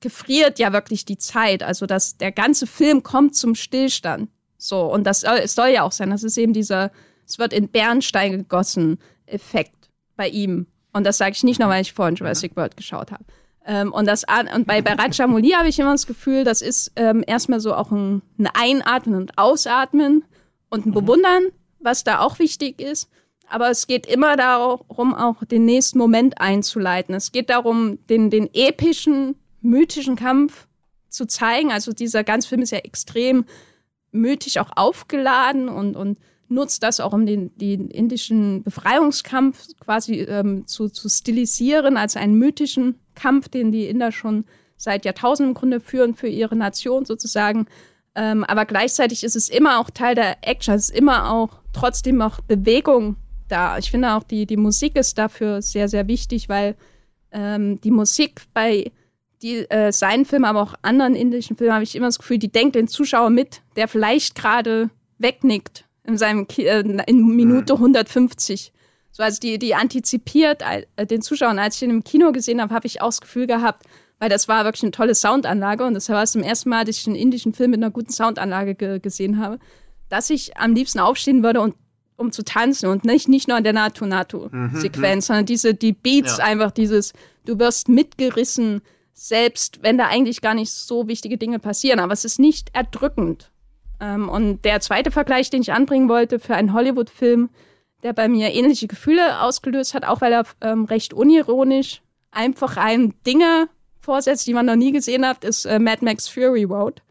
gefriert 0.00 0.58
ja 0.58 0.72
wirklich 0.72 1.04
die 1.04 1.18
Zeit. 1.18 1.62
Also 1.62 1.86
dass 1.86 2.16
der 2.16 2.32
ganze 2.32 2.66
Film 2.66 3.02
kommt 3.02 3.34
zum 3.34 3.54
Stillstand. 3.54 4.28
So, 4.58 4.82
und 4.82 5.04
das 5.04 5.20
soll, 5.20 5.38
es 5.42 5.54
soll 5.54 5.68
ja 5.68 5.82
auch 5.82 5.92
sein. 5.92 6.10
Das 6.10 6.24
ist 6.24 6.36
eben 6.36 6.52
dieser, 6.52 6.90
es 7.26 7.38
wird 7.38 7.52
in 7.52 7.68
Bernstein 7.68 8.32
gegossen 8.32 8.98
Effekt 9.26 9.90
bei 10.16 10.28
ihm. 10.28 10.66
Und 10.92 11.04
das 11.04 11.18
sage 11.18 11.32
ich 11.32 11.42
nicht 11.42 11.58
nur, 11.58 11.68
weil 11.68 11.82
ich 11.82 11.92
vorhin 11.92 12.14
Jurassic 12.14 12.56
World 12.56 12.76
geschaut 12.76 13.10
habe. 13.10 13.24
Ähm, 13.66 13.92
und, 13.92 14.06
das, 14.06 14.24
und 14.54 14.66
bei, 14.66 14.82
bei 14.82 14.92
Rajamouli 14.92 15.50
habe 15.50 15.68
ich 15.68 15.78
immer 15.78 15.92
das 15.92 16.06
Gefühl, 16.06 16.44
das 16.44 16.62
ist 16.62 16.92
ähm, 16.96 17.24
erstmal 17.26 17.60
so 17.60 17.74
auch 17.74 17.90
ein, 17.90 18.22
ein 18.38 18.48
Einatmen 18.52 19.16
und 19.16 19.38
Ausatmen 19.38 20.24
und 20.74 20.86
ein 20.86 20.92
Bewundern, 20.92 21.44
was 21.80 22.04
da 22.04 22.20
auch 22.20 22.38
wichtig 22.38 22.80
ist. 22.80 23.08
Aber 23.48 23.70
es 23.70 23.86
geht 23.86 24.06
immer 24.06 24.36
darum, 24.36 25.14
auch 25.14 25.44
den 25.44 25.64
nächsten 25.64 25.98
Moment 25.98 26.40
einzuleiten. 26.40 27.14
Es 27.14 27.32
geht 27.32 27.50
darum, 27.50 27.98
den, 28.06 28.30
den 28.30 28.48
epischen, 28.52 29.36
mythischen 29.60 30.16
Kampf 30.16 30.66
zu 31.08 31.26
zeigen. 31.26 31.70
Also 31.70 31.92
dieser 31.92 32.24
ganze 32.24 32.48
Film 32.48 32.62
ist 32.62 32.72
ja 32.72 32.78
extrem 32.78 33.44
mythisch 34.12 34.58
auch 34.58 34.70
aufgeladen 34.76 35.68
und, 35.68 35.96
und 35.96 36.18
nutzt 36.48 36.82
das 36.82 37.00
auch, 37.00 37.12
um 37.12 37.26
den, 37.26 37.56
den 37.56 37.88
indischen 37.88 38.62
Befreiungskampf 38.62 39.66
quasi 39.80 40.20
ähm, 40.20 40.66
zu, 40.66 40.88
zu 40.88 41.08
stilisieren 41.08 41.96
als 41.96 42.16
einen 42.16 42.38
mythischen 42.38 42.98
Kampf, 43.14 43.48
den 43.48 43.72
die 43.72 43.86
Inder 43.86 44.12
schon 44.12 44.44
seit 44.76 45.04
Jahrtausenden 45.04 45.50
im 45.50 45.54
Grunde 45.54 45.80
führen 45.80 46.14
für 46.14 46.28
ihre 46.28 46.56
Nation 46.56 47.04
sozusagen. 47.04 47.66
Ähm, 48.14 48.44
aber 48.44 48.64
gleichzeitig 48.64 49.24
ist 49.24 49.36
es 49.36 49.48
immer 49.48 49.80
auch 49.80 49.90
Teil 49.90 50.14
der 50.14 50.36
Action, 50.42 50.74
es 50.74 50.90
ist 50.90 50.96
immer 50.96 51.32
auch 51.32 51.60
trotzdem 51.72 52.22
auch 52.22 52.40
Bewegung 52.40 53.16
da. 53.48 53.78
Ich 53.78 53.90
finde 53.90 54.14
auch, 54.14 54.22
die, 54.22 54.46
die 54.46 54.56
Musik 54.56 54.96
ist 54.96 55.18
dafür 55.18 55.62
sehr, 55.62 55.88
sehr 55.88 56.06
wichtig, 56.06 56.48
weil 56.48 56.76
ähm, 57.32 57.80
die 57.80 57.90
Musik 57.90 58.42
bei 58.54 58.92
die, 59.42 59.68
äh, 59.70 59.92
seinen 59.92 60.24
Filmen, 60.24 60.44
aber 60.44 60.62
auch 60.62 60.74
anderen 60.82 61.14
indischen 61.14 61.56
Filmen, 61.56 61.74
habe 61.74 61.84
ich 61.84 61.96
immer 61.96 62.06
das 62.06 62.18
Gefühl, 62.18 62.38
die 62.38 62.50
denkt 62.50 62.76
den 62.76 62.88
Zuschauer 62.88 63.30
mit, 63.30 63.60
der 63.76 63.88
vielleicht 63.88 64.34
gerade 64.34 64.90
wegnickt 65.18 65.84
in 66.04 66.16
seinem 66.16 66.46
Ki 66.46 66.66
äh, 66.66 66.80
in 67.06 67.36
Minute 67.36 67.74
150. 67.74 68.72
So, 69.10 69.22
also 69.22 69.38
die, 69.40 69.58
die 69.58 69.74
antizipiert 69.74 70.62
äh, 70.96 71.06
den 71.06 71.22
Zuschauer. 71.22 71.50
Und 71.50 71.58
als 71.58 71.76
ich 71.76 71.82
ihn 71.82 71.90
im 71.90 72.04
Kino 72.04 72.32
gesehen 72.32 72.60
habe, 72.60 72.74
habe 72.74 72.86
ich 72.86 73.00
auch 73.00 73.08
das 73.08 73.20
Gefühl 73.20 73.46
gehabt, 73.46 73.84
weil 74.18 74.28
das 74.28 74.48
war 74.48 74.64
wirklich 74.64 74.82
eine 74.82 74.92
tolle 74.92 75.14
Soundanlage 75.14 75.84
und 75.84 75.94
das 75.94 76.08
war 76.08 76.24
zum 76.26 76.42
ersten 76.42 76.70
Mal, 76.70 76.84
dass 76.84 76.98
ich 76.98 77.06
einen 77.06 77.16
indischen 77.16 77.52
Film 77.52 77.72
mit 77.72 77.78
einer 77.82 77.90
guten 77.90 78.10
Soundanlage 78.12 78.74
ge 78.74 78.98
gesehen 79.00 79.38
habe, 79.38 79.58
dass 80.08 80.30
ich 80.30 80.56
am 80.56 80.74
liebsten 80.74 81.00
aufstehen 81.00 81.42
würde 81.42 81.60
und 81.60 81.74
um 82.16 82.30
zu 82.30 82.44
tanzen 82.44 82.88
und 82.88 83.04
nicht, 83.04 83.28
nicht 83.28 83.48
nur 83.48 83.56
an 83.56 83.64
der 83.64 83.72
Natu-Natu-Sequenz, 83.72 85.26
sondern 85.26 85.46
diese, 85.46 85.74
die 85.74 85.92
Beats 85.92 86.38
Ja. 86.38 86.44
einfach 86.44 86.70
dieses, 86.70 87.12
du 87.44 87.58
wirst 87.58 87.88
mitgerissen, 87.88 88.82
selbst 89.12 89.82
wenn 89.82 89.98
da 89.98 90.06
eigentlich 90.06 90.40
gar 90.40 90.54
nicht 90.54 90.70
so 90.70 91.08
wichtige 91.08 91.38
Dinge 91.38 91.58
passieren, 91.58 91.98
aber 92.00 92.12
es 92.12 92.24
ist 92.24 92.38
nicht 92.38 92.70
erdrückend. 92.72 93.50
Ähm, 94.00 94.28
und 94.28 94.64
der 94.64 94.80
zweite 94.80 95.10
Vergleich, 95.10 95.50
den 95.50 95.62
ich 95.62 95.72
anbringen 95.72 96.08
wollte 96.08 96.38
für 96.38 96.54
einen 96.54 96.72
Hollywood-Film, 96.72 97.50
der 98.02 98.12
bei 98.12 98.28
mir 98.28 98.52
ähnliche 98.52 98.86
Gefühle 98.86 99.40
ausgelöst 99.40 99.94
hat, 99.94 100.04
auch 100.04 100.20
weil 100.20 100.32
er 100.32 100.44
ähm, 100.60 100.84
recht 100.84 101.14
unironisch 101.14 102.02
einfach 102.30 102.76
ein 102.76 103.14
Dinge 103.26 103.68
vorsetzt, 104.04 104.46
die 104.46 104.54
man 104.54 104.66
noch 104.66 104.76
nie 104.76 104.92
gesehen 104.92 105.26
hat, 105.26 105.44
ist 105.44 105.64
äh, 105.64 105.78
Mad 105.78 106.04
Max 106.04 106.28
Fury 106.28 106.64
Road. 106.64 107.02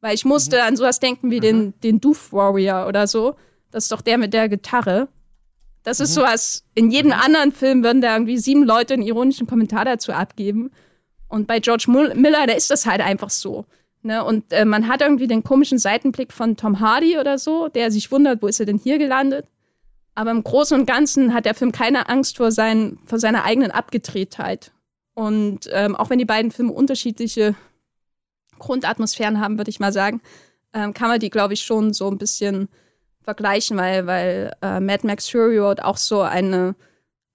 Weil 0.00 0.14
ich 0.14 0.24
musste 0.24 0.62
an 0.62 0.76
sowas 0.76 0.98
denken 0.98 1.30
wie 1.30 1.40
den, 1.40 1.74
den 1.80 2.00
Doof 2.00 2.32
Warrior 2.32 2.86
oder 2.88 3.06
so. 3.06 3.36
Das 3.70 3.84
ist 3.84 3.92
doch 3.92 4.00
der 4.00 4.18
mit 4.18 4.32
der 4.32 4.48
Gitarre. 4.48 5.08
Das 5.82 6.00
ist 6.00 6.14
sowas, 6.14 6.64
in 6.74 6.90
jedem 6.90 7.12
anderen 7.12 7.52
Film 7.52 7.82
würden 7.82 8.02
da 8.02 8.14
irgendwie 8.14 8.38
sieben 8.38 8.64
Leute 8.64 8.94
einen 8.94 9.02
ironischen 9.02 9.46
Kommentar 9.46 9.84
dazu 9.84 10.12
abgeben. 10.12 10.70
Und 11.28 11.46
bei 11.46 11.60
George 11.60 11.86
Miller, 11.88 12.46
da 12.46 12.52
ist 12.54 12.70
das 12.70 12.86
halt 12.86 13.00
einfach 13.00 13.30
so. 13.30 13.64
Ne? 14.02 14.24
Und 14.24 14.52
äh, 14.52 14.64
man 14.64 14.88
hat 14.88 15.00
irgendwie 15.00 15.26
den 15.26 15.44
komischen 15.44 15.78
Seitenblick 15.78 16.32
von 16.32 16.56
Tom 16.56 16.80
Hardy 16.80 17.18
oder 17.18 17.38
so, 17.38 17.68
der 17.68 17.90
sich 17.90 18.10
wundert, 18.10 18.42
wo 18.42 18.46
ist 18.46 18.60
er 18.60 18.66
denn 18.66 18.78
hier 18.78 18.98
gelandet? 18.98 19.46
Aber 20.14 20.30
im 20.32 20.42
Großen 20.42 20.78
und 20.78 20.86
Ganzen 20.86 21.32
hat 21.32 21.44
der 21.44 21.54
Film 21.54 21.72
keine 21.72 22.08
Angst 22.08 22.36
vor, 22.36 22.52
sein, 22.52 22.98
vor 23.06 23.18
seiner 23.18 23.44
eigenen 23.44 23.70
Abgedrehtheit. 23.70 24.72
Und 25.20 25.68
ähm, 25.70 25.96
auch 25.96 26.08
wenn 26.08 26.18
die 26.18 26.24
beiden 26.24 26.50
Filme 26.50 26.72
unterschiedliche 26.72 27.54
Grundatmosphären 28.58 29.38
haben, 29.38 29.58
würde 29.58 29.68
ich 29.68 29.78
mal 29.78 29.92
sagen, 29.92 30.22
ähm, 30.72 30.94
kann 30.94 31.08
man 31.08 31.20
die, 31.20 31.28
glaube 31.28 31.52
ich, 31.52 31.60
schon 31.60 31.92
so 31.92 32.10
ein 32.10 32.16
bisschen 32.16 32.70
vergleichen, 33.20 33.76
weil, 33.76 34.06
weil 34.06 34.56
äh, 34.62 34.80
Mad 34.80 35.06
Max 35.06 35.28
Fury 35.28 35.58
Road 35.58 35.82
auch 35.82 35.98
so 35.98 36.22
eine, 36.22 36.74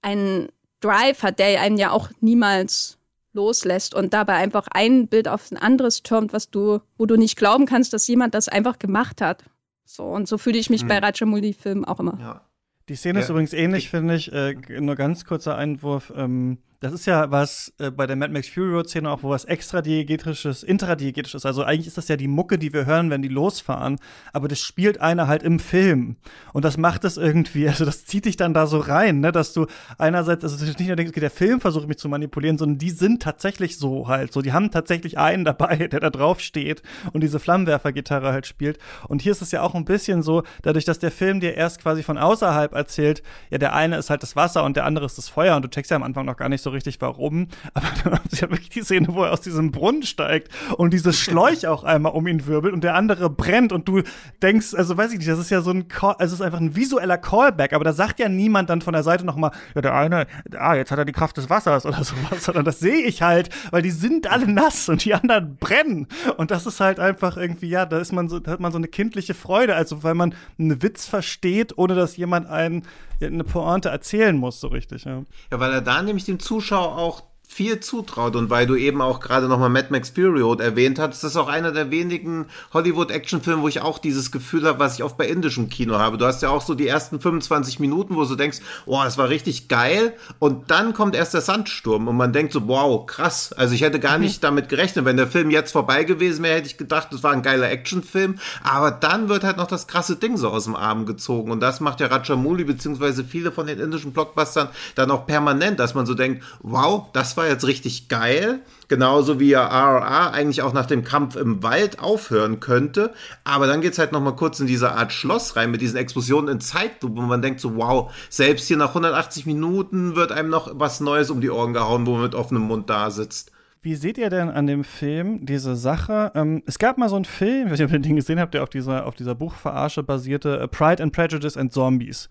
einen 0.01 0.47
Drive 0.79 1.21
hat, 1.21 1.37
der 1.37 1.61
einen 1.61 1.77
ja 1.77 1.91
auch 1.91 2.09
niemals 2.21 2.97
loslässt 3.33 3.93
und 3.93 4.15
dabei 4.15 4.33
einfach 4.33 4.65
ein 4.71 5.07
Bild 5.07 5.27
auf 5.27 5.51
ein 5.51 5.57
anderes 5.57 6.01
türmt, 6.01 6.33
was 6.33 6.49
du, 6.49 6.79
wo 6.97 7.05
du 7.05 7.17
nicht 7.17 7.37
glauben 7.37 7.67
kannst, 7.67 7.93
dass 7.93 8.07
jemand 8.07 8.33
das 8.33 8.47
einfach 8.47 8.79
gemacht 8.79 9.21
hat. 9.21 9.43
So, 9.83 10.05
und 10.05 10.27
so 10.27 10.39
fühle 10.39 10.57
ich 10.57 10.71
mich 10.71 10.87
bei 10.87 10.97
Rajamouli-Filmen 10.97 11.85
auch 11.85 11.99
immer. 11.99 12.17
Ja. 12.19 12.41
Die 12.89 12.95
Szene 12.95 13.19
ist 13.19 13.27
Ja. 13.27 13.33
übrigens 13.33 13.53
ähnlich, 13.53 13.91
finde 13.91 14.15
ich. 14.15 14.33
Äh, 14.33 14.55
nur 14.79 14.95
ganz 14.95 15.23
kurzer 15.25 15.55
Einwurf. 15.55 16.11
Ähm, 16.15 16.57
das 16.85 16.93
ist 16.93 17.07
ja 17.07 17.31
was 17.31 17.73
äh, 17.79 17.89
bei 17.89 18.05
der 18.05 18.15
Mad 18.15 18.31
Max 18.31 18.47
Fury 18.47 18.71
Road 18.71 18.87
Szene 18.87 19.09
auch, 19.09 19.23
wo 19.23 19.29
was 19.31 19.45
extra 19.45 19.81
diegetisches, 19.81 20.61
intradiegetisches 20.61 21.41
ist. 21.41 21.45
Also 21.47 21.63
eigentlich 21.63 21.87
ist 21.87 21.97
das 21.97 22.07
ja 22.09 22.15
die 22.15 22.27
Mucke, 22.27 22.59
die 22.59 22.73
wir 22.73 22.85
hören, 22.85 23.09
wenn 23.09 23.23
die 23.23 23.27
losfahren. 23.27 23.97
Aber 24.33 24.47
das 24.47 24.59
spielt 24.59 25.01
einer 25.01 25.27
halt 25.27 25.41
im 25.41 25.57
Film. 25.57 26.17
Und 26.53 26.63
das 26.63 26.77
macht 26.77 27.03
es 27.03 27.17
irgendwie, 27.17 27.67
also 27.67 27.85
das 27.85 28.05
zieht 28.05 28.25
dich 28.25 28.37
dann 28.37 28.53
da 28.53 28.67
so 28.67 28.77
rein, 28.77 29.19
ne, 29.19 29.31
dass 29.31 29.53
du 29.53 29.65
einerseits, 29.97 30.43
also 30.43 30.63
nicht 30.63 30.79
nur 30.79 30.95
denkst, 30.95 31.09
okay, 31.09 31.19
der 31.19 31.31
Film 31.31 31.59
versucht 31.59 31.87
mich 31.87 31.97
zu 31.97 32.07
manipulieren, 32.07 32.59
sondern 32.59 32.77
die 32.77 32.91
sind 32.91 33.23
tatsächlich 33.23 33.79
so 33.79 34.07
halt. 34.07 34.31
So, 34.31 34.43
die 34.43 34.53
haben 34.53 34.69
tatsächlich 34.69 35.17
einen 35.17 35.43
dabei, 35.43 35.87
der 35.91 35.99
da 35.99 36.11
drauf 36.11 36.39
steht 36.39 36.83
und 37.13 37.21
diese 37.21 37.39
Flammenwerfergitarre 37.39 38.31
halt 38.31 38.45
spielt. 38.45 38.77
Und 39.07 39.23
hier 39.23 39.31
ist 39.31 39.41
es 39.41 39.49
ja 39.49 39.63
auch 39.63 39.73
ein 39.73 39.85
bisschen 39.85 40.21
so, 40.21 40.43
dadurch, 40.61 40.85
dass 40.85 40.99
der 40.99 41.11
Film 41.11 41.39
dir 41.39 41.55
erst 41.55 41.81
quasi 41.81 42.03
von 42.03 42.19
außerhalb 42.19 42.73
erzählt, 42.73 43.23
ja, 43.49 43.57
der 43.57 43.73
eine 43.73 43.97
ist 43.97 44.11
halt 44.11 44.21
das 44.21 44.35
Wasser 44.35 44.63
und 44.63 44.77
der 44.77 44.85
andere 44.85 45.07
ist 45.07 45.17
das 45.17 45.29
Feuer 45.29 45.55
und 45.55 45.63
du 45.63 45.69
checkst 45.69 45.89
ja 45.89 45.97
am 45.97 46.03
Anfang 46.03 46.25
noch 46.25 46.37
gar 46.37 46.49
nicht 46.49 46.61
so 46.61 46.74
richtig, 46.75 47.01
warum. 47.01 47.47
Aber 47.73 47.87
dann 48.03 48.13
hast 48.19 48.33
du 48.33 48.37
ja 48.37 48.51
wirklich 48.51 48.69
die 48.69 48.81
Szene, 48.81 49.07
wo 49.09 49.23
er 49.23 49.33
aus 49.33 49.41
diesem 49.41 49.71
Brunnen 49.71 50.03
steigt 50.03 50.49
und 50.77 50.93
dieses 50.93 51.17
Schläuch 51.19 51.67
auch 51.67 51.83
einmal 51.83 52.13
um 52.13 52.27
ihn 52.27 52.45
wirbelt 52.45 52.73
und 52.73 52.83
der 52.83 52.95
andere 52.95 53.29
brennt 53.29 53.71
und 53.71 53.87
du 53.87 54.01
denkst, 54.41 54.73
also 54.75 54.97
weiß 54.97 55.11
ich 55.11 55.19
nicht, 55.19 55.29
das 55.29 55.39
ist 55.39 55.49
ja 55.49 55.61
so 55.61 55.71
ein, 55.71 55.87
Call, 55.87 56.15
also 56.19 56.33
es 56.33 56.39
ist 56.39 56.45
einfach 56.45 56.59
ein 56.59 56.75
visueller 56.75 57.17
Callback, 57.17 57.73
aber 57.73 57.83
da 57.83 57.93
sagt 57.93 58.19
ja 58.19 58.29
niemand 58.29 58.69
dann 58.69 58.81
von 58.81 58.93
der 58.93 59.03
Seite 59.03 59.25
nochmal, 59.25 59.51
ja, 59.73 59.81
der 59.81 59.95
eine, 59.95 60.27
ah, 60.57 60.75
jetzt 60.75 60.91
hat 60.91 60.99
er 60.99 61.05
die 61.05 61.11
Kraft 61.11 61.37
des 61.37 61.49
Wassers 61.49 61.85
oder 61.85 62.03
sowas, 62.03 62.43
sondern 62.43 62.65
das 62.65 62.79
sehe 62.79 63.03
ich 63.03 63.21
halt, 63.21 63.49
weil 63.71 63.81
die 63.81 63.91
sind 63.91 64.31
alle 64.31 64.47
nass 64.47 64.89
und 64.89 65.03
die 65.05 65.13
anderen 65.13 65.57
brennen. 65.57 66.07
Und 66.37 66.51
das 66.51 66.65
ist 66.65 66.79
halt 66.79 66.99
einfach 66.99 67.37
irgendwie, 67.37 67.69
ja, 67.69 67.85
da 67.85 67.99
ist 67.99 68.11
man 68.11 68.29
so, 68.29 68.39
da 68.39 68.51
hat 68.51 68.59
man 68.59 68.71
so 68.71 68.77
eine 68.77 68.87
kindliche 68.87 69.33
Freude, 69.33 69.75
also 69.75 70.03
weil 70.03 70.15
man 70.15 70.35
einen 70.59 70.81
Witz 70.81 71.05
versteht, 71.05 71.77
ohne 71.77 71.95
dass 71.95 72.17
jemand 72.17 72.47
einen 72.47 72.83
eine 73.21 73.43
Pointe 73.43 73.89
erzählen 73.89 74.37
muss, 74.37 74.59
so 74.59 74.67
richtig, 74.67 75.05
ja. 75.05 75.23
Ja, 75.51 75.59
weil 75.59 75.71
er 75.71 75.81
da 75.81 76.01
nämlich 76.01 76.25
dem 76.25 76.39
Zuschauer 76.39 76.97
auch 76.97 77.23
viel 77.47 77.79
zutraut. 77.79 78.35
Und 78.35 78.49
weil 78.49 78.67
du 78.67 78.75
eben 78.75 79.01
auch 79.01 79.19
gerade 79.19 79.47
nochmal 79.47 79.69
Mad 79.69 79.87
Max 79.89 80.09
Fury 80.09 80.41
Road 80.41 80.61
erwähnt 80.61 80.99
hast, 80.99 81.23
das 81.23 81.31
ist 81.31 81.37
auch 81.37 81.47
einer 81.47 81.71
der 81.71 81.91
wenigen 81.91 82.47
Hollywood-Actionfilme, 82.73 83.61
wo 83.61 83.67
ich 83.67 83.81
auch 83.81 83.99
dieses 83.99 84.31
Gefühl 84.31 84.65
habe, 84.65 84.79
was 84.79 84.95
ich 84.95 85.03
oft 85.03 85.17
bei 85.17 85.27
indischem 85.27 85.69
Kino 85.69 85.97
habe. 85.97 86.17
Du 86.17 86.25
hast 86.25 86.41
ja 86.41 86.49
auch 86.49 86.61
so 86.61 86.75
die 86.75 86.87
ersten 86.87 87.19
25 87.19 87.79
Minuten, 87.79 88.15
wo 88.15 88.25
du 88.25 88.35
denkst, 88.35 88.59
oh, 88.85 89.01
das 89.03 89.17
war 89.17 89.29
richtig 89.29 89.67
geil. 89.67 90.13
Und 90.39 90.71
dann 90.71 90.93
kommt 90.93 91.15
erst 91.15 91.33
der 91.33 91.41
Sandsturm 91.41 92.07
und 92.07 92.17
man 92.17 92.33
denkt 92.33 92.53
so, 92.53 92.67
wow, 92.67 93.05
krass. 93.05 93.53
Also 93.53 93.73
ich 93.73 93.81
hätte 93.81 93.99
gar 93.99 94.17
nicht 94.17 94.43
damit 94.43 94.69
gerechnet, 94.69 95.05
wenn 95.05 95.17
der 95.17 95.27
Film 95.27 95.49
jetzt 95.49 95.71
vorbei 95.71 96.03
gewesen 96.03 96.43
wäre, 96.43 96.57
hätte 96.57 96.67
ich 96.67 96.77
gedacht, 96.77 97.09
das 97.11 97.23
war 97.23 97.31
ein 97.31 97.41
geiler 97.41 97.69
Actionfilm, 97.69 98.39
aber 98.63 98.91
dann 98.91 99.29
wird 99.29 99.43
halt 99.43 99.57
noch 99.57 99.67
das 99.67 99.87
krasse 99.87 100.15
Ding 100.15 100.37
so 100.37 100.49
aus 100.49 100.65
dem 100.65 100.75
Arm 100.75 101.05
gezogen. 101.05 101.51
Und 101.51 101.59
das 101.59 101.79
macht 101.79 101.99
ja 101.99 102.07
Rajamouli 102.07 102.63
beziehungsweise 102.63 103.23
viele 103.23 103.51
von 103.51 103.67
den 103.67 103.79
indischen 103.79 104.13
Blockbustern 104.13 104.69
dann 104.95 105.11
auch 105.11 105.25
permanent, 105.25 105.79
dass 105.79 105.93
man 105.93 106.05
so 106.05 106.13
denkt, 106.13 106.43
wow, 106.61 107.05
das 107.13 107.34
war 107.37 107.47
jetzt 107.47 107.65
richtig 107.65 108.09
geil. 108.09 108.59
Genauso 108.87 109.39
wie 109.39 109.49
ja 109.49 109.65
RRR 109.65 110.33
eigentlich 110.33 110.61
auch 110.61 110.73
nach 110.73 110.85
dem 110.85 111.03
Kampf 111.03 111.35
im 111.35 111.63
Wald 111.63 111.99
aufhören 111.99 112.59
könnte. 112.59 113.13
Aber 113.43 113.67
dann 113.67 113.81
geht's 113.81 113.97
halt 113.97 114.11
noch 114.11 114.21
mal 114.21 114.35
kurz 114.35 114.59
in 114.59 114.67
diese 114.67 114.91
Art 114.91 115.11
Schloss 115.11 115.55
rein 115.55 115.71
mit 115.71 115.81
diesen 115.81 115.97
Explosionen 115.97 116.49
in 116.49 116.61
Zeitlupe, 116.61 117.17
wo 117.17 117.21
man 117.21 117.41
denkt 117.41 117.59
so, 117.59 117.75
wow, 117.75 118.13
selbst 118.29 118.67
hier 118.67 118.77
nach 118.77 118.89
180 118.89 119.45
Minuten 119.45 120.15
wird 120.15 120.31
einem 120.31 120.49
noch 120.49 120.71
was 120.73 120.99
Neues 120.99 121.29
um 121.29 121.41
die 121.41 121.49
Ohren 121.49 121.73
gehauen, 121.73 122.05
wo 122.05 122.13
man 122.13 122.23
mit 122.23 122.35
offenem 122.35 122.63
Mund 122.63 122.89
da 122.89 123.09
sitzt. 123.11 123.51
Wie 123.85 123.93
seht 123.93 124.17
ihr 124.17 124.31
denn 124.31 124.49
an 124.49 124.65
dem 124.65 124.83
Film 124.83 125.45
diese 125.45 125.75
Sache? 125.75 126.31
Ähm, 126.33 126.63
es 126.65 126.79
gab 126.79 126.97
mal 126.97 127.07
so 127.07 127.17
einen 127.17 127.25
Film, 127.25 127.65
ich 127.67 127.73
weiß 127.73 127.79
nicht, 127.79 127.87
ob 127.89 127.93
ihr 127.93 127.99
den 127.99 128.15
gesehen 128.15 128.39
habt, 128.39 128.55
der 128.55 128.63
auf 128.63 128.69
dieser, 128.69 129.05
auf 129.05 129.13
dieser 129.13 129.35
Buchverarsche 129.35 130.01
basierte, 130.01 130.59
äh, 130.59 130.67
Pride 130.67 131.03
and 131.03 131.13
Prejudice 131.13 131.55
and 131.55 131.71
Zombies. 131.71 132.27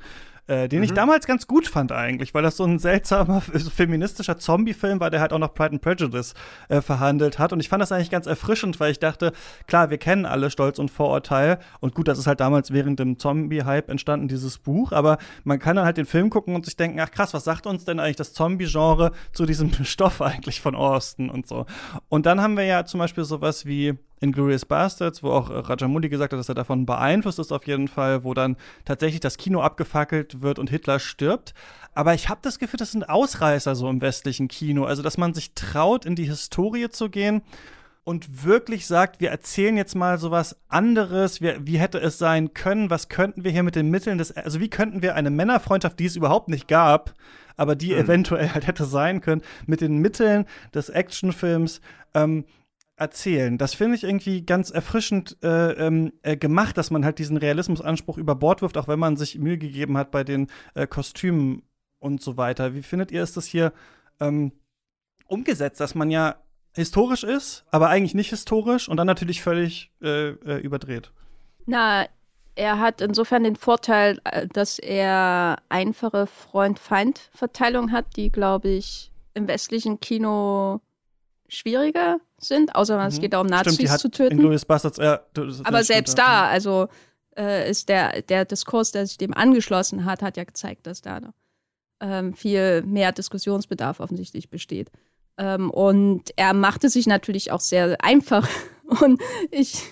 Äh, 0.47 0.69
den 0.69 0.83
ich 0.83 0.91
Mhm. 0.91 0.97
damals 0.97 1.27
ganz 1.27 1.47
gut 1.47 1.67
fand 1.67 1.91
eigentlich, 1.91 2.35
weil 2.35 2.43
das 2.43 2.59
so 2.59 2.65
ein 2.65 2.79
seltsamer 2.79 3.41
feministischer 3.75 4.37
Zombie-Film 4.37 5.01
war, 5.01 5.09
der 5.09 5.21
halt 5.23 5.33
auch 5.33 5.39
noch 5.39 5.55
Pride 5.55 5.73
and 5.73 5.81
Prejudice 5.81 6.35
äh, 6.69 6.83
verhandelt 6.83 7.39
hat. 7.39 7.55
Und 7.55 7.61
ich 7.61 7.71
fand 7.71 7.81
das 7.81 7.93
eigentlich 7.93 8.11
ganz 8.11 8.27
erfrischend, 8.27 8.79
weil 8.79 8.91
ich 8.91 8.99
dachte, 8.99 9.33
klar, 9.67 9.89
wir 9.89 9.97
kennen 9.97 10.27
alle 10.27 10.51
Stolz 10.51 10.79
und 10.79 10.91
Vorurteil. 10.91 11.59
Und 11.81 11.95
gut, 11.95 12.09
das 12.09 12.19
ist 12.19 12.27
halt 12.27 12.41
damals 12.41 12.73
während 12.73 12.99
dem 12.99 13.19
Zombie-Hype 13.19 13.89
entstanden, 13.89 14.29
dieses 14.29 14.59
Buch. 14.59 14.93
Aber 14.93 15.17
man 15.45 15.59
kann 15.59 15.77
dann 15.77 15.87
halt 15.87 15.97
den 15.97 16.05
Film 16.07 16.29
gucken 16.29 16.55
und 16.55 16.67
sich 16.67 16.77
denken, 16.77 17.01
ach 17.01 17.11
krass, 17.11 17.33
was 17.33 17.45
sagt 17.45 17.67
uns 17.67 17.87
denn 17.87 17.99
eigentlich 17.99 18.17
das 18.17 18.35
Zombie-Genre 18.35 19.13
zu 19.33 19.47
diesem 19.47 19.73
Stoff 19.85 20.21
eigentlich 20.21 20.61
von 20.61 20.75
Austin 20.75 21.31
und 21.31 21.47
so. 21.47 21.65
Und 22.11 22.27
dann 22.27 22.43
haben 22.43 22.57
wir 22.59 22.65
ja 22.65 22.85
zum 22.85 22.99
Beispiel 23.01 23.25
sowas 23.25 23.65
wie 23.65 23.95
Inglourious 24.25 24.65
Bastards, 24.65 25.23
wo 25.23 25.31
auch 25.31 25.51
äh, 25.51 25.59
Rajamouli 25.59 26.09
gesagt 26.09 26.33
hat, 26.33 26.39
dass 26.39 26.49
er 26.49 26.55
davon 26.55 26.87
beeinflusst 26.87 27.39
ist 27.39 27.53
auf 27.53 27.67
jeden 27.67 27.89
Fall, 27.89 28.25
wo 28.25 28.35
dann 28.35 28.57
tatsächlich 28.85 29.21
das 29.21 29.37
Kino 29.37 29.61
abgefackelt 29.61 30.43
wird 30.43 30.59
und 30.59 30.71
Hitler 30.71 30.99
stirbt. 30.99 31.55
Aber 31.95 32.15
ich 32.15 32.29
habe 32.29 32.41
das 32.43 32.59
Gefühl, 32.59 32.79
das 32.79 32.93
sind 32.93 33.09
Ausreißer 33.09 33.75
so 33.77 33.89
im 33.89 34.01
westlichen 34.01 34.49
Kino. 34.49 34.85
Also, 34.85 35.03
dass 35.03 35.19
man 35.19 35.35
sich 35.35 35.55
traut, 35.55 36.05
in 36.05 36.17
die 36.17 36.25
Historie 36.25 36.89
zu 36.89 37.09
gehen 37.09 37.43
und 38.05 38.45
wirklich 38.45 38.87
sagt, 38.87 39.21
wir 39.21 39.31
erzählen 39.31 39.77
jetzt 39.77 39.95
mal 39.95 40.19
sowas 40.19 40.57
anderes, 40.69 41.41
wir, 41.41 41.67
wie 41.67 41.79
hätte 41.79 41.99
es 41.99 42.19
sein 42.19 42.53
können, 42.53 42.91
was 42.91 43.09
könnten 43.09 43.45
wir 43.45 43.51
hier 43.51 43.63
mit 43.63 43.77
den 43.77 43.91
Mitteln 43.91 44.19
des, 44.19 44.37
also 44.37 44.61
wie 44.61 44.69
könnten 44.69 45.03
wir 45.03 45.15
eine 45.15 45.31
Männerfreundschaft, 45.31 45.99
die 45.99 46.07
es 46.07 46.17
überhaupt 46.17 46.49
nicht 46.49 46.69
gab, 46.69 47.15
aber 47.57 47.75
die 47.75 47.95
eventuell 47.95 48.51
halt 48.51 48.67
hätte 48.67 48.85
sein 48.85 49.21
können, 49.21 49.43
mit 49.67 49.81
den 49.81 49.99
Mitteln 49.99 50.45
des 50.75 50.91
Actionfilms 50.91 51.81
ähm, 52.13 52.45
erzählen. 52.97 53.59
Das 53.59 53.75
finde 53.75 53.97
ich 53.97 54.05
irgendwie 54.05 54.43
ganz 54.43 54.71
erfrischend 54.71 55.37
äh, 55.43 55.73
ähm, 55.73 56.13
äh, 56.23 56.37
gemacht, 56.37 56.79
dass 56.79 56.91
man 56.91 57.05
halt 57.05 57.19
diesen 57.19 57.37
Realismusanspruch 57.37 58.19
über 58.19 58.35
Bord 58.35 58.63
wirft, 58.63 58.77
auch 58.77 58.89
wenn 58.89 58.99
man 58.99 59.17
sich 59.17 59.39
Mühe 59.39 59.59
gegeben 59.59 59.97
hat 59.99 60.11
bei 60.11 60.23
den 60.23 60.49
äh, 60.75 60.87
Kostümen 60.87 61.63
und 61.99 62.23
so 62.23 62.37
weiter. 62.37 62.75
Wie 62.75 62.83
findet 62.83 63.11
ihr, 63.11 63.23
ist 63.23 63.37
das 63.37 63.47
hier 63.47 63.73
ähm, 64.21 64.53
umgesetzt, 65.27 65.81
dass 65.81 65.95
man 65.95 66.11
ja 66.11 66.37
historisch 66.75 67.25
ist, 67.25 67.65
aber 67.71 67.89
eigentlich 67.89 68.15
nicht 68.15 68.31
historisch 68.31 68.89
und 68.89 68.97
dann 68.97 69.07
natürlich 69.07 69.43
völlig 69.43 69.91
äh, 70.03 70.31
äh, 70.31 70.59
überdreht? 70.61 71.13
Na, 71.67 72.07
er 72.57 72.79
hat 72.79 73.01
insofern 73.01 73.45
den 73.45 73.57
Vorteil, 73.57 74.21
äh, 74.25 74.47
dass 74.47 74.79
er 74.79 75.59
einfache 75.69 76.27
Freund-Feind-Verteilung 76.27 77.91
hat, 77.91 78.17
die, 78.17 78.31
glaube 78.31 78.69
ich, 78.69 79.11
im 79.35 79.49
westlichen 79.49 79.99
Kino 79.99 80.81
schwieriger 81.49 82.19
sind, 82.39 82.75
außer 82.75 82.99
es 83.07 83.17
Mhm. 83.17 83.21
geht 83.21 83.33
darum, 83.33 83.47
Nazis 83.47 83.75
Stimmt, 83.75 83.99
zu 84.01 84.11
töten. 84.11 84.33
Inglourious 84.37 84.65
Bastards, 84.65 84.99
ja, 84.99 85.21
das- 85.35 85.59
das 85.59 85.67
Aber 85.67 85.79
stimmt, 85.79 85.87
selbst 85.87 86.19
ja. 86.19 86.25
da, 86.25 86.49
also 86.49 86.89
äh, 87.37 87.69
ist 87.71 87.89
der, 87.89 88.23
der 88.23 88.45
Diskurs, 88.45 88.93
der 88.93 89.07
sich 89.07 89.19
dem 89.19 89.35
angeschlossen 89.35 90.05
hat, 90.05 90.23
hat 90.23 90.37
ja 90.37 90.45
gezeigt, 90.45 90.87
dass 90.87 91.03
da 91.03 91.21
ähm, 92.01 92.35
viel 92.35 92.83
mehr 92.83 93.13
Diskussionsbedarf 93.13 94.01
offensichtlich 94.01 94.51
besteht. 94.51 94.91
Ähm, 95.39 95.71
und 95.71 96.31
er 96.37 96.53
machte 96.55 96.89
sich 96.89 97.07
natürlich 97.07 97.51
auch 97.51 97.61
sehr 97.61 97.97
einfach. 98.05 98.49
Und 99.01 99.21
ich 99.51 99.83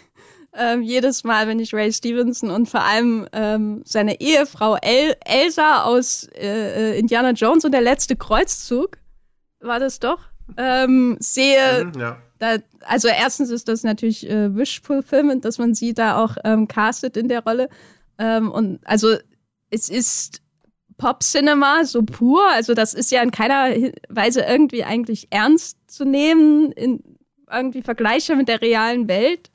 ähm, 0.55 0.82
jedes 0.82 1.24
Mal, 1.24 1.48
wenn 1.48 1.59
ich 1.59 1.72
Ray 1.74 1.90
Stevenson 1.92 2.50
und 2.50 2.68
vor 2.68 2.82
allem 2.84 3.26
ähm, 3.32 3.80
seine 3.86 4.20
Ehefrau 4.20 4.76
El 4.82 5.16
Elsa 5.24 5.84
aus 5.84 6.24
äh, 6.34 6.92
äh, 6.92 6.98
Indiana 6.98 7.30
Jones 7.30 7.64
und 7.64 7.72
der 7.72 7.80
letzte 7.80 8.16
Kreuzzug, 8.16 8.98
war 9.61 9.80
das 9.80 9.98
doch, 9.98 10.20
ähm, 10.57 11.16
sehe, 11.20 11.84
Mhm, 11.86 12.01
ja. 12.01 12.18
da, 12.38 12.57
also 12.82 13.09
erstens 13.09 13.51
ist 13.51 13.68
das 13.68 13.82
natürlich 13.82 14.28
äh, 14.28 14.55
Wish 14.55 14.80
Fulfillment, 14.80 15.45
dass 15.45 15.59
man 15.59 15.74
sie 15.74 15.95
da 15.95 16.22
auch 16.22 16.36
ähm, 16.45 16.68
castet 16.68 17.16
in 17.16 17.28
der 17.28 17.45
Rolle. 17.45 17.68
Ähm, 18.18 18.51
und 18.51 18.80
also 18.84 19.16
es 19.70 19.88
ist 19.88 20.43
Pop 20.99 21.22
Cinema 21.22 21.84
so 21.84 22.03
pur, 22.03 22.47
also 22.51 22.74
das 22.74 22.95
ist 22.95 23.11
ja 23.11 23.22
in 23.22 23.30
keiner 23.30 23.74
Weise 24.09 24.43
irgendwie 24.43 24.84
eigentlich 24.84 25.28
ernst 25.30 25.78
zu 25.86 26.05
nehmen, 26.05 26.70
in 26.72 27.03
irgendwie 27.51 27.82
Vergleiche 27.82 28.36
mit 28.36 28.49
der 28.49 28.61
realen 28.62 29.09
Welt. 29.09 29.51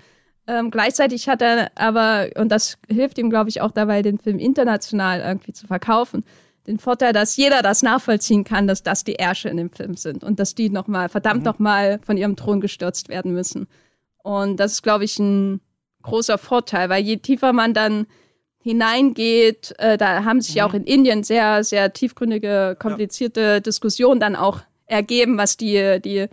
Ähm, 0.47 0.71
gleichzeitig 0.71 1.27
hat 1.27 1.41
er 1.41 1.71
aber, 1.75 2.29
und 2.35 2.49
das 2.51 2.77
hilft 2.89 3.17
ihm, 3.17 3.29
glaube 3.29 3.49
ich, 3.49 3.61
auch 3.61 3.71
dabei, 3.71 4.01
den 4.01 4.17
Film 4.17 4.39
international 4.39 5.19
irgendwie 5.19 5.51
zu 5.53 5.67
verkaufen, 5.67 6.23
den 6.67 6.79
Vorteil, 6.79 7.13
dass 7.13 7.37
jeder 7.37 7.61
das 7.61 7.81
nachvollziehen 7.81 8.43
kann, 8.43 8.67
dass 8.67 8.83
das 8.83 9.03
die 9.03 9.15
Ärsche 9.15 9.49
in 9.49 9.57
dem 9.57 9.71
Film 9.71 9.95
sind 9.95 10.23
und 10.23 10.39
dass 10.39 10.53
die 10.53 10.69
noch 10.69 10.87
mal, 10.87 11.09
verdammt 11.09 11.43
noch 11.43 11.59
mal 11.59 11.99
von 12.05 12.17
ihrem 12.17 12.35
Thron 12.35 12.59
gestürzt 12.61 13.09
werden 13.09 13.33
müssen. 13.33 13.67
Und 14.21 14.59
das 14.59 14.73
ist, 14.73 14.83
glaube 14.83 15.05
ich, 15.05 15.17
ein 15.17 15.61
großer 16.01 16.37
Vorteil, 16.37 16.89
weil 16.89 17.03
je 17.03 17.17
tiefer 17.17 17.53
man 17.53 17.73
dann 17.73 18.07
hineingeht, 18.59 19.73
äh, 19.77 19.97
da 19.97 20.25
haben 20.25 20.41
sich 20.41 20.55
ja 20.55 20.65
auch 20.65 20.73
in 20.73 20.83
Indien 20.83 21.23
sehr, 21.23 21.63
sehr 21.63 21.93
tiefgründige, 21.93 22.75
komplizierte 22.77 23.61
Diskussionen 23.61 24.19
dann 24.19 24.35
auch 24.35 24.59
ergeben, 24.85 25.37
was 25.37 25.55
die, 25.55 26.01
die 26.01 26.27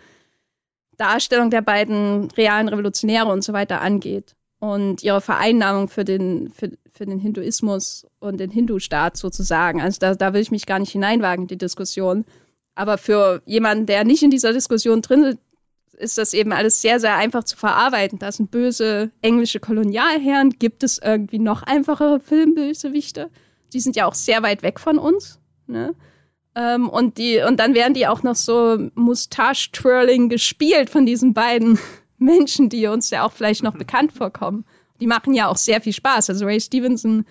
Darstellung 0.96 1.50
der 1.50 1.62
beiden 1.62 2.30
realen 2.32 2.68
Revolutionäre 2.68 3.30
und 3.30 3.42
so 3.44 3.52
weiter 3.52 3.80
angeht. 3.80 4.34
Und 4.64 5.02
ihre 5.02 5.20
Vereinnahmung 5.20 5.88
für 5.88 6.06
den, 6.06 6.50
für, 6.50 6.70
für 6.90 7.04
den 7.04 7.18
Hinduismus 7.18 8.06
und 8.18 8.40
den 8.40 8.50
Hindu-Staat 8.50 9.18
sozusagen. 9.18 9.82
Also 9.82 9.98
da, 10.00 10.14
da 10.14 10.32
will 10.32 10.40
ich 10.40 10.50
mich 10.50 10.64
gar 10.64 10.78
nicht 10.78 10.92
hineinwagen, 10.92 11.42
in 11.44 11.48
die 11.48 11.58
Diskussion. 11.58 12.24
Aber 12.74 12.96
für 12.96 13.42
jemanden, 13.44 13.84
der 13.84 14.04
nicht 14.04 14.22
in 14.22 14.30
dieser 14.30 14.54
Diskussion 14.54 15.02
drin 15.02 15.24
ist, 15.24 15.38
ist 15.98 16.16
das 16.16 16.32
eben 16.32 16.52
alles 16.52 16.80
sehr, 16.80 16.98
sehr 16.98 17.14
einfach 17.14 17.44
zu 17.44 17.58
verarbeiten. 17.58 18.18
Da 18.18 18.32
sind 18.32 18.50
böse 18.50 19.10
englische 19.20 19.60
Kolonialherren. 19.60 20.56
Gibt 20.58 20.82
es 20.82 20.96
irgendwie 20.96 21.40
noch 21.40 21.62
einfachere 21.62 22.18
Filmbösewichte? 22.18 23.28
Die 23.74 23.80
sind 23.80 23.96
ja 23.96 24.06
auch 24.06 24.14
sehr 24.14 24.42
weit 24.42 24.62
weg 24.62 24.80
von 24.80 24.98
uns. 24.98 25.40
Ne? 25.66 25.94
Ähm, 26.54 26.88
und, 26.88 27.18
die, 27.18 27.42
und 27.46 27.60
dann 27.60 27.74
werden 27.74 27.92
die 27.92 28.06
auch 28.06 28.22
noch 28.22 28.34
so 28.34 28.78
Mustache-Twirling 28.94 30.30
gespielt 30.30 30.88
von 30.88 31.04
diesen 31.04 31.34
beiden 31.34 31.78
Menschen, 32.18 32.68
die 32.68 32.86
uns 32.86 33.10
ja 33.10 33.24
auch 33.24 33.32
vielleicht 33.32 33.62
noch 33.62 33.76
bekannt 33.76 34.12
vorkommen. 34.12 34.64
Die 35.00 35.06
machen 35.06 35.34
ja 35.34 35.48
auch 35.48 35.56
sehr 35.56 35.80
viel 35.80 35.92
Spaß. 35.92 36.30
Also 36.30 36.46
Ray 36.46 36.60
Stevenson 36.60 37.24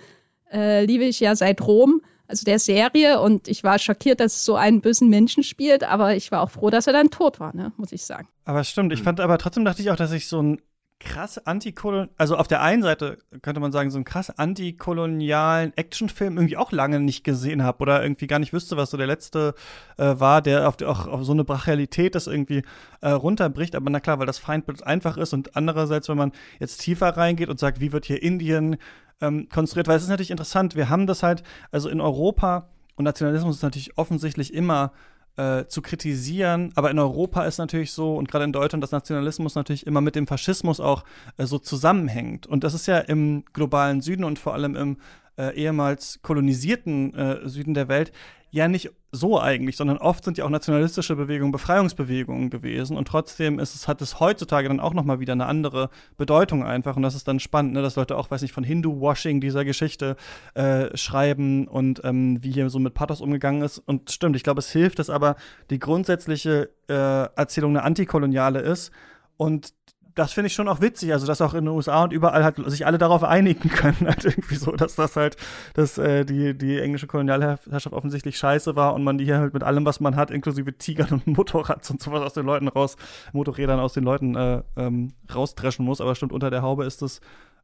äh, 0.51 0.85
liebe 0.85 1.05
ich 1.05 1.19
ja 1.19 1.35
seit 1.35 1.61
Rom, 1.61 2.01
also 2.27 2.43
der 2.43 2.59
Serie. 2.59 3.19
Und 3.19 3.47
ich 3.47 3.63
war 3.63 3.79
schockiert, 3.79 4.19
dass 4.19 4.35
es 4.35 4.45
so 4.45 4.55
einen 4.55 4.81
bösen 4.81 5.09
Menschen 5.09 5.43
spielt. 5.43 5.83
Aber 5.83 6.15
ich 6.15 6.31
war 6.31 6.41
auch 6.41 6.51
froh, 6.51 6.69
dass 6.69 6.87
er 6.87 6.93
dann 6.93 7.09
tot 7.09 7.39
war, 7.39 7.55
ne? 7.55 7.71
muss 7.77 7.91
ich 7.91 8.03
sagen. 8.03 8.27
Aber 8.45 8.63
stimmt, 8.63 8.93
ich 8.93 9.01
fand 9.01 9.19
aber 9.19 9.37
trotzdem 9.37 9.65
dachte 9.65 9.81
ich 9.81 9.89
auch, 9.89 9.95
dass 9.95 10.11
ich 10.11 10.27
so 10.27 10.41
ein 10.41 10.61
krass 11.03 11.37
antikolonial, 11.45 12.09
also 12.17 12.37
auf 12.37 12.47
der 12.47 12.61
einen 12.61 12.81
Seite 12.81 13.17
könnte 13.41 13.59
man 13.59 13.71
sagen, 13.71 13.91
so 13.91 13.97
einen 13.97 14.05
krass 14.05 14.29
antikolonialen 14.29 15.75
Actionfilm 15.75 16.37
irgendwie 16.37 16.57
auch 16.57 16.71
lange 16.71 16.99
nicht 16.99 17.23
gesehen 17.23 17.63
habe 17.63 17.79
oder 17.79 18.01
irgendwie 18.01 18.27
gar 18.27 18.39
nicht 18.39 18.53
wüsste, 18.53 18.77
was 18.77 18.91
so 18.91 18.97
der 18.97 19.07
letzte 19.07 19.53
äh, 19.97 20.19
war, 20.19 20.41
der 20.41 20.67
auf, 20.67 20.81
auch 20.81 21.07
auf 21.07 21.23
so 21.23 21.33
eine 21.33 21.43
Brachialität 21.43 22.15
das 22.15 22.27
irgendwie 22.27 22.63
äh, 23.01 23.09
runterbricht. 23.09 23.75
Aber 23.75 23.89
na 23.89 23.99
klar, 23.99 24.19
weil 24.19 24.25
das 24.25 24.39
Feindbild 24.39 24.85
einfach 24.85 25.17
ist 25.17 25.33
und 25.33 25.55
andererseits, 25.55 26.09
wenn 26.09 26.17
man 26.17 26.31
jetzt 26.59 26.81
tiefer 26.81 27.09
reingeht 27.15 27.49
und 27.49 27.59
sagt, 27.59 27.79
wie 27.79 27.91
wird 27.91 28.05
hier 28.05 28.21
Indien 28.23 28.77
ähm, 29.21 29.47
konstruiert, 29.49 29.87
weil 29.87 29.97
es 29.97 30.03
ist 30.03 30.09
natürlich 30.09 30.31
interessant, 30.31 30.75
wir 30.75 30.89
haben 30.89 31.07
das 31.07 31.23
halt, 31.23 31.43
also 31.71 31.89
in 31.89 32.01
Europa 32.01 32.69
und 32.95 33.05
Nationalismus 33.05 33.57
ist 33.57 33.63
natürlich 33.63 33.97
offensichtlich 33.97 34.53
immer 34.53 34.91
äh, 35.37 35.65
zu 35.65 35.81
kritisieren. 35.81 36.71
Aber 36.75 36.91
in 36.91 36.99
Europa 36.99 37.45
ist 37.45 37.57
natürlich 37.57 37.91
so, 37.91 38.15
und 38.15 38.29
gerade 38.29 38.45
in 38.45 38.53
Deutschland, 38.53 38.83
dass 38.83 38.91
Nationalismus 38.91 39.55
natürlich 39.55 39.87
immer 39.87 40.01
mit 40.01 40.15
dem 40.15 40.27
Faschismus 40.27 40.79
auch 40.79 41.03
äh, 41.37 41.45
so 41.45 41.59
zusammenhängt. 41.59 42.47
Und 42.47 42.63
das 42.63 42.73
ist 42.73 42.87
ja 42.87 42.99
im 42.99 43.43
globalen 43.53 44.01
Süden 44.01 44.23
und 44.23 44.39
vor 44.39 44.53
allem 44.53 44.75
im 44.75 44.97
äh, 45.37 45.55
ehemals 45.55 46.19
kolonisierten 46.21 47.13
äh, 47.15 47.49
Süden 47.49 47.73
der 47.73 47.87
Welt 47.87 48.11
ja 48.53 48.67
nicht 48.67 48.91
so 49.11 49.41
eigentlich, 49.41 49.77
sondern 49.77 49.97
oft 49.97 50.23
sind 50.23 50.37
ja 50.37 50.45
auch 50.45 50.49
nationalistische 50.49 51.15
Bewegungen 51.15 51.51
Befreiungsbewegungen 51.51 52.51
gewesen 52.51 52.97
und 52.97 53.07
trotzdem 53.07 53.57
ist 53.57 53.73
es, 53.73 53.87
hat 53.87 53.99
es 53.99 54.19
heutzutage 54.19 54.67
dann 54.67 54.79
auch 54.79 54.93
nochmal 54.93 55.19
wieder 55.19 55.33
eine 55.33 55.47
andere 55.47 55.89
Bedeutung 56.17 56.63
einfach 56.63 56.95
und 56.95 57.01
das 57.01 57.15
ist 57.15 57.27
dann 57.27 57.39
spannend, 57.39 57.73
ne, 57.73 57.81
dass 57.81 57.95
Leute 57.95 58.15
auch, 58.15 58.29
weiß 58.29 58.43
nicht, 58.43 58.53
von 58.53 58.63
Hindu-Washing 58.63 59.41
dieser 59.41 59.65
Geschichte 59.65 60.17
äh, 60.53 60.95
schreiben 60.95 61.67
und 61.67 62.01
ähm, 62.03 62.43
wie 62.43 62.51
hier 62.51 62.69
so 62.69 62.77
mit 62.77 62.93
Pathos 62.93 63.21
umgegangen 63.21 63.63
ist 63.63 63.79
und 63.79 64.11
stimmt, 64.11 64.35
ich 64.35 64.43
glaube, 64.43 64.59
es 64.59 64.71
hilft, 64.71 64.99
dass 64.99 65.09
aber 65.09 65.35
die 65.71 65.79
grundsätzliche 65.79 66.69
äh, 66.87 66.93
Erzählung 66.93 67.71
eine 67.71 67.83
antikoloniale 67.83 68.59
ist 68.59 68.91
und 69.35 69.73
das 70.15 70.33
finde 70.33 70.47
ich 70.47 70.53
schon 70.53 70.67
auch 70.67 70.81
witzig, 70.81 71.11
also 71.11 71.25
dass 71.25 71.41
auch 71.41 71.53
in 71.53 71.65
den 71.65 71.73
USA 71.73 72.03
und 72.03 72.13
überall 72.13 72.43
halt 72.43 72.57
sich 72.67 72.85
alle 72.85 72.97
darauf 72.97 73.23
einigen 73.23 73.69
können, 73.69 74.07
halt 74.07 74.25
irgendwie 74.25 74.55
so, 74.55 74.71
dass 74.71 74.95
das 74.95 75.15
halt, 75.15 75.37
dass 75.73 75.97
äh, 75.97 76.25
die, 76.25 76.57
die 76.57 76.79
englische 76.79 77.07
Kolonialherrschaft 77.07 77.93
offensichtlich 77.93 78.37
scheiße 78.37 78.75
war 78.75 78.93
und 78.93 79.03
man 79.03 79.17
die 79.17 79.25
hier 79.25 79.39
halt 79.39 79.53
mit 79.53 79.63
allem, 79.63 79.85
was 79.85 79.99
man 79.99 80.15
hat, 80.15 80.31
inklusive 80.31 80.77
Tigern 80.77 81.09
und 81.09 81.27
Motorrad 81.37 81.89
und 81.89 82.01
sowas 82.01 82.21
aus 82.21 82.33
den 82.33 82.45
Leuten 82.45 82.67
raus, 82.67 82.95
Motorrädern 83.33 83.79
aus 83.79 83.93
den 83.93 84.03
Leuten 84.03 84.35
äh, 84.35 84.61
ähm, 84.75 85.13
rausdreschen 85.33 85.85
muss. 85.85 86.01
Aber 86.01 86.15
stimmt, 86.15 86.31
unter 86.31 86.51
der 86.51 86.61
Haube 86.61 86.85
ist 86.85 87.01
das, 87.01 87.21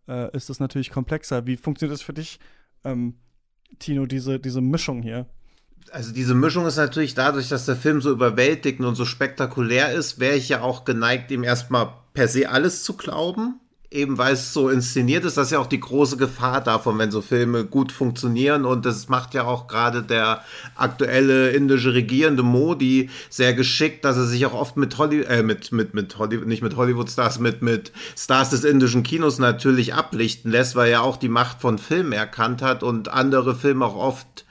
äh, 0.07 0.35
ist 0.35 0.49
das 0.49 0.59
natürlich 0.59 0.89
komplexer. 0.89 1.45
Wie 1.45 1.57
funktioniert 1.57 1.93
das 1.93 2.01
für 2.01 2.13
dich, 2.13 2.39
ähm, 2.83 3.15
Tino, 3.77 4.05
diese, 4.07 4.39
diese 4.39 4.61
Mischung 4.61 5.01
hier? 5.03 5.27
Also 5.91 6.13
diese 6.13 6.35
Mischung 6.35 6.65
ist 6.65 6.77
natürlich 6.77 7.13
dadurch, 7.13 7.49
dass 7.49 7.65
der 7.65 7.75
Film 7.75 8.01
so 8.01 8.11
überwältigend 8.11 8.87
und 8.87 8.95
so 8.95 9.05
spektakulär 9.05 9.93
ist, 9.93 10.19
wäre 10.19 10.35
ich 10.35 10.49
ja 10.49 10.61
auch 10.61 10.85
geneigt, 10.85 11.31
ihm 11.31 11.43
erstmal 11.43 11.93
per 12.13 12.27
se 12.27 12.49
alles 12.49 12.83
zu 12.83 12.93
glauben. 12.93 13.59
Eben 13.91 14.19
weil 14.19 14.33
es 14.33 14.53
so 14.53 14.69
inszeniert 14.69 15.25
ist, 15.25 15.35
das 15.35 15.47
ist 15.47 15.51
ja 15.51 15.57
auch 15.57 15.65
die 15.65 15.79
große 15.79 16.15
Gefahr 16.15 16.61
davon, 16.61 16.99
wenn 16.99 17.09
so 17.09 17.21
Filme 17.21 17.65
gut 17.65 17.91
funktionieren. 17.91 18.63
Und 18.65 18.85
das 18.85 19.09
macht 19.09 19.33
ja 19.33 19.45
auch 19.45 19.65
gerade 19.65 20.03
der 20.03 20.43
aktuelle 20.75 21.49
indische 21.49 21.95
regierende 21.95 22.43
Modi 22.43 23.09
sehr 23.31 23.55
geschickt, 23.55 24.05
dass 24.05 24.15
er 24.15 24.27
sich 24.27 24.45
auch 24.45 24.53
oft 24.53 24.77
mit 24.77 24.95
Hollywood, 24.99 25.27
äh, 25.27 25.41
mit, 25.41 25.71
mit, 25.71 25.95
mit 25.95 26.19
Hollywood, 26.19 26.45
nicht 26.45 26.61
mit 26.61 26.75
Hollywood-Stars, 26.75 27.39
mit, 27.39 27.63
mit 27.63 27.91
Stars 28.15 28.51
des 28.51 28.63
indischen 28.63 29.01
Kinos 29.01 29.39
natürlich 29.39 29.95
ablichten 29.95 30.51
lässt, 30.51 30.75
weil 30.75 30.91
er 30.91 31.01
auch 31.01 31.17
die 31.17 31.27
Macht 31.27 31.59
von 31.59 31.79
Filmen 31.79 32.11
erkannt 32.11 32.61
hat 32.61 32.83
und 32.83 33.09
andere 33.09 33.55
Filme 33.55 33.85
auch 33.85 33.95
oft 33.95 34.45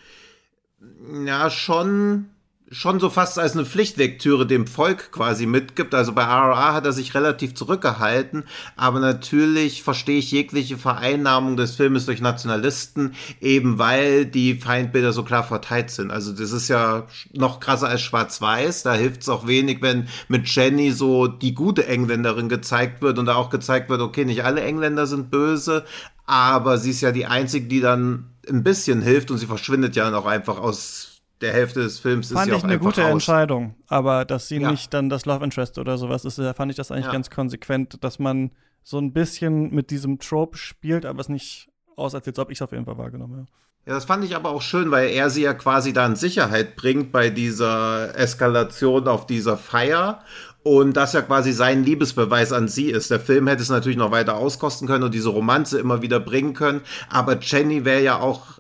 ja 1.26 1.50
schon 1.50 2.26
schon 2.70 3.00
so 3.00 3.08
fast 3.08 3.38
als 3.38 3.54
eine 3.54 3.64
Pflichtlektüre 3.64 4.46
dem 4.46 4.66
Volk 4.66 5.10
quasi 5.10 5.46
mitgibt. 5.46 5.94
Also 5.94 6.12
bei 6.12 6.22
RRA 6.22 6.74
hat 6.74 6.84
er 6.84 6.92
sich 6.92 7.14
relativ 7.14 7.54
zurückgehalten, 7.54 8.44
aber 8.76 9.00
natürlich 9.00 9.82
verstehe 9.82 10.18
ich 10.18 10.30
jegliche 10.30 10.76
Vereinnahmung 10.76 11.56
des 11.56 11.76
Filmes 11.76 12.06
durch 12.06 12.20
Nationalisten, 12.20 13.14
eben 13.40 13.78
weil 13.78 14.26
die 14.26 14.54
Feindbilder 14.54 15.12
so 15.12 15.22
klar 15.22 15.44
verteilt 15.44 15.90
sind. 15.90 16.10
Also 16.10 16.32
das 16.32 16.52
ist 16.52 16.68
ja 16.68 17.06
noch 17.32 17.60
krasser 17.60 17.88
als 17.88 18.02
Schwarz-Weiß. 18.02 18.82
Da 18.82 18.94
hilft 18.94 19.22
es 19.22 19.28
auch 19.28 19.46
wenig, 19.46 19.80
wenn 19.80 20.08
mit 20.28 20.46
Jenny 20.48 20.92
so 20.92 21.26
die 21.26 21.54
gute 21.54 21.86
Engländerin 21.86 22.48
gezeigt 22.48 23.00
wird 23.00 23.18
und 23.18 23.26
da 23.26 23.34
auch 23.34 23.50
gezeigt 23.50 23.88
wird, 23.88 24.00
okay, 24.00 24.24
nicht 24.24 24.44
alle 24.44 24.60
Engländer 24.60 25.06
sind 25.06 25.30
böse, 25.30 25.84
aber 26.28 26.76
sie 26.76 26.90
ist 26.90 27.00
ja 27.00 27.10
die 27.10 27.24
einzige, 27.26 27.66
die 27.68 27.80
dann 27.80 28.26
ein 28.48 28.62
bisschen 28.62 29.00
hilft 29.00 29.30
und 29.30 29.38
sie 29.38 29.46
verschwindet 29.46 29.96
ja 29.96 30.14
auch 30.14 30.26
einfach 30.26 30.58
aus 30.60 31.22
der 31.40 31.52
Hälfte 31.52 31.80
des 31.80 31.98
Films. 31.98 32.30
Fand 32.30 32.48
ist 32.50 32.58
ich 32.58 32.64
eine 32.64 32.78
gute 32.78 33.00
raus. 33.00 33.12
Entscheidung, 33.12 33.74
aber 33.86 34.24
dass 34.26 34.48
sie 34.48 34.58
Ja. 34.58 34.70
nicht 34.70 34.92
dann 34.92 35.08
das 35.08 35.24
Love 35.24 35.42
Interest 35.44 35.78
oder 35.78 35.96
sowas 35.96 36.24
ist, 36.26 36.38
da 36.38 36.52
fand 36.52 36.70
ich 36.70 36.76
das 36.76 36.90
eigentlich 36.92 37.06
Ja. 37.06 37.12
ganz 37.12 37.30
konsequent, 37.30 38.04
dass 38.04 38.18
man 38.18 38.50
so 38.82 38.98
ein 38.98 39.12
bisschen 39.12 39.74
mit 39.74 39.90
diesem 39.90 40.18
Trope 40.18 40.58
spielt, 40.58 41.06
aber 41.06 41.20
es 41.20 41.28
nicht 41.30 41.68
aus, 41.96 42.14
als 42.14 42.38
ob 42.38 42.50
ich 42.50 42.58
es 42.58 42.62
auf 42.62 42.72
jeden 42.72 42.84
Fall 42.84 42.98
wahrgenommen 42.98 43.36
habe. 43.38 43.46
Ja, 43.86 43.94
das 43.94 44.04
fand 44.04 44.22
ich 44.22 44.36
aber 44.36 44.50
auch 44.50 44.60
schön, 44.60 44.90
weil 44.90 45.08
er 45.08 45.30
sie 45.30 45.42
ja 45.42 45.54
quasi 45.54 45.94
da 45.94 46.04
in 46.04 46.14
Sicherheit 46.16 46.76
bringt 46.76 47.10
bei 47.10 47.30
dieser 47.30 48.14
Eskalation 48.18 49.08
auf 49.08 49.24
dieser 49.26 49.56
Feier. 49.56 50.22
Und 50.68 50.98
das 50.98 51.14
ja 51.14 51.22
quasi 51.22 51.52
sein 51.52 51.82
Liebesbeweis 51.82 52.52
an 52.52 52.68
sie 52.68 52.90
ist. 52.90 53.10
Der 53.10 53.20
Film 53.20 53.46
hätte 53.46 53.62
es 53.62 53.70
natürlich 53.70 53.96
noch 53.96 54.10
weiter 54.10 54.36
auskosten 54.36 54.86
können 54.86 55.02
und 55.02 55.14
diese 55.14 55.30
Romanze 55.30 55.78
immer 55.78 56.02
wieder 56.02 56.20
bringen 56.20 56.52
können. 56.52 56.82
Aber 57.08 57.38
Jenny 57.40 57.86
wäre 57.86 58.02
ja 58.02 58.18
auch, 58.18 58.58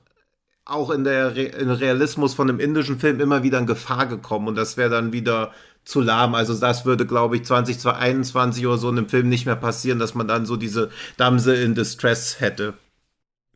auch 0.64 0.90
in 0.90 1.04
der 1.04 1.36
Re 1.36 1.42
im 1.42 1.68
Realismus 1.68 2.32
von 2.32 2.48
einem 2.48 2.60
indischen 2.60 2.98
Film 2.98 3.20
immer 3.20 3.42
wieder 3.42 3.58
in 3.58 3.66
Gefahr 3.66 4.06
gekommen. 4.06 4.48
Und 4.48 4.54
das 4.54 4.78
wäre 4.78 4.88
dann 4.88 5.12
wieder 5.12 5.52
zu 5.84 6.00
lahm. 6.00 6.34
Also 6.34 6.54
das 6.54 6.86
würde, 6.86 7.04
glaube 7.04 7.36
ich, 7.36 7.44
2021 7.44 8.66
oder 8.66 8.78
so 8.78 8.88
in 8.88 8.96
einem 8.96 9.10
Film 9.10 9.28
nicht 9.28 9.44
mehr 9.44 9.56
passieren, 9.56 9.98
dass 9.98 10.14
man 10.14 10.26
dann 10.26 10.46
so 10.46 10.56
diese 10.56 10.88
Damsel 11.18 11.56
in 11.62 11.74
Distress 11.74 12.40
hätte. 12.40 12.72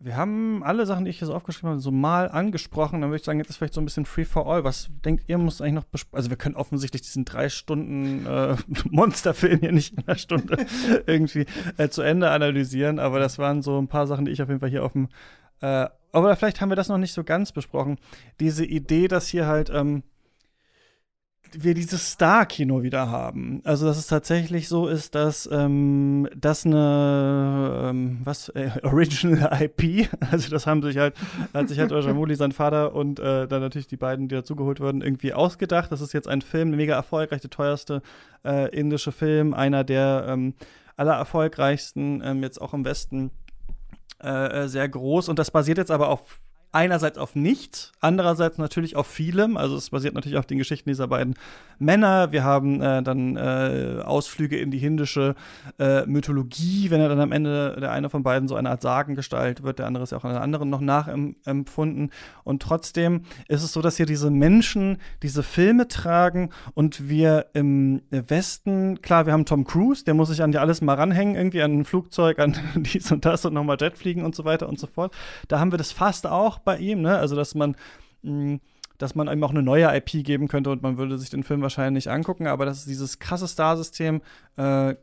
Wir 0.05 0.17
haben 0.17 0.65
alle 0.65 0.85
Sachen, 0.85 1.05
die 1.05 1.13
ich 1.13 1.19
hier 1.19 1.29
so 1.29 1.35
aufgeschrieben 1.35 1.71
habe, 1.71 1.81
so 1.81 1.93
mal 1.93 2.29
angesprochen. 2.29 3.01
Dann 3.01 3.11
würde 3.11 3.21
ich 3.21 3.25
sagen, 3.25 3.39
jetzt 3.39 3.51
ist 3.51 3.59
vielleicht 3.59 3.75
so 3.75 3.81
ein 3.81 3.85
bisschen 3.85 4.05
free 4.05 4.25
for 4.25 4.53
all. 4.53 4.65
Was 4.65 4.91
denkt 5.05 5.25
ihr, 5.29 5.39
muss 5.39 5.61
eigentlich 5.61 5.75
noch 5.75 5.85
besprochen? 5.85 6.17
Also, 6.17 6.31
wir 6.31 6.37
können 6.37 6.57
offensichtlich 6.57 7.03
diesen 7.03 7.25
drei 7.25 7.49
Stunden 7.49 8.27
äh, 8.27 8.57
Monsterfilm 8.91 9.61
hier 9.61 9.71
nicht 9.71 9.97
in 9.97 10.05
einer 10.05 10.17
Stunde 10.19 10.67
irgendwie 11.07 11.47
äh, 11.77 11.89
zu 11.89 12.03
Ende 12.03 12.31
analysieren. 12.31 12.99
Aber 12.99 13.21
das 13.21 13.39
waren 13.39 13.63
so 13.63 13.81
ein 13.81 13.87
paar 13.87 14.09
Sachen, 14.09 14.25
die 14.25 14.33
ich 14.33 14.43
auf 14.43 14.49
jeden 14.49 14.59
Fall 14.59 14.71
hier 14.71 14.85
auf 14.85 14.93
dem. 14.93 15.09
Äh, 15.61 15.87
aber 16.11 16.35
vielleicht 16.35 16.61
haben 16.61 16.71
wir 16.71 16.77
das 16.77 16.89
noch 16.89 16.99
nicht 16.99 17.13
so 17.13 17.23
ganz 17.23 17.53
besprochen. 17.53 17.99
Diese 18.41 18.65
Idee, 18.65 19.07
dass 19.07 19.29
hier 19.29 19.47
halt. 19.47 19.71
Ähm, 19.71 20.03
wir 21.59 21.75
dieses 21.75 22.13
Star-Kino 22.13 22.83
wieder 22.83 23.11
haben. 23.11 23.61
Also, 23.65 23.87
dass 23.87 23.99
es 23.99 24.07
tatsächlich 24.07 24.69
so 24.69 24.89
ist, 24.89 25.15
dass 25.15 25.49
ähm, 25.51 26.29
das 26.37 26.65
eine 26.65 27.91
ähm, 27.91 28.21
was 28.25 28.49
äh, 28.51 28.71
Original 28.83 29.51
IP, 29.63 30.09
also 30.31 30.51
das 30.51 30.67
haben 30.67 30.83
sich 30.83 30.97
halt, 30.99 31.15
hat 31.53 31.69
sich 31.69 31.79
halt 31.79 31.93
Ojamuli, 31.93 32.35
sein 32.37 32.53
Vater 32.53 32.95
und 32.95 33.21
äh, 33.21 33.47
dann 33.47 33.61
natürlich 33.61 33.89
die 33.89 33.97
beiden, 33.97 34.29
die 34.29 34.35
dazugeholt 34.35 34.81
wurden, 34.81 35.03
irgendwie 35.03 35.33
ausgedacht. 35.33 35.93
Das 35.93 36.01
ist 36.01 36.13
jetzt 36.13 36.29
ein 36.29 36.43
Film, 36.43 36.71
mega 36.71 36.95
erfolgreich, 36.95 37.41
der 37.41 37.51
teuerste 37.51 38.03
äh, 38.45 38.75
indische 38.75 39.13
Film, 39.13 39.55
einer 39.55 39.85
der 39.85 40.27
ähm, 40.29 40.55
aller 40.97 41.15
erfolgreichsten, 41.15 42.23
ähm, 42.25 42.43
jetzt 42.43 42.61
auch 42.61 42.75
im 42.75 42.85
Westen 42.85 43.31
äh, 44.23 44.65
äh, 44.65 44.69
sehr 44.69 44.89
groß. 44.89 45.29
Und 45.29 45.39
das 45.39 45.51
basiert 45.51 45.79
jetzt 45.79 45.91
aber 45.91 46.09
auf 46.09 46.41
einerseits 46.73 47.19
auf 47.19 47.37
nichts, 47.37 47.93
andererseits 48.01 48.57
natürlich 48.57 48.97
auf 48.97 49.07
vielem. 49.07 49.59
Also 49.59 49.77
es 49.77 49.91
basiert 49.91 50.15
natürlich 50.15 50.39
auf 50.39 50.47
den 50.47 50.59
Geschichten 50.59 50.89
dieser 50.89 51.07
beiden 51.07 51.35
Männer. 51.79 52.33
Wir 52.33 52.45
haben 52.45 52.81
äh, 52.81 53.03
dann 53.03 53.37
äh, 53.37 54.01
Ausflüge 54.03 54.57
in 54.57 54.71
die 54.71 54.79
hindische 54.79 55.35
äh, 55.79 56.07
Mythologie, 56.07 56.91
wenn 56.91 57.01
er 57.01 57.11
dann 57.11 57.21
am 57.21 57.31
Ende 57.31 57.77
der 57.79 57.93
eine 57.93 58.09
von 58.09 58.23
beiden 58.23 58.49
so 58.49 58.55
eine 58.55 58.71
Art 58.71 58.81
Sagengestalt 58.81 59.63
wird, 59.63 59.79
der 59.79 59.87
andere 59.87 60.05
ist 60.05 60.13
ja 60.13 60.19
auch 60.19 60.25
an 60.25 60.33
der 60.33 60.41
anderen 60.41 60.71
noch 60.71 60.81
nachempfunden. 60.81 62.11
Und 62.43 62.63
trotzdem 62.63 63.23
ist 63.49 63.63
es 63.63 63.73
so, 63.75 63.83
dass 63.83 63.99
hier 63.99 64.07
diese 64.07 64.31
Menschen 64.31 64.99
diese 65.23 65.43
Filme 65.43 65.89
tragen 65.89 66.51
und 66.73 67.09
wir 67.09 67.47
im 67.53 68.01
Westen, 68.11 69.03
klar, 69.03 69.27
wir 69.27 69.35
haben 69.35 69.45
Tom 69.45 69.65
Cruise, 69.65 70.05
der 70.05 70.15
muss 70.15 70.31
sich 70.31 70.43
an 70.43 70.53
ja 70.53 70.61
alles 70.61 70.81
mal 70.81 70.95
ranhängen, 70.95 71.37
irgendwie 71.37 71.63
an 71.63 71.81
ein 71.81 71.85
Flugzeug, 71.85 72.39
an 72.39 72.57
dies 72.77 73.13
und 73.13 73.27
das 73.27 73.45
und 73.45 73.53
nochmal 73.53 73.77
Jet 73.79 73.99
fliegen 73.99 74.25
und 74.25 74.35
so 74.35 74.47
weiter 74.47 74.69
und 74.69 74.79
so 74.79 74.87
fort. 74.87 75.15
Da 75.49 75.61
haben 75.61 75.71
wir 75.71 75.79
das 75.79 75.93
fast 75.93 76.27
auch 76.27 76.62
bei 76.65 76.79
ihm, 76.79 77.03
ne? 77.03 77.17
Also, 77.19 77.37
dass 77.37 77.55
man 77.55 77.77
mh, 78.23 78.59
dass 78.99 79.15
man 79.17 79.29
ihm 79.29 79.43
auch 79.43 79.51
eine 79.51 79.63
neue 79.63 79.95
IP 79.97 80.25
geben 80.25 80.47
könnte 80.47 80.71
und 80.71 80.83
man 80.83 80.97
würde 80.97 81.19
sich 81.19 81.29
den 81.29 81.43
Film 81.43 81.61
wahrscheinlich 81.61 82.09
angucken, 82.09 82.47
aber 82.47 82.65
das 82.65 82.79
ist 82.79 82.89
dieses 82.89 83.19
krasse 83.19 83.49
Star-System 83.49 84.23
äh, 84.57 84.95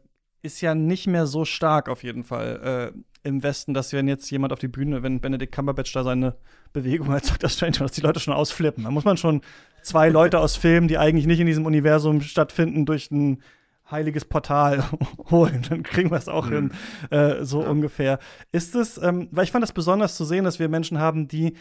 ist 0.42 0.62
ja 0.62 0.74
nicht 0.74 1.08
mehr 1.08 1.28
so 1.28 1.44
stark 1.44 1.90
auf 1.90 2.04
jeden 2.04 2.24
Fall 2.24 2.94
äh, 2.94 3.28
im 3.28 3.44
Westen, 3.44 3.74
dass 3.74 3.92
wenn 3.92 4.08
jetzt 4.08 4.30
jemand 4.32 4.54
auf 4.54 4.60
die 4.60 4.70
Bühne, 4.70 5.04
wenn 5.04 5.20
Benedict 5.20 5.54
Cumberbatch 5.54 5.92
da 5.92 6.06
seine 6.06 6.38
Bewegung 6.72 7.12
als 7.12 7.28
Dr. 7.28 7.50
Strange, 7.50 7.80
dass 7.80 7.92
die 7.92 8.02
Leute 8.02 8.22
schon 8.22 8.34
ausflippen. 8.34 8.86
Da 8.86 8.92
muss 8.92 9.04
man 9.04 9.18
schon 9.18 9.42
zwei 9.82 10.08
Leute 10.08 10.40
aus 10.40 10.56
Filmen, 10.56 10.88
die 10.88 10.98
eigentlich 10.98 11.26
nicht 11.26 11.42
in 11.42 11.48
diesem 11.48 11.66
Universum 11.66 12.22
stattfinden, 12.22 12.86
durch 12.86 13.12
ein 13.12 13.42
heiliges 13.92 14.26
Portal 14.26 14.84
holen, 15.32 15.66
dann 15.70 15.84
kriegen 15.84 16.12
wir 16.12 16.18
es 16.18 16.28
auch 16.28 16.50
hin, 16.50 16.72
äh, 17.10 17.44
so 17.44 17.62
ungefähr. 17.62 18.20
Ist 18.52 18.76
es, 18.76 18.98
ähm, 19.02 19.28
weil 19.32 19.44
ich 19.44 19.52
fand 19.52 19.64
es 19.64 19.72
besonders 19.72 20.16
zu 20.16 20.26
sehen, 20.26 20.44
dass 20.46 20.60
wir 20.60 20.70
Menschen 20.70 21.00
haben, 21.00 21.28
die 21.28 21.56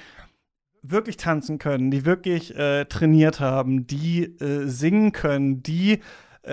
wirklich 0.83 1.16
tanzen 1.16 1.59
können, 1.59 1.91
die 1.91 2.05
wirklich 2.05 2.57
äh, 2.57 2.85
trainiert 2.85 3.41
haben, 3.41 3.87
die 3.87 4.24
äh, 4.41 4.66
singen 4.66 5.12
können, 5.12 5.62
die 5.62 6.01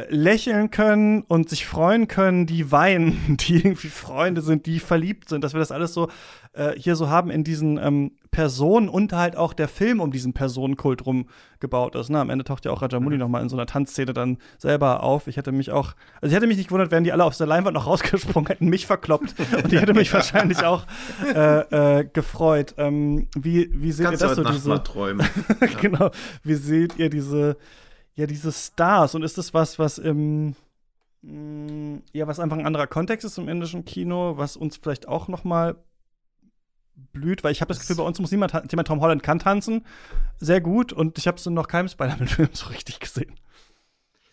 lächeln 0.10 0.72
können 0.72 1.22
und 1.22 1.50
sich 1.50 1.66
freuen 1.66 2.08
können, 2.08 2.46
die 2.46 2.72
weinen, 2.72 3.38
die 3.40 3.58
irgendwie 3.58 3.88
Freunde 3.88 4.42
sind, 4.42 4.66
die 4.66 4.80
verliebt 4.80 5.30
sind, 5.30 5.44
dass 5.44 5.54
wir 5.54 5.60
das 5.60 5.72
alles 5.72 5.94
so 5.94 6.10
äh, 6.54 6.74
hier 6.78 6.96
so 6.96 7.10
haben 7.10 7.30
in 7.30 7.44
diesen 7.44 7.78
ähm, 7.78 8.12
Personen 8.32 8.90
und 8.90 9.14
halt 9.14 9.38
auch 9.38 9.54
der 9.54 9.70
Film 9.70 10.02
um 10.02 10.12
diesen 10.12 10.34
Personenkult 10.34 11.06
rum 11.06 11.28
gebaut 11.60 11.96
ist. 11.96 12.10
Ne? 12.10 12.20
Am 12.20 12.30
Ende 12.30 12.44
taucht 12.44 12.66
ja 12.66 12.72
auch 12.72 12.82
Rajamouli 12.82 13.18
noch 13.18 13.30
mal 13.30 13.42
in 13.42 13.48
so 13.48 13.56
einer 13.56 13.66
Tanzszene 13.66 14.14
dann 14.14 14.38
selber 14.58 15.04
auf. 15.04 15.28
Ich 15.28 15.38
hätte 15.38 15.54
mich 15.54 15.72
auch, 15.72 15.94
also 16.22 16.28
ich 16.28 16.34
hätte 16.34 16.48
mich 16.48 16.58
nicht 16.58 16.68
gewundert, 16.68 16.92
wären 16.92 17.06
die 17.06 17.14
alle 17.14 17.24
aus 17.24 17.38
der 17.38 17.48
Leinwand 17.48 17.76
noch 17.76 17.88
rausgesprungen, 17.88 18.48
hätten 18.48 18.68
mich 18.68 18.86
verkloppt 18.86 19.36
und 19.64 19.72
ich 19.72 19.80
hätte 19.80 19.94
mich 19.94 20.14
wahrscheinlich 20.14 20.64
auch 20.66 20.86
äh, 21.34 22.00
äh, 22.00 22.06
gefreut. 22.12 22.76
Ähm, 22.78 23.28
wie, 23.38 23.70
wie 23.74 23.92
seht 23.94 24.08
Kannst 24.08 24.22
ihr 24.22 24.28
das 24.28 24.36
so? 24.36 24.44
Diese, 24.44 24.70
mal 24.70 24.80
träumen. 24.80 25.28
genau. 25.82 26.12
Wie 26.44 26.56
seht 26.56 26.98
ihr 26.98 27.10
diese, 27.10 27.58
ja, 28.16 28.28
diese 28.28 28.52
Stars? 28.52 29.16
Und 29.16 29.24
ist 29.24 29.38
das 29.38 29.54
was, 29.54 29.80
was 29.80 29.98
im, 29.98 30.56
mh, 31.22 32.02
ja, 32.14 32.28
was 32.28 32.40
einfach 32.40 32.58
ein 32.58 32.66
anderer 32.66 32.88
Kontext 32.88 33.26
ist 33.26 33.38
im 33.38 33.50
indischen 33.50 33.86
Kino, 33.86 34.38
was 34.38 34.58
uns 34.58 34.78
vielleicht 34.78 35.08
auch 35.08 35.28
noch 35.28 35.44
mal 35.44 35.76
blüht, 37.12 37.44
weil 37.44 37.52
ich 37.52 37.62
habe 37.62 37.70
das 37.70 37.80
Gefühl, 37.80 37.98
bei 37.98 38.04
uns 38.04 38.20
muss 38.20 38.32
niemand, 38.32 38.54
jemand 38.72 38.88
Tom 38.88 39.02
Holland 39.02 39.22
kann 39.22 39.40
tanzen, 39.40 39.86
sehr 40.38 40.62
gut, 40.62 40.94
und 40.94 41.18
ich 41.18 41.28
habe 41.28 41.38
es 41.38 41.46
in 41.46 41.54
noch 41.54 41.68
keinem 41.68 41.90
Spider-Man-Film 41.90 42.50
so 42.54 42.68
richtig 42.68 43.00
gesehen. 43.00 43.36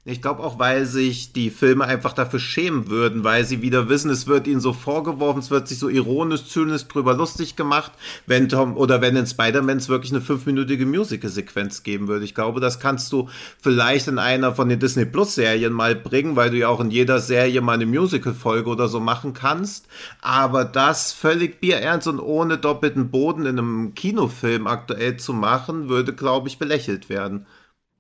Ich 0.05 0.21
glaube 0.21 0.43
auch, 0.43 0.59
weil 0.59 0.85
sich 0.85 1.33
die 1.33 1.49
Filme 1.49 1.85
einfach 1.85 2.13
dafür 2.13 2.41
schämen 2.41 2.89
würden, 2.89 3.23
weil 3.23 3.45
sie 3.45 3.63
wieder 3.63 3.89
wissen, 3.89 4.11
es 4.11 4.27
wird 4.27 4.49
ihnen 4.49 4.61
so 4.61 4.73
vorgeworfen, 4.73 5.39
es 5.39 5.53
wird 5.53 5.69
sich 5.69 5.79
so 5.79 5.89
ironisch, 5.89 6.47
zynisch 6.47 6.89
drüber 6.89 7.15
lustig 7.15 7.55
gemacht, 7.55 7.93
wenn 8.27 8.49
Tom 8.49 8.77
oder 8.77 9.01
wenn 9.01 9.15
in 9.15 9.29
Spider-Man 9.29 9.77
es 9.77 9.89
wirklich 9.89 10.11
eine 10.11 10.21
fünfminütige 10.21 10.87
Musical-Sequenz 10.87 11.85
geben 11.85 12.09
würde. 12.09 12.25
Ich 12.25 12.35
glaube, 12.35 12.59
das 12.59 12.81
kannst 12.81 13.13
du 13.13 13.29
vielleicht 13.61 14.09
in 14.09 14.19
einer 14.19 14.57
von 14.57 14.69
den 14.69 14.81
Disney 14.81 15.05
Plus-Serien 15.05 15.73
mal 15.73 15.95
bringen, 15.95 16.35
weil 16.35 16.51
du 16.51 16.59
ja 16.59 16.67
auch 16.67 16.81
in 16.81 16.91
jeder 16.91 17.21
Serie 17.21 17.61
mal 17.61 17.75
eine 17.75 17.87
Musical-Folge 17.87 18.71
oder 18.71 18.89
so 18.89 18.99
machen 18.99 19.35
kannst. 19.35 19.87
Aber 20.21 20.65
das 20.65 21.13
völlig 21.13 21.61
bierernst 21.61 22.09
und 22.09 22.19
ohne 22.19 22.59
doppelten 22.59 23.13
Boden 23.13 23.47
in 23.47 23.57
einem 23.57 23.95
Kinofilm 23.95 24.67
aktuell 24.67 25.17
zu 25.19 25.33
machen, 25.33 25.89
würde, 25.89 26.13
glaube 26.13 26.49
ich, 26.49 26.59
belächelt 26.59 27.09
werden. 27.09 27.47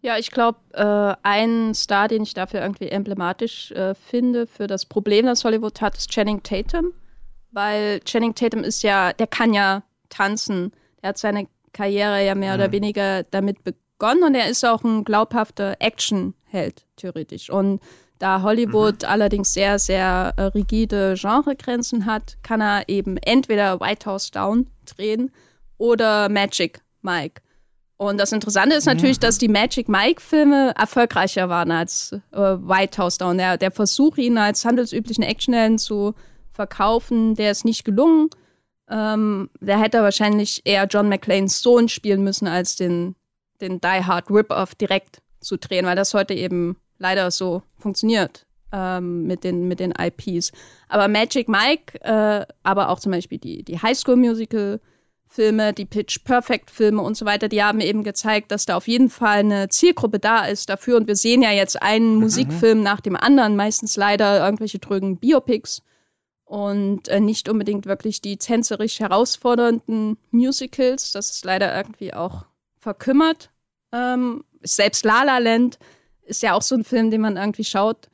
Ja, 0.04 0.18
ich 0.18 0.32
glaube, 0.32 0.58
äh, 0.72 1.14
ein 1.22 1.74
Star, 1.74 2.08
den 2.08 2.24
ich 2.24 2.34
dafür 2.34 2.60
irgendwie 2.60 2.88
emblematisch 2.88 3.70
äh, 3.70 3.94
finde 3.94 4.48
für 4.48 4.66
das 4.66 4.84
Problem, 4.84 5.26
das 5.26 5.44
Hollywood 5.44 5.80
hat, 5.80 5.96
ist 5.96 6.10
Channing 6.10 6.42
Tatum. 6.42 6.92
Weil 7.52 8.00
Channing 8.00 8.34
Tatum 8.34 8.64
ist 8.64 8.82
ja, 8.82 9.12
der 9.12 9.28
kann 9.28 9.54
ja 9.54 9.84
tanzen. 10.08 10.72
Er 11.02 11.10
hat 11.10 11.18
seine 11.18 11.46
Karriere 11.72 12.24
ja 12.26 12.34
mehr 12.34 12.54
mhm. 12.54 12.60
oder 12.60 12.72
weniger 12.72 13.22
damit 13.22 13.62
begonnen 13.62 14.24
und 14.24 14.34
er 14.34 14.48
ist 14.48 14.64
auch 14.64 14.82
ein 14.82 15.04
glaubhafter 15.04 15.76
Actionheld, 15.78 16.84
theoretisch. 16.96 17.48
Und 17.48 17.80
da 18.18 18.42
Hollywood 18.42 19.02
mhm. 19.02 19.08
allerdings 19.08 19.54
sehr, 19.54 19.78
sehr 19.78 20.34
äh, 20.36 20.42
rigide 20.42 21.14
Genregrenzen 21.14 22.06
hat, 22.06 22.38
kann 22.42 22.60
er 22.60 22.88
eben 22.88 23.18
entweder 23.18 23.78
White 23.80 24.06
House 24.06 24.32
Down 24.32 24.66
drehen 24.84 25.30
oder 25.78 26.28
Magic 26.28 26.80
Mike. 27.02 27.40
Und 28.02 28.18
das 28.18 28.32
Interessante 28.32 28.74
ist 28.74 28.86
natürlich, 28.86 29.20
dass 29.20 29.38
die 29.38 29.46
Magic 29.46 29.88
Mike-Filme 29.88 30.74
erfolgreicher 30.76 31.48
waren 31.48 31.70
als 31.70 32.10
äh, 32.32 32.36
White 32.36 33.00
House 33.00 33.16
Down. 33.16 33.38
Der, 33.38 33.56
der 33.56 33.70
Versuch, 33.70 34.16
ihn 34.16 34.38
als 34.38 34.64
handelsüblichen 34.64 35.22
Actionhelden 35.22 35.78
zu 35.78 36.14
verkaufen, 36.50 37.36
der 37.36 37.52
ist 37.52 37.64
nicht 37.64 37.84
gelungen. 37.84 38.28
Ähm, 38.90 39.50
der 39.60 39.78
hätte 39.78 40.02
wahrscheinlich 40.02 40.62
eher 40.64 40.86
John 40.86 41.08
McClanes 41.08 41.62
Sohn 41.62 41.88
spielen 41.88 42.24
müssen, 42.24 42.48
als 42.48 42.74
den, 42.74 43.14
den 43.60 43.80
Die 43.80 44.04
Hard 44.04 44.28
Rip-Off 44.30 44.74
direkt 44.74 45.22
zu 45.38 45.56
drehen, 45.56 45.86
weil 45.86 45.94
das 45.94 46.12
heute 46.12 46.34
eben 46.34 46.76
leider 46.98 47.30
so 47.30 47.62
funktioniert 47.78 48.46
ähm, 48.72 49.28
mit, 49.28 49.44
den, 49.44 49.68
mit 49.68 49.78
den 49.78 49.92
IPs. 49.96 50.50
Aber 50.88 51.06
Magic 51.06 51.48
Mike, 51.48 52.00
äh, 52.00 52.46
aber 52.64 52.88
auch 52.88 52.98
zum 52.98 53.12
Beispiel 53.12 53.38
die, 53.38 53.62
die 53.62 53.80
High 53.80 53.96
School 53.96 54.16
Musical- 54.16 54.80
Filme, 55.32 55.72
die 55.72 55.86
Pitch 55.86 56.24
Perfect 56.24 56.70
Filme 56.70 57.00
und 57.00 57.16
so 57.16 57.24
weiter, 57.24 57.48
die 57.48 57.62
haben 57.62 57.80
eben 57.80 58.04
gezeigt, 58.04 58.50
dass 58.50 58.66
da 58.66 58.76
auf 58.76 58.86
jeden 58.86 59.08
Fall 59.08 59.38
eine 59.38 59.68
Zielgruppe 59.68 60.18
da 60.18 60.44
ist 60.44 60.68
dafür. 60.68 60.98
Und 60.98 61.08
wir 61.08 61.16
sehen 61.16 61.42
ja 61.42 61.50
jetzt 61.50 61.80
einen 61.82 62.14
mhm. 62.14 62.20
Musikfilm 62.20 62.82
nach 62.82 63.00
dem 63.00 63.16
anderen, 63.16 63.56
meistens 63.56 63.96
leider 63.96 64.44
irgendwelche 64.44 64.78
drögen 64.78 65.16
Biopics 65.16 65.82
und 66.44 67.08
äh, 67.08 67.18
nicht 67.18 67.48
unbedingt 67.48 67.86
wirklich 67.86 68.20
die 68.20 68.36
tänzerisch 68.36 69.00
herausfordernden 69.00 70.18
Musicals. 70.30 71.12
Das 71.12 71.30
ist 71.30 71.44
leider 71.46 71.74
irgendwie 71.74 72.12
auch 72.12 72.44
verkümmert. 72.78 73.50
Ähm, 73.90 74.44
selbst 74.62 75.04
La 75.04 75.22
La 75.22 75.38
Land 75.38 75.78
ist 76.22 76.42
ja 76.42 76.54
auch 76.54 76.62
so 76.62 76.74
ein 76.74 76.84
Film, 76.84 77.10
den 77.10 77.22
man 77.22 77.38
irgendwie 77.38 77.64
schaut 77.64 78.08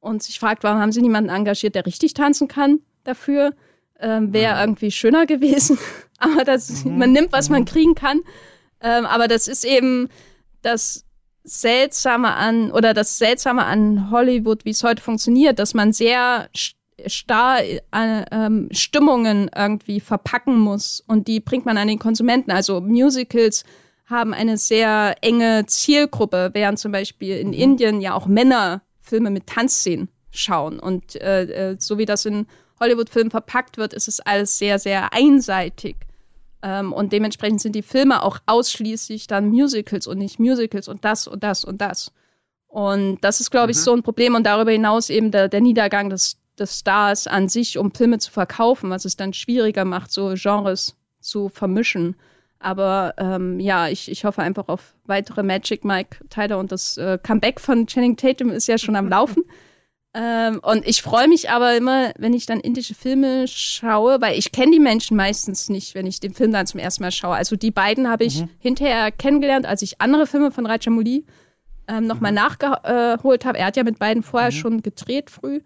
und 0.00 0.22
sich 0.22 0.40
fragt, 0.40 0.64
warum 0.64 0.80
haben 0.80 0.92
sie 0.92 1.02
niemanden 1.02 1.30
engagiert, 1.30 1.76
der 1.76 1.86
richtig 1.86 2.14
tanzen 2.14 2.48
kann 2.48 2.80
dafür? 3.04 3.54
Ähm, 4.00 4.32
Wäre 4.32 4.54
mhm. 4.54 4.60
irgendwie 4.60 4.90
schöner 4.90 5.26
gewesen. 5.26 5.78
aber 6.18 6.44
das, 6.44 6.84
mhm. 6.84 6.98
man 6.98 7.12
nimmt, 7.12 7.32
was 7.32 7.48
man 7.48 7.62
mhm. 7.62 7.66
kriegen 7.66 7.94
kann. 7.94 8.20
Ähm, 8.80 9.06
aber 9.06 9.28
das 9.28 9.48
ist 9.48 9.64
eben 9.64 10.08
das 10.62 11.04
Seltsame 11.44 12.34
an, 12.34 12.72
oder 12.72 12.92
das 12.92 13.18
Seltsame 13.18 13.64
an 13.64 14.10
Hollywood, 14.10 14.64
wie 14.64 14.70
es 14.70 14.82
heute 14.82 15.02
funktioniert, 15.02 15.58
dass 15.58 15.74
man 15.74 15.92
sehr 15.92 16.48
starr 17.06 17.60
äh, 17.62 17.80
ähm, 17.92 18.68
Stimmungen 18.72 19.50
irgendwie 19.54 20.00
verpacken 20.00 20.58
muss 20.58 21.02
und 21.06 21.28
die 21.28 21.40
bringt 21.40 21.66
man 21.66 21.78
an 21.78 21.88
den 21.88 21.98
Konsumenten. 21.98 22.50
Also 22.50 22.80
Musicals 22.80 23.64
haben 24.06 24.34
eine 24.34 24.56
sehr 24.56 25.16
enge 25.20 25.66
Zielgruppe, 25.66 26.50
während 26.52 26.78
zum 26.78 26.92
Beispiel 26.92 27.36
in 27.38 27.48
mhm. 27.48 27.54
Indien 27.54 28.00
ja 28.00 28.14
auch 28.14 28.26
Männer 28.26 28.82
Filme 29.00 29.30
mit 29.30 29.46
Tanzszenen 29.46 30.08
schauen. 30.30 30.80
Und 30.80 31.16
äh, 31.16 31.70
äh 31.72 31.76
so 31.78 31.98
wie 31.98 32.06
das 32.06 32.24
in 32.24 32.46
Hollywood-Filmen 32.80 33.30
verpackt 33.30 33.78
wird, 33.78 33.94
ist 33.94 34.08
es 34.08 34.20
alles 34.20 34.58
sehr, 34.58 34.78
sehr 34.78 35.12
einseitig. 35.12 35.96
Ähm, 36.66 36.92
und 36.92 37.12
dementsprechend 37.12 37.60
sind 37.60 37.76
die 37.76 37.82
Filme 37.82 38.24
auch 38.24 38.38
ausschließlich 38.46 39.28
dann 39.28 39.50
Musicals 39.50 40.08
und 40.08 40.18
nicht 40.18 40.40
Musicals 40.40 40.88
und 40.88 41.04
das 41.04 41.28
und 41.28 41.44
das 41.44 41.64
und 41.64 41.80
das. 41.80 42.10
Und 42.66 43.18
das 43.20 43.40
ist, 43.40 43.52
glaube 43.52 43.70
ich, 43.70 43.76
mhm. 43.76 43.82
so 43.82 43.92
ein 43.92 44.02
Problem. 44.02 44.34
Und 44.34 44.44
darüber 44.44 44.72
hinaus 44.72 45.08
eben 45.08 45.30
der, 45.30 45.48
der 45.48 45.60
Niedergang 45.60 46.10
des, 46.10 46.38
des 46.58 46.80
Stars 46.80 47.28
an 47.28 47.48
sich, 47.48 47.78
um 47.78 47.94
Filme 47.94 48.18
zu 48.18 48.32
verkaufen, 48.32 48.90
was 48.90 49.04
es 49.04 49.16
dann 49.16 49.32
schwieriger 49.32 49.84
macht, 49.84 50.10
so 50.10 50.34
Genres 50.34 50.96
zu 51.20 51.48
vermischen. 51.48 52.16
Aber 52.58 53.14
ähm, 53.16 53.60
ja, 53.60 53.86
ich, 53.86 54.10
ich 54.10 54.24
hoffe 54.24 54.42
einfach 54.42 54.66
auf 54.66 54.96
weitere 55.04 55.44
Magic 55.44 55.84
Mike-Teile 55.84 56.58
und 56.58 56.72
das 56.72 56.96
äh, 56.96 57.16
Comeback 57.22 57.60
von 57.60 57.86
Channing 57.86 58.16
Tatum 58.16 58.50
ist 58.50 58.66
ja 58.66 58.76
schon 58.76 58.96
am 58.96 59.08
Laufen. 59.16 59.44
Ähm, 60.18 60.60
und 60.62 60.88
ich 60.88 61.02
freue 61.02 61.28
mich 61.28 61.50
aber 61.50 61.76
immer, 61.76 62.12
wenn 62.16 62.32
ich 62.32 62.46
dann 62.46 62.58
indische 62.60 62.94
Filme 62.94 63.46
schaue, 63.46 64.18
weil 64.22 64.38
ich 64.38 64.50
kenne 64.50 64.72
die 64.72 64.80
Menschen 64.80 65.14
meistens 65.14 65.68
nicht, 65.68 65.94
wenn 65.94 66.06
ich 66.06 66.20
den 66.20 66.32
Film 66.32 66.52
dann 66.52 66.66
zum 66.66 66.80
ersten 66.80 67.02
Mal 67.02 67.10
schaue. 67.10 67.34
Also 67.34 67.54
die 67.54 67.70
beiden 67.70 68.08
habe 68.08 68.24
ich 68.24 68.40
mhm. 68.40 68.48
hinterher 68.58 69.12
kennengelernt, 69.12 69.66
als 69.66 69.82
ich 69.82 70.00
andere 70.00 70.26
Filme 70.26 70.50
von 70.50 70.64
Rajamouli 70.64 71.26
ähm, 71.86 72.06
nochmal 72.06 72.32
mhm. 72.32 72.36
nachgeholt 72.36 73.44
habe. 73.44 73.58
Er 73.58 73.66
hat 73.66 73.76
ja 73.76 73.84
mit 73.84 73.98
beiden 73.98 74.22
vorher 74.22 74.52
mhm. 74.52 74.56
schon 74.56 74.82
gedreht 74.82 75.28
früh. 75.28 75.60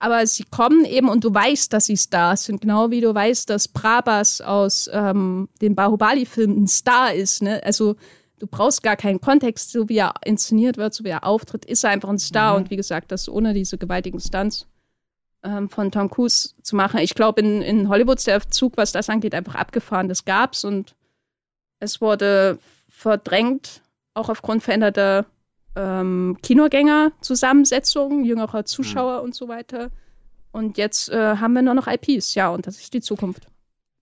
Aber 0.00 0.26
sie 0.26 0.44
kommen 0.44 0.84
eben 0.84 1.08
und 1.08 1.24
du 1.24 1.32
weißt, 1.32 1.72
dass 1.72 1.86
sie 1.86 1.96
Stars 1.96 2.44
sind, 2.44 2.60
genau 2.60 2.90
wie 2.90 3.00
du 3.00 3.14
weißt, 3.14 3.48
dass 3.48 3.68
Prabhas 3.68 4.42
aus 4.42 4.90
ähm, 4.92 5.48
dem 5.62 5.74
Bahubali-Film 5.74 6.64
ein 6.64 6.66
Star 6.66 7.14
ist. 7.14 7.40
Ne? 7.40 7.62
Also 7.64 7.96
du 8.38 8.46
brauchst 8.46 8.82
gar 8.82 8.96
keinen 8.96 9.20
Kontext, 9.20 9.72
so 9.72 9.88
wie 9.88 9.98
er 9.98 10.14
inszeniert 10.24 10.76
wird, 10.76 10.94
so 10.94 11.04
wie 11.04 11.08
er 11.08 11.24
auftritt, 11.24 11.64
ist 11.64 11.84
er 11.84 11.90
einfach 11.90 12.08
ein 12.08 12.18
Star. 12.18 12.52
Mhm. 12.52 12.56
Und 12.56 12.70
wie 12.70 12.76
gesagt, 12.76 13.12
das 13.12 13.28
ohne 13.28 13.54
diese 13.54 13.78
gewaltigen 13.78 14.20
Stunts 14.20 14.66
ähm, 15.42 15.68
von 15.68 15.90
Tom 15.90 16.10
Cruise 16.10 16.54
zu 16.62 16.76
machen. 16.76 17.00
Ich 17.00 17.14
glaube, 17.14 17.40
in, 17.40 17.62
in 17.62 17.88
Hollywood 17.88 18.18
ist 18.18 18.26
der 18.26 18.40
Zug, 18.50 18.76
was 18.76 18.92
das 18.92 19.08
angeht, 19.08 19.34
einfach 19.34 19.54
abgefahren. 19.54 20.08
Das 20.08 20.24
gab's 20.24 20.64
und 20.64 20.94
es 21.80 22.00
wurde 22.00 22.58
verdrängt, 22.88 23.82
auch 24.14 24.28
aufgrund 24.28 24.62
veränderter 24.62 25.26
ähm, 25.76 26.38
Kinogängerzusammensetzungen, 26.42 28.24
jüngerer 28.24 28.64
Zuschauer 28.64 29.18
mhm. 29.18 29.24
und 29.24 29.34
so 29.34 29.48
weiter. 29.48 29.90
Und 30.52 30.78
jetzt 30.78 31.10
äh, 31.10 31.36
haben 31.36 31.52
wir 31.52 31.62
nur 31.62 31.74
noch 31.74 31.88
IPs, 31.88 32.34
ja, 32.34 32.48
und 32.48 32.66
das 32.66 32.78
ist 32.78 32.94
die 32.94 33.00
Zukunft. 33.00 33.48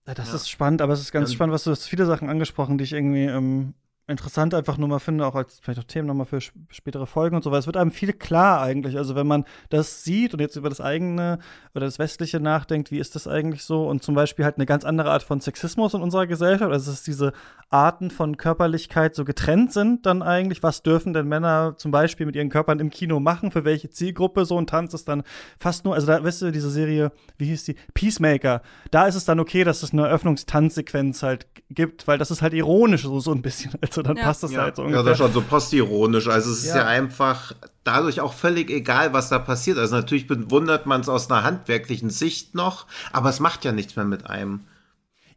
Ja, 0.07 0.13
das 0.13 0.29
ja. 0.29 0.35
ist 0.35 0.49
spannend, 0.49 0.81
aber 0.81 0.93
es 0.93 1.01
ist 1.01 1.11
ganz 1.11 1.29
ja. 1.29 1.35
spannend, 1.35 1.53
was 1.53 1.63
du 1.63 1.71
hast 1.71 1.87
viele 1.87 2.05
Sachen 2.05 2.29
angesprochen, 2.29 2.77
die 2.77 2.83
ich 2.83 2.93
irgendwie 2.93 3.25
ähm, 3.25 3.73
interessant 4.05 4.53
einfach 4.53 4.77
nur 4.77 4.89
mal 4.89 4.99
finde, 4.99 5.25
auch 5.25 5.35
als 5.35 5.59
vielleicht 5.61 5.79
auch 5.79 5.85
Themen 5.85 6.07
nochmal 6.07 6.25
für 6.25 6.41
spätere 6.41 7.05
Folgen 7.05 7.37
und 7.37 7.43
so, 7.43 7.51
weil 7.51 7.59
es 7.59 7.67
wird 7.67 7.77
einem 7.77 7.91
viel 7.91 8.11
klar 8.11 8.61
eigentlich. 8.61 8.97
Also 8.97 9.15
wenn 9.15 9.27
man 9.27 9.45
das 9.69 10.03
sieht 10.03 10.33
und 10.33 10.41
jetzt 10.41 10.57
über 10.57 10.67
das 10.67 10.81
eigene 10.81 11.39
oder 11.73 11.85
das 11.85 11.99
Westliche 11.99 12.41
nachdenkt, 12.41 12.91
wie 12.91 12.99
ist 12.99 13.15
das 13.15 13.27
eigentlich 13.27 13.63
so? 13.63 13.87
Und 13.87 14.03
zum 14.03 14.13
Beispiel 14.13 14.43
halt 14.43 14.57
eine 14.57 14.65
ganz 14.65 14.83
andere 14.83 15.09
Art 15.09 15.23
von 15.23 15.39
Sexismus 15.39 15.93
in 15.93 16.01
unserer 16.01 16.27
Gesellschaft, 16.27 16.71
also 16.71 16.91
dass 16.91 17.03
diese 17.03 17.31
Arten 17.69 18.11
von 18.11 18.35
Körperlichkeit 18.35 19.15
so 19.15 19.23
getrennt 19.23 19.71
sind 19.71 20.05
dann 20.05 20.21
eigentlich. 20.21 20.63
Was 20.63 20.83
dürfen 20.83 21.13
denn 21.13 21.27
Männer 21.29 21.75
zum 21.77 21.91
Beispiel 21.91 22.25
mit 22.25 22.35
ihren 22.35 22.49
Körpern 22.49 22.79
im 22.79 22.89
Kino 22.89 23.21
machen? 23.21 23.51
Für 23.51 23.63
welche 23.63 23.89
Zielgruppe? 23.89 24.43
So 24.43 24.57
ein 24.57 24.67
Tanz 24.67 24.93
ist 24.93 25.07
dann 25.07 25.23
fast 25.57 25.85
nur, 25.85 25.95
also 25.95 26.07
da, 26.07 26.21
weißt 26.21 26.41
du, 26.41 26.51
diese 26.51 26.69
Serie, 26.69 27.13
wie 27.37 27.45
hieß 27.45 27.63
die? 27.63 27.75
Peacemaker. 27.93 28.61
Da 28.91 29.07
ist 29.07 29.15
es 29.15 29.23
dann 29.23 29.39
okay, 29.39 29.63
dass 29.63 29.81
es 29.81 29.93
eine 29.93 30.07
Eröffnungstanzsequenz 30.07 31.23
halt 31.23 31.47
gibt, 31.69 32.07
weil 32.07 32.17
das 32.17 32.31
ist 32.31 32.41
halt 32.41 32.53
ironisch 32.53 33.03
so, 33.03 33.19
so 33.21 33.31
ein 33.31 33.41
bisschen. 33.41 33.71
Also 33.97 34.01
dann 34.01 34.17
ja. 34.17 34.23
passt 34.23 34.43
das 34.43 34.51
ja. 34.51 34.61
halt 34.61 34.75
so 34.75 34.83
ungefähr. 34.83 35.01
Ja, 35.01 35.05
das 35.05 35.19
ist 35.19 35.25
schon 35.25 35.33
so 35.33 35.41
postironisch. 35.41 36.27
Also 36.27 36.51
es 36.51 36.59
ist 36.59 36.67
ja. 36.67 36.77
ja 36.77 36.85
einfach 36.87 37.53
dadurch 37.83 38.21
auch 38.21 38.33
völlig 38.33 38.69
egal, 38.69 39.13
was 39.13 39.29
da 39.29 39.39
passiert. 39.39 39.77
Also 39.77 39.95
natürlich 39.95 40.27
bewundert 40.27 40.85
man 40.85 41.01
es 41.01 41.09
aus 41.09 41.29
einer 41.29 41.43
handwerklichen 41.43 42.09
Sicht 42.09 42.55
noch, 42.55 42.87
aber 43.11 43.29
es 43.29 43.39
macht 43.39 43.65
ja 43.65 43.71
nichts 43.71 43.95
mehr 43.95 44.05
mit 44.05 44.29
einem. 44.29 44.61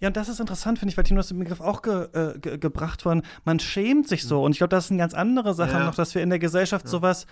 Ja, 0.01 0.09
und 0.09 0.17
das 0.17 0.29
ist 0.29 0.41
interessant, 0.41 0.79
finde 0.79 0.91
ich, 0.91 0.97
weil 0.97 1.05
Tino 1.05 1.19
hast 1.19 1.31
den 1.31 1.39
Begriff 1.39 1.61
auch 1.61 1.81
ge, 1.81 2.09
äh, 2.13 2.39
ge, 2.39 2.59
gebracht 2.59 3.05
worden. 3.05 3.23
Man 3.45 3.59
schämt 3.61 4.09
sich 4.09 4.25
so. 4.25 4.43
Und 4.43 4.53
ich 4.53 4.59
glaube, 4.59 4.69
das 4.69 4.87
ist 4.87 4.91
eine 4.91 4.99
ganz 4.99 5.15
andere 5.15 5.55
Sache 5.55 5.73
ja. 5.73 5.85
noch, 5.85 5.95
dass 5.95 6.15
wir 6.15 6.23
in 6.23 6.29
der 6.29 6.39
Gesellschaft 6.39 6.85
ja. 6.85 6.91
sowas 6.91 7.27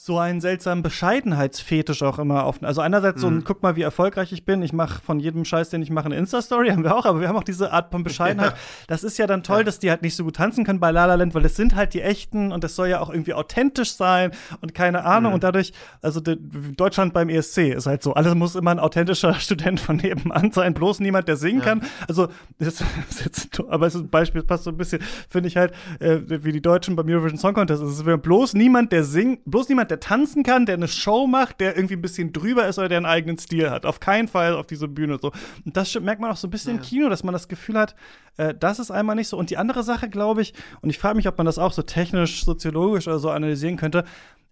so 0.00 0.16
einen 0.16 0.40
seltsamen 0.40 0.84
Bescheidenheitsfetisch 0.84 2.04
auch 2.04 2.20
immer 2.20 2.44
auf. 2.44 2.62
Also 2.62 2.80
einerseits 2.80 3.20
so 3.20 3.26
ein, 3.26 3.42
guck 3.42 3.64
mal, 3.64 3.74
wie 3.74 3.82
erfolgreich 3.82 4.32
ich 4.32 4.44
bin. 4.44 4.62
Ich 4.62 4.72
mache 4.72 5.02
von 5.02 5.18
jedem 5.18 5.44
Scheiß, 5.44 5.70
den 5.70 5.82
ich 5.82 5.90
mache, 5.90 6.06
eine 6.06 6.16
Insta-Story, 6.16 6.68
haben 6.68 6.84
wir 6.84 6.96
auch, 6.96 7.04
aber 7.04 7.20
wir 7.20 7.26
haben 7.26 7.34
auch 7.34 7.42
diese 7.42 7.72
Art 7.72 7.90
von 7.90 8.04
Bescheidenheit. 8.04 8.54
Das 8.86 9.02
ist 9.02 9.18
ja 9.18 9.26
dann 9.26 9.42
toll, 9.42 9.64
dass 9.64 9.80
die 9.80 9.90
halt 9.90 10.02
nicht 10.02 10.14
so 10.14 10.22
gut 10.24 10.36
tanzen 10.36 10.64
können 10.64 10.78
bei 10.78 10.92
La 10.92 11.06
La 11.06 11.16
Land, 11.16 11.34
weil 11.34 11.42
das 11.42 11.56
sind 11.56 11.74
halt 11.74 11.94
die 11.94 12.00
echten 12.00 12.52
und 12.52 12.62
das 12.62 12.76
soll 12.76 12.88
ja 12.88 13.00
auch 13.00 13.10
irgendwie 13.10 13.34
authentisch 13.34 13.92
sein 13.92 14.30
und 14.60 14.72
keine 14.72 15.04
Ahnung. 15.04 15.32
Und 15.32 15.42
dadurch, 15.42 15.72
also 16.00 16.20
de, 16.20 16.38
Deutschland 16.76 17.12
beim 17.12 17.28
ESC 17.28 17.58
ist 17.74 17.86
halt 17.86 18.02
so, 18.02 18.14
alles 18.14 18.34
muss 18.36 18.54
immer 18.54 18.70
ein 18.70 18.78
authentischer 18.78 19.34
Student 19.40 19.80
von 19.80 19.96
nebenan 19.96 20.52
sein, 20.52 20.74
bloß 20.74 21.00
niemand, 21.00 21.26
der 21.26 21.36
singen 21.36 21.60
kann. 21.60 21.82
Also, 22.06 22.28
das 22.60 22.80
ist 23.10 23.24
jetzt, 23.24 23.60
aber 23.68 23.88
es 23.88 23.96
ist 23.96 24.02
ein 24.02 24.10
Beispiel, 24.10 24.42
das 24.42 24.46
passt 24.46 24.64
so 24.64 24.70
ein 24.70 24.76
bisschen, 24.76 25.02
finde 25.28 25.48
ich 25.48 25.56
halt, 25.56 25.72
äh, 25.98 26.20
wie 26.24 26.52
die 26.52 26.62
Deutschen 26.62 26.94
beim 26.94 27.08
Eurovision 27.08 27.38
Song 27.38 27.54
Contest. 27.54 27.82
Es 27.82 27.98
ist 27.98 28.22
bloß 28.22 28.54
niemand, 28.54 28.92
der 28.92 29.02
singt, 29.02 29.40
bloß 29.44 29.68
niemand, 29.68 29.87
der 29.90 30.00
tanzen 30.00 30.42
kann, 30.42 30.66
der 30.66 30.74
eine 30.74 30.88
Show 30.88 31.26
macht, 31.26 31.60
der 31.60 31.76
irgendwie 31.76 31.94
ein 31.94 32.02
bisschen 32.02 32.32
drüber 32.32 32.66
ist 32.66 32.78
oder 32.78 32.88
der 32.88 32.98
einen 32.98 33.06
eigenen 33.06 33.38
Stil 33.38 33.70
hat. 33.70 33.86
Auf 33.86 34.00
keinen 34.00 34.28
Fall 34.28 34.54
auf 34.54 34.66
diese 34.66 34.88
Bühne 34.88 35.18
so. 35.20 35.32
Und 35.64 35.76
das 35.76 35.98
merkt 36.00 36.20
man 36.20 36.30
auch 36.30 36.36
so 36.36 36.46
ein 36.46 36.50
bisschen 36.50 36.76
im 36.76 36.82
Kino, 36.82 37.08
dass 37.08 37.24
man 37.24 37.32
das 37.32 37.48
Gefühl 37.48 37.78
hat, 37.78 37.94
äh, 38.36 38.54
das 38.54 38.78
ist 38.78 38.90
einmal 38.90 39.16
nicht 39.16 39.28
so. 39.28 39.36
Und 39.36 39.50
die 39.50 39.56
andere 39.56 39.82
Sache, 39.82 40.08
glaube 40.08 40.42
ich, 40.42 40.54
und 40.80 40.90
ich 40.90 40.98
frage 40.98 41.16
mich, 41.16 41.28
ob 41.28 41.36
man 41.38 41.46
das 41.46 41.58
auch 41.58 41.72
so 41.72 41.82
technisch, 41.82 42.44
soziologisch 42.44 43.06
oder 43.06 43.18
so 43.18 43.30
analysieren 43.30 43.76
könnte. 43.76 44.04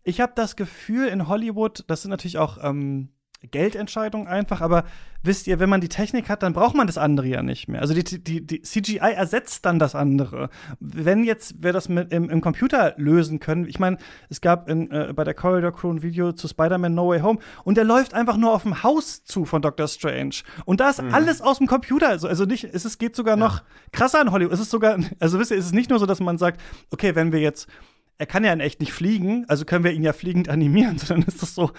Ich 0.05 0.21
habe 0.21 0.33
das 0.37 0.57
Gefühl 0.57 1.09
in 1.09 1.29
Hollywood, 1.29 1.85
das 1.89 2.03
sind 2.03 2.11
natürlich 2.11 2.39
auch 2.39 2.59
ähm, 2.63 3.09
Geldentscheidung 3.43 4.27
einfach, 4.27 4.61
aber 4.61 4.85
wisst 5.23 5.47
ihr, 5.47 5.59
wenn 5.59 5.69
man 5.69 5.81
die 5.81 5.89
Technik 5.89 6.29
hat, 6.29 6.43
dann 6.43 6.53
braucht 6.53 6.75
man 6.75 6.87
das 6.87 6.99
andere 6.99 7.27
ja 7.27 7.43
nicht 7.43 7.69
mehr. 7.69 7.81
Also 7.81 7.95
die, 7.95 8.23
die, 8.23 8.47
die 8.47 8.63
CGI 8.63 9.13
ersetzt 9.15 9.65
dann 9.67 9.79
das 9.79 9.95
andere. 9.95 10.49
Wenn 10.81 11.25
jetzt 11.25 11.63
wir 11.63 11.73
das 11.73 11.89
mit 11.89 12.13
im, 12.13 12.31
im 12.31 12.41
Computer 12.41 12.95
lösen 12.97 13.41
können, 13.41 13.67
ich 13.67 13.79
meine, 13.79 13.99
es 14.29 14.41
gab 14.41 14.69
in, 14.69 14.91
äh, 14.91 15.13
bei 15.15 15.25
der 15.25 15.35
Corridor 15.35 15.73
Crew 15.73 15.93
ein 15.93 16.03
Video 16.03 16.33
zu 16.33 16.49
Spider-Man 16.49 16.95
No 16.95 17.09
Way 17.09 17.21
Home 17.21 17.39
und 17.65 17.77
der 17.77 17.85
läuft 17.85 18.15
einfach 18.15 18.37
nur 18.37 18.53
auf 18.53 18.63
dem 18.63 18.83
Haus 18.83 19.25
zu 19.25 19.45
von 19.45 19.63
Doctor 19.63 19.89
Strange. 19.89 20.37
Und 20.65 20.81
da 20.81 20.91
ist 20.91 21.03
mhm. 21.03 21.13
alles 21.13 21.41
aus 21.41 21.59
dem 21.59 21.67
Computer. 21.67 22.09
Also, 22.09 22.29
also 22.29 22.45
nicht, 22.45 22.65
es 22.65 22.99
geht 22.99 23.17
sogar 23.17 23.37
ja. 23.37 23.45
noch 23.45 23.63
krasser 23.93 24.23
in 24.23 24.31
Hollywood. 24.31 24.53
Es 24.53 24.61
ist 24.61 24.71
sogar, 24.71 24.99
also 25.19 25.39
wisst 25.39 25.51
ihr, 25.51 25.59
es 25.59 25.67
ist 25.67 25.75
nicht 25.75 25.91
nur 25.91 25.99
so, 25.99 26.07
dass 26.07 26.21
man 26.21 26.39
sagt, 26.39 26.61
okay, 26.91 27.15
wenn 27.15 27.33
wir 27.33 27.41
jetzt 27.41 27.69
er 28.19 28.27
kann 28.27 28.45
ja 28.45 28.53
in 28.53 28.61
echt 28.61 28.81
nicht 28.81 28.93
fliegen, 28.93 29.45
also 29.49 29.65
können 29.65 29.85
wir 29.85 29.93
ihn 29.93 30.03
ja 30.03 30.13
fliegend 30.13 30.49
animieren, 30.49 30.99
sondern 30.99 31.29
ist 31.29 31.43
das 31.43 31.55
so, 31.55 31.71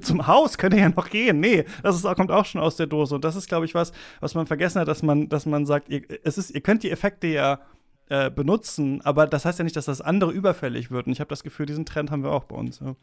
zum 0.00 0.26
Haus 0.26 0.58
könnte 0.58 0.76
er 0.76 0.84
ja 0.84 0.94
noch 0.94 1.10
gehen. 1.10 1.40
Nee, 1.40 1.64
das 1.82 1.96
ist, 1.96 2.04
kommt 2.16 2.30
auch 2.30 2.44
schon 2.44 2.60
aus 2.60 2.76
der 2.76 2.86
Dose. 2.86 3.14
Und 3.14 3.24
das 3.24 3.36
ist, 3.36 3.48
glaube 3.48 3.64
ich, 3.64 3.74
was, 3.74 3.92
was 4.20 4.34
man 4.34 4.46
vergessen 4.46 4.80
hat, 4.80 4.88
dass 4.88 5.02
man, 5.02 5.28
dass 5.28 5.46
man 5.46 5.66
sagt, 5.66 5.88
ihr, 5.88 6.02
es 6.22 6.38
ist, 6.38 6.50
ihr 6.50 6.60
könnt 6.60 6.82
die 6.82 6.90
Effekte 6.90 7.26
ja 7.26 7.60
äh, 8.08 8.30
benutzen, 8.30 9.00
aber 9.02 9.26
das 9.26 9.44
heißt 9.44 9.58
ja 9.58 9.64
nicht, 9.64 9.76
dass 9.76 9.86
das 9.86 10.00
andere 10.00 10.30
überfällig 10.30 10.90
wird. 10.90 11.06
Und 11.06 11.12
ich 11.12 11.20
habe 11.20 11.28
das 11.28 11.42
Gefühl, 11.42 11.66
diesen 11.66 11.86
Trend 11.86 12.10
haben 12.10 12.22
wir 12.22 12.30
auch 12.30 12.44
bei 12.44 12.56
uns. 12.56 12.80
Ja. 12.80 12.94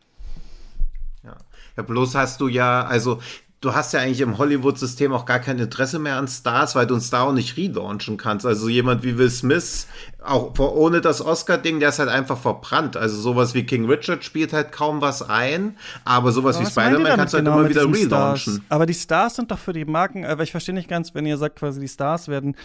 Ja. 1.23 1.37
ja, 1.77 1.83
bloß 1.83 2.15
hast 2.15 2.41
du 2.41 2.47
ja, 2.47 2.83
also 2.83 3.19
du 3.61 3.75
hast 3.75 3.93
ja 3.93 3.99
eigentlich 3.99 4.21
im 4.21 4.39
Hollywood-System 4.39 5.13
auch 5.13 5.25
gar 5.25 5.39
kein 5.39 5.59
Interesse 5.59 5.99
mehr 5.99 6.17
an 6.17 6.27
Stars, 6.27 6.75
weil 6.75 6.87
du 6.87 6.95
einen 6.95 7.01
Star 7.01 7.27
auch 7.27 7.31
nicht 7.31 7.55
relaunchen 7.57 8.17
kannst. 8.17 8.45
Also 8.45 8.67
jemand 8.67 9.03
wie 9.03 9.17
Will 9.19 9.29
Smith, 9.29 9.87
auch 10.23 10.57
ohne 10.59 10.99
das 10.99 11.23
Oscar-Ding, 11.23 11.79
der 11.79 11.89
ist 11.89 11.99
halt 11.99 12.09
einfach 12.09 12.39
verbrannt. 12.39 12.97
Also 12.97 13.21
sowas 13.21 13.53
wie 13.53 13.63
King 13.63 13.85
Richard 13.85 14.23
spielt 14.23 14.51
halt 14.51 14.71
kaum 14.71 15.01
was 15.01 15.21
ein, 15.21 15.77
aber 16.03 16.31
sowas 16.31 16.57
aber 16.57 16.65
wie 16.65 16.71
Spider-Man 16.71 17.15
kannst 17.15 17.33
du 17.33 17.37
halt 17.37 17.45
genau 17.45 17.59
immer 17.59 17.69
wieder 17.69 17.81
relaunchen. 17.81 18.07
Stars? 18.07 18.61
Aber 18.69 18.85
die 18.87 18.95
Stars 18.95 19.35
sind 19.35 19.51
doch 19.51 19.59
für 19.59 19.73
die 19.73 19.85
Marken, 19.85 20.25
aber 20.25 20.41
ich 20.41 20.51
verstehe 20.51 20.75
nicht 20.75 20.89
ganz, 20.89 21.13
wenn 21.13 21.27
ihr 21.27 21.37
sagt, 21.37 21.59
quasi 21.59 21.79
die 21.79 21.87
Stars 21.87 22.27
werden 22.27 22.55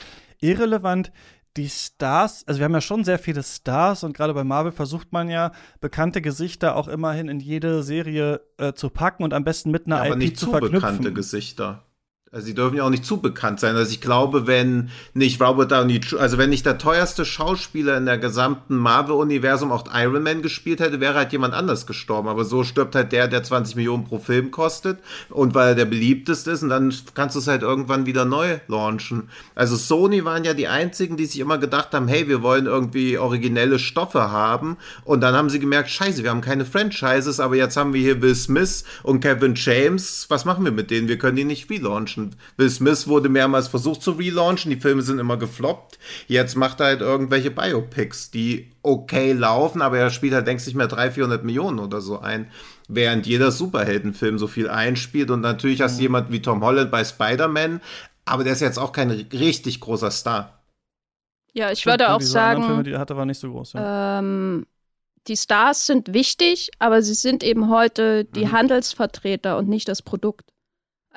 irrelevant 0.40 1.12
die 1.56 1.68
Stars, 1.68 2.44
also 2.46 2.60
wir 2.60 2.64
haben 2.64 2.74
ja 2.74 2.80
schon 2.80 3.04
sehr 3.04 3.18
viele 3.18 3.42
Stars 3.42 4.04
und 4.04 4.16
gerade 4.16 4.34
bei 4.34 4.44
Marvel 4.44 4.72
versucht 4.72 5.12
man 5.12 5.28
ja 5.28 5.52
bekannte 5.80 6.20
Gesichter 6.20 6.76
auch 6.76 6.88
immerhin 6.88 7.28
in 7.28 7.40
jede 7.40 7.82
Serie 7.82 8.42
äh, 8.58 8.74
zu 8.74 8.90
packen 8.90 9.24
und 9.24 9.32
am 9.32 9.44
besten 9.44 9.70
mit 9.70 9.86
einer 9.86 9.96
ja, 9.96 10.04
IP 10.04 10.10
aber 10.10 10.16
nicht 10.16 10.36
zu, 10.38 10.46
zu 10.46 10.50
verknüpfen. 10.50 10.80
bekannte 10.80 11.12
Gesichter. 11.12 11.85
Also 12.36 12.48
sie 12.48 12.54
dürfen 12.54 12.76
ja 12.76 12.84
auch 12.84 12.90
nicht 12.90 13.06
zu 13.06 13.16
bekannt 13.16 13.60
sein. 13.60 13.76
Also 13.76 13.90
ich 13.90 14.02
glaube, 14.02 14.46
wenn 14.46 14.90
nicht 15.14 15.40
Robert 15.40 15.72
Downey, 15.72 16.02
also 16.18 16.36
wenn 16.36 16.50
nicht 16.50 16.66
der 16.66 16.76
teuerste 16.76 17.24
Schauspieler 17.24 17.96
in 17.96 18.04
der 18.04 18.18
gesamten 18.18 18.76
Marvel-Universum 18.76 19.72
auch 19.72 19.86
Iron 19.94 20.22
Man 20.22 20.42
gespielt 20.42 20.80
hätte, 20.80 21.00
wäre 21.00 21.14
halt 21.14 21.32
jemand 21.32 21.54
anders 21.54 21.86
gestorben. 21.86 22.28
Aber 22.28 22.44
so 22.44 22.62
stirbt 22.62 22.94
halt 22.94 23.12
der, 23.12 23.26
der 23.28 23.42
20 23.42 23.76
Millionen 23.76 24.04
pro 24.04 24.18
Film 24.18 24.50
kostet 24.50 24.98
und 25.30 25.54
weil 25.54 25.68
er 25.68 25.74
der 25.76 25.86
beliebteste 25.86 26.50
ist 26.50 26.62
und 26.62 26.68
dann 26.68 26.92
kannst 27.14 27.36
du 27.36 27.40
es 27.40 27.46
halt 27.46 27.62
irgendwann 27.62 28.04
wieder 28.04 28.26
neu 28.26 28.58
launchen. 28.68 29.30
Also 29.54 29.74
Sony 29.76 30.26
waren 30.26 30.44
ja 30.44 30.52
die 30.52 30.68
einzigen, 30.68 31.16
die 31.16 31.24
sich 31.24 31.40
immer 31.40 31.56
gedacht 31.56 31.94
haben, 31.94 32.06
hey, 32.06 32.28
wir 32.28 32.42
wollen 32.42 32.66
irgendwie 32.66 33.16
originelle 33.16 33.78
Stoffe 33.78 34.30
haben 34.30 34.76
und 35.06 35.22
dann 35.22 35.34
haben 35.34 35.48
sie 35.48 35.58
gemerkt, 35.58 35.88
scheiße, 35.88 36.22
wir 36.22 36.28
haben 36.28 36.42
keine 36.42 36.66
Franchises, 36.66 37.40
aber 37.40 37.56
jetzt 37.56 37.78
haben 37.78 37.94
wir 37.94 38.02
hier 38.02 38.20
Will 38.20 38.34
Smith 38.34 38.84
und 39.02 39.20
Kevin 39.20 39.54
James. 39.56 40.26
Was 40.28 40.44
machen 40.44 40.66
wir 40.66 40.72
mit 40.72 40.90
denen? 40.90 41.08
Wir 41.08 41.16
können 41.16 41.36
die 41.36 41.44
nicht 41.44 41.70
relaunchen 41.70 42.25
Will 42.56 42.70
Smith 42.70 43.06
wurde 43.08 43.28
mehrmals 43.28 43.68
versucht 43.68 44.02
zu 44.02 44.12
relaunchen, 44.12 44.70
die 44.70 44.80
Filme 44.80 45.02
sind 45.02 45.18
immer 45.18 45.36
gefloppt. 45.36 45.98
Jetzt 46.26 46.56
macht 46.56 46.80
er 46.80 46.86
halt 46.86 47.00
irgendwelche 47.00 47.50
Biopics, 47.50 48.30
die 48.30 48.70
okay 48.82 49.32
laufen, 49.32 49.82
aber 49.82 49.98
er 49.98 50.10
spielt 50.10 50.34
halt 50.34 50.46
längst 50.46 50.66
nicht 50.66 50.76
mehr 50.76 50.88
300, 50.88 51.14
400 51.14 51.44
Millionen 51.44 51.78
oder 51.78 52.00
so 52.00 52.20
ein. 52.20 52.50
Während 52.88 53.26
jeder 53.26 53.50
Superheldenfilm 53.50 54.38
so 54.38 54.46
viel 54.46 54.68
einspielt 54.68 55.30
und 55.30 55.40
natürlich 55.40 55.80
hast 55.80 55.96
du 55.96 56.00
mhm. 56.00 56.02
jemand 56.02 56.32
wie 56.32 56.42
Tom 56.42 56.62
Holland 56.62 56.90
bei 56.90 57.04
Spider-Man, 57.04 57.80
aber 58.24 58.44
der 58.44 58.52
ist 58.52 58.60
jetzt 58.60 58.78
auch 58.78 58.92
kein 58.92 59.10
richtig 59.10 59.80
großer 59.80 60.10
Star. 60.10 60.62
Ja, 61.52 61.72
ich 61.72 61.86
würde 61.86 62.10
auch 62.10 62.20
sagen, 62.20 62.64
Filme, 62.64 62.82
die 62.82 62.92
er 62.92 62.98
hatte, 62.98 63.16
war 63.16 63.24
nicht 63.24 63.40
so 63.40 63.50
groß. 63.50 63.72
Ja. 63.74 64.18
Ähm, 64.18 64.66
die 65.26 65.36
Stars 65.36 65.86
sind 65.86 66.12
wichtig, 66.12 66.70
aber 66.78 67.02
sie 67.02 67.14
sind 67.14 67.42
eben 67.42 67.70
heute 67.70 68.24
die 68.24 68.46
mhm. 68.46 68.52
Handelsvertreter 68.52 69.56
und 69.56 69.68
nicht 69.68 69.88
das 69.88 70.02
Produkt. 70.02 70.50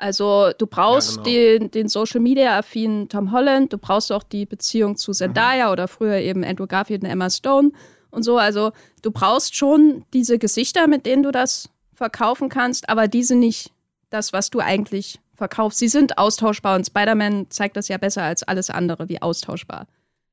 Also 0.00 0.50
du 0.56 0.66
brauchst 0.66 1.18
ja, 1.18 1.22
genau. 1.22 1.58
den, 1.58 1.70
den 1.70 1.88
Social 1.88 2.20
Media 2.20 2.58
affinen 2.58 3.08
Tom 3.08 3.32
Holland, 3.32 3.72
du 3.72 3.78
brauchst 3.78 4.10
auch 4.12 4.22
die 4.22 4.46
Beziehung 4.46 4.96
zu 4.96 5.12
Zendaya 5.12 5.66
mhm. 5.66 5.72
oder 5.72 5.88
früher 5.88 6.16
eben 6.16 6.44
Andrew 6.44 6.66
Garfield 6.66 7.02
und 7.02 7.10
Emma 7.10 7.28
Stone 7.28 7.72
und 8.10 8.22
so. 8.22 8.38
Also 8.38 8.72
du 9.02 9.10
brauchst 9.10 9.54
schon 9.54 10.04
diese 10.12 10.38
Gesichter, 10.38 10.86
mit 10.86 11.06
denen 11.06 11.22
du 11.22 11.30
das 11.30 11.68
verkaufen 11.92 12.48
kannst, 12.48 12.88
aber 12.88 13.08
diese 13.08 13.34
nicht 13.34 13.72
das, 14.08 14.32
was 14.32 14.50
du 14.50 14.60
eigentlich 14.60 15.20
verkaufst. 15.34 15.78
Sie 15.78 15.88
sind 15.88 16.18
austauschbar 16.18 16.76
und 16.76 16.86
Spider-Man 16.86 17.50
zeigt 17.50 17.76
das 17.76 17.88
ja 17.88 17.98
besser 17.98 18.22
als 18.22 18.42
alles 18.42 18.70
andere, 18.70 19.08
wie 19.08 19.20
austauschbar 19.22 19.86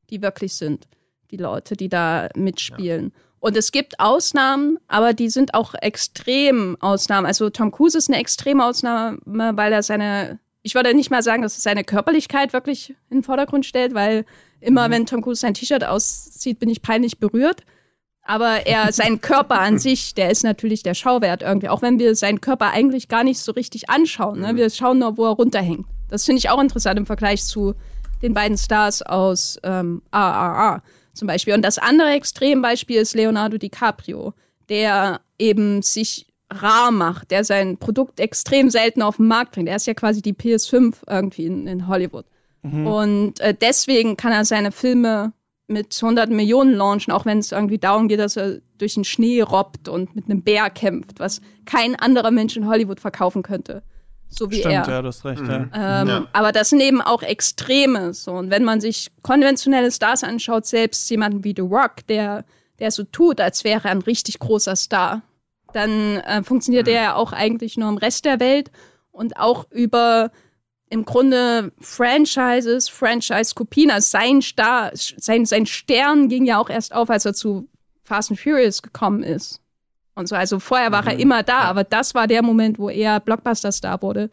die 0.10 0.22
wirklich 0.22 0.54
sind, 0.54 0.88
die 1.32 1.38
Leute, 1.38 1.76
die 1.76 1.90
da 1.90 2.30
mitspielen. 2.36 3.12
Ja. 3.14 3.22
Und 3.40 3.56
es 3.56 3.72
gibt 3.72 4.00
Ausnahmen, 4.00 4.80
aber 4.88 5.14
die 5.14 5.30
sind 5.30 5.54
auch 5.54 5.74
extrem 5.76 6.76
Ausnahmen. 6.80 7.28
Also 7.28 7.50
Tom 7.50 7.72
Cruise 7.72 7.98
ist 7.98 8.10
eine 8.10 8.20
extreme 8.20 8.66
Ausnahme, 8.66 9.20
weil 9.26 9.72
er 9.72 9.84
seine, 9.84 10.40
ich 10.64 10.74
würde 10.74 10.94
nicht 10.94 11.12
mal 11.12 11.22
sagen, 11.22 11.44
dass 11.44 11.56
er 11.56 11.62
seine 11.62 11.84
Körperlichkeit 11.84 12.54
wirklich 12.54 12.96
in 13.10 13.18
den 13.18 13.24
Vordergrund 13.24 13.66
stellt, 13.66 13.94
weil 13.94 14.26
immer, 14.60 14.88
mhm. 14.88 14.92
wenn 14.92 15.06
Tom 15.06 15.22
Cruise 15.22 15.42
sein 15.42 15.54
T-Shirt 15.54 15.84
auszieht, 15.84 16.60
bin 16.60 16.70
ich 16.70 16.82
peinlich 16.82 17.20
berührt. 17.20 17.62
Aber 18.24 18.66
er, 18.66 18.92
sein 18.92 19.22
Körper 19.22 19.60
an 19.62 19.78
sich, 19.80 20.16
der 20.16 20.32
ist 20.32 20.44
natürlich 20.44 20.82
der 20.82 20.96
Schauwert 20.96 21.44
irgendwie. 21.44 21.70
Auch 21.70 21.84
wenn 21.84 22.00
wir 22.00 22.16
seinen 22.16 22.42
Körper 22.42 22.72
eigentlich 22.72 23.08
gar 23.08 23.24
nicht 23.24 23.40
so 23.40 23.52
richtig 23.52 23.90
anschauen. 23.90 24.40
Ne? 24.40 24.54
Mhm. 24.54 24.58
Wir 24.58 24.70
schauen 24.72 25.00
nur, 25.00 25.16
wo 25.18 25.26
er 25.26 25.32
runterhängt. 25.32 25.86
Das 26.10 26.26
finde 26.26 26.40
ich 26.40 26.50
auch 26.50 26.62
interessant 26.62 26.98
im 26.98 27.06
Vergleich 27.06 27.44
zu 27.44 27.76
den 28.24 28.34
beiden 28.34 28.58
Stars 28.58 29.04
aus 29.04 29.60
ähm, 29.64 30.02
AAA 30.10 30.82
zum 31.18 31.28
Beispiel. 31.28 31.54
Und 31.54 31.64
das 31.64 31.78
andere 31.78 32.10
Extrembeispiel 32.12 33.02
ist 33.02 33.16
Leonardo 33.16 33.58
DiCaprio, 33.58 34.34
der 34.70 35.22
eben 35.38 35.82
sich 35.82 36.28
rar 36.50 36.92
macht, 36.92 37.32
der 37.32 37.44
sein 37.44 37.78
Produkt 37.78 38.20
extrem 38.20 38.70
selten 38.70 39.02
auf 39.02 39.18
den 39.18 39.28
Markt 39.28 39.54
bringt. 39.54 39.68
Er 39.68 39.76
ist 39.76 39.88
ja 39.88 39.94
quasi 39.94 40.22
die 40.22 40.34
PS5 40.34 40.96
irgendwie 41.10 41.46
in, 41.46 41.68
in 41.68 41.88
Hollywood. 41.88 42.26
Mhm. 42.62 42.88
Und 42.88 43.40
äh, 43.42 43.54
deswegen 43.54 44.16
kann 44.16 44.32
er 44.32 44.46
seine 44.46 44.72
Filme 44.72 45.34
mit 45.68 45.98
100 46.02 46.30
Millionen 46.30 46.74
launchen, 46.74 47.12
auch 47.12 47.26
wenn 47.26 47.40
es 47.40 47.52
irgendwie 47.52 47.78
darum 47.78 48.08
geht, 48.08 48.20
dass 48.20 48.38
er 48.38 48.60
durch 48.78 48.94
den 48.94 49.04
Schnee 49.04 49.42
robbt 49.42 49.90
und 49.90 50.16
mit 50.16 50.26
einem 50.26 50.42
Bär 50.42 50.70
kämpft, 50.70 51.20
was 51.20 51.42
kein 51.66 51.96
anderer 51.96 52.32
Mensch 52.32 52.56
in 52.56 52.68
Hollywood 52.68 53.02
verkaufen 53.02 53.44
könnte 53.44 53.84
so 54.30 54.52
wie 54.52 54.60
Stimmt, 54.60 54.74
er. 54.74 54.88
ja, 54.88 55.02
du 55.02 55.08
hast 55.08 55.26
recht, 55.26 55.42
mhm. 55.42 55.50
ja. 55.50 56.02
Ähm, 56.02 56.08
ja. 56.08 56.28
Aber 56.34 56.52
das 56.52 56.70
sind 56.70 56.82
eben 56.82 57.02
auch 57.02 57.24
Extreme. 57.24 58.14
So. 58.14 58.34
Und 58.34 58.50
wenn 58.50 58.64
man 58.64 58.82
sich 58.82 59.12
konventionelle 59.22 59.92
Stars 59.92 60.24
anschaut, 60.24 60.66
selbst 60.66 61.10
jemanden 61.10 61.44
wie 61.44 61.54
The 61.56 61.62
Rock, 61.62 62.06
der, 62.08 62.46
der 62.80 62.92
so 62.92 63.04
tut, 63.04 63.40
als 63.40 63.64
wäre 63.64 63.86
er 63.86 63.92
ein 63.92 64.02
richtig 64.02 64.40
großer 64.40 64.76
Star, 64.76 65.22
dann 65.74 66.18
äh, 66.18 66.44
funktioniert 66.44 66.86
mhm. 66.86 66.92
der 66.92 67.02
ja 67.02 67.16
auch 67.16 67.34
eigentlich 67.34 67.78
nur 67.78 67.90
im 67.90 67.98
Rest 67.98 68.26
der 68.26 68.40
Welt 68.40 68.72
und 69.12 69.38
auch 69.38 69.66
über 69.72 70.32
im 70.90 71.04
Grunde 71.04 71.74
Franchises, 71.80 72.88
Franchise-Kopien. 72.88 73.92
Also 73.92 74.10
sein 74.10 74.42
Star, 74.42 74.92
sein, 74.94 75.46
sein 75.46 75.66
Stern 75.66 76.30
ging 76.30 76.46
ja 76.46 76.60
auch 76.60 76.70
erst 76.70 76.94
auf, 76.94 77.10
als 77.10 77.26
er 77.26 77.34
zu 77.34 77.68
Fast 78.04 78.32
and 78.32 78.40
Furious 78.40 78.82
gekommen 78.82 79.22
ist 79.22 79.62
und 80.18 80.28
so. 80.28 80.36
Also 80.36 80.60
vorher 80.60 80.92
war 80.92 81.04
mhm. 81.04 81.08
er 81.10 81.20
immer 81.20 81.44
da, 81.44 81.60
aber 81.62 81.84
das 81.84 82.16
war 82.16 82.28
der 82.28 82.44
Moment, 82.44 82.80
wo 82.80 82.90
er 82.90 83.20
Blockbuster-Star 83.20 84.02
wurde. 84.02 84.30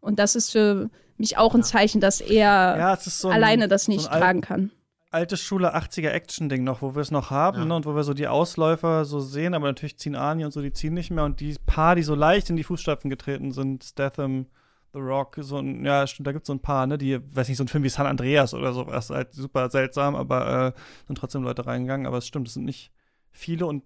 Und 0.00 0.18
das 0.18 0.34
ist 0.34 0.50
für 0.50 0.90
mich 1.16 1.38
auch 1.38 1.54
ein 1.54 1.62
Zeichen, 1.62 2.00
dass 2.00 2.20
er 2.20 2.76
ja, 2.78 2.96
so 2.96 3.28
ein, 3.28 3.34
alleine 3.34 3.68
das 3.68 3.88
nicht 3.88 4.02
so 4.02 4.08
tragen 4.08 4.40
kann. 4.40 4.70
altes 5.10 5.40
Schule 5.40 5.74
80er 5.74 6.10
Action-Ding 6.10 6.64
noch, 6.64 6.82
wo 6.82 6.94
wir 6.94 7.02
es 7.02 7.10
noch 7.10 7.30
haben 7.30 7.58
Ja. 7.58 7.64
ne, 7.64 7.74
und 7.76 7.86
wo 7.86 7.94
wir 7.94 8.04
so 8.04 8.14
die 8.14 8.28
Ausläufer 8.28 9.04
so 9.04 9.20
sehen, 9.20 9.54
aber 9.54 9.66
natürlich 9.66 9.98
ziehen 9.98 10.16
Arnie 10.16 10.44
und 10.44 10.52
so, 10.52 10.60
die 10.60 10.72
ziehen 10.72 10.94
nicht 10.94 11.10
mehr 11.10 11.24
und 11.24 11.40
die 11.40 11.56
paar, 11.66 11.94
die 11.96 12.02
so 12.02 12.14
leicht 12.14 12.50
in 12.50 12.56
die 12.56 12.64
Fußstapfen 12.64 13.10
getreten 13.10 13.52
sind, 13.52 13.84
Statham, 13.84 14.46
The 14.92 15.00
Rock, 15.00 15.36
so 15.40 15.58
ein, 15.58 15.84
ja, 15.84 16.06
stimmt, 16.06 16.26
da 16.26 16.32
gibt 16.32 16.44
es 16.44 16.46
so 16.46 16.54
ein 16.54 16.60
paar, 16.60 16.86
ne, 16.86 16.98
die, 16.98 17.18
weiß 17.34 17.48
nicht, 17.48 17.58
so 17.58 17.64
ein 17.64 17.68
Film 17.68 17.84
wie 17.84 17.88
San 17.88 18.06
Andreas 18.06 18.54
oder 18.54 18.72
sowas, 18.72 19.10
halt 19.10 19.34
super 19.34 19.70
seltsam, 19.70 20.14
aber 20.14 20.74
äh, 20.74 20.80
sind 21.06 21.18
trotzdem 21.18 21.42
Leute 21.42 21.66
reingegangen, 21.66 22.06
aber 22.06 22.18
es 22.18 22.26
stimmt, 22.26 22.48
es 22.48 22.54
sind 22.54 22.64
nicht 22.64 22.92
viele 23.30 23.66
und 23.66 23.82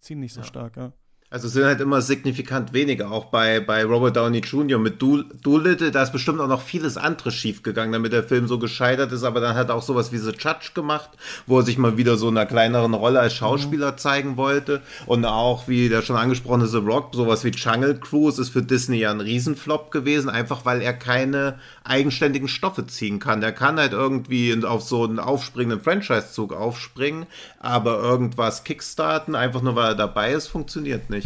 ziehen 0.00 0.20
nicht 0.20 0.34
so 0.34 0.42
stark, 0.42 0.76
ja. 0.76 0.92
Also 1.30 1.46
es 1.46 1.52
sind 1.52 1.66
halt 1.66 1.82
immer 1.82 2.00
signifikant 2.00 2.72
weniger, 2.72 3.10
auch 3.10 3.26
bei, 3.26 3.60
bei 3.60 3.84
Robert 3.84 4.16
Downey 4.16 4.38
Jr. 4.38 4.78
mit 4.78 5.02
Do 5.02 5.24
Doolittle, 5.42 5.90
da 5.90 6.02
ist 6.02 6.10
bestimmt 6.10 6.40
auch 6.40 6.48
noch 6.48 6.62
vieles 6.62 6.96
anderes 6.96 7.34
schiefgegangen, 7.34 7.92
damit 7.92 8.14
der 8.14 8.24
Film 8.24 8.48
so 8.48 8.58
gescheitert 8.58 9.12
ist, 9.12 9.24
aber 9.24 9.40
dann 9.40 9.54
hat 9.54 9.68
er 9.68 9.74
auch 9.74 9.82
sowas 9.82 10.10
wie 10.10 10.16
The 10.16 10.30
Judge 10.30 10.70
gemacht, 10.72 11.10
wo 11.46 11.58
er 11.58 11.64
sich 11.64 11.76
mal 11.76 11.98
wieder 11.98 12.16
so 12.16 12.30
in 12.30 12.38
einer 12.38 12.46
kleineren 12.46 12.94
Rolle 12.94 13.20
als 13.20 13.34
Schauspieler 13.34 13.98
zeigen 13.98 14.38
wollte 14.38 14.80
und 15.04 15.26
auch, 15.26 15.68
wie 15.68 15.90
der 15.90 16.00
schon 16.00 16.16
angesprochene 16.16 16.66
The 16.66 16.78
Rock, 16.78 17.14
sowas 17.14 17.44
wie 17.44 17.50
Jungle 17.50 18.00
Cruise 18.00 18.40
ist 18.40 18.48
für 18.48 18.62
Disney 18.62 18.96
ja 18.96 19.10
ein 19.10 19.20
Riesenflop 19.20 19.90
gewesen, 19.90 20.30
einfach 20.30 20.64
weil 20.64 20.80
er 20.80 20.94
keine 20.94 21.58
eigenständigen 21.84 22.48
Stoffe 22.48 22.86
ziehen 22.86 23.18
kann. 23.18 23.42
Der 23.42 23.52
kann 23.52 23.78
halt 23.78 23.92
irgendwie 23.92 24.64
auf 24.64 24.80
so 24.80 25.04
einen 25.04 25.18
aufspringenden 25.18 25.82
Franchise-Zug 25.82 26.54
aufspringen, 26.54 27.26
aber 27.60 27.98
irgendwas 27.98 28.64
kickstarten, 28.64 29.34
einfach 29.34 29.60
nur 29.60 29.76
weil 29.76 29.88
er 29.88 29.94
dabei 29.94 30.32
ist, 30.32 30.46
funktioniert 30.46 31.10
nicht. 31.10 31.17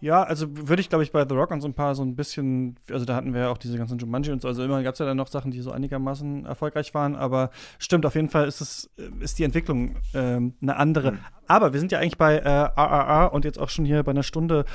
Ja, 0.00 0.22
also 0.22 0.46
würde 0.68 0.80
ich, 0.80 0.88
glaube 0.88 1.04
ich, 1.04 1.12
bei 1.12 1.26
The 1.28 1.34
Rock 1.34 1.50
und 1.50 1.60
so 1.60 1.68
ein 1.68 1.74
paar 1.74 1.94
so 1.94 2.02
ein 2.02 2.14
bisschen, 2.14 2.76
also 2.90 3.04
da 3.04 3.16
hatten 3.16 3.34
wir 3.34 3.42
ja 3.42 3.48
auch 3.50 3.58
diese 3.58 3.76
ganzen 3.78 3.98
Jumanji 3.98 4.32
und 4.32 4.40
so, 4.40 4.48
also 4.48 4.62
immer 4.62 4.82
gab 4.82 4.94
es 4.94 5.00
ja 5.00 5.06
dann 5.06 5.16
noch 5.16 5.28
Sachen, 5.28 5.50
die 5.50 5.60
so 5.60 5.72
einigermaßen 5.72 6.46
erfolgreich 6.46 6.94
waren, 6.94 7.16
aber 7.16 7.50
stimmt, 7.78 8.06
auf 8.06 8.14
jeden 8.14 8.28
Fall 8.28 8.46
ist 8.46 8.60
es, 8.60 8.90
ist 9.20 9.38
die 9.38 9.44
Entwicklung 9.44 9.96
ähm, 10.14 10.54
eine 10.62 10.76
andere. 10.76 11.18
Aber 11.48 11.72
wir 11.72 11.80
sind 11.80 11.90
ja 11.92 11.98
eigentlich 11.98 12.18
bei 12.18 12.36
äh, 12.36 12.48
RRR 12.48 13.32
und 13.32 13.44
jetzt 13.44 13.58
auch 13.58 13.70
schon 13.70 13.86
hier 13.86 14.02
bei 14.02 14.10
einer 14.10 14.22
Stunde 14.22 14.66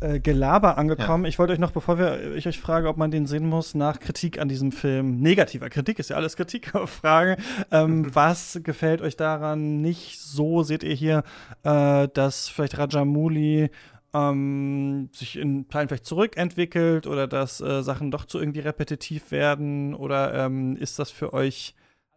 äh, 0.00 0.18
Gelaber 0.18 0.78
angekommen. 0.78 1.26
Ich 1.26 1.38
wollte 1.38 1.52
euch 1.52 1.58
noch, 1.58 1.72
bevor 1.72 1.98
wir, 1.98 2.34
ich 2.34 2.48
euch 2.48 2.58
frage, 2.58 2.88
ob 2.88 2.96
man 2.96 3.10
den 3.10 3.26
sehen 3.26 3.46
muss, 3.46 3.74
nach 3.74 4.00
Kritik 4.00 4.40
an 4.40 4.48
diesem 4.48 4.72
Film, 4.72 5.20
negativer 5.20 5.68
Kritik 5.68 5.98
ist 5.98 6.10
ja 6.10 6.16
alles 6.16 6.36
Kritik, 6.36 6.72
fragen, 6.86 7.40
ähm, 7.70 8.12
was 8.14 8.60
gefällt 8.62 9.02
euch 9.02 9.16
daran 9.16 9.80
nicht 9.80 10.20
so? 10.20 10.62
Seht 10.62 10.82
ihr 10.82 10.94
hier, 10.94 11.22
äh, 11.62 12.08
dass 12.14 12.48
vielleicht 12.48 12.78
Rajamouli 12.78 13.70
ähm, 14.14 15.08
sich 15.12 15.36
in 15.36 15.68
Teilen 15.68 15.88
vielleicht 15.88 16.06
zurückentwickelt 16.06 17.06
oder 17.06 17.26
dass 17.26 17.60
äh, 17.60 17.82
Sachen 17.82 18.10
doch 18.10 18.24
zu 18.24 18.38
irgendwie 18.38 18.60
repetitiv 18.60 19.30
werden? 19.30 19.94
Oder 19.94 20.34
ähm, 20.34 20.76
ist 20.76 20.98
das 20.98 21.10
für 21.10 21.32
euch 21.32 21.74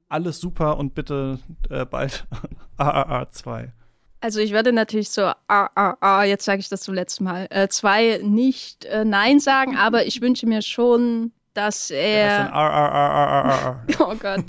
alles 0.09 0.39
super 0.39 0.77
und 0.77 0.95
bitte 0.95 1.39
äh, 1.69 1.85
bald 1.85 2.25
AAA 2.77 3.29
2? 3.31 3.71
Also 4.21 4.39
ich 4.39 4.53
würde 4.53 4.73
natürlich 4.73 5.11
so, 5.11 5.21
ah, 5.21 5.69
ah, 5.75 5.95
ah, 5.99 6.23
jetzt 6.23 6.45
sage 6.45 6.59
ich 6.59 6.67
das 6.67 6.81
zum 6.81 6.95
letzten 6.95 7.25
Mal, 7.25 7.47
äh, 7.51 7.67
zwei 7.67 8.19
nicht 8.23 8.85
äh, 8.85 9.05
Nein 9.05 9.39
sagen, 9.39 9.77
aber 9.77 10.07
ich 10.07 10.19
wünsche 10.19 10.47
mir 10.47 10.63
schon, 10.63 11.31
dass 11.55 11.87
Das 11.87 11.91
er. 11.91 12.51
RRRRRR. 12.53 13.85
Oh 13.99 14.13
Gott. 14.15 14.45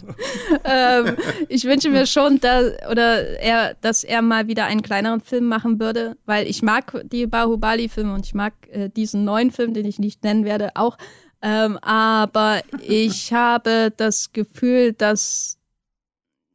ähm, 0.64 1.16
ich 1.48 1.64
wünsche 1.64 1.88
mir 1.88 2.06
schon, 2.06 2.40
dass, 2.40 2.72
oder 2.90 3.38
er, 3.40 3.74
dass 3.80 4.04
er 4.04 4.20
mal 4.20 4.48
wieder 4.48 4.66
einen 4.66 4.82
kleineren 4.82 5.20
Film 5.20 5.46
machen 5.46 5.80
würde, 5.80 6.16
weil 6.26 6.46
ich 6.46 6.62
mag 6.62 7.00
die 7.04 7.26
Bahubali-Filme 7.26 8.12
und 8.12 8.26
ich 8.26 8.34
mag 8.34 8.52
äh, 8.70 8.90
diesen 8.90 9.24
neuen 9.24 9.50
Film, 9.50 9.72
den 9.72 9.86
ich 9.86 9.98
nicht 9.98 10.24
nennen 10.24 10.44
werde, 10.44 10.70
auch. 10.74 10.98
Ähm, 11.40 11.78
aber 11.78 12.60
ich 12.82 13.32
habe 13.32 13.92
das 13.96 14.32
Gefühl, 14.32 14.92
dass 14.92 15.58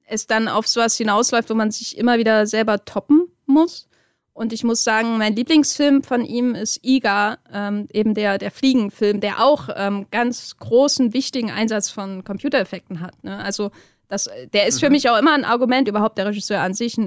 es 0.06 0.28
dann 0.28 0.47
auf 0.47 0.68
sowas 0.68 0.97
hinausläuft, 0.97 1.49
wo 1.49 1.56
man 1.56 1.72
sich 1.72 1.97
immer 1.97 2.18
wieder 2.18 2.45
selber 2.45 2.84
toppen 2.84 3.28
muss. 3.45 3.88
Und 4.34 4.54
ich 4.54 4.64
muss 4.64 4.84
sagen, 4.84 5.18
mein 5.18 5.36
Lieblingsfilm 5.36 6.04
von 6.04 6.24
ihm 6.24 6.56
ist 6.56 6.80
Iga, 6.86 7.38
ähm, 7.54 7.88
eben 7.92 8.14
der, 8.14 8.38
der 8.38 8.52
Fliegenfilm, 8.52 9.20
der 9.20 9.44
auch 9.44 9.70
ähm, 9.76 10.08
ganz 10.10 10.56
großen, 10.58 11.14
wichtigen 11.14 11.52
Einsatz 11.52 11.90
von 11.90 12.24
Computereffekten 12.24 13.02
hat. 13.02 13.24
Ne? 13.24 13.38
Also 13.38 13.72
das, 14.08 14.30
der 14.54 14.68
ist 14.68 14.80
für 14.80 14.90
mich 14.90 15.10
auch 15.10 15.18
immer 15.18 15.34
ein 15.34 15.46
Argument, 15.46 15.88
überhaupt 15.88 16.18
der 16.18 16.26
Regisseur 16.26 16.62
an 16.62 16.74
sich, 16.74 16.98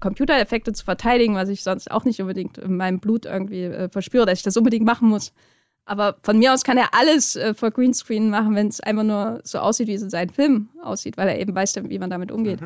Computereffekte 0.00 0.72
zu 0.72 0.84
verteidigen, 0.84 1.34
was 1.34 1.48
ich 1.48 1.62
sonst 1.62 1.90
auch 1.90 2.04
nicht 2.04 2.20
unbedingt 2.20 2.58
in 2.58 2.76
meinem 2.76 3.00
Blut 3.00 3.26
irgendwie 3.26 3.64
äh, 3.64 3.88
verspüre, 3.88 4.26
dass 4.26 4.38
ich 4.38 4.44
das 4.44 4.56
unbedingt 4.56 4.84
machen 4.84 5.08
muss. 5.08 5.32
Aber 5.86 6.16
von 6.22 6.38
mir 6.38 6.52
aus 6.54 6.64
kann 6.64 6.78
er 6.78 6.94
alles 6.94 7.36
äh, 7.36 7.54
vor 7.54 7.70
Greenscreen 7.70 8.30
machen, 8.30 8.54
wenn 8.54 8.68
es 8.68 8.80
einfach 8.80 9.02
nur 9.02 9.40
so 9.44 9.58
aussieht, 9.58 9.88
wie 9.88 9.94
es 9.94 10.02
in 10.02 10.10
seinen 10.10 10.30
Filmen 10.30 10.70
aussieht, 10.82 11.16
weil 11.16 11.28
er 11.28 11.38
eben 11.38 11.54
weiß, 11.54 11.76
wie 11.84 11.98
man 11.98 12.10
damit 12.10 12.32
umgeht. 12.32 12.60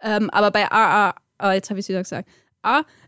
Ähm, 0.00 0.30
aber 0.30 0.50
bei 0.50 0.70
AA, 0.70 1.14
ah, 1.38 1.52
jetzt 1.52 1.70
habe 1.70 1.80
ich 1.80 1.84
es 1.84 1.88
wieder 1.88 2.02
gesagt, 2.02 2.28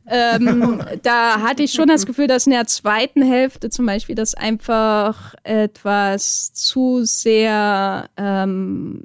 ähm, 0.07 0.83
da 1.03 1.41
hatte 1.41 1.63
ich 1.63 1.73
schon 1.73 1.89
das 1.89 2.07
Gefühl, 2.07 2.27
dass 2.27 2.47
in 2.47 2.53
der 2.53 2.67
zweiten 2.67 3.23
Hälfte 3.23 3.71
zum 3.71 3.87
Beispiel 3.87 4.15
das 4.15 4.35
einfach 4.35 5.35
etwas 5.45 6.53
zu 6.53 7.05
sehr, 7.05 8.09
ähm, 8.17 9.05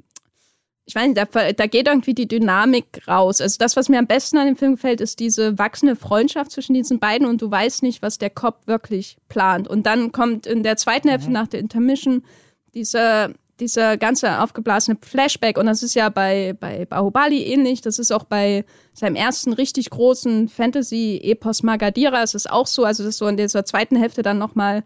ich 0.86 0.94
weiß 0.94 1.06
nicht, 1.06 1.18
da, 1.18 1.52
da 1.52 1.66
geht 1.66 1.86
irgendwie 1.86 2.14
die 2.14 2.28
Dynamik 2.28 3.02
raus. 3.06 3.40
Also 3.40 3.56
das, 3.58 3.76
was 3.76 3.88
mir 3.88 3.98
am 3.98 4.06
besten 4.06 4.38
an 4.38 4.46
dem 4.46 4.56
Film 4.56 4.74
gefällt, 4.74 5.00
ist 5.00 5.20
diese 5.20 5.58
wachsende 5.58 5.96
Freundschaft 5.96 6.50
zwischen 6.50 6.74
diesen 6.74 6.98
beiden 6.98 7.26
und 7.26 7.42
du 7.42 7.50
weißt 7.50 7.82
nicht, 7.82 8.00
was 8.00 8.18
der 8.18 8.30
Cop 8.30 8.66
wirklich 8.66 9.18
plant. 9.28 9.68
Und 9.68 9.84
dann 9.86 10.12
kommt 10.12 10.46
in 10.46 10.62
der 10.62 10.76
zweiten 10.76 11.08
Hälfte 11.08 11.30
nach 11.30 11.48
der 11.48 11.60
Intermission 11.60 12.24
dieser 12.74 13.34
dieser 13.60 13.96
ganze 13.96 14.40
aufgeblasene 14.40 14.98
Flashback, 15.00 15.58
und 15.58 15.66
das 15.66 15.82
ist 15.82 15.94
ja 15.94 16.08
bei, 16.08 16.54
bei 16.58 16.86
Bahubali 16.86 17.42
ähnlich, 17.42 17.80
das 17.80 17.98
ist 17.98 18.12
auch 18.12 18.24
bei 18.24 18.64
seinem 18.92 19.16
ersten 19.16 19.52
richtig 19.52 19.90
großen 19.90 20.48
Fantasy-Epos 20.48 21.62
Magadira, 21.62 22.22
es 22.22 22.34
ist 22.34 22.50
auch 22.50 22.66
so, 22.66 22.84
also 22.84 23.02
das 23.02 23.14
ist 23.14 23.18
so 23.18 23.26
in 23.26 23.36
dieser 23.36 23.64
zweiten 23.64 23.96
Hälfte 23.96 24.22
dann 24.22 24.38
nochmal 24.38 24.84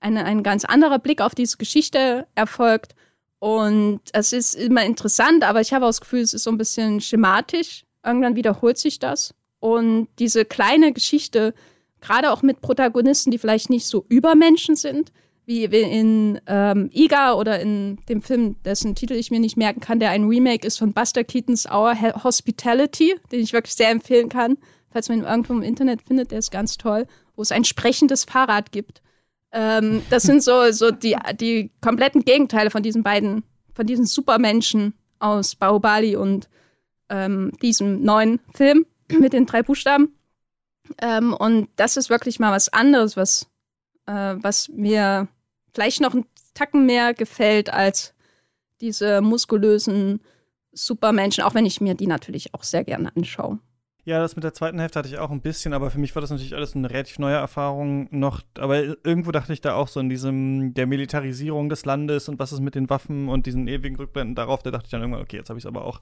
ein 0.00 0.42
ganz 0.42 0.64
anderer 0.64 0.98
Blick 0.98 1.20
auf 1.20 1.34
diese 1.34 1.56
Geschichte 1.56 2.26
erfolgt. 2.34 2.94
Und 3.38 4.00
es 4.12 4.32
ist 4.32 4.54
immer 4.54 4.84
interessant, 4.84 5.44
aber 5.44 5.60
ich 5.60 5.72
habe 5.72 5.84
auch 5.84 5.90
das 5.90 6.00
Gefühl, 6.00 6.20
es 6.20 6.34
ist 6.34 6.42
so 6.44 6.50
ein 6.50 6.58
bisschen 6.58 7.00
schematisch. 7.00 7.84
Irgendwann 8.04 8.36
wiederholt 8.36 8.78
sich 8.78 8.98
das. 8.98 9.34
Und 9.60 10.08
diese 10.18 10.44
kleine 10.44 10.92
Geschichte, 10.92 11.54
gerade 12.00 12.32
auch 12.32 12.42
mit 12.42 12.60
Protagonisten, 12.60 13.30
die 13.30 13.38
vielleicht 13.38 13.70
nicht 13.70 13.86
so 13.86 14.04
Übermenschen 14.08 14.74
sind, 14.76 15.12
wie 15.44 15.64
in 15.64 16.40
ähm, 16.46 16.90
Iga 16.92 17.34
oder 17.34 17.60
in 17.60 17.98
dem 18.08 18.22
Film, 18.22 18.56
dessen 18.64 18.94
Titel 18.94 19.14
ich 19.14 19.30
mir 19.30 19.40
nicht 19.40 19.56
merken 19.56 19.80
kann, 19.80 19.98
der 19.98 20.10
ein 20.10 20.24
Remake 20.24 20.66
ist 20.66 20.78
von 20.78 20.92
Buster 20.92 21.24
Keatons 21.24 21.66
Our 21.66 21.96
Hospitality, 22.22 23.16
den 23.30 23.40
ich 23.40 23.52
wirklich 23.52 23.74
sehr 23.74 23.90
empfehlen 23.90 24.28
kann, 24.28 24.56
falls 24.90 25.08
man 25.08 25.18
ihn 25.18 25.24
irgendwo 25.24 25.54
im 25.54 25.62
Internet 25.62 26.02
findet, 26.02 26.30
der 26.30 26.38
ist 26.38 26.50
ganz 26.50 26.78
toll, 26.78 27.06
wo 27.34 27.42
es 27.42 27.52
ein 27.52 27.64
sprechendes 27.64 28.24
Fahrrad 28.24 28.70
gibt. 28.72 29.02
Ähm, 29.52 30.02
das 30.10 30.22
sind 30.22 30.42
so, 30.42 30.70
so 30.70 30.90
die, 30.90 31.16
die 31.40 31.70
kompletten 31.80 32.24
Gegenteile 32.24 32.70
von 32.70 32.82
diesen 32.82 33.02
beiden, 33.02 33.42
von 33.74 33.86
diesen 33.86 34.06
Supermenschen 34.06 34.94
aus 35.18 35.54
Bahubali 35.56 36.16
und 36.16 36.48
ähm, 37.08 37.52
diesem 37.60 38.02
neuen 38.02 38.40
Film 38.54 38.86
mit 39.08 39.32
den 39.32 39.46
drei 39.46 39.62
Buchstaben. 39.62 40.14
Ähm, 41.00 41.34
und 41.34 41.68
das 41.76 41.96
ist 41.96 42.10
wirklich 42.10 42.38
mal 42.38 42.52
was 42.52 42.68
anderes, 42.70 43.16
was 43.16 43.48
äh, 44.06 44.34
was 44.40 44.68
mir 44.68 45.28
vielleicht 45.74 46.00
noch 46.00 46.14
einen 46.14 46.26
Tacken 46.54 46.86
mehr 46.86 47.14
gefällt 47.14 47.72
als 47.72 48.14
diese 48.80 49.20
muskulösen 49.20 50.20
Supermenschen, 50.72 51.44
auch 51.44 51.54
wenn 51.54 51.66
ich 51.66 51.80
mir 51.80 51.94
die 51.94 52.06
natürlich 52.06 52.54
auch 52.54 52.62
sehr 52.62 52.84
gerne 52.84 53.14
anschaue. 53.16 53.58
Ja, 54.04 54.18
das 54.18 54.34
mit 54.34 54.42
der 54.42 54.52
zweiten 54.52 54.80
Hälfte 54.80 54.98
hatte 54.98 55.08
ich 55.08 55.18
auch 55.18 55.30
ein 55.30 55.42
bisschen, 55.42 55.72
aber 55.72 55.88
für 55.92 56.00
mich 56.00 56.12
war 56.16 56.20
das 56.20 56.30
natürlich 56.30 56.56
alles 56.56 56.74
eine 56.74 56.90
relativ 56.90 57.20
neue 57.20 57.36
Erfahrung 57.36 58.08
noch. 58.10 58.42
Aber 58.58 58.82
irgendwo 58.82 59.30
dachte 59.30 59.52
ich 59.52 59.60
da 59.60 59.74
auch 59.74 59.86
so 59.86 60.00
in 60.00 60.08
diesem, 60.08 60.74
der 60.74 60.88
Militarisierung 60.88 61.68
des 61.68 61.84
Landes 61.84 62.28
und 62.28 62.40
was 62.40 62.50
ist 62.50 62.58
mit 62.58 62.74
den 62.74 62.90
Waffen 62.90 63.28
und 63.28 63.46
diesen 63.46 63.68
ewigen 63.68 63.94
Rückblenden 63.94 64.34
darauf, 64.34 64.64
da 64.64 64.72
dachte 64.72 64.86
ich 64.86 64.90
dann 64.90 65.02
irgendwann, 65.02 65.22
okay, 65.22 65.36
jetzt 65.36 65.50
habe 65.50 65.58
ich 65.58 65.64
es 65.64 65.68
aber 65.68 65.84
auch 65.84 66.00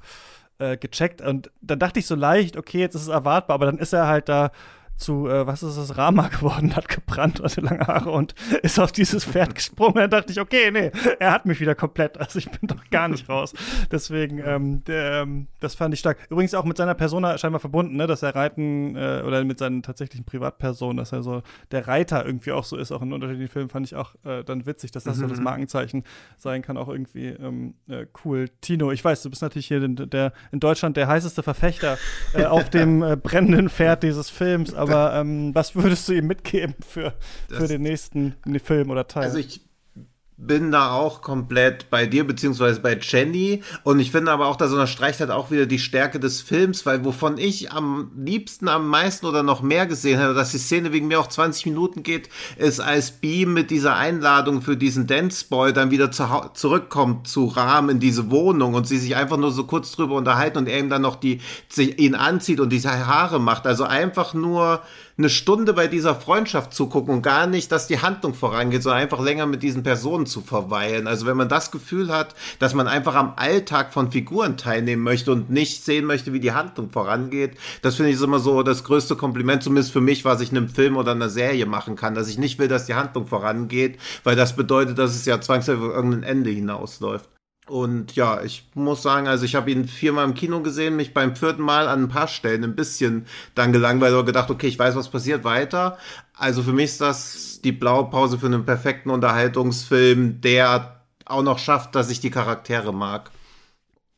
äh, 0.58 0.78
gecheckt. 0.78 1.20
Und 1.20 1.50
dann 1.60 1.78
dachte 1.78 1.98
ich 1.98 2.06
so 2.06 2.14
leicht, 2.14 2.56
okay, 2.56 2.78
jetzt 2.78 2.94
ist 2.94 3.02
es 3.02 3.08
erwartbar, 3.08 3.56
aber 3.56 3.66
dann 3.66 3.78
ist 3.78 3.92
er 3.92 4.06
halt 4.06 4.30
da 4.30 4.50
zu, 5.00 5.28
äh, 5.28 5.46
was 5.46 5.62
ist 5.62 5.76
das, 5.76 5.96
Rama 5.96 6.28
geworden, 6.40 6.76
hat 6.76 6.88
gebrannt, 6.88 7.40
hatte 7.42 7.60
lange 7.60 7.86
Haare 7.86 8.10
und 8.10 8.34
ist 8.62 8.78
auf 8.78 8.92
dieses 8.92 9.24
Pferd 9.24 9.54
gesprungen. 9.54 9.94
Dann 9.94 10.10
dachte 10.10 10.32
ich, 10.32 10.40
okay, 10.40 10.70
nee, 10.70 10.92
er 11.18 11.32
hat 11.32 11.46
mich 11.46 11.60
wieder 11.60 11.74
komplett. 11.74 12.18
Also 12.18 12.38
ich 12.38 12.50
bin 12.50 12.68
doch 12.68 12.90
gar 12.90 13.08
nicht 13.08 13.28
raus. 13.28 13.54
Deswegen, 13.90 14.40
ähm, 14.44 14.84
der, 14.84 15.22
ähm, 15.22 15.48
das 15.60 15.74
fand 15.74 15.94
ich 15.94 16.00
stark. 16.00 16.18
Übrigens 16.28 16.54
auch 16.54 16.64
mit 16.64 16.76
seiner 16.76 16.94
Persona 16.94 17.36
scheinbar 17.38 17.60
verbunden, 17.60 17.96
ne, 17.96 18.06
dass 18.06 18.22
er 18.22 18.34
reiten 18.34 18.96
äh, 18.96 19.22
oder 19.26 19.44
mit 19.44 19.58
seinen 19.58 19.82
tatsächlichen 19.82 20.24
Privatpersonen, 20.24 20.98
dass 20.98 21.12
er 21.12 21.22
so 21.22 21.42
der 21.70 21.88
Reiter 21.88 22.24
irgendwie 22.24 22.52
auch 22.52 22.64
so 22.64 22.76
ist. 22.76 22.92
Auch 22.92 23.02
in 23.02 23.12
unterschiedlichen 23.12 23.50
Filmen 23.50 23.70
fand 23.70 23.86
ich 23.86 23.96
auch 23.96 24.14
äh, 24.24 24.44
dann 24.44 24.66
witzig, 24.66 24.90
dass 24.92 25.04
das 25.04 25.16
so 25.16 25.26
das 25.26 25.40
Markenzeichen 25.40 26.04
sein 26.36 26.62
kann, 26.62 26.76
auch 26.76 26.88
irgendwie 26.88 27.28
ähm, 27.28 27.74
äh, 27.88 28.06
cool. 28.24 28.48
Tino, 28.60 28.92
ich 28.92 29.04
weiß, 29.04 29.22
du 29.22 29.30
bist 29.30 29.42
natürlich 29.42 29.66
hier 29.66 29.80
der, 29.80 30.06
der 30.06 30.32
in 30.52 30.60
Deutschland 30.60 30.96
der 30.96 31.08
heißeste 31.08 31.42
Verfechter 31.42 31.98
äh, 32.34 32.44
auf 32.44 32.70
dem 32.70 33.02
äh, 33.02 33.16
brennenden 33.16 33.68
Pferd 33.68 34.02
dieses 34.02 34.30
Films, 34.30 34.74
aber 34.74 34.89
aber 34.92 35.14
ähm, 35.20 35.54
was 35.54 35.74
würdest 35.74 36.08
du 36.08 36.12
ihm 36.12 36.26
mitgeben 36.26 36.74
für, 36.86 37.12
für 37.48 37.54
Das- 37.58 37.68
den 37.68 37.82
nächsten 37.82 38.34
Film 38.62 38.90
oder 38.90 39.06
Teil? 39.06 39.24
Also 39.24 39.38
ich 39.38 39.60
bin 40.46 40.72
da 40.72 40.92
auch 40.92 41.20
komplett 41.20 41.90
bei 41.90 42.06
dir, 42.06 42.26
beziehungsweise 42.26 42.80
bei 42.80 42.98
Jenny. 43.00 43.62
Und 43.84 44.00
ich 44.00 44.10
finde 44.10 44.32
aber 44.32 44.46
auch, 44.46 44.56
dass 44.56 44.72
unterstreicht 44.72 45.20
hat 45.20 45.30
auch 45.30 45.50
wieder 45.50 45.66
die 45.66 45.78
Stärke 45.78 46.18
des 46.18 46.40
Films, 46.40 46.86
weil 46.86 47.04
wovon 47.04 47.36
ich 47.36 47.72
am 47.72 48.10
liebsten, 48.16 48.68
am 48.68 48.88
meisten 48.88 49.26
oder 49.26 49.42
noch 49.42 49.62
mehr 49.62 49.86
gesehen 49.86 50.18
habe, 50.18 50.34
dass 50.34 50.52
die 50.52 50.58
Szene 50.58 50.92
wegen 50.92 51.08
mir 51.08 51.20
auch 51.20 51.28
20 51.28 51.66
Minuten 51.66 52.02
geht, 52.02 52.30
ist, 52.56 52.80
als 52.80 53.10
Beam 53.10 53.52
mit 53.52 53.70
dieser 53.70 53.96
Einladung 53.96 54.62
für 54.62 54.76
diesen 54.76 55.06
Dance 55.06 55.44
Boy 55.48 55.72
dann 55.72 55.90
wieder 55.90 56.10
zu, 56.10 56.24
zurückkommt 56.54 57.28
zu 57.28 57.46
Rahm 57.46 57.90
in 57.90 58.00
diese 58.00 58.30
Wohnung 58.30 58.74
und 58.74 58.88
sie 58.88 58.98
sich 58.98 59.16
einfach 59.16 59.36
nur 59.36 59.52
so 59.52 59.64
kurz 59.64 59.92
drüber 59.92 60.14
unterhalten 60.14 60.58
und 60.58 60.68
er 60.68 60.78
ihm 60.78 60.88
dann 60.88 61.02
noch 61.02 61.16
die, 61.16 61.40
sich, 61.68 61.98
ihn 61.98 62.14
anzieht 62.14 62.60
und 62.60 62.70
diese 62.70 63.06
Haare 63.06 63.40
macht. 63.40 63.66
Also 63.66 63.84
einfach 63.84 64.32
nur 64.32 64.80
eine 65.20 65.28
Stunde 65.28 65.74
bei 65.74 65.86
dieser 65.86 66.14
Freundschaft 66.14 66.72
zugucken 66.72 67.14
und 67.14 67.22
gar 67.22 67.46
nicht, 67.46 67.70
dass 67.70 67.86
die 67.86 68.00
Handlung 68.00 68.32
vorangeht, 68.32 68.82
sondern 68.82 69.02
einfach 69.02 69.20
länger 69.20 69.46
mit 69.46 69.62
diesen 69.62 69.82
Personen 69.82 70.24
zu 70.24 70.40
verweilen. 70.40 71.06
Also 71.06 71.26
wenn 71.26 71.36
man 71.36 71.48
das 71.48 71.70
Gefühl 71.70 72.10
hat, 72.10 72.34
dass 72.58 72.72
man 72.72 72.88
einfach 72.88 73.14
am 73.14 73.34
Alltag 73.36 73.92
von 73.92 74.10
Figuren 74.10 74.56
teilnehmen 74.56 75.02
möchte 75.02 75.30
und 75.30 75.50
nicht 75.50 75.84
sehen 75.84 76.06
möchte, 76.06 76.32
wie 76.32 76.40
die 76.40 76.52
Handlung 76.52 76.90
vorangeht, 76.90 77.58
das 77.82 77.96
finde 77.96 78.12
ich 78.12 78.20
immer 78.20 78.38
so 78.38 78.62
das 78.62 78.82
größte 78.82 79.14
Kompliment, 79.14 79.62
zumindest 79.62 79.92
für 79.92 80.00
mich, 80.00 80.24
was 80.24 80.40
ich 80.40 80.52
in 80.52 80.56
einem 80.56 80.68
Film 80.70 80.96
oder 80.96 81.12
einer 81.12 81.28
Serie 81.28 81.66
machen 81.66 81.96
kann, 81.96 82.14
dass 82.14 82.28
ich 82.28 82.38
nicht 82.38 82.58
will, 82.58 82.68
dass 82.68 82.86
die 82.86 82.94
Handlung 82.94 83.26
vorangeht, 83.26 83.98
weil 84.24 84.36
das 84.36 84.56
bedeutet, 84.56 84.98
dass 84.98 85.14
es 85.14 85.26
ja 85.26 85.38
zwangsläufig 85.40 85.84
irgendein 85.84 86.22
Ende 86.22 86.50
hinausläuft. 86.50 87.28
Und 87.70 88.16
ja, 88.16 88.42
ich 88.42 88.68
muss 88.74 89.00
sagen, 89.00 89.28
also 89.28 89.44
ich 89.44 89.54
habe 89.54 89.70
ihn 89.70 89.86
viermal 89.86 90.24
im 90.24 90.34
Kino 90.34 90.60
gesehen, 90.60 90.96
mich 90.96 91.14
beim 91.14 91.36
vierten 91.36 91.62
Mal 91.62 91.86
an 91.86 92.02
ein 92.02 92.08
paar 92.08 92.26
Stellen 92.26 92.64
ein 92.64 92.74
bisschen 92.74 93.26
dann 93.54 93.72
gelangweilt 93.72 94.12
oder 94.12 94.24
gedacht, 94.24 94.50
okay, 94.50 94.66
ich 94.66 94.76
weiß, 94.76 94.96
was 94.96 95.08
passiert, 95.08 95.44
weiter. 95.44 95.96
Also 96.34 96.64
für 96.64 96.72
mich 96.72 96.86
ist 96.86 97.00
das 97.00 97.60
die 97.62 97.70
Blaupause 97.70 98.40
für 98.40 98.46
einen 98.46 98.64
perfekten 98.64 99.10
Unterhaltungsfilm, 99.10 100.40
der 100.40 101.00
auch 101.26 101.44
noch 101.44 101.60
schafft, 101.60 101.94
dass 101.94 102.10
ich 102.10 102.18
die 102.18 102.32
Charaktere 102.32 102.92
mag. 102.92 103.30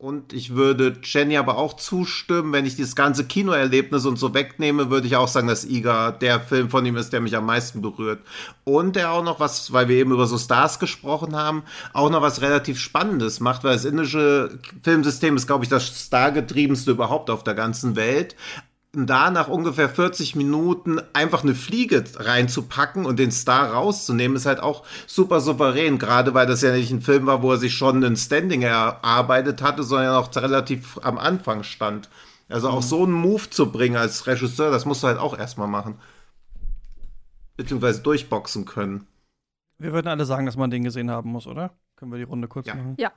Und 0.02 0.32
ich 0.32 0.56
würde 0.56 0.96
Jenny 1.04 1.36
aber 1.36 1.58
auch 1.58 1.74
zustimmen, 1.74 2.52
wenn 2.52 2.66
ich 2.66 2.74
dieses 2.74 2.96
ganze 2.96 3.24
Kinoerlebnis 3.24 4.04
und 4.04 4.18
so 4.18 4.34
wegnehme, 4.34 4.90
würde 4.90 5.06
ich 5.06 5.14
auch 5.14 5.28
sagen, 5.28 5.46
dass 5.46 5.64
Iga 5.64 6.10
der 6.10 6.40
Film 6.40 6.70
von 6.70 6.84
ihm 6.84 6.96
ist, 6.96 7.12
der 7.12 7.20
mich 7.20 7.36
am 7.36 7.46
meisten 7.46 7.82
berührt. 7.82 8.18
Und 8.64 8.96
der 8.96 9.12
auch 9.12 9.22
noch 9.22 9.38
was, 9.38 9.72
weil 9.72 9.86
wir 9.86 9.94
eben 9.94 10.10
über 10.10 10.26
so 10.26 10.38
Stars 10.38 10.80
gesprochen 10.80 11.36
haben, 11.36 11.62
auch 11.92 12.10
noch 12.10 12.20
was 12.20 12.40
relativ 12.40 12.80
Spannendes 12.80 13.38
macht, 13.38 13.62
weil 13.62 13.74
das 13.74 13.84
indische 13.84 14.58
Filmsystem 14.82 15.36
ist, 15.36 15.46
glaube 15.46 15.62
ich, 15.62 15.70
das 15.70 15.86
stargetriebenste 15.86 16.90
überhaupt 16.90 17.30
auf 17.30 17.44
der 17.44 17.54
ganzen 17.54 17.94
Welt 17.94 18.34
da 18.93 19.31
nach 19.31 19.48
ungefähr 19.48 19.89
40 19.89 20.36
Minuten 20.36 21.01
einfach 21.14 21.43
eine 21.43 21.55
Fliege 21.55 22.05
reinzupacken 22.14 23.06
und 23.06 23.19
den 23.19 23.32
Star 23.32 23.73
rauszunehmen, 23.73 24.36
ist 24.36 24.44
halt 24.44 24.60
auch 24.60 24.85
super 25.06 25.40
souverän, 25.40 25.98
gerade 25.98 26.35
weil 26.35 26.47
das 26.47 26.60
ja 26.60 26.73
nicht 26.73 26.90
ein 26.90 27.01
Film 27.01 27.27
war, 27.27 27.43
wo 27.43 27.52
er 27.52 27.59
sich 27.59 27.74
schon 27.74 28.05
ein 28.05 28.16
Standing 28.16 28.62
erarbeitet 28.62 29.62
hatte, 29.62 29.82
sondern 29.82 30.06
ja 30.06 30.20
noch 30.20 30.35
relativ 30.36 30.98
am 31.02 31.16
Anfang 31.16 31.62
stand. 31.62 32.10
Also 32.51 32.69
auch 32.69 32.82
mhm. 32.82 32.86
so 32.86 33.02
einen 33.05 33.12
Move 33.12 33.48
zu 33.48 33.73
bringen 33.73 33.97
als 33.97 34.27
Regisseur, 34.27 34.70
das 34.70 34.85
musst 34.85 35.02
du 35.02 35.06
halt 35.06 35.19
auch 35.19 35.39
erstmal 35.39 35.69
machen. 35.69 35.98
Beziehungsweise 37.56 38.02
durchboxen 38.02 38.66
können. 38.66 39.06
Wir 39.78 39.93
würden 39.93 40.09
alle 40.09 40.27
sagen, 40.27 40.44
dass 40.44 40.56
man 40.56 40.70
den 40.70 40.85
gesehen 40.85 41.10
haben 41.10 41.31
muss, 41.31 41.47
oder? 41.47 41.73
Können 41.97 42.12
wir 42.12 42.19
die 42.19 42.24
Runde 42.24 42.47
kurz 42.47 42.66
ja. 42.66 42.74
machen? 42.74 42.94
Ja. 42.98 43.12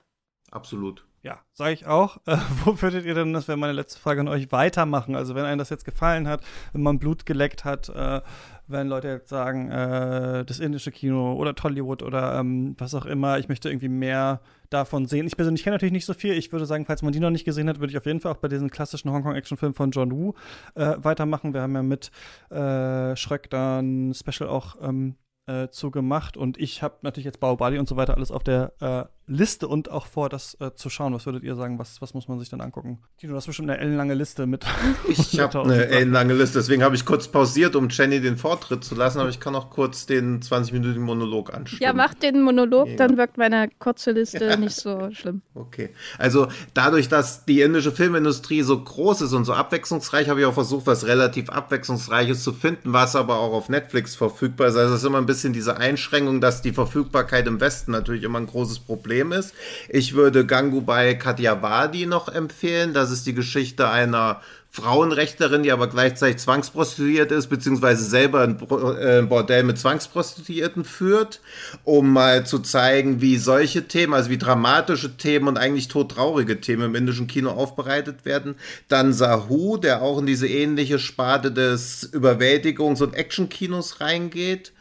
Absolut. 0.52 1.06
Ja, 1.26 1.40
sage 1.54 1.74
ich 1.74 1.88
auch. 1.88 2.18
Äh, 2.28 2.38
wo 2.64 2.82
würdet 2.82 3.06
ihr 3.06 3.16
denn, 3.16 3.34
das 3.34 3.48
wäre 3.48 3.58
meine 3.58 3.74
letzte 3.74 4.00
Frage 4.00 4.22
an 4.22 4.28
euch, 4.28 4.52
weitermachen? 4.52 5.16
Also 5.16 5.34
wenn 5.36 5.46
einem 5.46 5.58
das 5.58 5.70
jetzt 5.70 5.86
gefallen 5.86 6.28
hat, 6.28 6.42
wenn 6.74 6.84
man 6.84 7.00
Blut 7.00 7.26
geleckt 7.26 7.66
hat, 7.66 7.90
äh, 7.90 8.22
wenn 8.68 8.88
Leute 8.88 9.08
jetzt 9.08 9.30
sagen, 9.30 9.72
äh, 9.72 10.46
das 10.46 10.60
indische 10.60 10.92
Kino 10.92 11.34
oder 11.34 11.56
Tollywood 11.56 12.04
oder 12.04 12.40
ähm, 12.40 12.76
was 12.78 12.94
auch 12.94 13.06
immer, 13.06 13.40
ich 13.40 13.48
möchte 13.48 13.70
irgendwie 13.70 13.90
mehr 13.90 14.42
davon 14.70 15.08
sehen. 15.08 15.26
Ich 15.26 15.36
persönlich 15.36 15.64
kenne 15.64 15.76
natürlich 15.76 15.94
nicht 15.94 16.06
so 16.06 16.14
viel. 16.14 16.34
Ich 16.34 16.52
würde 16.52 16.66
sagen, 16.66 16.86
falls 16.86 17.02
man 17.02 17.12
die 17.12 17.20
noch 17.20 17.32
nicht 17.32 17.46
gesehen 17.46 17.70
hat, 17.70 17.80
würde 17.80 17.92
ich 17.92 17.98
auf 17.98 18.06
jeden 18.06 18.20
Fall 18.20 18.32
auch 18.32 18.38
bei 18.38 18.48
diesen 18.48 18.70
klassischen 18.70 19.12
Hongkong-Action-Filmen 19.12 19.76
von 19.76 19.92
John 19.92 20.12
Woo 20.12 20.34
äh, 20.76 20.96
weitermachen. 20.98 21.54
Wir 21.54 21.62
haben 21.62 21.76
ja 21.76 21.84
mit 21.84 22.12
äh, 22.50 23.16
Schröck 23.16 23.50
dann 23.50 24.14
Special 24.14 24.50
auch 24.50 24.78
ähm, 24.82 25.16
äh, 25.48 25.70
zu 25.70 25.92
und 26.38 26.58
ich 26.60 26.84
habe 26.84 26.98
natürlich 27.02 27.26
jetzt 27.26 27.40
Baobali 27.40 27.78
und 27.78 27.88
so 27.88 27.98
weiter 27.98 28.16
alles 28.16 28.32
auf 28.32 28.44
der 28.44 28.74
äh, 28.80 29.15
Liste 29.28 29.68
und 29.68 29.90
auch 29.90 30.06
vor, 30.06 30.30
das 30.30 30.56
äh, 30.60 30.72
zu 30.76 30.90
schauen. 30.90 31.14
Was 31.14 31.26
würdet 31.26 31.44
ihr 31.44 31.56
sagen? 31.56 31.80
Was, 31.80 32.02
was 32.02 32.14
muss 32.14 32.28
man 32.28 32.40
sich 32.40 32.50
dann 32.50 32.62
angucken? 32.62 33.00
Tino, 33.18 33.32
du 33.32 33.38
hast 33.38 33.48
bestimmt 33.48 33.70
eine 33.70 33.80
ellenlange 33.80 34.14
Liste 34.14 34.46
mit. 34.46 34.66
Ich 35.08 35.40
habe 35.40 35.62
eine 35.62 35.88
ellenlange 35.88 36.34
Liste, 36.34 36.60
deswegen 36.60 36.84
habe 36.84 36.96
ich 36.96 37.06
kurz 37.06 37.28
pausiert, 37.28 37.76
um 37.76 37.90
Jenny 37.90 38.20
den 38.22 38.38
Vortritt 38.38 38.84
zu 38.84 38.96
lassen, 38.96 39.20
aber 39.20 39.30
ich 39.30 39.40
kann 39.40 39.56
auch 39.56 39.70
kurz 39.70 40.06
den 40.06 40.42
20-minütigen 40.42 41.00
Monolog 41.00 41.54
anschauen. 41.54 41.80
Ja, 41.82 41.94
mach 41.94 42.14
den 42.14 42.42
Monolog, 42.42 42.88
ja. 42.88 42.96
dann 42.96 43.18
wirkt 43.18 43.38
meine 43.38 43.70
kurze 43.80 44.12
Liste 44.12 44.46
ja. 44.46 44.58
nicht 44.58 44.76
so 44.76 45.10
schlimm. 45.12 45.42
Okay. 45.54 45.90
Also 46.18 46.48
dadurch, 46.74 47.08
dass 47.08 47.46
die 47.46 47.62
indische 47.62 47.92
Filmindustrie 47.92 48.62
so 48.62 48.82
groß 48.82 49.22
ist 49.22 49.34
und 49.34 49.46
so 49.46 49.54
abwechslungsreich, 49.54 50.30
habe 50.30 50.42
ich 50.42 50.46
auch 50.46 50.54
versucht, 50.54 50.88
was 50.88 51.06
relativ 51.08 51.50
abwechslungsreiches 51.50 52.44
zu 52.44 52.54
finden, 52.54 52.94
was 52.94 53.16
aber 53.16 53.40
auch 53.40 53.54
auf 53.54 53.70
Netflix 53.70 54.16
verfügbar 54.16 54.68
ist. 54.68 54.76
Also 54.76 54.96
es 54.96 55.02
ist 55.02 55.08
immer 55.08 55.20
ein 55.20 55.26
bisschen 55.26 55.54
diese 55.54 55.78
Einschränkung, 55.78 56.42
dass 56.42 56.62
die 56.62 56.74
Verfügbarkeit 56.74 57.48
im 57.48 57.62
Westen 57.62 57.92
natürlich 57.92 58.24
immer 58.24 58.40
ein 58.40 58.48
großes 58.48 58.80
Problem 58.80 59.15
Problem 59.16 59.32
ist. 59.32 59.54
Ich 59.88 60.14
würde 60.14 60.46
Gangubai 60.46 61.16
Katyawadi 61.16 62.06
noch 62.06 62.28
empfehlen. 62.28 62.94
Das 62.94 63.12
ist 63.12 63.26
die 63.26 63.34
Geschichte 63.34 63.90
einer 63.90 64.42
Frauenrechtlerin, 64.70 65.64
die 65.64 65.72
aber 65.72 65.88
gleichzeitig 65.88 66.40
zwangsprostituiert 66.40 67.32
ist, 67.32 67.48
beziehungsweise 67.48 68.04
selber 68.04 68.42
ein 68.42 68.60
äh, 68.60 69.22
Bordell 69.22 69.64
mit 69.64 69.80
Zwangsprostituierten 69.80 70.84
führt, 70.84 71.40
um 71.86 72.12
mal 72.12 72.46
zu 72.46 72.60
zeigen, 72.60 73.22
wie 73.22 73.38
solche 73.38 73.88
Themen, 73.88 74.14
also 74.14 74.30
wie 74.30 74.38
dramatische 74.38 75.16
Themen 75.16 75.48
und 75.48 75.58
eigentlich 75.58 75.88
todtraurige 75.88 76.60
Themen 76.60 76.88
im 76.88 76.96
indischen 76.96 77.28
Kino 77.28 77.52
aufbereitet 77.52 78.26
werden. 78.26 78.56
Dann 78.90 79.14
Sahu, 79.14 79.78
der 79.78 80.02
auch 80.02 80.20
in 80.20 80.26
diese 80.26 80.50
ähnliche 80.50 81.00
Sparte 81.00 81.54
des 81.54 82.12
Überwältigungs- 82.12 83.02
und 83.02 83.14
Actionkinos 83.14 84.02
reingeht. 84.02 84.74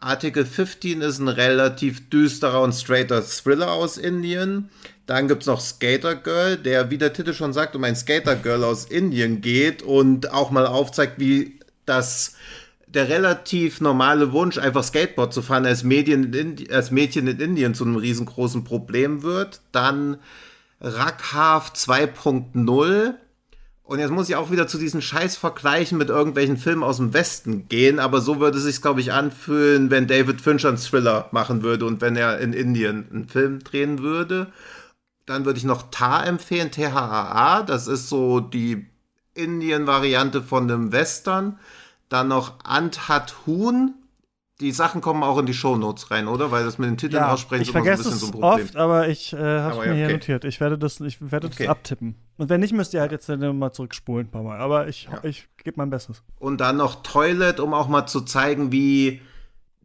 Article 0.00 0.44
15 0.44 1.00
ist 1.00 1.18
ein 1.18 1.28
relativ 1.28 2.10
düsterer 2.10 2.62
und 2.62 2.74
straighter 2.74 3.24
Thriller 3.24 3.72
aus 3.72 3.96
Indien. 3.96 4.68
Dann 5.06 5.28
gibt 5.28 5.42
es 5.42 5.46
noch 5.46 5.60
Skater 5.60 6.14
Girl, 6.16 6.56
der, 6.56 6.90
wie 6.90 6.98
der 6.98 7.12
Titel 7.12 7.32
schon 7.32 7.52
sagt, 7.52 7.76
um 7.76 7.84
ein 7.84 7.96
Skater 7.96 8.36
Girl 8.36 8.64
aus 8.64 8.84
Indien 8.84 9.40
geht 9.40 9.82
und 9.82 10.32
auch 10.32 10.50
mal 10.50 10.66
aufzeigt, 10.66 11.18
wie 11.18 11.60
das 11.86 12.34
der 12.86 13.08
relativ 13.08 13.80
normale 13.80 14.32
Wunsch, 14.32 14.58
einfach 14.58 14.84
Skateboard 14.84 15.32
zu 15.32 15.42
fahren, 15.42 15.66
als, 15.66 15.82
Medien 15.82 16.32
in 16.32 16.70
als 16.70 16.90
Mädchen 16.90 17.26
in 17.26 17.40
Indien 17.40 17.74
zu 17.74 17.84
einem 17.84 17.96
riesengroßen 17.96 18.64
Problem 18.64 19.22
wird. 19.22 19.60
Dann 19.72 20.18
Rakhav 20.80 21.72
2.0 21.74 23.14
und 23.86 24.00
jetzt 24.00 24.10
muss 24.10 24.28
ich 24.28 24.34
auch 24.34 24.50
wieder 24.50 24.66
zu 24.66 24.78
diesen 24.78 25.00
Scheiß-Vergleichen 25.00 25.96
mit 25.96 26.08
irgendwelchen 26.08 26.56
Filmen 26.56 26.82
aus 26.82 26.96
dem 26.96 27.14
Westen 27.14 27.68
gehen, 27.68 28.00
aber 28.00 28.20
so 28.20 28.40
würde 28.40 28.58
es 28.58 28.64
sich, 28.64 28.82
glaube 28.82 29.00
ich, 29.00 29.12
anfühlen, 29.12 29.92
wenn 29.92 30.08
David 30.08 30.40
Fincher 30.40 30.68
einen 30.68 30.78
Thriller 30.78 31.28
machen 31.30 31.62
würde 31.62 31.86
und 31.86 32.00
wenn 32.00 32.16
er 32.16 32.40
in 32.40 32.52
Indien 32.52 33.06
einen 33.12 33.28
Film 33.28 33.60
drehen 33.60 34.00
würde. 34.00 34.52
Dann 35.24 35.44
würde 35.44 35.58
ich 35.58 35.64
noch 35.64 35.90
Tar 35.90 36.26
empfehlen, 36.26 36.72
T-H-A-A, 36.72 37.62
das 37.62 37.86
ist 37.86 38.08
so 38.08 38.40
die 38.40 38.86
Indien-Variante 39.34 40.42
von 40.42 40.66
dem 40.66 40.90
Western. 40.90 41.58
Dann 42.08 42.28
noch 42.28 42.64
Anthat 42.64 43.46
Huhn, 43.46 43.94
die 44.60 44.72
Sachen 44.72 45.00
kommen 45.00 45.22
auch 45.22 45.38
in 45.38 45.46
die 45.46 45.54
Shownotes 45.54 46.10
rein, 46.10 46.28
oder? 46.28 46.50
Weil 46.50 46.64
das 46.64 46.78
mit 46.78 46.88
den 46.88 46.96
Titeln 46.96 47.22
ja, 47.22 47.32
aussprechen 47.32 47.62
ist 47.62 47.74
immer 47.74 47.84
so 47.84 47.90
ein 47.90 47.96
bisschen 47.96 48.12
so 48.12 48.26
ein 48.26 48.32
Problem. 48.32 48.64
oft, 48.64 48.76
aber 48.76 49.08
ich 49.08 49.32
äh, 49.32 49.36
habe 49.36 49.80
es 49.80 49.86
mir 49.86 49.94
hier 49.94 50.08
notiert. 50.10 50.44
Ich 50.44 50.60
werde 50.60 50.78
das, 50.78 51.00
ich 51.00 51.20
werde 51.20 51.48
okay. 51.48 51.64
das 51.64 51.68
abtippen. 51.68 52.14
Und 52.38 52.48
wenn 52.48 52.60
nicht, 52.60 52.72
müsst 52.72 52.94
ihr 52.94 53.00
halt 53.00 53.12
jetzt 53.12 53.28
mal 53.28 53.72
zurückspulen 53.72 54.26
ein 54.26 54.30
paar 54.30 54.42
Mal. 54.42 54.58
Aber 54.58 54.88
ich, 54.88 55.08
ja. 55.10 55.20
ich 55.24 55.46
gebe 55.62 55.78
mein 55.78 55.90
Bestes. 55.90 56.22
Und 56.38 56.60
dann 56.60 56.78
noch 56.78 57.02
Toilet, 57.02 57.60
um 57.60 57.74
auch 57.74 57.88
mal 57.88 58.06
zu 58.06 58.22
zeigen, 58.22 58.72
wie 58.72 59.20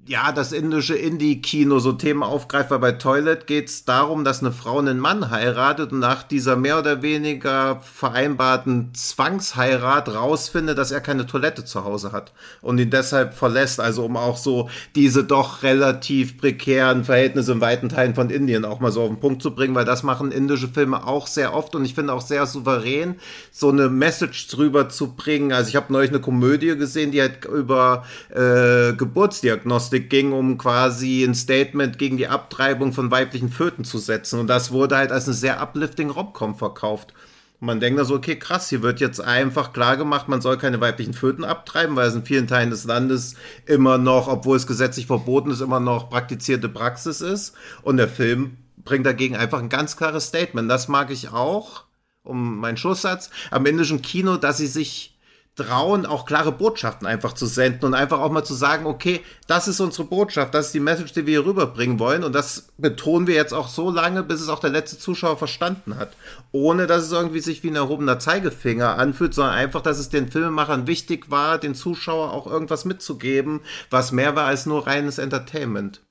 ja, 0.07 0.31
das 0.31 0.51
indische 0.51 0.95
Indie-Kino 0.95 1.77
so 1.77 1.91
Themen 1.91 2.23
aufgreift, 2.23 2.71
weil 2.71 2.79
bei 2.79 2.91
Toilet 2.93 3.45
geht 3.45 3.69
es 3.69 3.85
darum, 3.85 4.23
dass 4.23 4.41
eine 4.41 4.51
Frau 4.51 4.79
einen 4.79 4.99
Mann 4.99 5.29
heiratet 5.29 5.91
und 5.91 5.99
nach 5.99 6.23
dieser 6.23 6.55
mehr 6.55 6.79
oder 6.79 7.03
weniger 7.03 7.81
vereinbarten 7.81 8.89
Zwangsheirat 8.95 10.09
rausfindet, 10.09 10.79
dass 10.79 10.91
er 10.91 11.01
keine 11.01 11.27
Toilette 11.27 11.65
zu 11.65 11.85
Hause 11.85 12.11
hat 12.13 12.33
und 12.61 12.79
ihn 12.79 12.89
deshalb 12.89 13.35
verlässt. 13.35 13.79
Also 13.79 14.03
um 14.03 14.17
auch 14.17 14.37
so 14.37 14.69
diese 14.95 15.23
doch 15.23 15.61
relativ 15.61 16.39
prekären 16.39 17.03
Verhältnisse 17.03 17.51
in 17.51 17.61
weiten 17.61 17.89
Teilen 17.89 18.15
von 18.15 18.31
Indien 18.31 18.65
auch 18.65 18.79
mal 18.79 18.91
so 18.91 19.03
auf 19.03 19.09
den 19.09 19.19
Punkt 19.19 19.43
zu 19.43 19.53
bringen, 19.53 19.75
weil 19.75 19.85
das 19.85 20.01
machen 20.01 20.31
indische 20.31 20.67
Filme 20.67 21.05
auch 21.05 21.27
sehr 21.27 21.53
oft 21.53 21.75
und 21.75 21.85
ich 21.85 21.93
finde 21.93 22.13
auch 22.13 22.21
sehr 22.21 22.47
souverän, 22.47 23.15
so 23.51 23.69
eine 23.69 23.87
Message 23.87 24.47
drüber 24.47 24.89
zu 24.89 25.13
bringen. 25.13 25.53
Also 25.53 25.69
ich 25.69 25.75
habe 25.75 25.93
neulich 25.93 26.09
eine 26.09 26.21
Komödie 26.21 26.75
gesehen, 26.75 27.11
die 27.11 27.21
halt 27.21 27.45
über 27.45 28.03
äh, 28.29 28.93
Geburtsdiagnostik 28.93 29.90
Diagnostik 29.91 30.09
ging, 30.09 30.31
um 30.31 30.57
quasi 30.57 31.23
ein 31.23 31.35
Statement 31.35 31.97
gegen 31.97 32.17
die 32.17 32.27
Abtreibung 32.27 32.93
von 32.93 33.11
weiblichen 33.11 33.49
Föten 33.49 33.83
zu 33.83 33.97
setzen. 33.97 34.39
Und 34.39 34.47
das 34.47 34.71
wurde 34.71 34.97
halt 34.97 35.11
als 35.11 35.25
eine 35.25 35.35
sehr 35.35 35.61
uplifting 35.61 36.09
Romcom 36.09 36.55
verkauft. 36.55 37.13
Und 37.59 37.67
man 37.67 37.79
denkt 37.79 37.99
da 37.99 38.05
so, 38.05 38.15
okay, 38.15 38.37
krass, 38.37 38.69
hier 38.69 38.81
wird 38.81 38.99
jetzt 38.99 39.19
einfach 39.19 39.73
klar 39.73 39.97
gemacht, 39.97 40.27
man 40.27 40.41
soll 40.41 40.57
keine 40.57 40.81
weiblichen 40.81 41.13
Föten 41.13 41.43
abtreiben, 41.43 41.95
weil 41.95 42.07
es 42.07 42.15
in 42.15 42.25
vielen 42.25 42.47
Teilen 42.47 42.71
des 42.71 42.85
Landes 42.85 43.35
immer 43.65 43.97
noch, 43.97 44.27
obwohl 44.27 44.57
es 44.57 44.67
gesetzlich 44.67 45.05
verboten 45.05 45.51
ist, 45.51 45.61
immer 45.61 45.79
noch 45.79 46.09
praktizierte 46.09 46.69
Praxis 46.69 47.21
ist. 47.21 47.53
Und 47.83 47.97
der 47.97 48.07
Film 48.09 48.57
bringt 48.77 49.05
dagegen 49.05 49.35
einfach 49.35 49.59
ein 49.59 49.69
ganz 49.69 49.95
klares 49.95 50.27
Statement. 50.27 50.69
Das 50.71 50.87
mag 50.87 51.11
ich 51.11 51.29
auch, 51.29 51.83
um 52.23 52.57
meinen 52.59 52.77
Schusssatz, 52.77 53.29
am 53.51 53.65
indischen 53.65 54.01
Kino, 54.01 54.37
dass 54.37 54.57
sie 54.57 54.67
sich 54.67 55.10
trauen, 55.55 56.05
auch 56.05 56.25
klare 56.25 56.51
Botschaften 56.51 57.05
einfach 57.05 57.33
zu 57.33 57.45
senden 57.45 57.85
und 57.85 57.93
einfach 57.93 58.19
auch 58.19 58.31
mal 58.31 58.43
zu 58.43 58.53
sagen, 58.53 58.85
okay, 58.85 59.19
das 59.47 59.67
ist 59.67 59.81
unsere 59.81 60.07
Botschaft, 60.07 60.53
das 60.53 60.67
ist 60.67 60.73
die 60.73 60.79
Message, 60.79 61.11
die 61.11 61.25
wir 61.25 61.39
hier 61.41 61.45
rüberbringen 61.45 61.99
wollen 61.99 62.23
und 62.23 62.33
das 62.33 62.69
betonen 62.77 63.27
wir 63.27 63.35
jetzt 63.35 63.53
auch 63.53 63.67
so 63.67 63.89
lange, 63.89 64.23
bis 64.23 64.39
es 64.39 64.47
auch 64.47 64.59
der 64.59 64.69
letzte 64.69 64.97
Zuschauer 64.97 65.37
verstanden 65.37 65.97
hat. 65.97 66.15
Ohne, 66.53 66.87
dass 66.87 67.03
es 67.03 67.11
irgendwie 67.11 67.41
sich 67.41 67.63
wie 67.63 67.69
ein 67.69 67.75
erhobener 67.75 68.17
Zeigefinger 68.17 68.97
anfühlt, 68.97 69.33
sondern 69.33 69.55
einfach, 69.55 69.81
dass 69.81 69.99
es 69.99 70.09
den 70.09 70.31
Filmemachern 70.31 70.87
wichtig 70.87 71.29
war, 71.29 71.57
den 71.57 71.75
Zuschauer 71.75 72.31
auch 72.31 72.47
irgendwas 72.47 72.85
mitzugeben, 72.85 73.59
was 73.89 74.13
mehr 74.13 74.35
war 74.37 74.45
als 74.45 74.65
nur 74.65 74.87
reines 74.87 75.17
Entertainment. 75.17 76.01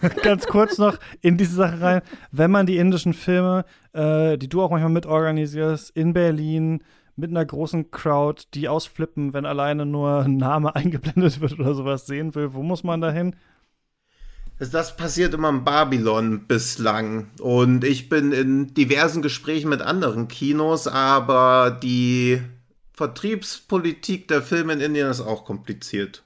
Ganz 0.22 0.46
kurz 0.46 0.78
noch 0.78 0.98
in 1.20 1.36
diese 1.36 1.54
Sache 1.54 1.80
rein. 1.80 2.02
Wenn 2.32 2.50
man 2.50 2.66
die 2.66 2.76
indischen 2.76 3.14
Filme, 3.14 3.64
äh, 3.92 4.36
die 4.36 4.48
du 4.48 4.62
auch 4.62 4.70
manchmal 4.70 4.92
mitorganisierst, 4.92 5.90
in 5.96 6.12
Berlin 6.12 6.82
mit 7.18 7.30
einer 7.30 7.44
großen 7.44 7.90
Crowd, 7.90 8.44
die 8.54 8.68
ausflippen, 8.68 9.32
wenn 9.32 9.44
alleine 9.44 9.84
nur 9.84 10.20
ein 10.20 10.36
Name 10.36 10.74
eingeblendet 10.76 11.40
wird 11.40 11.58
oder 11.58 11.74
sowas 11.74 12.06
sehen 12.06 12.34
will, 12.34 12.54
wo 12.54 12.62
muss 12.62 12.84
man 12.84 13.00
da 13.00 13.10
hin? 13.10 13.34
Das 14.58 14.96
passiert 14.96 15.34
immer 15.34 15.50
in 15.50 15.64
Babylon 15.64 16.46
bislang. 16.46 17.30
Und 17.40 17.84
ich 17.84 18.08
bin 18.08 18.32
in 18.32 18.74
diversen 18.74 19.22
Gesprächen 19.22 19.68
mit 19.68 19.82
anderen 19.82 20.26
Kinos, 20.26 20.88
aber 20.88 21.78
die 21.82 22.40
Vertriebspolitik 22.92 24.26
der 24.26 24.42
Filme 24.42 24.72
in 24.72 24.80
Indien 24.80 25.08
ist 25.08 25.20
auch 25.20 25.44
kompliziert. 25.44 26.24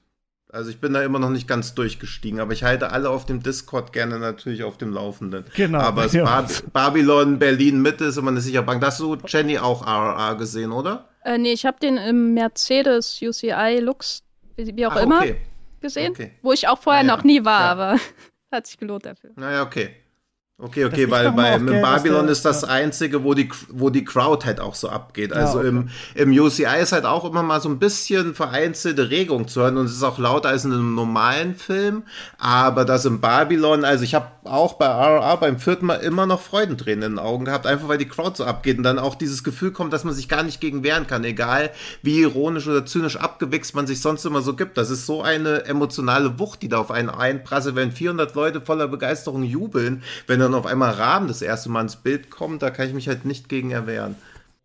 Also 0.53 0.69
ich 0.69 0.79
bin 0.79 0.93
da 0.93 1.03
immer 1.03 1.17
noch 1.17 1.31
nicht 1.31 1.47
ganz 1.47 1.73
durchgestiegen, 1.73 2.39
aber 2.39 2.53
ich 2.53 2.63
halte 2.63 2.91
alle 2.91 3.09
auf 3.09 3.25
dem 3.25 3.41
Discord 3.41 3.91
gerne 3.91 4.19
natürlich 4.19 4.63
auf 4.63 4.77
dem 4.77 4.93
Laufenden. 4.93 5.45
Genau. 5.55 5.79
Aber 5.79 6.05
es 6.05 6.13
ja. 6.13 6.23
Bab 6.25 6.51
Babylon, 6.71 7.39
Berlin, 7.39 7.81
Mitte 7.81 8.05
ist 8.05 8.17
immer 8.17 8.29
eine 8.29 8.39
sichere 8.39 8.61
Bank. 8.61 8.85
Hast 8.85 8.99
du 8.99 9.17
Jenny 9.25 9.57
auch 9.57 9.81
RRR 9.81 10.35
gesehen, 10.35 10.71
oder? 10.71 11.09
Äh, 11.25 11.39
nee, 11.39 11.53
ich 11.53 11.65
habe 11.65 11.79
den 11.79 11.97
im 11.97 12.35
Mercedes 12.35 13.19
UCI 13.19 13.79
Lux, 13.81 14.21
wie, 14.55 14.85
auch 14.85 14.91
Ach, 14.91 15.01
immer, 15.01 15.21
okay. 15.21 15.37
gesehen. 15.81 16.11
Okay. 16.11 16.33
Wo 16.43 16.53
ich 16.53 16.67
auch 16.67 16.77
vorher 16.77 17.01
Naja, 17.01 17.17
noch 17.17 17.23
nie 17.23 17.43
war, 17.43 17.61
ja. 17.61 17.71
aber 17.71 17.99
hat 18.51 18.67
sich 18.67 18.77
gelohnt 18.77 19.07
dafür. 19.07 19.31
Naja, 19.35 19.63
okay. 19.63 19.95
Okay, 20.59 20.85
okay, 20.85 21.09
weil 21.09 21.31
bei 21.31 21.55
im 21.55 21.65
Babylon 21.65 22.27
ist 22.27 22.45
das 22.45 22.61
ja. 22.61 22.67
einzige, 22.67 23.23
wo 23.23 23.33
die, 23.33 23.49
wo 23.69 23.89
die 23.89 24.05
Crowd 24.05 24.45
halt 24.45 24.59
auch 24.59 24.75
so 24.75 24.87
abgeht. 24.87 25.33
Also 25.33 25.57
okay. 25.57 25.67
im, 25.67 25.89
im 26.13 26.31
UCI 26.31 26.79
ist 26.79 26.91
halt 26.91 27.05
auch 27.05 27.25
immer 27.25 27.41
mal 27.41 27.59
so 27.59 27.69
ein 27.69 27.79
bisschen 27.79 28.35
vereinzelte 28.35 29.09
Regung 29.09 29.47
zu 29.47 29.61
hören 29.61 29.77
und 29.77 29.87
es 29.87 29.93
ist 29.93 30.03
auch 30.03 30.19
lauter 30.19 30.49
als 30.49 30.63
in 30.63 30.71
einem 30.71 30.93
normalen 30.93 31.55
Film. 31.55 32.03
Aber 32.37 32.85
das 32.85 33.05
im 33.05 33.19
Babylon, 33.19 33.83
also 33.83 34.03
ich 34.03 34.13
habe 34.13 34.27
auch 34.43 34.73
bei 34.73 34.85
RR 34.85 35.37
beim 35.37 35.57
vierten 35.57 35.87
Mal 35.87 35.95
immer 35.95 36.27
noch 36.27 36.39
Freudentränen 36.39 37.03
in 37.03 37.11
den 37.13 37.19
Augen 37.19 37.45
gehabt, 37.45 37.65
einfach 37.65 37.87
weil 37.87 37.97
die 37.97 38.07
Crowd 38.07 38.37
so 38.37 38.45
abgeht 38.45 38.77
und 38.77 38.83
dann 38.83 38.99
auch 38.99 39.15
dieses 39.15 39.43
Gefühl 39.43 39.71
kommt, 39.71 39.91
dass 39.91 40.03
man 40.03 40.13
sich 40.13 40.29
gar 40.29 40.43
nicht 40.43 40.61
gegen 40.61 40.83
wehren 40.83 41.07
kann, 41.07 41.23
egal 41.23 41.71
wie 42.03 42.19
ironisch 42.19 42.67
oder 42.67 42.85
zynisch 42.85 43.17
abgewichst 43.17 43.73
man 43.73 43.87
sich 43.87 44.01
sonst 44.01 44.23
immer 44.23 44.43
so 44.43 44.55
gibt. 44.55 44.77
Das 44.77 44.91
ist 44.91 45.07
so 45.07 45.23
eine 45.23 45.65
emotionale 45.65 46.37
Wucht, 46.37 46.61
die 46.61 46.69
da 46.69 46.77
auf 46.77 46.91
einen 46.91 47.09
einprasselt, 47.09 47.75
wenn 47.75 47.91
400 47.91 48.35
Leute 48.35 48.61
voller 48.61 48.87
Begeisterung 48.87 49.41
jubeln, 49.41 50.03
wenn 50.27 50.42
dann 50.43 50.55
auf 50.55 50.65
einmal 50.65 50.91
Rahmen 50.91 51.27
das 51.27 51.41
erste 51.41 51.69
Mal 51.69 51.81
ins 51.81 51.95
Bild 51.95 52.29
kommt, 52.29 52.61
da 52.61 52.69
kann 52.69 52.87
ich 52.87 52.93
mich 52.93 53.07
halt 53.07 53.25
nicht 53.25 53.49
gegen 53.49 53.71
erwehren. 53.71 54.15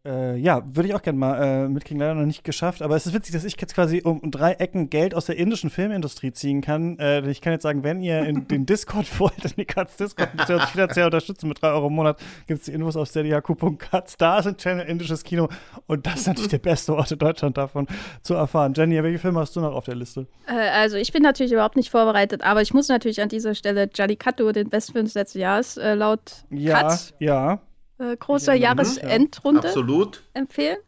Äh, 0.06 0.36
ja, 0.36 0.62
würde 0.64 0.88
ich 0.88 0.94
auch 0.94 1.02
gerne 1.02 1.18
mal 1.18 1.42
äh, 1.42 1.68
mitkriegen, 1.68 1.98
leider 1.98 2.14
noch 2.14 2.24
nicht 2.24 2.44
geschafft. 2.44 2.82
Aber 2.82 2.94
es 2.94 3.06
ist 3.06 3.14
witzig, 3.14 3.32
dass 3.32 3.44
ich 3.44 3.60
jetzt 3.60 3.74
quasi 3.74 4.00
um 4.04 4.30
drei 4.30 4.52
Ecken 4.52 4.90
Geld 4.90 5.12
aus 5.12 5.26
der 5.26 5.36
indischen 5.36 5.70
Filmindustrie 5.70 6.32
ziehen 6.32 6.60
kann. 6.60 6.98
Äh, 6.98 7.28
ich 7.28 7.40
kann 7.40 7.52
jetzt 7.52 7.64
sagen, 7.64 7.82
wenn 7.82 8.00
ihr 8.00 8.24
in 8.24 8.46
den 8.46 8.64
Discord 8.64 9.06
wollt, 9.20 9.44
in 9.44 9.52
die 9.56 9.64
Katz 9.64 9.96
Discord, 9.96 10.34
müsst 10.36 10.48
ihr 10.50 10.56
uns 10.56 10.70
finanziell 10.70 11.06
unterstützen 11.06 11.48
mit 11.48 11.60
3 11.60 11.72
Euro 11.72 11.88
im 11.88 11.94
Monat, 11.94 12.20
gibt 12.46 12.60
es 12.60 12.66
die 12.66 12.72
Infos 12.72 12.96
auf 12.96 13.08
steadyhq.katz. 13.08 14.16
Da 14.16 14.38
ist 14.38 14.46
ein 14.46 14.56
Channel 14.56 14.86
indisches 14.86 15.24
Kino 15.24 15.48
und 15.86 16.06
das 16.06 16.20
ist 16.20 16.26
natürlich 16.28 16.50
der 16.50 16.58
beste 16.58 16.94
Ort 16.94 17.10
in 17.10 17.18
Deutschland 17.18 17.58
davon 17.58 17.88
zu 18.22 18.34
erfahren. 18.34 18.74
Jenny, 18.74 19.02
welche 19.02 19.18
Filme 19.18 19.40
hast 19.40 19.56
du 19.56 19.60
noch 19.60 19.74
auf 19.74 19.84
der 19.84 19.96
Liste? 19.96 20.26
Äh, 20.46 20.52
also 20.52 20.96
ich 20.96 21.12
bin 21.12 21.22
natürlich 21.22 21.52
überhaupt 21.52 21.76
nicht 21.76 21.90
vorbereitet, 21.90 22.44
aber 22.44 22.62
ich 22.62 22.72
muss 22.72 22.88
natürlich 22.88 23.20
an 23.20 23.28
dieser 23.28 23.54
Stelle 23.56 23.90
Jallikattu, 23.92 24.52
den 24.52 24.68
besten 24.68 24.92
Film 24.92 25.06
des 25.06 25.14
letzten 25.14 25.40
Jahres, 25.40 25.76
äh, 25.76 25.94
laut 25.94 26.44
Ja, 26.50 26.82
Katz, 26.82 27.14
ja. 27.18 27.60
Äh, 27.98 28.16
großer 28.16 28.54
Ja, 28.54 28.74
Jahresendrunde 28.74 29.68
Absolut. 29.68 30.22
empfehlen. 30.34 30.78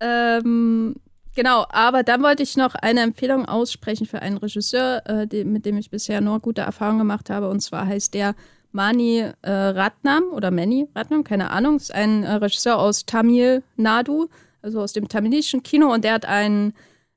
Ähm, 0.00 0.96
genau, 1.34 1.64
aber 1.70 2.02
dann 2.02 2.22
wollte 2.22 2.42
ich 2.42 2.56
noch 2.56 2.74
eine 2.74 3.00
Empfehlung 3.00 3.46
aussprechen 3.46 4.06
für 4.06 4.20
einen 4.20 4.36
Regisseur, 4.36 5.02
äh, 5.06 5.26
dem, 5.26 5.52
mit 5.52 5.64
dem 5.66 5.76
ich 5.78 5.90
bisher 5.90 6.20
nur 6.20 6.40
gute 6.40 6.62
Erfahrungen 6.62 6.98
gemacht 6.98 7.30
habe. 7.30 7.48
Und 7.48 7.60
zwar 7.60 7.86
heißt 7.86 8.14
der 8.14 8.34
Mani 8.72 9.30
äh, 9.42 9.50
Ratnam 9.50 10.24
oder 10.32 10.50
Mani 10.50 10.88
Ratnam, 10.94 11.24
keine 11.24 11.50
Ahnung. 11.50 11.76
Ist 11.76 11.94
ein 11.94 12.24
äh, 12.24 12.32
Regisseur 12.34 12.78
aus 12.78 13.06
Tamil 13.06 13.62
Nadu, 13.76 14.28
also 14.62 14.80
aus 14.80 14.92
dem 14.92 15.08
tamilischen 15.08 15.62
Kino. 15.62 15.92
Und 15.92 16.04
der 16.04 16.14
hat 16.14 16.24
einen 16.24 16.74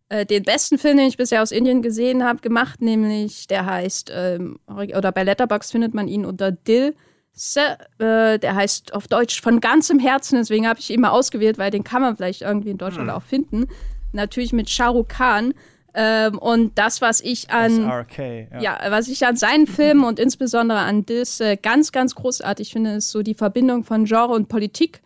äh, 0.09 0.25
den 0.25 0.43
besten 0.43 0.77
Film, 0.77 0.97
den 0.97 1.07
ich 1.07 1.17
bisher 1.17 1.41
aus 1.41 1.51
Indien 1.51 1.81
gesehen 1.81 2.23
habe, 2.23 2.39
gemacht, 2.39 2.81
nämlich 2.81 3.47
der 3.47 3.65
heißt, 3.65 4.11
ähm, 4.13 4.59
oder 4.67 5.11
bei 5.11 5.23
Letterboxd 5.23 5.71
findet 5.71 5.93
man 5.93 6.07
ihn 6.07 6.25
unter 6.25 6.51
Dil. 6.51 6.95
Äh, 7.35 8.39
der 8.39 8.55
heißt 8.55 8.93
auf 8.93 9.07
Deutsch 9.07 9.41
von 9.41 9.59
ganzem 9.59 9.99
Herzen, 9.99 10.37
deswegen 10.37 10.67
habe 10.67 10.79
ich 10.79 10.89
ihn 10.89 11.01
mal 11.01 11.09
ausgewählt, 11.09 11.57
weil 11.57 11.69
den 11.69 11.83
kann 11.83 12.01
man 12.01 12.15
vielleicht 12.15 12.41
irgendwie 12.41 12.69
in 12.69 12.77
Deutschland 12.77 13.09
auch 13.09 13.23
finden. 13.23 13.67
Natürlich 14.13 14.53
mit 14.53 14.69
Shah 14.69 14.87
Rukh 14.87 15.07
Khan. 15.09 15.53
Ähm, 15.93 16.37
und 16.37 16.77
das, 16.77 17.01
was 17.01 17.21
ich 17.21 17.49
an 17.51 17.71
SRK. 17.71 18.47
Ja. 18.53 18.61
ja, 18.61 18.79
was 18.89 19.07
ich 19.07 19.25
an 19.25 19.37
seinen 19.37 19.65
Filmen 19.65 20.03
und 20.03 20.19
insbesondere 20.19 20.79
an 20.79 21.05
Dis 21.05 21.39
äh, 21.39 21.55
ganz, 21.55 21.93
ganz 21.93 22.15
großartig 22.15 22.71
finde, 22.71 22.95
ist 22.95 23.11
so 23.11 23.21
die 23.21 23.33
Verbindung 23.33 23.85
von 23.85 24.03
Genre 24.03 24.33
und 24.33 24.49
Politik. 24.49 25.01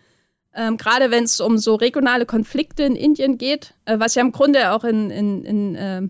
Ähm, 0.56 0.78
Gerade 0.78 1.12
wenn 1.12 1.26
es 1.26 1.40
um 1.42 1.60
so 1.60 1.76
regionale 1.76 2.26
Konflikte 2.26 2.84
in 2.84 2.96
Indien 2.96 3.38
geht, 3.38 3.76
äh, 3.86 4.00
was 4.00 4.16
ja 4.16 4.24
im 4.24 4.32
Grunde 4.32 4.72
auch 4.72 4.84
in, 4.84 5.12
in, 5.12 5.46
in 5.46 5.76
äh, 5.76 6.02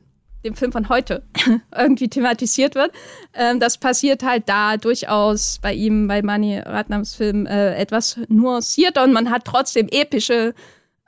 dem 0.44 0.56
Film 0.56 0.72
von 0.72 0.90
heute 0.90 1.24
irgendwie 1.76 2.08
thematisiert 2.08 2.76
wird. 2.76 2.92
Ähm, 3.34 3.60
das 3.60 3.78
passiert 3.78 4.24
halt 4.24 4.48
da 4.48 4.78
durchaus 4.78 5.60
bei 5.62 5.74
ihm, 5.74 6.08
bei 6.08 6.22
Mani 6.22 6.60
Ratnams 6.60 7.16
Film, 7.16 7.46
äh, 7.46 7.76
etwas 7.76 8.20
nuancierter 8.28 9.04
und 9.04 9.14
man 9.14 9.30
hat 9.30 9.46
trotzdem 9.46 9.88
epische 9.90 10.54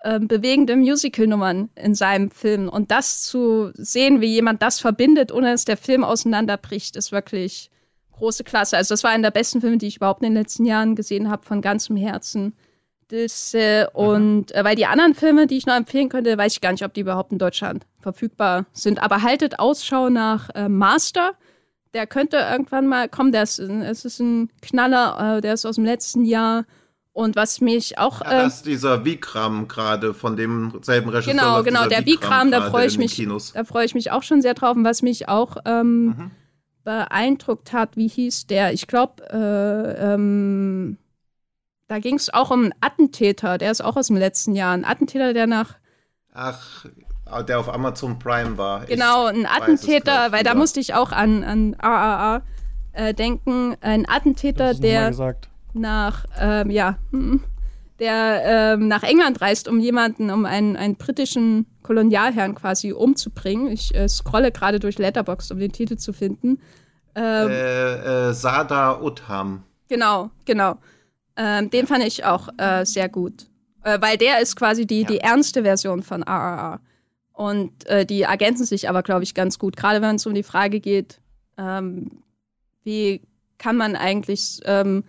ähm, 0.04 0.28
bewegende 0.28 0.76
Musical-Nummern 0.76 1.70
in 1.76 1.96
seinem 1.96 2.32
Film. 2.32 2.70
Und 2.70 2.92
das 2.92 3.24
zu 3.24 3.72
sehen, 3.76 4.22
wie 4.22 4.34
jemand 4.34 4.62
das 4.62 4.80
verbindet, 4.80 5.32
ohne 5.32 5.52
dass 5.52 5.66
der 5.66 5.78
Film 5.78 6.04
auseinanderbricht, 6.04 6.96
ist 6.96 7.12
wirklich 7.12 7.70
große 8.14 8.44
Klasse. 8.44 8.78
Also 8.78 8.94
das 8.94 9.04
war 9.04 9.12
einer 9.12 9.24
der 9.30 9.40
besten 9.40 9.62
Filme, 9.62 9.78
die 9.78 9.88
ich 9.88 9.98
überhaupt 9.98 10.22
in 10.22 10.30
den 10.30 10.42
letzten 10.42 10.66
Jahren 10.66 10.96
gesehen 10.96 11.30
habe, 11.30 11.46
von 11.46 11.62
ganzem 11.62 11.96
Herzen. 11.96 12.54
Das, 13.12 13.54
äh, 13.54 13.86
und 13.94 14.54
äh, 14.56 14.64
weil 14.64 14.76
die 14.78 14.86
anderen 14.86 15.14
Filme, 15.16 15.46
die 15.46 15.58
ich 15.58 15.66
noch 15.66 15.76
empfehlen 15.76 16.08
könnte, 16.08 16.38
weiß 16.38 16.54
ich 16.54 16.62
gar 16.62 16.72
nicht, 16.72 16.86
ob 16.86 16.94
die 16.94 17.02
überhaupt 17.02 17.34
in 17.34 17.40
Deutschland 17.40 17.86
verfügbar 18.00 18.66
sind. 18.72 19.04
Aber 19.04 19.22
haltet 19.22 19.60
Ausschau 19.60 20.10
nach 20.10 20.50
äh, 20.56 20.70
Master. 20.70 21.32
Der 21.94 22.08
könnte 22.08 22.38
irgendwann 22.38 22.88
mal 22.88 23.10
kommen. 23.10 23.34
Der 23.34 23.44
ist, 23.44 23.60
es 23.60 24.06
ist 24.06 24.20
ein 24.22 24.50
Knaller, 24.62 25.38
äh, 25.38 25.42
der 25.42 25.56
ist 25.56 25.66
aus 25.66 25.76
dem 25.76 25.84
letzten 25.84 26.24
Jahr. 26.24 26.64
Und 27.14 27.36
was 27.36 27.60
mich 27.60 27.98
auch. 27.98 28.22
Ja, 28.22 28.32
äh, 28.32 28.44
das 28.44 28.56
ist 28.58 28.66
dieser 28.66 29.04
Vikram 29.04 29.68
gerade 29.68 30.14
von 30.14 30.38
demselben 30.38 31.10
Regisseur. 31.10 31.34
Genau, 31.34 31.64
genau, 31.64 31.88
der 31.88 32.06
Vikram, 32.06 32.50
da 32.50 32.62
freue 32.70 32.88
ich 32.88 32.98
mich, 32.98 33.14
Kinos. 33.16 33.52
da 33.52 33.66
freue 33.66 33.84
ich 33.86 33.94
mich 33.94 34.12
auch 34.12 34.24
schon 34.24 34.42
sehr 34.42 34.54
drauf. 34.54 34.78
Und 34.78 34.86
was 34.86 35.02
mich 35.02 35.28
auch 35.28 35.58
ähm, 35.66 36.06
Mhm. 36.06 36.32
beeindruckt 36.86 37.74
hat, 37.74 37.98
wie 37.98 38.08
hieß 38.08 38.48
der? 38.48 38.72
Ich 38.72 38.88
glaube, 38.88 39.24
äh, 39.30 40.14
ähm, 40.14 40.98
da 41.92 42.00
ging 42.00 42.16
es 42.16 42.34
auch 42.34 42.52
um 42.52 42.64
einen 42.64 42.74
Attentäter, 42.80 43.58
der 43.58 43.70
ist 43.70 43.84
auch 43.84 43.98
aus 43.98 44.08
dem 44.08 44.16
letzten 44.16 44.56
Jahr. 44.56 44.74
Ein 44.74 44.86
Attentäter, 44.86 45.34
der 45.34 45.46
nach, 45.46 45.76
Ach, 46.34 46.86
der 47.50 47.60
auf 47.60 47.68
Amazon 47.68 48.18
Prime 48.18 48.58
war. 48.58 48.86
Genau, 48.86 49.26
ein 49.26 49.46
Attentäter, 49.46 50.32
weil 50.32 50.46
da 50.46 50.54
musste 50.54 50.80
ich 50.80 50.94
auch 50.94 51.12
an, 51.12 51.44
an 51.44 51.76
AAA 51.78 52.44
äh, 52.94 53.14
denken. 53.14 53.76
Ein 53.82 54.08
Attentäter, 54.08 54.74
der 54.74 55.10
gesagt. 55.10 55.50
nach, 55.74 56.24
ähm, 56.40 56.70
ja, 56.72 56.98
hm, 57.12 57.44
der 58.00 58.42
ähm, 58.46 58.88
nach 58.88 59.04
England 59.04 59.42
reist, 59.42 59.68
um 59.68 59.82
jemanden, 59.82 60.32
um 60.32 60.46
einen, 60.46 60.78
einen 60.78 60.96
britischen 60.96 61.66
Kolonialherrn 61.84 62.56
quasi 62.56 62.94
umzubringen. 62.94 63.68
Ich 63.68 63.94
äh, 63.94 64.08
scrolle 64.08 64.54
gerade 64.54 64.80
durch 64.80 64.98
Letterboxd, 64.98 65.52
um 65.52 65.60
den 65.60 65.74
Titel 65.74 65.98
zu 65.98 66.14
finden. 66.14 66.62
Ähm, 67.16 67.50
Äh, 67.50 68.30
äh, 68.30 68.34
Sada 68.34 69.02
Utham. 69.02 69.64
Genau, 69.90 70.30
genau. 70.46 70.78
Ähm, 71.44 71.72
den 71.72 71.88
fand 71.88 72.04
ich 72.04 72.24
auch 72.24 72.50
äh, 72.58 72.86
sehr 72.86 73.10
gut. 73.10 73.48
Äh, 73.84 74.00
weil 74.00 74.18
der 74.18 74.42
ist 74.42 74.56
quasi 74.56 74.86
die, 74.86 75.06
die 75.06 75.18
ernste 75.18 75.64
Version 75.64 76.04
von 76.04 76.22
RRR. 76.22 76.80
Und 77.34 77.88
äh, 77.88 78.06
die 78.06 78.22
ergänzen 78.22 78.66
sich 78.66 78.88
aber, 78.88 79.02
glaube 79.02 79.24
ich, 79.24 79.34
ganz 79.34 79.58
gut. 79.58 79.76
Gerade 79.76 80.04
wenn 80.04 80.18
es 80.18 80.26
um 80.28 80.36
die 80.36 80.44
Frage 80.44 80.80
geht, 80.80 81.20
ähm, 81.58 82.22
wie 82.84 83.22
kann 83.58 83.76
man 83.76 83.96
eigentlich 83.96 84.60
ähm, 84.66 85.04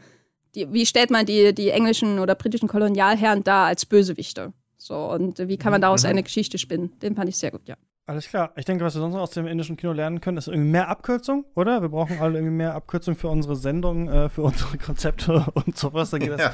die, 0.54 0.72
wie 0.72 0.86
stellt 0.86 1.10
man 1.10 1.26
die, 1.26 1.54
die 1.54 1.68
englischen 1.68 2.18
oder 2.18 2.34
britischen 2.34 2.68
Kolonialherren 2.68 3.44
dar 3.44 3.66
als 3.66 3.84
Bösewichte? 3.84 4.54
So, 4.78 4.96
und 5.10 5.38
wie 5.38 5.58
kann 5.58 5.72
man 5.72 5.82
daraus 5.82 6.06
eine 6.06 6.22
Geschichte 6.22 6.56
spinnen? 6.56 6.98
Den 7.00 7.14
fand 7.14 7.28
ich 7.28 7.36
sehr 7.36 7.50
gut, 7.50 7.68
ja. 7.68 7.76
Alles 8.04 8.28
klar. 8.28 8.50
Ich 8.56 8.64
denke, 8.64 8.84
was 8.84 8.96
wir 8.96 9.00
sonst 9.00 9.14
noch 9.14 9.20
aus 9.20 9.30
dem 9.30 9.46
indischen 9.46 9.76
Kino 9.76 9.92
lernen 9.92 10.20
können, 10.20 10.36
ist 10.36 10.48
irgendwie 10.48 10.70
mehr 10.70 10.88
Abkürzung, 10.88 11.44
oder? 11.54 11.82
Wir 11.82 11.88
brauchen 11.88 12.18
alle 12.18 12.34
irgendwie 12.34 12.56
mehr 12.56 12.74
Abkürzung 12.74 13.14
für 13.14 13.28
unsere 13.28 13.54
Sendung, 13.54 14.08
äh, 14.08 14.28
für 14.28 14.42
unsere 14.42 14.76
Konzepte 14.76 15.46
und 15.54 15.78
sowas. 15.78 16.10
Dann 16.10 16.18
geht 16.18 16.32
das, 16.32 16.50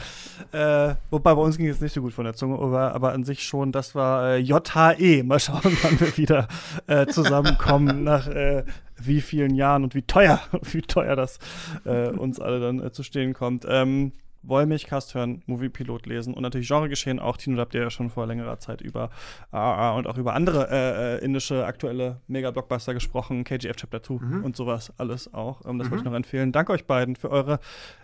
äh, 0.53 0.95
wobei 1.11 1.35
bei 1.35 1.41
uns 1.41 1.57
ging 1.57 1.69
es 1.69 1.81
nicht 1.81 1.95
so 1.95 2.03
gut 2.03 2.13
von 2.13 2.27
der 2.27 2.35
Zunge, 2.35 2.59
aber, 2.59 2.95
aber 2.95 3.13
an 3.13 3.25
sich 3.25 3.43
schon, 3.43 3.73
das 3.73 3.95
war 3.95 4.35
äh, 4.35 4.37
JHE. 4.37 5.23
Mal 5.23 5.41
schauen, 5.41 5.63
wann 5.83 5.99
wir 5.99 6.15
wieder 6.19 6.49
äh, 6.87 7.07
zusammenkommen 7.07 8.05
nach 8.05 8.29
äh, 8.29 8.65
wie 9.01 9.23
vielen 9.23 9.55
Jahren 9.55 9.85
und 9.85 9.95
wie 9.95 10.03
teuer, 10.03 10.41
wie 10.71 10.83
teuer 10.83 11.17
das 11.17 11.39
äh, 11.87 12.11
uns 12.11 12.41
alle 12.41 12.61
dann 12.61 12.93
zu 12.93 13.03
stehen 13.03 13.33
kommt. 13.33 13.65
Ähm, 13.67 14.13
Wollmilchcast 14.43 15.15
hören, 15.15 15.43
Moviepilot 15.47 16.07
lesen 16.07 16.35
und 16.35 16.43
natürlich 16.43 16.69
Genregeschehen 16.69 17.19
auch. 17.19 17.37
Tino, 17.37 17.57
da 17.57 17.63
habt 17.63 17.75
ihr 17.75 17.83
ja 17.83 17.91
schon 17.91 18.11
vor 18.11 18.27
längerer 18.27 18.59
Zeit 18.59 18.81
über 18.81 19.11
AAA 19.51 19.97
und 19.97 20.07
auch 20.07 20.19
über 20.19 20.35
andere 20.35 20.69
äh, 20.71 21.17
äh, 21.17 21.25
indische 21.25 21.67
aktuelle 21.67 22.21
Mega-Blockbuster 22.27 22.95
gesprochen, 22.95 23.45
KGF 23.45 23.77
Chapter 23.77 24.03
2 24.03 24.15
mhm. 24.15 24.45
und 24.45 24.57
sowas 24.57 24.93
alles 24.97 25.33
auch. 25.33 25.65
Ähm, 25.67 25.79
das 25.79 25.87
mhm. 25.87 25.91
wollte 25.93 26.03
ich 26.03 26.11
noch 26.11 26.17
empfehlen. 26.17 26.53
Danke 26.53 26.73
euch 26.73 26.87
beiden 26.87 27.17
für 27.17 27.31
eure 27.31 27.61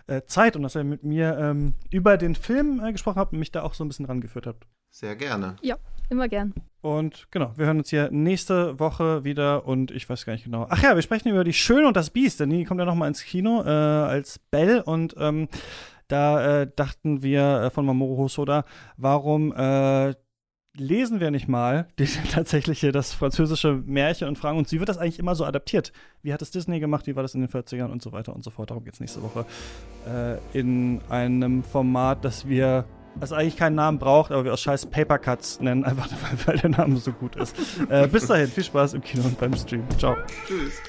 äh, 0.07 0.21
Zeit 0.27 0.55
und 0.55 0.63
dass 0.63 0.75
ihr 0.75 0.83
mit 0.83 1.03
mir 1.03 1.37
ähm, 1.37 1.73
über 1.89 2.17
den 2.17 2.35
Film 2.35 2.81
äh, 2.83 2.91
gesprochen 2.91 3.19
habt 3.19 3.33
und 3.33 3.39
mich 3.39 3.51
da 3.51 3.63
auch 3.63 3.73
so 3.73 3.83
ein 3.83 3.87
bisschen 3.87 4.05
rangeführt 4.05 4.47
habt. 4.47 4.67
Sehr 4.95 5.17
gerne. 5.17 5.57
Ja, 5.61 5.75
immer 6.09 6.29
gern. 6.29 6.53
Und 6.79 7.27
genau, 7.31 7.51
wir 7.57 7.65
hören 7.65 7.79
uns 7.79 7.89
hier 7.89 8.11
nächste 8.11 8.79
Woche 8.79 9.25
wieder 9.25 9.65
und 9.65 9.91
ich 9.91 10.07
weiß 10.07 10.25
gar 10.25 10.31
nicht 10.31 10.45
genau. 10.45 10.67
Ach 10.69 10.81
ja, 10.81 10.95
wir 10.95 11.01
sprechen 11.01 11.29
über 11.29 11.43
die 11.43 11.51
Schöne 11.51 11.87
und 11.87 11.97
das 11.97 12.11
Biest, 12.11 12.39
denn 12.39 12.49
die 12.49 12.63
kommt 12.63 12.79
ja 12.79 12.85
noch 12.85 12.95
mal 12.95 13.07
ins 13.07 13.23
Kino 13.23 13.61
äh, 13.63 13.67
als 13.67 14.39
Belle 14.39 14.83
und 14.83 15.15
ähm, 15.17 15.49
da 16.07 16.61
äh, 16.61 16.67
dachten 16.75 17.23
wir 17.23 17.61
äh, 17.61 17.69
von 17.69 17.85
Mamoru 17.85 18.17
Hosoda, 18.17 18.65
warum 18.97 19.53
äh, 19.53 20.13
lesen 20.77 21.19
wir 21.19 21.31
nicht 21.31 21.47
mal 21.47 21.87
die, 21.99 22.05
tatsächliche 22.05 22.91
das 22.91 23.13
französische 23.13 23.73
Märchen 23.85 24.27
und 24.27 24.37
fragen 24.37 24.57
uns, 24.57 24.71
wie 24.71 24.79
wird 24.79 24.89
das 24.89 24.97
eigentlich 24.97 25.19
immer 25.19 25.35
so 25.35 25.45
adaptiert? 25.45 25.91
Wie 26.21 26.33
hat 26.33 26.41
es 26.41 26.51
Disney 26.51 26.79
gemacht? 26.79 27.07
Wie 27.07 27.15
war 27.15 27.23
das 27.23 27.35
in 27.35 27.41
den 27.41 27.49
40ern 27.49 27.91
und 27.91 28.01
so 28.01 28.11
weiter 28.11 28.35
und 28.35 28.43
so 28.43 28.51
fort? 28.51 28.69
Darum 28.69 28.83
geht 28.83 28.93
es 28.93 28.99
nächste 28.99 29.21
Woche 29.21 29.45
äh, 30.07 30.37
in 30.57 31.01
einem 31.09 31.63
Format, 31.63 32.23
das 32.25 32.47
wir 32.47 32.85
das 33.17 33.31
eigentlich 33.31 33.55
keinen 33.55 33.75
Namen 33.75 33.97
braucht, 33.97 34.31
aber 34.31 34.43
wir 34.43 34.53
aus 34.53 34.61
scheiß 34.61 34.87
Papercuts 34.87 35.61
nennen, 35.61 35.83
einfach 35.85 36.09
weil, 36.09 36.47
weil 36.47 36.57
der 36.57 36.69
Name 36.71 36.97
so 36.97 37.11
gut 37.11 37.35
ist. 37.35 37.55
äh, 37.89 38.07
bis 38.07 38.27
dahin, 38.27 38.47
viel 38.47 38.63
Spaß 38.63 38.95
im 38.95 39.01
Kino 39.01 39.23
und 39.23 39.39
beim 39.39 39.55
Stream. 39.55 39.83
Ciao. 39.97 40.17
Tschüss. 40.47 40.81